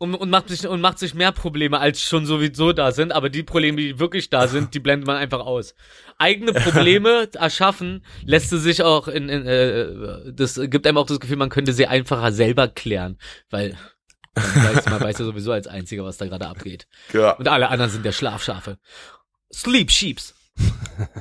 Und, 0.00 0.14
und, 0.14 0.30
macht 0.30 0.48
sich, 0.48 0.66
und 0.66 0.80
macht 0.80 1.00
sich 1.00 1.14
mehr 1.14 1.32
Probleme, 1.32 1.80
als 1.80 2.00
schon 2.00 2.24
sowieso 2.24 2.72
da 2.72 2.92
sind. 2.92 3.12
Aber 3.12 3.30
die 3.30 3.42
Probleme, 3.42 3.78
die 3.78 3.98
wirklich 3.98 4.30
da 4.30 4.46
sind, 4.46 4.72
die 4.74 4.78
blendet 4.78 5.08
man 5.08 5.16
einfach 5.16 5.40
aus. 5.40 5.74
Eigene 6.18 6.52
Probleme 6.52 7.28
erschaffen 7.34 8.04
lässt 8.24 8.52
es 8.52 8.62
sich 8.62 8.82
auch 8.82 9.08
in, 9.08 9.28
in 9.28 9.44
äh, 9.44 10.32
das 10.32 10.60
gibt 10.64 10.86
einem 10.86 10.98
auch 10.98 11.06
das 11.06 11.18
Gefühl, 11.18 11.36
man 11.36 11.48
könnte 11.48 11.72
sie 11.72 11.88
einfacher 11.88 12.30
selber 12.30 12.68
klären. 12.68 13.18
Weil 13.50 13.76
man 14.36 14.76
weiß, 14.76 14.86
man 14.86 15.00
weiß 15.00 15.18
ja 15.18 15.24
sowieso 15.24 15.50
als 15.50 15.66
Einziger, 15.66 16.04
was 16.04 16.16
da 16.16 16.26
gerade 16.26 16.46
abgeht. 16.46 16.86
Ja. 17.12 17.32
Und 17.32 17.48
alle 17.48 17.68
anderen 17.68 17.90
sind 17.90 18.04
der 18.04 18.12
Schlafschafe. 18.12 18.78
Sleep 19.52 19.90
Sheeps. 19.90 20.34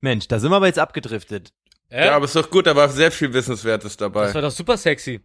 Mensch, 0.00 0.26
da 0.28 0.38
sind 0.38 0.50
wir 0.50 0.56
aber 0.56 0.68
jetzt 0.68 0.78
abgedriftet. 0.78 1.52
Äh? 1.90 2.06
Ja, 2.06 2.16
aber 2.16 2.24
ist 2.24 2.36
doch 2.36 2.50
gut, 2.50 2.66
da 2.66 2.74
war 2.76 2.88
sehr 2.88 3.12
viel 3.12 3.32
Wissenswertes 3.34 3.96
dabei. 3.96 4.26
das 4.26 4.34
war 4.34 4.42
doch 4.42 4.50
super 4.50 4.76
sexy. 4.76 5.20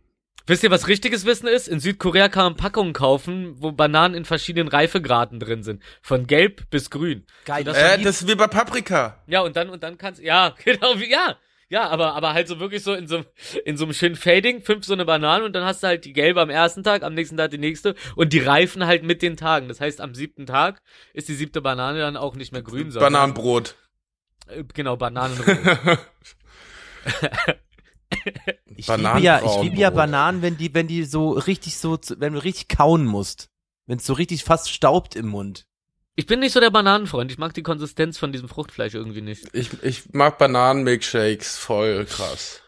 Wisst 0.48 0.64
ihr, 0.64 0.70
was 0.70 0.88
richtiges 0.88 1.26
Wissen 1.26 1.48
ist? 1.48 1.68
In 1.68 1.80
Südkorea 1.80 2.30
kann 2.30 2.44
man 2.44 2.56
Packungen 2.56 2.94
kaufen, 2.94 3.56
wo 3.62 3.72
Bananen 3.72 4.14
in 4.14 4.26
verschiedenen 4.26 4.68
Reifegraden 4.68 5.40
drin 5.40 5.64
sind. 5.64 5.82
Von 6.02 6.28
gelb 6.28 6.70
bis 6.70 6.92
grün. 6.92 7.26
Geil. 7.46 7.66
Sodass 7.66 7.78
Äh, 7.78 8.02
das 8.04 8.22
ist 8.22 8.28
wie 8.28 8.36
bei 8.36 8.48
Paprika. 8.48 9.24
ja, 9.28 9.42
und 9.42 9.56
dann, 9.56 9.70
und 9.70 9.82
dann 9.82 9.98
kannst, 9.98 10.22
ja, 10.22 10.54
genau, 10.64 11.00
wie, 11.00 11.10
ja. 11.10 11.38
Ja, 11.68 11.90
aber, 11.90 12.14
aber 12.14 12.34
halt 12.36 12.48
so 12.48 12.60
wirklich 12.60 12.84
so 12.84 12.94
in 12.94 13.08
so, 13.08 13.24
in 13.66 13.76
so 13.76 13.86
einem 13.86 13.94
schönen 13.96 14.16
Fading, 14.16 14.62
fünf 14.62 14.86
so 14.86 14.94
eine 14.94 15.04
Bananen 15.04 15.46
und 15.46 15.54
dann 15.54 15.64
hast 15.66 15.82
du 15.82 15.88
halt 15.88 16.06
die 16.06 16.14
gelbe 16.14 16.40
am 16.40 16.52
ersten 16.52 16.84
Tag, 16.84 17.02
am 17.02 17.16
nächsten 17.16 17.38
Tag 17.38 17.50
die 17.50 17.58
nächste 17.58 17.96
und 18.16 18.34
die 18.34 18.40
reifen 18.40 18.86
halt 18.86 19.02
mit 19.02 19.24
den 19.24 19.36
Tagen. 19.36 19.68
Das 19.68 19.82
heißt, 19.82 20.00
am 20.00 20.14
siebten 20.14 20.46
Tag 20.46 20.84
ist 21.14 21.28
die 21.28 21.34
siebte 21.34 21.62
Banane 21.62 21.98
dann 21.98 22.18
auch 22.18 22.36
nicht 22.36 22.52
mehr 22.52 22.62
grün, 22.62 22.92
sondern, 22.92 23.14
Bananenbrot. 23.14 23.76
äh, 24.48 24.64
genau, 24.76 24.96
Bananen. 24.96 25.36
Ich 28.76 28.88
liebe 28.88 29.20
ja, 29.20 29.42
ich 29.44 29.62
liebe 29.64 29.78
ja. 29.78 29.90
Bananen, 29.90 30.42
wenn 30.42 30.58
die, 30.58 30.74
wenn 30.74 30.88
die 30.88 31.04
so 31.06 31.32
richtig 31.32 31.78
so, 31.78 31.98
zu- 31.98 32.20
wenn 32.20 32.34
du 32.34 32.44
richtig 32.44 32.68
kauen 32.70 33.06
musst. 33.06 33.50
Wenn 33.88 33.98
es 34.00 34.06
so 34.06 34.14
richtig 34.14 34.44
fast 34.44 34.72
staubt 34.72 35.16
im 35.16 35.28
Mund. 35.28 35.66
Ich 36.16 36.26
bin 36.26 36.40
nicht 36.40 36.54
so 36.54 36.60
der 36.60 36.72
Bananenfreund. 36.72 37.32
Ich 37.32 37.38
mag 37.38 37.54
die 37.54 37.62
Konsistenz 37.64 38.18
von 38.18 38.32
diesem 38.32 38.48
Fruchtfleisch 38.50 38.94
irgendwie 38.96 39.22
nicht. 39.22 39.48
Ich, 39.54 39.70
ich 39.84 40.14
mag 40.14 40.38
Bananenmilkshakes 40.38 41.58
voll 41.58 42.06
krass. 42.06 42.62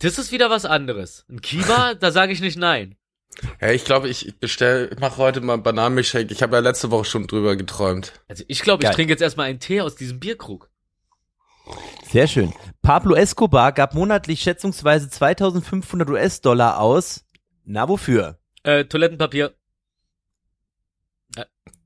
Das 0.00 0.18
ist 0.18 0.32
wieder 0.32 0.50
was 0.50 0.64
anderes. 0.64 1.24
Ein 1.28 1.40
Kiba, 1.40 1.94
da 2.00 2.10
sage 2.12 2.32
ich 2.32 2.40
nicht 2.40 2.58
nein. 2.58 2.96
Ja, 3.60 3.70
ich 3.70 3.84
glaube, 3.84 4.08
ich 4.08 4.34
bestell, 4.40 4.90
ich 4.92 4.98
mache 4.98 5.16
heute 5.18 5.40
mal 5.40 5.54
einen 5.54 5.62
Bananenmilkshake. 5.62 6.32
Ich 6.32 6.42
habe 6.42 6.56
ja 6.56 6.60
letzte 6.60 6.90
Woche 6.90 7.04
schon 7.04 7.26
drüber 7.26 7.54
geträumt. 7.56 8.12
Also 8.28 8.44
ich 8.48 8.60
glaube, 8.60 8.84
ich 8.84 8.90
trinke 8.90 9.12
jetzt 9.12 9.22
erstmal 9.22 9.46
einen 9.48 9.60
Tee 9.60 9.80
aus 9.80 9.94
diesem 9.94 10.18
Bierkrug. 10.20 10.68
Sehr 12.10 12.26
schön. 12.26 12.52
Pablo 12.82 13.14
Escobar 13.14 13.72
gab 13.72 13.94
monatlich 13.94 14.40
schätzungsweise 14.40 15.08
2500 15.10 16.08
US-Dollar 16.10 16.80
aus. 16.80 17.24
Na, 17.64 17.88
wofür? 17.88 18.38
Äh, 18.62 18.84
Toilettenpapier. 18.86 19.54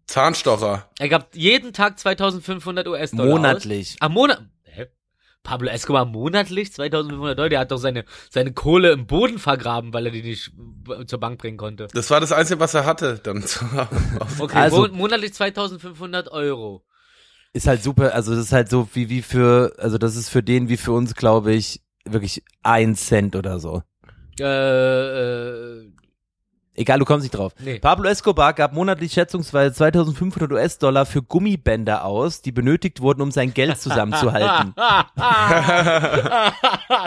Zahnstocher. 0.06 0.90
Er 0.98 1.08
gab 1.08 1.34
jeden 1.34 1.72
Tag 1.72 1.98
2500 1.98 2.86
US-Dollar 2.88 3.30
Monatlich. 3.30 3.92
Aus. 3.92 3.96
Am 4.00 4.12
Monat. 4.12 4.42
Hä? 4.64 4.86
Pablo 5.42 5.68
Escobar 5.70 6.04
monatlich 6.04 6.72
2500 6.72 7.38
Dollar. 7.38 7.48
Der 7.48 7.60
hat 7.60 7.70
doch 7.70 7.78
seine, 7.78 8.04
seine 8.30 8.52
Kohle 8.52 8.92
im 8.92 9.06
Boden 9.06 9.38
vergraben, 9.38 9.92
weil 9.94 10.06
er 10.06 10.12
die 10.12 10.22
nicht 10.22 10.52
äh, 10.88 11.06
zur 11.06 11.20
Bank 11.20 11.38
bringen 11.40 11.56
konnte. 11.56 11.88
Das 11.92 12.10
war 12.10 12.20
das 12.20 12.32
Einzige, 12.32 12.60
was 12.60 12.74
er 12.74 12.84
hatte. 12.84 13.18
Dann 13.22 13.42
zu 13.44 13.64
Okay, 14.38 14.56
Also- 14.58 14.82
mon 14.82 14.92
monatlich 14.92 15.32
2500 15.34 16.28
Euro. 16.28 16.84
Ist 17.54 17.68
halt 17.68 17.82
super, 17.84 18.14
also 18.14 18.34
das 18.34 18.46
ist 18.46 18.52
halt 18.52 18.68
so 18.68 18.88
wie, 18.94 19.08
wie 19.08 19.22
für, 19.22 19.74
also 19.78 19.96
das 19.96 20.16
ist 20.16 20.28
für 20.28 20.42
den 20.42 20.68
wie 20.68 20.76
für 20.76 20.92
uns, 20.92 21.14
glaube 21.14 21.52
ich, 21.52 21.80
wirklich 22.04 22.42
ein 22.64 22.96
Cent 22.96 23.36
oder 23.36 23.60
so. 23.60 23.82
Äh, 24.40 24.44
äh, 24.44 25.90
Egal, 26.76 26.98
du 26.98 27.04
kommst 27.04 27.22
nicht 27.22 27.36
drauf. 27.36 27.52
nee. 27.60 27.78
Pablo 27.78 28.08
Escobar 28.08 28.52
gab 28.52 28.72
monatlich 28.72 29.12
schätzungsweise 29.12 29.72
2500 29.74 30.50
US-Dollar 30.50 31.06
für 31.06 31.22
Gummibänder 31.22 32.04
aus, 32.04 32.42
die 32.42 32.50
benötigt 32.50 33.00
wurden, 33.00 33.22
um 33.22 33.30
sein 33.30 33.54
Geld 33.54 33.78
zusammenzuhalten. 33.78 34.74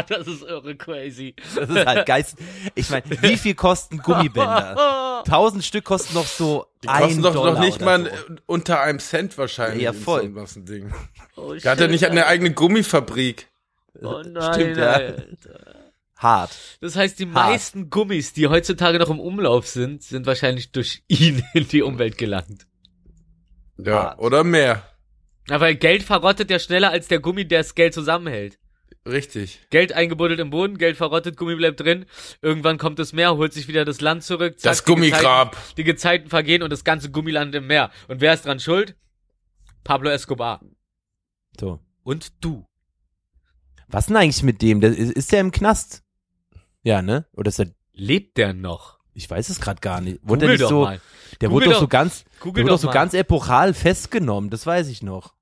das 0.07 0.27
ist 0.27 0.43
irre 0.43 0.75
crazy. 0.75 1.35
Das 1.55 1.69
ist 1.69 1.85
halt 1.85 2.05
geist. 2.05 2.37
Ich 2.75 2.89
meine, 2.89 3.03
wie 3.21 3.37
viel 3.37 3.55
kosten 3.55 3.97
Gummibänder? 3.99 5.23
Tausend 5.27 5.63
Stück 5.65 5.85
kosten 5.85 6.13
noch 6.13 6.25
so 6.27 6.65
Die 6.83 6.89
ein 6.89 7.03
kosten 7.03 7.21
doch 7.23 7.33
Dollar 7.33 7.53
noch 7.53 7.59
nicht 7.59 7.81
mal 7.81 8.05
so. 8.05 8.11
unter 8.45 8.81
einem 8.81 8.99
Cent 8.99 9.37
wahrscheinlich. 9.37 9.83
Ja, 9.83 9.91
in 9.91 9.97
voll. 9.99 10.23
So 10.29 10.35
was 10.35 10.55
ein 10.55 10.65
Ding. 10.65 10.93
Oh, 11.35 11.53
Der 11.53 11.71
hat 11.71 11.79
ja 11.79 11.87
nicht 11.87 12.05
eine 12.05 12.25
eigene 12.27 12.51
Gummifabrik. 12.51 13.47
Oh 14.01 14.21
nein, 14.25 14.53
Stimmt, 14.53 14.77
ja. 14.77 14.91
Alter. 14.91 15.23
Hart. 16.17 16.55
Das 16.81 16.95
heißt, 16.95 17.19
die 17.19 17.25
Hart. 17.25 17.33
meisten 17.51 17.89
Gummis, 17.89 18.33
die 18.33 18.47
heutzutage 18.47 18.97
noch 18.99 19.09
im 19.09 19.19
Umlauf 19.19 19.67
sind, 19.67 20.01
sind 20.03 20.25
wahrscheinlich 20.25 20.71
durch 20.71 21.03
ihn 21.07 21.43
in 21.53 21.67
die 21.67 21.81
Umwelt 21.83 22.17
gelangt. 22.17 22.65
Ja, 23.77 23.93
Hart. 24.03 24.19
oder 24.19 24.43
mehr. 24.43 24.83
Aber 25.49 25.73
Geld 25.75 26.03
verrottet 26.03 26.49
ja 26.49 26.59
schneller 26.59 26.89
als 26.91 27.07
der 27.07 27.19
Gummi, 27.19 27.47
der 27.47 27.59
das 27.59 27.75
Geld 27.75 27.93
zusammenhält. 27.93 28.57
Richtig. 29.07 29.61
Geld 29.69 29.93
eingebuddelt 29.93 30.39
im 30.41 30.49
Boden, 30.49 30.77
Geld 30.77 30.97
verrottet, 30.97 31.37
Gummi 31.37 31.55
bleibt 31.55 31.79
drin. 31.79 32.05
Irgendwann 32.41 32.77
kommt 32.77 32.99
das 32.99 33.13
Meer, 33.13 33.37
holt 33.37 33.53
sich 33.53 33.69
wieder 33.69 33.85
das 33.85 34.01
Land 34.01 34.23
zurück. 34.23 34.59
zack, 34.59 34.71
Das 34.71 34.83
die 34.83 34.91
Gezeiten- 34.95 35.11
Gummigrab. 35.11 35.57
Die 35.77 35.83
Gezeiten 35.85 36.29
vergehen 36.29 36.61
und 36.63 36.71
das 36.71 36.83
ganze 36.83 37.09
Gummi 37.11 37.31
landet 37.31 37.61
im 37.61 37.67
Meer. 37.67 37.91
Und 38.09 38.19
wer 38.19 38.33
ist 38.33 38.45
dran 38.45 38.59
schuld? 38.59 38.97
Pablo 39.85 40.09
Escobar. 40.09 40.61
So. 41.57 41.79
Und 42.03 42.33
du. 42.43 42.65
Was 43.87 44.07
denn 44.07 44.17
eigentlich 44.17 44.43
mit 44.43 44.61
dem? 44.61 44.81
Der, 44.81 44.89
ist, 44.89 45.13
ist 45.13 45.31
der 45.31 45.39
im 45.39 45.51
Knast? 45.51 46.03
Ja, 46.87 47.01
ne? 47.01 47.25
Oder 47.33 47.49
ist 47.49 47.59
er, 47.59 47.67
Lebt 47.93 48.37
der 48.37 48.53
noch? 48.53 48.97
ich 49.13 49.29
weiß 49.29 49.49
es 49.49 49.59
gerade 49.59 49.81
gar 49.81 49.99
nicht. 49.99 50.19
Wurde 50.21 50.27
Google 50.27 50.39
der 50.39 50.49
nicht 50.51 50.61
doch 50.61 50.69
so, 50.69 50.81
mal. 50.83 51.01
der 51.41 51.49
Google 51.49 51.51
wurde 51.55 51.65
doch 51.65 51.73
doch- 51.73 51.79
so 51.81 51.87
ganz, 51.87 52.23
Google 52.39 52.53
der 52.53 52.63
wurde 52.65 52.73
doch 52.75 52.79
so 52.81 52.87
mal. 52.87 52.93
ganz 52.93 53.13
epochal 53.15 53.73
festgenommen, 53.73 54.49
das 54.51 54.65
weiß 54.65 54.87
ich 54.89 55.01
noch. 55.01 55.33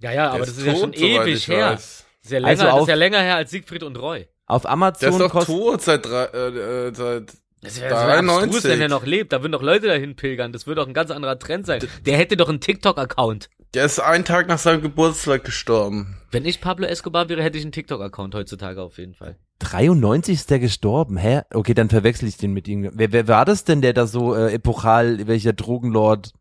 Ja, 0.00 0.12
ja, 0.12 0.28
aber 0.28 0.38
Der 0.38 0.46
das 0.46 0.58
ist 0.58 0.66
ja 0.66 0.76
schon 0.76 0.92
ewig 0.92 1.48
her. 1.48 1.70
weiß. 1.72 2.04
Das 2.22 2.24
ist 2.24 2.30
ja 2.32 2.38
länger, 2.38 2.48
Also 2.50 2.62
das 2.64 2.72
auf- 2.74 2.80
ist 2.82 2.88
ja 2.88 2.94
länger 2.94 3.20
her 3.20 3.36
als 3.36 3.50
Siegfried 3.50 3.82
und 3.82 3.96
Roy. 3.96 4.28
Auf 4.46 4.62
Der 4.62 4.70
Amazon 4.72 5.08
ist 5.08 5.18
doch 5.18 5.30
kostet, 5.30 5.56
tot 5.56 5.82
seit, 5.82 6.04
drei, 6.06 6.24
äh, 6.24 6.88
äh, 6.88 6.94
seit 6.94 7.32
Das 7.62 7.80
wäre 7.80 7.94
wär 7.94 8.18
abstrus, 8.18 8.62
93. 8.62 8.64
wenn 8.64 8.80
er 8.80 8.88
noch 8.88 9.06
lebt. 9.06 9.32
Da 9.32 9.40
würden 9.40 9.52
doch 9.52 9.62
Leute 9.62 9.86
dahin 9.86 10.16
pilgern. 10.16 10.52
Das 10.52 10.66
würde 10.66 10.80
doch 10.80 10.88
ein 10.88 10.94
ganz 10.94 11.12
anderer 11.12 11.38
Trend 11.38 11.64
sein. 11.64 11.80
Der 12.04 12.18
hätte 12.18 12.36
doch 12.36 12.48
einen 12.48 12.60
TikTok-Account. 12.60 13.50
Der 13.74 13.84
ist 13.84 14.00
einen 14.00 14.24
Tag 14.24 14.48
nach 14.48 14.58
seinem 14.58 14.82
Geburtstag 14.82 15.44
gestorben. 15.44 16.18
Wenn 16.32 16.44
ich 16.44 16.60
Pablo 16.60 16.86
Escobar 16.86 17.28
wäre, 17.28 17.42
hätte 17.42 17.58
ich 17.58 17.64
einen 17.64 17.72
TikTok-Account 17.72 18.34
heutzutage 18.34 18.82
auf 18.82 18.98
jeden 18.98 19.14
Fall. 19.14 19.36
93 19.60 20.34
ist 20.34 20.50
der 20.50 20.58
gestorben, 20.58 21.16
hä? 21.16 21.42
Okay, 21.54 21.72
dann 21.72 21.88
verwechsel 21.88 22.28
ich 22.28 22.36
den 22.36 22.52
mit 22.52 22.66
ihm. 22.66 22.90
Wer, 22.92 23.12
wer 23.12 23.28
war 23.28 23.44
das 23.44 23.64
denn, 23.64 23.80
der 23.80 23.92
da 23.92 24.08
so 24.08 24.34
äh, 24.34 24.52
epochal, 24.52 25.26
welcher 25.28 25.52
Drogenlord? 25.52 26.32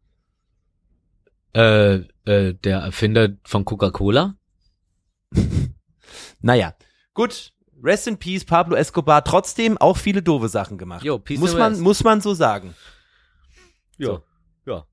Äh, 1.53 1.99
äh, 2.25 2.53
der 2.55 2.79
Erfinder 2.79 3.29
von 3.43 3.63
Coca-Cola? 3.63 4.35
Naja, 6.41 6.73
gut. 7.13 7.53
Rest 7.83 8.07
in 8.07 8.17
Peace, 8.17 8.45
Pablo 8.45 8.75
Escobar. 8.75 9.23
Trotzdem 9.23 9.77
auch 9.77 9.97
viele 9.97 10.21
doofe 10.21 10.49
Sachen 10.49 10.77
gemacht. 10.77 11.03
Jo, 11.03 11.17
Peace 11.19 11.39
muss 11.39 11.53
man, 11.55 11.71
Rest. 11.73 11.81
muss 11.81 12.03
man 12.03 12.21
so 12.21 12.33
sagen. 12.33 12.75
Ja. 13.97 14.21
Ja. 14.65 14.85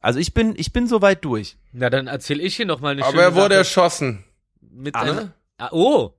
Also 0.00 0.18
ich 0.18 0.32
bin, 0.34 0.54
ich 0.56 0.72
bin 0.72 0.86
soweit 0.86 1.24
durch. 1.24 1.56
Na, 1.72 1.90
dann 1.90 2.06
erzähl 2.06 2.40
ich 2.40 2.56
hier 2.56 2.66
noch 2.66 2.80
mal 2.80 2.90
eine 2.90 3.02
Aber 3.02 3.10
schöne 3.12 3.22
er 3.22 3.34
wurde 3.34 3.42
Sache 3.54 3.54
erschossen. 3.58 4.24
mit 4.60 4.94
Ah, 4.94 5.00
einer, 5.00 5.14
ne? 5.14 5.32
ah, 5.58 5.68
Oh. 5.72 6.12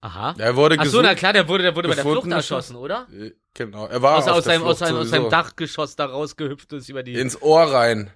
Aha. 0.00 0.34
Er 0.38 0.54
wurde 0.54 0.76
Ach 0.78 0.86
so, 0.86 1.02
na 1.02 1.14
klar, 1.16 1.32
der 1.32 1.48
wurde, 1.48 1.64
der 1.64 1.74
wurde 1.74 1.88
bei 1.88 1.94
der 1.96 2.04
Flucht 2.04 2.30
erschossen, 2.30 2.76
oder? 2.76 3.06
Äh, 3.12 3.32
Genau. 3.54 3.86
Er 3.88 4.00
war 4.00 4.18
Aus, 4.18 4.28
aus, 4.28 4.44
seinem, 4.44 4.62
aus, 4.62 4.78
seinem, 4.78 4.96
aus 4.98 5.08
seinem. 5.10 5.28
Dachgeschoss 5.30 5.96
da 5.96 6.04
rausgehüpft 6.06 6.72
ist 6.74 6.88
über 6.88 7.02
die, 7.02 7.14
Ins 7.14 7.42
Ohr 7.42 7.62
rein. 7.72 8.12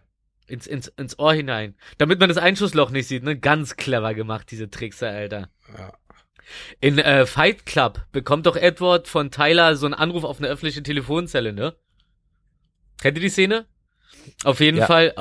ins, 0.46 0.68
ins, 0.68 0.86
ins 0.86 1.18
Ohr 1.18 1.32
hinein. 1.34 1.74
Damit 1.98 2.20
man 2.20 2.28
das 2.28 2.38
Einschussloch 2.38 2.90
nicht 2.90 3.08
sieht, 3.08 3.24
ne? 3.24 3.36
Ganz 3.36 3.74
clever 3.76 4.14
gemacht, 4.14 4.52
diese 4.52 4.70
Trickser, 4.70 5.08
Alter. 5.08 5.48
Ja. 5.76 5.92
In 6.80 6.98
äh, 6.98 7.26
Fight 7.26 7.66
Club 7.66 8.06
bekommt 8.12 8.46
doch 8.46 8.56
Edward 8.56 9.08
von 9.08 9.30
Tyler 9.30 9.76
so 9.76 9.86
einen 9.86 9.94
Anruf 9.94 10.24
auf 10.24 10.38
eine 10.38 10.48
öffentliche 10.48 10.82
Telefonzelle, 10.82 11.52
ne? 11.52 11.74
Kennt 13.00 13.16
ihr 13.16 13.22
die 13.22 13.28
Szene? 13.28 13.66
Auf 14.44 14.60
jeden 14.60 14.78
Ja. 14.78 14.86
Fall, 14.86 15.14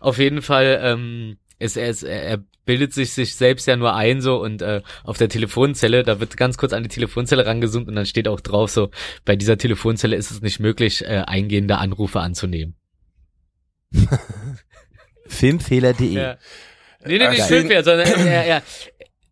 auf 0.00 0.18
jeden 0.18 0.42
Fall, 0.42 0.80
ähm, 0.82 1.38
ist, 1.58 1.76
er, 1.76 1.88
ist, 1.90 2.02
er 2.02 2.42
bildet 2.64 2.92
sich 2.92 3.12
sich 3.12 3.34
selbst 3.34 3.66
ja 3.66 3.76
nur 3.76 3.94
ein 3.94 4.20
so 4.20 4.40
und 4.40 4.62
äh, 4.62 4.82
auf 5.04 5.16
der 5.18 5.28
Telefonzelle, 5.28 6.02
da 6.02 6.20
wird 6.20 6.36
ganz 6.36 6.58
kurz 6.58 6.72
an 6.72 6.82
die 6.82 6.88
Telefonzelle 6.88 7.46
rangezoomt 7.46 7.88
und 7.88 7.94
dann 7.96 8.06
steht 8.06 8.28
auch 8.28 8.40
drauf 8.40 8.70
so, 8.70 8.90
bei 9.24 9.36
dieser 9.36 9.58
Telefonzelle 9.58 10.16
ist 10.16 10.30
es 10.30 10.42
nicht 10.42 10.60
möglich, 10.60 11.02
äh, 11.04 11.24
eingehende 11.26 11.78
Anrufe 11.78 12.20
anzunehmen. 12.20 12.76
Filmfehler.de. 15.26 16.12
Ja. 16.12 16.38
Nee, 17.04 17.18
nee, 17.18 17.28
nicht. 17.28 17.42
Filmfehler, 17.42 17.84
sondern 17.84 18.06
er, 18.06 18.16
er, 18.16 18.44
er, 18.46 18.62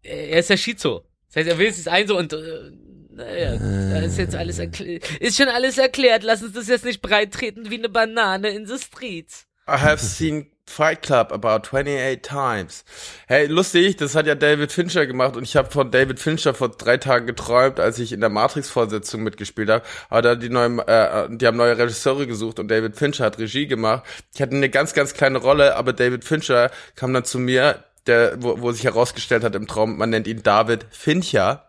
er 0.02 0.38
ist 0.38 0.50
ja 0.50 0.56
Schizo. 0.56 1.05
Das 1.36 1.44
heißt, 1.44 1.52
er 1.52 1.58
will 1.58 1.70
sich 1.70 1.90
ein 1.90 2.08
so 2.08 2.16
und 2.16 2.32
äh, 2.32 2.70
naja, 3.10 3.56
da 3.58 3.98
ist 3.98 4.16
jetzt 4.16 4.34
alles 4.34 4.58
erklärt. 4.58 5.04
Ist 5.20 5.36
schon 5.36 5.48
alles 5.48 5.76
erklärt. 5.76 6.22
Lass 6.22 6.42
uns 6.42 6.54
das 6.54 6.66
jetzt 6.66 6.86
nicht 6.86 7.02
breit 7.02 7.38
wie 7.40 7.76
eine 7.76 7.90
Banane 7.90 8.48
in 8.48 8.66
the 8.66 8.78
streets. 8.78 9.46
I 9.68 9.72
have 9.72 10.02
seen 10.02 10.46
Fight 10.66 11.02
Club 11.02 11.32
about 11.32 11.68
28 11.68 12.22
times. 12.22 12.84
Hey, 13.26 13.46
lustig, 13.46 13.96
das 13.96 14.14
hat 14.14 14.26
ja 14.26 14.34
David 14.34 14.72
Fincher 14.72 15.06
gemacht 15.06 15.36
und 15.36 15.42
ich 15.42 15.56
habe 15.56 15.70
von 15.70 15.90
David 15.90 16.20
Fincher 16.20 16.54
vor 16.54 16.70
drei 16.70 16.96
Tagen 16.96 17.26
geträumt, 17.26 17.80
als 17.80 17.98
ich 17.98 18.12
in 18.12 18.20
der 18.20 18.30
Matrix-Vorsetzung 18.30 19.22
mitgespielt 19.22 19.68
habe. 19.68 19.84
Aber 20.08 20.22
da 20.22 20.34
die 20.36 20.48
neuen, 20.48 20.78
äh, 20.78 21.28
die 21.30 21.46
haben 21.46 21.58
neue 21.58 21.76
Regisseure 21.76 22.26
gesucht 22.26 22.58
und 22.58 22.68
David 22.68 22.96
Fincher 22.96 23.26
hat 23.26 23.38
Regie 23.38 23.66
gemacht. 23.66 24.04
Ich 24.34 24.40
hatte 24.40 24.56
eine 24.56 24.70
ganz, 24.70 24.94
ganz 24.94 25.12
kleine 25.12 25.38
Rolle, 25.38 25.76
aber 25.76 25.92
David 25.92 26.24
Fincher 26.24 26.70
kam 26.94 27.12
dann 27.12 27.24
zu 27.24 27.38
mir, 27.38 27.84
der, 28.08 28.42
wo, 28.42 28.60
wo 28.60 28.72
sich 28.72 28.84
herausgestellt 28.84 29.44
hat 29.44 29.54
im 29.54 29.66
Traum, 29.66 29.96
man 29.96 30.10
nennt 30.10 30.26
ihn 30.26 30.42
David 30.42 30.86
Fincher. 30.90 31.66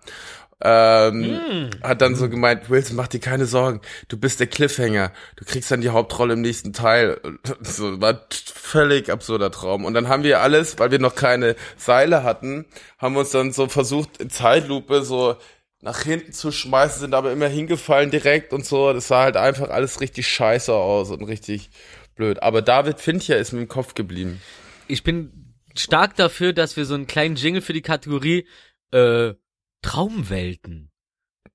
Ähm, 0.60 1.70
hat 1.84 2.02
dann 2.02 2.16
so 2.16 2.30
gemeint, 2.30 2.68
Wilson, 2.72 2.96
mach 2.96 3.08
dir 3.08 3.20
keine 3.20 3.46
Sorgen, 3.46 3.80
du 4.08 4.18
bist 4.18 4.40
der 4.40 4.48
Cliffhanger, 4.48 5.12
du 5.36 5.46
kriegst 5.46 5.70
dann 5.70 5.82
die 5.82 5.90
Hauptrolle 5.90 6.34
im 6.34 6.42
nächsten 6.42 6.74
Teil. 6.74 7.20
So, 7.62 8.02
war 8.02 8.26
völlig 8.32 9.12
absurder 9.12 9.52
Traum. 9.52 9.86
Und 9.86 9.94
dann 9.94 10.08
haben 10.08 10.24
wir 10.24 10.42
alles, 10.42 10.80
weil 10.80 10.90
wir 10.90 11.00
noch 11.00 11.16
keine 11.16 11.56
Seile 11.78 12.24
hatten, 12.24 12.66
haben 12.98 13.14
wir 13.14 13.20
uns 13.20 13.32
dann 13.32 13.52
so 13.52 13.68
versucht, 13.68 14.18
in 14.18 14.30
Zeitlupe 14.30 15.04
so 15.04 15.36
nach 15.82 16.02
hinten 16.02 16.34
zu 16.34 16.52
schmeißen, 16.52 17.02
sind 17.02 17.14
aber 17.14 17.32
immer 17.32 17.48
hingefallen 17.48 18.10
direkt 18.10 18.52
und 18.52 18.66
so. 18.66 18.94
Das 18.94 19.08
sah 19.08 19.24
halt 19.24 19.38
einfach 19.38 19.70
alles 19.70 20.02
richtig 20.02 20.28
scheiße 20.28 20.74
aus 20.74 21.12
und 21.12 21.24
richtig 21.24 21.70
blöd. 22.16 22.42
Aber 22.42 22.62
David 22.62 23.00
Fincher 23.00 23.38
ist 23.38 23.54
mir 23.54 23.62
im 23.62 23.68
Kopf 23.68 23.94
geblieben. 23.94 24.42
Ich 24.88 25.04
bin 25.04 25.47
stark 25.80 26.16
dafür, 26.16 26.54
dass 26.54 26.78
wir 26.78 26.86
so 26.86 26.94
einen 26.96 27.08
kleinen 27.08 27.36
Jingle 27.36 27.62
für 27.62 27.74
die 27.74 27.82
Kategorie 27.82 28.48
äh, 28.92 29.34
Traumwelten. 29.82 30.92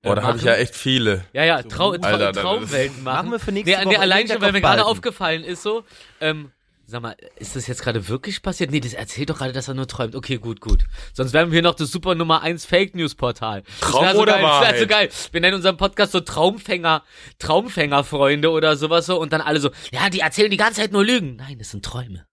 äh, 0.01 0.07
Boah, 0.07 0.15
da 0.15 0.23
habe 0.23 0.37
ich 0.37 0.43
ja 0.43 0.55
echt 0.55 0.75
viele. 0.75 1.25
Ja, 1.33 1.43
ja, 1.43 1.61
Trau 1.63 1.95
Trau 1.97 2.07
Alter, 2.07 2.33
Traumwelten 2.33 3.03
machen. 3.03 3.15
Machen 3.15 3.31
wir 3.31 3.39
für 3.39 3.51
nächste 3.51 3.71
nee, 3.71 3.85
Woche 3.85 3.89
Nee, 3.89 3.97
allein 3.97 4.27
schon, 4.27 4.41
weil 4.41 4.51
mir 4.51 4.61
gerade 4.61 4.85
aufgefallen 4.85 5.43
ist 5.43 5.61
so, 5.63 5.83
ähm, 6.21 6.51
sag 6.85 7.01
mal, 7.01 7.15
ist 7.37 7.55
das 7.55 7.67
jetzt 7.67 7.81
gerade 7.81 8.07
wirklich 8.09 8.41
passiert? 8.41 8.71
Nee, 8.71 8.79
das 8.79 8.93
erzählt 8.93 9.29
doch 9.29 9.37
gerade, 9.37 9.53
dass 9.53 9.67
er 9.67 9.73
nur 9.73 9.87
träumt. 9.87 10.15
Okay, 10.15 10.37
gut, 10.37 10.59
gut. 10.61 10.83
Sonst 11.13 11.33
wären 11.33 11.49
wir 11.51 11.55
hier 11.55 11.61
noch 11.63 11.75
das 11.75 11.91
super 11.91 12.15
Nummer 12.15 12.41
1 12.41 12.65
Fake 12.65 12.95
News 12.95 13.15
Portal. 13.15 13.63
Das 13.79 13.91
Traum 13.91 14.07
so 14.13 14.21
oder 14.21 14.33
geil, 14.33 14.41
Das 14.41 14.61
wär 14.61 14.67
so 14.67 14.73
Wahrheit? 14.73 14.89
geil. 14.89 15.09
Wir 15.31 15.41
nennen 15.41 15.55
unseren 15.55 15.77
Podcast 15.77 16.11
so 16.11 16.19
Traumfänger, 16.19 17.03
Traumfängerfreunde 17.39 18.49
oder 18.51 18.75
sowas 18.75 19.05
so 19.05 19.19
und 19.19 19.31
dann 19.33 19.41
alle 19.41 19.59
so, 19.59 19.71
ja, 19.91 20.09
die 20.09 20.19
erzählen 20.19 20.51
die 20.51 20.57
ganze 20.57 20.81
Zeit 20.81 20.91
nur 20.91 21.03
Lügen. 21.05 21.35
Nein, 21.37 21.57
das 21.59 21.71
sind 21.71 21.83
Träume. 21.85 22.25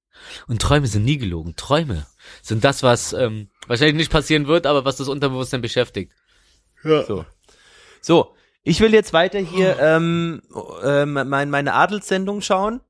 Und 0.47 0.63
Träume 0.63 0.87
sind 0.87 1.05
nie 1.05 1.19
gelogen. 1.19 1.55
Träume 1.57 2.07
sind 2.43 2.65
das, 2.65 2.83
was 2.83 3.13
ähm, 3.13 3.49
wahrscheinlich 3.67 3.97
nicht 3.97 4.11
passieren 4.13 4.47
wird, 4.47 4.67
aber 4.67 4.85
was 4.85 4.97
das 4.97 5.09
Unterbewusstsein 5.09 5.61
beschäftigt. 5.63 6.13
So. 6.83 7.25
So, 8.01 8.35
ich 8.63 8.81
will 8.81 8.93
jetzt 8.95 9.13
weiter 9.13 9.39
hier 9.39 9.79
ähm, 9.79 10.43
ähm, 10.83 11.13
mein, 11.13 11.51
meine 11.51 11.75
Adelssendung 11.75 12.41
schauen. 12.43 12.81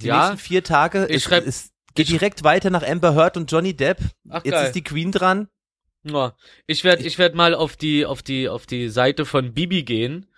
Die 0.00 0.06
Ja. 0.06 0.28
nächsten 0.30 0.38
vier 0.38 0.64
Tage. 0.64 1.06
Ich 1.08 1.24
schreib- 1.24 1.46
es 1.46 1.70
geht 1.94 2.08
direkt 2.08 2.44
weiter 2.44 2.70
nach 2.70 2.82
Amber 2.86 3.14
Heard 3.14 3.36
und 3.36 3.50
Johnny 3.52 3.74
Depp. 3.76 3.98
Ach, 4.28 4.44
jetzt 4.44 4.54
geil. 4.54 4.66
ist 4.66 4.74
die 4.74 4.84
Queen 4.84 5.12
dran. 5.12 5.48
Ja, 6.02 6.34
ich 6.66 6.82
werde 6.84 7.02
ich 7.02 7.18
werd 7.18 7.34
mal 7.34 7.54
auf 7.54 7.76
die 7.76 8.06
auf 8.06 8.22
die 8.22 8.48
auf 8.48 8.64
die 8.64 8.88
Seite 8.88 9.26
von 9.26 9.52
Bibi 9.52 9.82
gehen. 9.82 10.29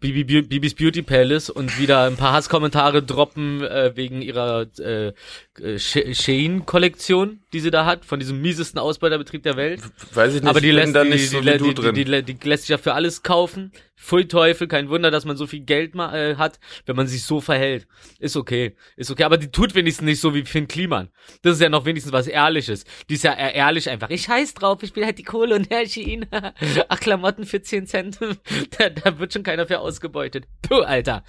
Bibi, 0.00 0.42
Bibis 0.42 0.74
Beauty 0.74 1.02
Palace 1.02 1.50
und 1.50 1.78
wieder 1.78 2.04
ein 2.04 2.16
paar 2.16 2.32
Hasskommentare 2.32 3.02
droppen 3.02 3.62
äh, 3.62 3.92
wegen 3.94 4.22
ihrer 4.22 4.66
äh, 4.78 5.12
äh, 5.60 5.78
Shein-Kollektion, 5.78 7.40
die 7.52 7.60
sie 7.60 7.70
da 7.70 7.84
hat, 7.84 8.04
von 8.04 8.18
diesem 8.18 8.40
miesesten 8.40 8.78
Ausbeuterbetrieb 8.78 9.42
der 9.42 9.56
Welt. 9.56 9.82
Weiß 10.14 10.34
ich 10.34 10.42
nicht, 10.42 10.48
Aber 10.48 10.60
die 10.60 10.70
lässt, 10.70 10.94
da 10.94 11.04
nicht 11.04 11.24
die, 11.24 11.26
so 11.26 11.40
die, 11.40 12.04
die, 12.04 12.22
die 12.22 12.48
lässt 12.48 12.64
sich 12.64 12.70
ja 12.70 12.78
für 12.78 12.94
alles 12.94 13.22
kaufen. 13.22 13.72
Pfui 13.96 14.26
Teufel, 14.26 14.66
kein 14.66 14.88
Wunder, 14.88 15.10
dass 15.10 15.24
man 15.24 15.36
so 15.36 15.46
viel 15.46 15.60
Geld 15.60 15.94
ma 15.94 16.14
äh, 16.14 16.36
hat, 16.36 16.58
wenn 16.86 16.96
man 16.96 17.06
sich 17.06 17.22
so 17.22 17.40
verhält. 17.40 17.86
Ist 18.18 18.36
okay, 18.36 18.76
ist 18.96 19.10
okay. 19.10 19.24
Aber 19.24 19.38
die 19.38 19.50
tut 19.50 19.74
wenigstens 19.74 20.04
nicht 20.04 20.20
so 20.20 20.34
wie 20.34 20.44
Finn 20.44 20.68
Kliman. 20.68 21.10
Das 21.42 21.54
ist 21.54 21.62
ja 21.62 21.68
noch 21.68 21.84
wenigstens 21.84 22.12
was 22.12 22.26
Ehrliches. 22.26 22.84
Die 23.08 23.14
ist 23.14 23.24
ja 23.24 23.34
ehrlich 23.34 23.88
einfach. 23.88 24.10
Ich 24.10 24.22
scheiß 24.22 24.54
drauf, 24.54 24.82
ich 24.82 24.92
bin 24.92 25.04
halt 25.04 25.18
die 25.18 25.22
Kohle 25.22 25.54
und 25.54 25.70
herrsche 25.70 26.00
ihn. 26.00 26.26
Ach, 26.88 27.00
Klamotten 27.00 27.46
für 27.46 27.62
10 27.62 27.86
Cent. 27.86 28.18
da, 28.78 28.90
da 28.90 29.18
wird 29.18 29.32
schon 29.32 29.42
keiner 29.42 29.66
für 29.66 29.78
ausgebeutet. 29.78 30.46
Puh, 30.62 30.80
Alter. 30.80 31.24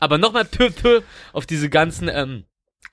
Aber 0.00 0.18
nochmal 0.18 0.46
puh, 0.46 0.70
puh, 0.70 1.00
auf 1.32 1.46
diese 1.46 1.68
ganzen, 1.68 2.08
ähm, 2.08 2.44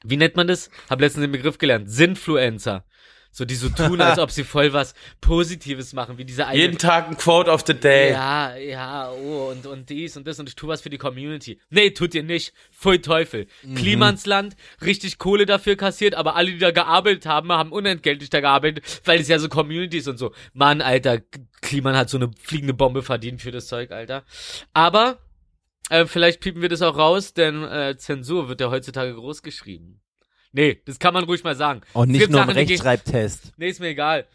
wie 0.04 0.18
nennt 0.18 0.36
man 0.36 0.48
das? 0.48 0.70
Hab 0.90 1.02
letztens 1.02 1.24
den 1.24 1.32
Begriff 1.32 1.58
gelernt. 1.58 1.90
Sinfluencer. 1.90 2.86
So, 3.32 3.46
die 3.46 3.56
so 3.56 3.70
tun, 3.70 4.02
als 4.02 4.20
ob 4.20 4.32
sie 4.32 4.44
voll 4.44 4.74
was 4.74 4.94
Positives 5.22 5.94
machen, 5.94 6.18
wie 6.18 6.26
diese 6.26 6.48
eine. 6.48 6.60
Jeden 6.60 6.78
Tag 6.78 7.08
ein 7.08 7.18
Quote 7.18 7.52
of 7.52 7.64
the 7.68 7.74
Day. 7.74 8.12
Ja, 8.12 8.56
ja, 8.56 9.12
oh, 9.12 9.50
und, 9.52 9.66
und 9.68 9.90
dies 9.90 10.18
und 10.18 10.28
das 10.28 10.40
und 10.40 10.50
ich 10.50 10.56
tue 10.56 10.70
was 10.70 10.82
für 10.82 10.90
die 10.90 10.98
Community. 10.98 11.60
Nee, 11.70 11.92
tut 11.92 12.16
ihr 12.16 12.24
nicht. 12.24 12.54
Pfui 12.72 13.00
Teufel. 13.00 13.48
Klimansland, 13.76 14.56
richtig 14.84 15.18
Kohle 15.18 15.46
dafür 15.46 15.76
kassiert, 15.76 16.16
aber 16.16 16.36
alle, 16.36 16.52
die 16.52 16.58
da 16.58 16.72
gearbeitet 16.72 17.26
haben, 17.26 17.52
haben 17.52 17.72
unentgeltlich 17.72 18.30
da 18.30 18.42
gearbeitet, 18.42 19.02
weil 19.06 19.20
es 19.20 19.28
ja 19.28 19.40
so 19.40 19.50
Communities 19.50 20.08
und 20.08 20.18
so. 20.18 20.34
Mann, 20.54 20.82
Alter, 20.82 21.20
Kliman 21.62 21.96
hat 21.96 22.10
so 22.10 22.18
eine 22.18 22.32
fliegende 22.42 22.74
Bombe 22.74 23.04
verdient 23.04 23.42
für 23.42 23.52
das 23.52 23.68
Zeug, 23.68 23.92
Alter. 23.92 24.24
Aber, 24.74 25.20
äh, 25.90 26.06
vielleicht 26.06 26.42
piepen 26.42 26.62
wir 26.62 26.70
das 26.70 26.82
auch 26.82 26.98
raus, 26.98 27.34
denn 27.34 27.64
äh, 27.64 27.98
Zensur 27.98 28.50
wird 28.50 28.62
ja 28.62 28.70
heutzutage 28.70 29.14
groß 29.14 29.42
geschrieben. 29.42 30.02
Nee, 30.52 30.82
das 30.86 30.98
kann 31.00 31.14
man 31.14 31.24
ruhig 31.26 31.44
mal 31.44 31.56
sagen. 31.56 31.82
Und 31.94 32.10
nicht 32.10 32.30
nur 32.30 32.42
im 32.42 32.48
Sachen, 32.48 32.58
die 32.58 32.66
gehen- 32.66 32.82
Rechtschreibtest. 32.82 33.54
Nee, 33.58 33.70
ist 33.70 33.80
mir 33.80 33.88
egal. 33.90 34.26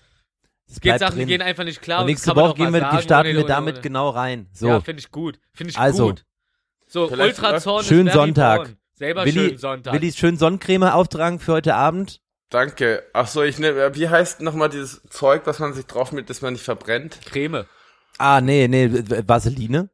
Es 0.68 0.74
gibt 0.74 0.82
bleibt 0.84 1.00
Sachen, 1.00 1.12
die 1.14 1.20
drin. 1.22 1.28
gehen 1.28 1.42
einfach 1.42 1.64
nicht 1.64 1.82
klar. 1.82 2.00
und 2.00 2.06
das 2.06 2.10
nächste 2.12 2.36
Woche 2.36 2.54
gehen 2.54 2.72
wir, 2.72 2.80
sagen, 2.80 3.02
starten 3.02 3.28
ohne- 3.30 3.36
wir 3.38 3.44
ohne- 3.44 3.48
damit 3.54 3.74
ohne- 3.76 3.82
genau 3.82 4.08
rein. 4.10 4.48
So, 4.52 4.68
Ja, 4.68 4.80
finde 4.80 5.00
ich 5.00 5.10
gut. 5.10 5.38
Finde 5.52 5.70
ich 5.72 5.78
Also, 5.78 6.08
gut. 6.08 6.24
So, 6.86 7.10
Ultrazorn 7.10 7.84
schönen 7.84 8.12
Sonntag. 8.12 8.56
born. 8.58 8.76
Selber 8.94 9.24
Willi, 9.24 9.40
schönen 9.40 9.58
Sonntag. 9.58 9.94
Willi, 9.94 10.12
schön 10.12 10.36
Sonnencreme 10.36 10.84
auftragen 10.84 11.40
für 11.40 11.52
heute 11.52 11.74
Abend. 11.74 12.20
Danke. 12.50 13.02
Ach 13.14 13.26
so, 13.26 13.42
ich 13.42 13.58
nehme, 13.58 13.94
wie 13.96 14.08
heißt 14.08 14.42
nochmal 14.42 14.68
dieses 14.68 15.02
Zeug, 15.08 15.42
was 15.46 15.58
man 15.58 15.72
sich 15.72 15.86
drauf 15.86 16.12
mit, 16.12 16.28
dass 16.30 16.42
man 16.42 16.52
nicht 16.52 16.64
verbrennt? 16.64 17.18
Creme. 17.24 17.64
Ah, 18.18 18.40
nee, 18.42 18.68
nee, 18.68 18.90
Vaseline. 19.26 19.88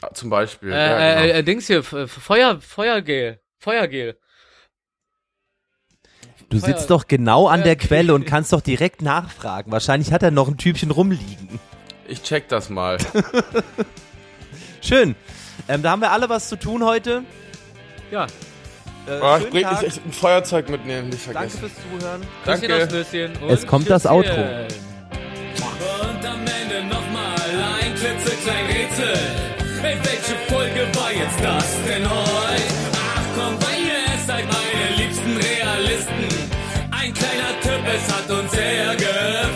Ah, 0.00 0.12
Zum 0.14 0.30
Beispiel. 0.30 0.72
Äh, 0.72 0.74
ja, 0.74 1.14
genau. 1.20 1.34
äh, 1.34 1.38
äh, 1.38 1.42
Dings 1.42 1.66
hier, 1.66 1.82
Feuer, 1.82 2.60
Feuergel. 2.60 3.40
Feuergel. 3.58 4.18
Du 6.50 6.58
Feuer- 6.58 6.66
sitzt 6.66 6.90
doch 6.90 7.06
genau 7.08 7.46
an 7.48 7.62
der 7.62 7.76
Quelle 7.76 8.14
und 8.14 8.26
kannst 8.26 8.52
doch 8.52 8.60
direkt 8.60 9.02
nachfragen. 9.02 9.70
Wahrscheinlich 9.70 10.12
hat 10.12 10.22
er 10.22 10.30
noch 10.30 10.48
ein 10.48 10.56
Typchen 10.56 10.90
rumliegen. 10.90 11.60
Ich 12.06 12.22
check 12.22 12.48
das 12.48 12.70
mal. 12.70 12.96
Schön. 14.80 15.14
Ähm, 15.68 15.82
da 15.82 15.90
haben 15.90 16.00
wir 16.00 16.10
alle 16.12 16.28
was 16.28 16.48
zu 16.48 16.56
tun 16.56 16.84
heute. 16.84 17.22
Ja. 18.10 18.24
Äh, 18.24 18.28
Oh, 19.22 19.36
ich 19.36 19.40
schönen 19.42 19.50
bring 19.52 19.62
Tag. 19.64 19.82
ich, 19.82 19.88
ich, 19.96 20.04
ein 20.04 20.12
Feuerzeug 20.12 20.68
mitnehmen, 20.68 21.08
nicht 21.08 21.26
Danke 21.26 21.50
vergessen. 21.50 21.58
fürs 21.60 21.72
Zuhören. 22.00 22.20
Küsschen 22.44 22.68
Danke. 22.68 22.84
aufs 22.84 22.92
Nüsschen 23.12 23.36
und 23.42 23.50
Es 23.50 23.66
kommt 23.66 23.90
das 23.90 24.02
Tschüsschen. 24.02 24.16
Outro. 24.16 24.40
Und 24.40 26.26
am 26.26 26.40
Ende 26.40 26.84
nochmal 26.88 27.36
ein 27.82 27.94
klitzeklein 27.94 28.66
Rätsel. 28.66 29.18
Ey, 29.82 29.96
welche 30.02 30.36
Folge 30.52 30.86
war 30.98 31.12
jetzt 31.12 31.42
das 31.42 31.76
denn 31.86 32.08
heute? 32.08 32.97
sehr 38.58 38.96
gern. 38.96 39.47